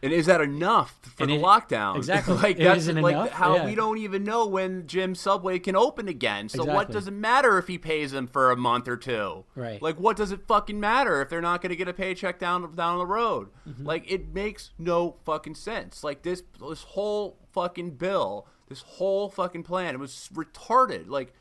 and 0.00 0.12
is 0.12 0.26
that 0.26 0.40
enough 0.40 0.96
for 1.16 1.24
And 1.24 1.32
the 1.32 1.34
it- 1.34 1.42
lockdown 1.42 1.96
exactly. 1.96 2.36
like 2.42 2.56
that's 2.56 2.78
isn't 2.82 3.00
like 3.02 3.14
enough? 3.16 3.30
how 3.30 3.56
Yeah. 3.56 3.64
we 3.66 3.74
don't 3.74 3.98
even 3.98 4.22
know 4.22 4.46
when 4.46 4.86
Jim 4.86 5.16
subway 5.16 5.58
can 5.58 5.74
open 5.74 6.06
again 6.06 6.48
so 6.48 6.64
what 6.64 6.92
does 6.92 7.08
it 7.08 7.10
matter 7.10 7.58
if 7.58 7.66
he 7.66 7.78
pays 7.78 8.12
them 8.12 8.28
for 8.28 8.52
a 8.52 8.56
month 8.56 8.86
or 8.86 8.96
two 8.96 9.44
Right. 9.56 9.82
like 9.82 9.98
what 9.98 10.16
does 10.16 10.30
it 10.30 10.46
fucking 10.46 10.78
matter 10.78 11.20
if 11.20 11.28
they're 11.28 11.40
not 11.40 11.62
going 11.62 11.70
to 11.70 11.76
get 11.76 11.88
a 11.88 11.92
paycheck 11.92 12.38
down 12.38 12.76
down 12.76 12.98
the 12.98 13.06
road 13.06 13.48
Mm-hmm. 13.68 13.84
like 13.84 14.08
it 14.08 14.32
makes 14.32 14.70
no 14.78 15.16
fucking 15.24 15.56
sense 15.56 16.04
like 16.04 16.22
this 16.22 16.44
this 16.68 16.82
whole 16.84 17.36
fucking 17.52 17.96
bill 17.96 18.46
this 18.68 18.82
whole 18.82 19.28
fucking 19.28 19.64
plan 19.64 19.94
it 19.94 19.98
was 19.98 20.30
retarded 20.32 21.08
like 21.08 21.34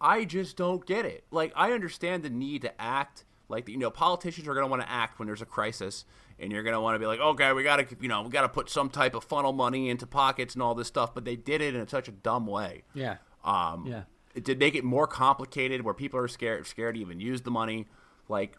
I 0.00 0.24
just 0.24 0.56
don't 0.56 0.84
get 0.86 1.04
it. 1.04 1.24
Like 1.30 1.52
I 1.54 1.72
understand 1.72 2.22
the 2.22 2.30
need 2.30 2.62
to 2.62 2.80
act 2.80 3.24
like 3.48 3.68
you 3.68 3.76
know 3.76 3.90
politicians 3.90 4.46
are 4.48 4.54
going 4.54 4.64
to 4.64 4.70
want 4.70 4.82
to 4.82 4.90
act 4.90 5.18
when 5.18 5.26
there's 5.26 5.42
a 5.42 5.46
crisis 5.46 6.04
and 6.38 6.52
you're 6.52 6.62
going 6.62 6.74
to 6.74 6.80
want 6.80 6.94
to 6.94 6.98
be 7.00 7.06
like 7.06 7.18
okay 7.20 7.52
we 7.52 7.62
got 7.64 7.76
to 7.76 7.96
you 8.00 8.08
know 8.08 8.22
we 8.22 8.30
got 8.30 8.42
to 8.42 8.48
put 8.48 8.70
some 8.70 8.88
type 8.88 9.14
of 9.14 9.24
funnel 9.24 9.52
money 9.52 9.90
into 9.90 10.06
pockets 10.06 10.54
and 10.54 10.62
all 10.62 10.74
this 10.74 10.86
stuff 10.86 11.12
but 11.12 11.24
they 11.24 11.34
did 11.36 11.60
it 11.60 11.74
in 11.74 11.86
such 11.88 12.08
a 12.08 12.12
dumb 12.12 12.46
way. 12.46 12.84
Yeah. 12.94 13.16
Um 13.44 13.86
Yeah. 13.86 14.02
it 14.34 14.44
did 14.44 14.58
make 14.58 14.74
it 14.74 14.84
more 14.84 15.06
complicated 15.06 15.82
where 15.82 15.94
people 15.94 16.20
are 16.20 16.28
scared 16.28 16.66
scared 16.66 16.94
to 16.94 17.00
even 17.00 17.20
use 17.20 17.42
the 17.42 17.50
money 17.50 17.88
like 18.28 18.56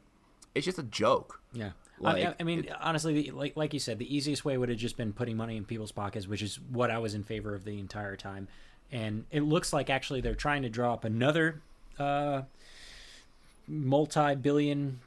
it's 0.53 0.65
just 0.65 0.77
a 0.77 0.83
joke. 0.83 1.41
Yeah. 1.53 1.71
Like, 1.99 2.25
I, 2.25 2.35
I 2.39 2.43
mean, 2.43 2.67
honestly, 2.79 3.29
like 3.29 3.55
like 3.55 3.73
you 3.73 3.79
said, 3.79 3.99
the 3.99 4.13
easiest 4.15 4.43
way 4.43 4.57
would 4.57 4.69
have 4.69 4.77
just 4.77 4.97
been 4.97 5.13
putting 5.13 5.37
money 5.37 5.55
in 5.55 5.65
people's 5.65 5.91
pockets, 5.91 6.27
which 6.27 6.41
is 6.41 6.59
what 6.59 6.89
I 6.89 6.97
was 6.97 7.13
in 7.13 7.23
favor 7.23 7.53
of 7.53 7.63
the 7.63 7.79
entire 7.79 8.15
time. 8.15 8.47
And 8.91 9.25
it 9.31 9.41
looks 9.41 9.71
like 9.71 9.89
actually 9.89 10.21
they're 10.21 10.35
trying 10.35 10.63
to 10.63 10.69
draw 10.69 10.93
up 10.93 11.05
another 11.05 11.61
uh, 11.97 12.43
multi-billion, 13.67 14.99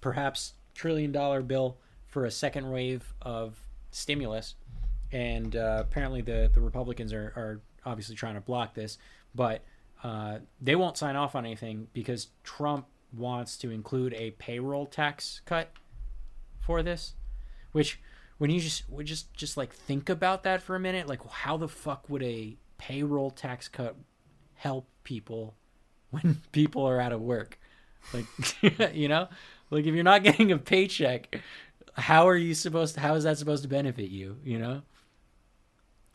perhaps 0.00 0.54
trillion-dollar 0.74 1.42
bill 1.42 1.76
for 2.06 2.24
a 2.24 2.30
second 2.30 2.70
wave 2.70 3.12
of 3.20 3.56
stimulus. 3.90 4.54
And 5.12 5.54
uh, 5.54 5.78
apparently, 5.80 6.20
the 6.20 6.50
the 6.52 6.60
Republicans 6.60 7.12
are 7.12 7.32
are 7.36 7.60
obviously 7.84 8.16
trying 8.16 8.34
to 8.34 8.40
block 8.40 8.74
this, 8.74 8.98
but 9.34 9.62
uh, 10.02 10.38
they 10.60 10.74
won't 10.74 10.96
sign 10.96 11.14
off 11.14 11.36
on 11.36 11.44
anything 11.46 11.88
because 11.92 12.28
Trump 12.42 12.86
wants 13.16 13.56
to 13.58 13.70
include 13.70 14.14
a 14.14 14.32
payroll 14.32 14.86
tax 14.86 15.40
cut 15.44 15.70
for 16.60 16.82
this 16.82 17.14
which 17.76 18.00
when 18.38 18.50
you 18.50 18.58
just 18.58 18.84
just 19.04 19.32
just 19.34 19.56
like 19.56 19.72
think 19.72 20.08
about 20.08 20.42
that 20.42 20.62
for 20.62 20.74
a 20.76 20.80
minute 20.80 21.06
like 21.06 21.20
how 21.28 21.56
the 21.56 21.68
fuck 21.68 22.08
would 22.08 22.22
a 22.22 22.56
payroll 22.78 23.30
tax 23.30 23.68
cut 23.68 23.96
help 24.54 24.86
people 25.04 25.54
when 26.10 26.40
people 26.52 26.84
are 26.86 27.00
out 27.00 27.12
of 27.12 27.20
work. 27.20 27.58
Like 28.12 28.26
you 28.94 29.08
know? 29.08 29.28
Like 29.70 29.86
if 29.86 29.94
you're 29.94 30.04
not 30.04 30.22
getting 30.24 30.52
a 30.52 30.58
paycheck 30.58 31.40
how 31.94 32.28
are 32.28 32.36
you 32.36 32.54
supposed 32.54 32.94
to 32.94 33.00
how 33.00 33.14
is 33.14 33.24
that 33.24 33.38
supposed 33.38 33.62
to 33.62 33.68
benefit 33.68 34.10
you 34.10 34.36
you 34.44 34.58
know? 34.58 34.82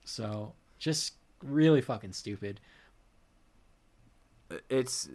So 0.03 0.53
just 0.79 1.13
really 1.43 1.81
fucking 1.81 2.13
stupid. 2.13 2.59
It's 4.69 5.09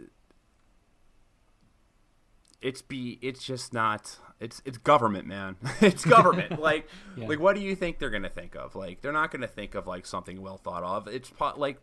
it's 2.67 2.83
be 2.83 3.19
it's 3.23 3.45
just 3.45 3.73
not 3.73 4.19
it's 4.41 4.61
it's 4.65 4.79
government 4.79 5.27
man. 5.27 5.57
It's 5.81 6.05
government. 6.05 6.59
Like 6.71 6.89
Yeah. 7.17 7.29
like 7.29 7.39
what 7.41 7.55
do 7.57 7.63
you 7.63 7.75
think 7.77 7.99
they're 7.99 8.11
gonna 8.11 8.29
think 8.29 8.55
of? 8.57 8.75
Like 8.75 9.01
they're 9.01 9.13
not 9.13 9.31
gonna 9.31 9.47
think 9.47 9.75
of 9.75 9.87
like 9.87 10.05
something 10.07 10.43
well 10.43 10.59
thought 10.59 10.83
of. 10.83 11.07
It's 11.09 11.31
po- 11.31 11.55
like 11.57 11.79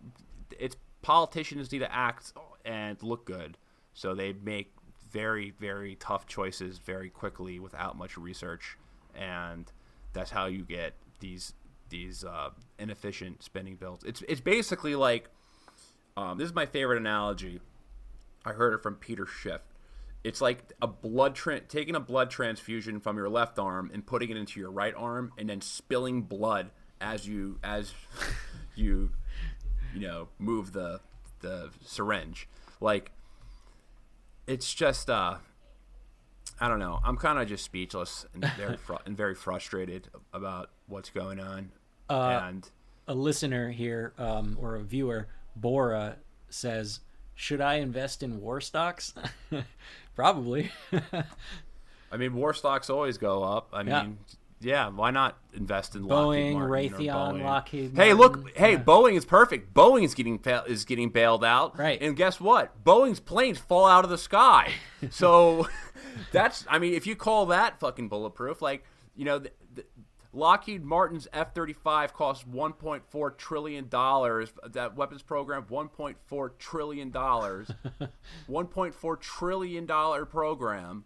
it's 0.59 0.75
politicians 1.01 1.71
need 1.71 1.79
to 1.79 1.93
act 1.93 2.33
and 2.65 3.01
look 3.01 3.25
good. 3.25 3.57
So 3.93 4.13
they 4.13 4.33
make 4.33 4.73
very 5.09 5.51
very 5.59 5.95
tough 5.95 6.25
choices 6.27 6.79
very 6.79 7.09
quickly 7.09 7.59
without 7.59 7.97
much 7.97 8.17
research. 8.17 8.77
And 9.15 9.71
that's 10.13 10.31
how 10.31 10.45
you 10.47 10.63
get 10.63 10.93
these 11.19 11.53
these 11.89 12.23
uh, 12.25 12.49
inefficient 12.79 13.41
spending 13.43 13.75
bills. 13.77 14.01
It's 14.03 14.21
it's 14.27 14.41
basically 14.41 14.95
like 14.95 15.29
um, 16.17 16.37
this 16.37 16.47
is 16.47 16.53
my 16.53 16.65
favorite 16.65 16.97
analogy. 16.97 17.59
I 18.45 18.51
heard 18.51 18.73
it 18.73 18.81
from 18.83 18.95
Peter 18.95 19.25
Schiff. 19.25 19.61
It's 20.23 20.39
like 20.39 20.71
a 20.81 20.87
blood 20.87 21.35
tran 21.35 21.67
taking 21.67 21.95
a 21.95 21.99
blood 21.99 22.29
transfusion 22.29 22.99
from 22.99 23.17
your 23.17 23.29
left 23.29 23.59
arm 23.59 23.91
and 23.93 24.05
putting 24.05 24.29
it 24.29 24.37
into 24.37 24.59
your 24.59 24.71
right 24.71 24.93
arm, 24.95 25.31
and 25.37 25.49
then 25.49 25.61
spilling 25.61 26.21
blood 26.23 26.71
as 27.01 27.27
you 27.27 27.59
as 27.63 27.93
you 28.75 29.11
you 29.93 30.01
know 30.01 30.29
move 30.39 30.71
the 30.73 31.01
the 31.41 31.69
syringe. 31.85 32.47
Like 32.79 33.11
it's 34.47 34.73
just 34.73 35.09
uh 35.09 35.35
I 36.59 36.67
don't 36.67 36.79
know. 36.79 36.99
I'm 37.03 37.17
kind 37.17 37.39
of 37.39 37.47
just 37.47 37.65
speechless 37.65 38.25
and 38.33 38.45
very 38.57 38.77
fru- 38.77 38.99
and 39.05 39.17
very 39.17 39.35
frustrated 39.35 40.07
about 40.33 40.69
what's 40.87 41.09
going 41.09 41.39
on. 41.39 41.71
and 42.49 42.69
a 43.07 43.13
listener 43.13 43.71
here 43.71 44.13
um, 44.17 44.57
or 44.61 44.75
a 44.75 44.83
viewer, 44.83 45.27
Bora, 45.55 46.17
says, 46.49 46.99
"Should 47.35 47.59
I 47.59 47.75
invest 47.75 48.23
in 48.23 48.39
war 48.39 48.61
stocks?" 48.61 49.13
Probably. 50.15 50.71
I 52.11 52.17
mean, 52.17 52.33
war 52.33 52.53
stocks 52.53 52.89
always 52.89 53.17
go 53.17 53.43
up. 53.43 53.69
I 53.73 53.81
Yeah. 53.81 54.03
mean, 54.03 54.17
yeah, 54.61 54.87
why 54.89 55.11
not 55.11 55.37
invest 55.53 55.95
in 55.95 56.03
Boeing, 56.03 56.53
Lockheed 56.53 56.53
Martin 56.53 56.69
Raytheon, 56.99 57.33
Boeing? 57.33 57.43
Lockheed 57.43 57.95
Hey, 57.97 58.13
look, 58.13 58.55
hey, 58.55 58.73
yeah. 58.73 58.83
Boeing 58.83 59.15
is 59.17 59.25
perfect. 59.25 59.73
Boeing 59.73 60.03
is 60.03 60.13
getting 60.13 60.39
is 60.67 60.85
getting 60.85 61.09
bailed 61.09 61.43
out, 61.43 61.77
Right. 61.77 62.01
And 62.01 62.15
guess 62.15 62.39
what? 62.39 62.83
Boeing's 62.83 63.19
planes 63.19 63.57
fall 63.57 63.85
out 63.85 64.03
of 64.03 64.09
the 64.09 64.17
sky. 64.17 64.71
so 65.09 65.67
that's, 66.31 66.65
I 66.69 66.79
mean, 66.79 66.93
if 66.93 67.05
you 67.07 67.15
call 67.15 67.47
that 67.47 67.79
fucking 67.79 68.07
bulletproof, 68.09 68.61
like 68.61 68.85
you 69.15 69.25
know, 69.25 69.39
the, 69.39 69.51
the, 69.75 69.83
Lockheed 70.33 70.83
Martin's 70.83 71.27
F 71.31 71.53
thirty 71.53 71.73
five 71.73 72.13
costs 72.13 72.45
one 72.45 72.73
point 72.73 73.03
four 73.07 73.29
trillion 73.31 73.87
dollars. 73.87 74.51
That 74.65 74.95
weapons 74.95 75.21
program, 75.21 75.65
one 75.69 75.89
point 75.89 76.17
four 76.25 76.49
trillion 76.57 77.11
dollars, 77.11 77.69
one 78.47 78.65
point 78.65 78.95
four 78.95 79.15
trillion 79.15 79.85
dollar 79.85 80.25
program, 80.25 81.05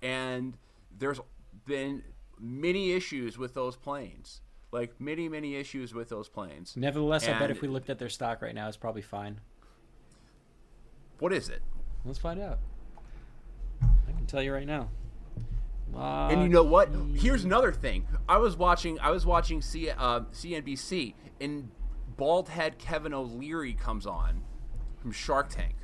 and 0.00 0.56
there's 0.98 1.20
been 1.66 2.02
many 2.40 2.92
issues 2.92 3.36
with 3.36 3.52
those 3.52 3.76
planes. 3.76 4.40
Like 4.70 4.98
many, 4.98 5.28
many 5.28 5.56
issues 5.56 5.92
with 5.92 6.08
those 6.08 6.30
planes. 6.30 6.74
Nevertheless, 6.74 7.28
I 7.28 7.38
bet 7.38 7.50
if 7.50 7.60
we 7.60 7.68
looked 7.68 7.90
at 7.90 7.98
their 7.98 8.08
stock 8.08 8.40
right 8.40 8.54
now, 8.54 8.68
it's 8.68 8.78
probably 8.78 9.02
fine. 9.02 9.38
What 11.18 11.30
is 11.30 11.50
it? 11.50 11.60
Let's 12.06 12.18
find 12.18 12.40
out. 12.40 12.58
I 13.82 14.12
can 14.12 14.24
tell 14.24 14.42
you 14.42 14.52
right 14.52 14.66
now. 14.66 14.88
And 15.94 16.42
you 16.42 16.48
know 16.48 16.62
what? 16.62 16.90
Here's 17.14 17.44
another 17.44 17.72
thing. 17.72 18.06
I 18.28 18.38
was 18.38 18.56
watching. 18.56 18.98
I 19.00 19.10
was 19.10 19.26
watching 19.26 19.60
C, 19.60 19.90
uh, 19.90 20.20
CNBC, 20.32 21.14
and 21.40 21.70
bald 22.16 22.48
head 22.48 22.78
Kevin 22.78 23.12
O'Leary 23.12 23.74
comes 23.74 24.06
on 24.06 24.42
from 25.00 25.12
Shark 25.12 25.48
Tank, 25.50 25.74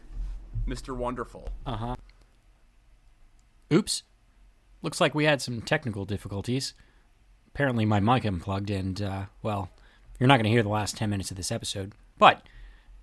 Mr. 0.66 0.96
Wonderful. 0.96 1.48
Uh 1.66 1.76
huh. 1.76 1.96
Oops. 3.72 4.02
Looks 4.80 5.00
like 5.00 5.14
we 5.14 5.24
had 5.24 5.42
some 5.42 5.60
technical 5.60 6.04
difficulties. 6.04 6.74
Apparently, 7.48 7.84
my 7.84 7.98
mic 7.98 8.24
unplugged, 8.24 8.70
and, 8.70 9.02
uh, 9.02 9.24
well, 9.42 9.70
you're 10.18 10.28
not 10.28 10.36
going 10.36 10.44
to 10.44 10.50
hear 10.50 10.62
the 10.62 10.68
last 10.68 10.96
10 10.96 11.10
minutes 11.10 11.30
of 11.32 11.36
this 11.36 11.50
episode. 11.50 11.92
But 12.18 12.42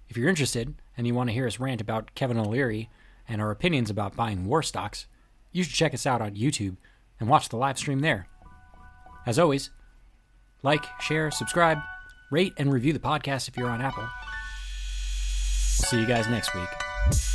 if 0.08 0.16
you're 0.16 0.30
interested, 0.30 0.76
and 0.96 1.06
you 1.06 1.14
want 1.14 1.30
to 1.30 1.34
hear 1.34 1.46
us 1.46 1.60
rant 1.60 1.82
about 1.82 2.16
Kevin 2.16 2.38
O'Leary 2.38 2.90
and 3.28 3.42
our 3.42 3.52
opinions 3.52 3.90
about 3.90 4.16
buying 4.16 4.46
war 4.46 4.64
stocks, 4.64 5.08
you 5.52 5.64
should 5.64 5.74
check 5.74 5.94
us 5.94 6.06
out 6.06 6.22
on 6.22 6.36
YouTube 6.36 6.78
and 7.20 7.30
watch 7.30 7.50
the 7.50 7.58
live 7.58 7.78
stream 7.78 8.00
there. 8.00 8.28
As 9.26 9.40
always, 9.40 9.72
like, 10.64 10.86
share, 11.00 11.32
subscribe, 11.32 11.80
rate, 12.32 12.54
and 12.58 12.72
review 12.72 12.94
the 12.94 13.00
podcast 13.00 13.48
if 13.48 13.58
you're 13.58 13.70
on 13.70 13.82
Apple. 13.82 14.04
We'll 14.04 15.90
see 15.90 16.00
you 16.00 16.06
guys 16.06 16.28
next 16.28 16.54
week. 16.56 17.35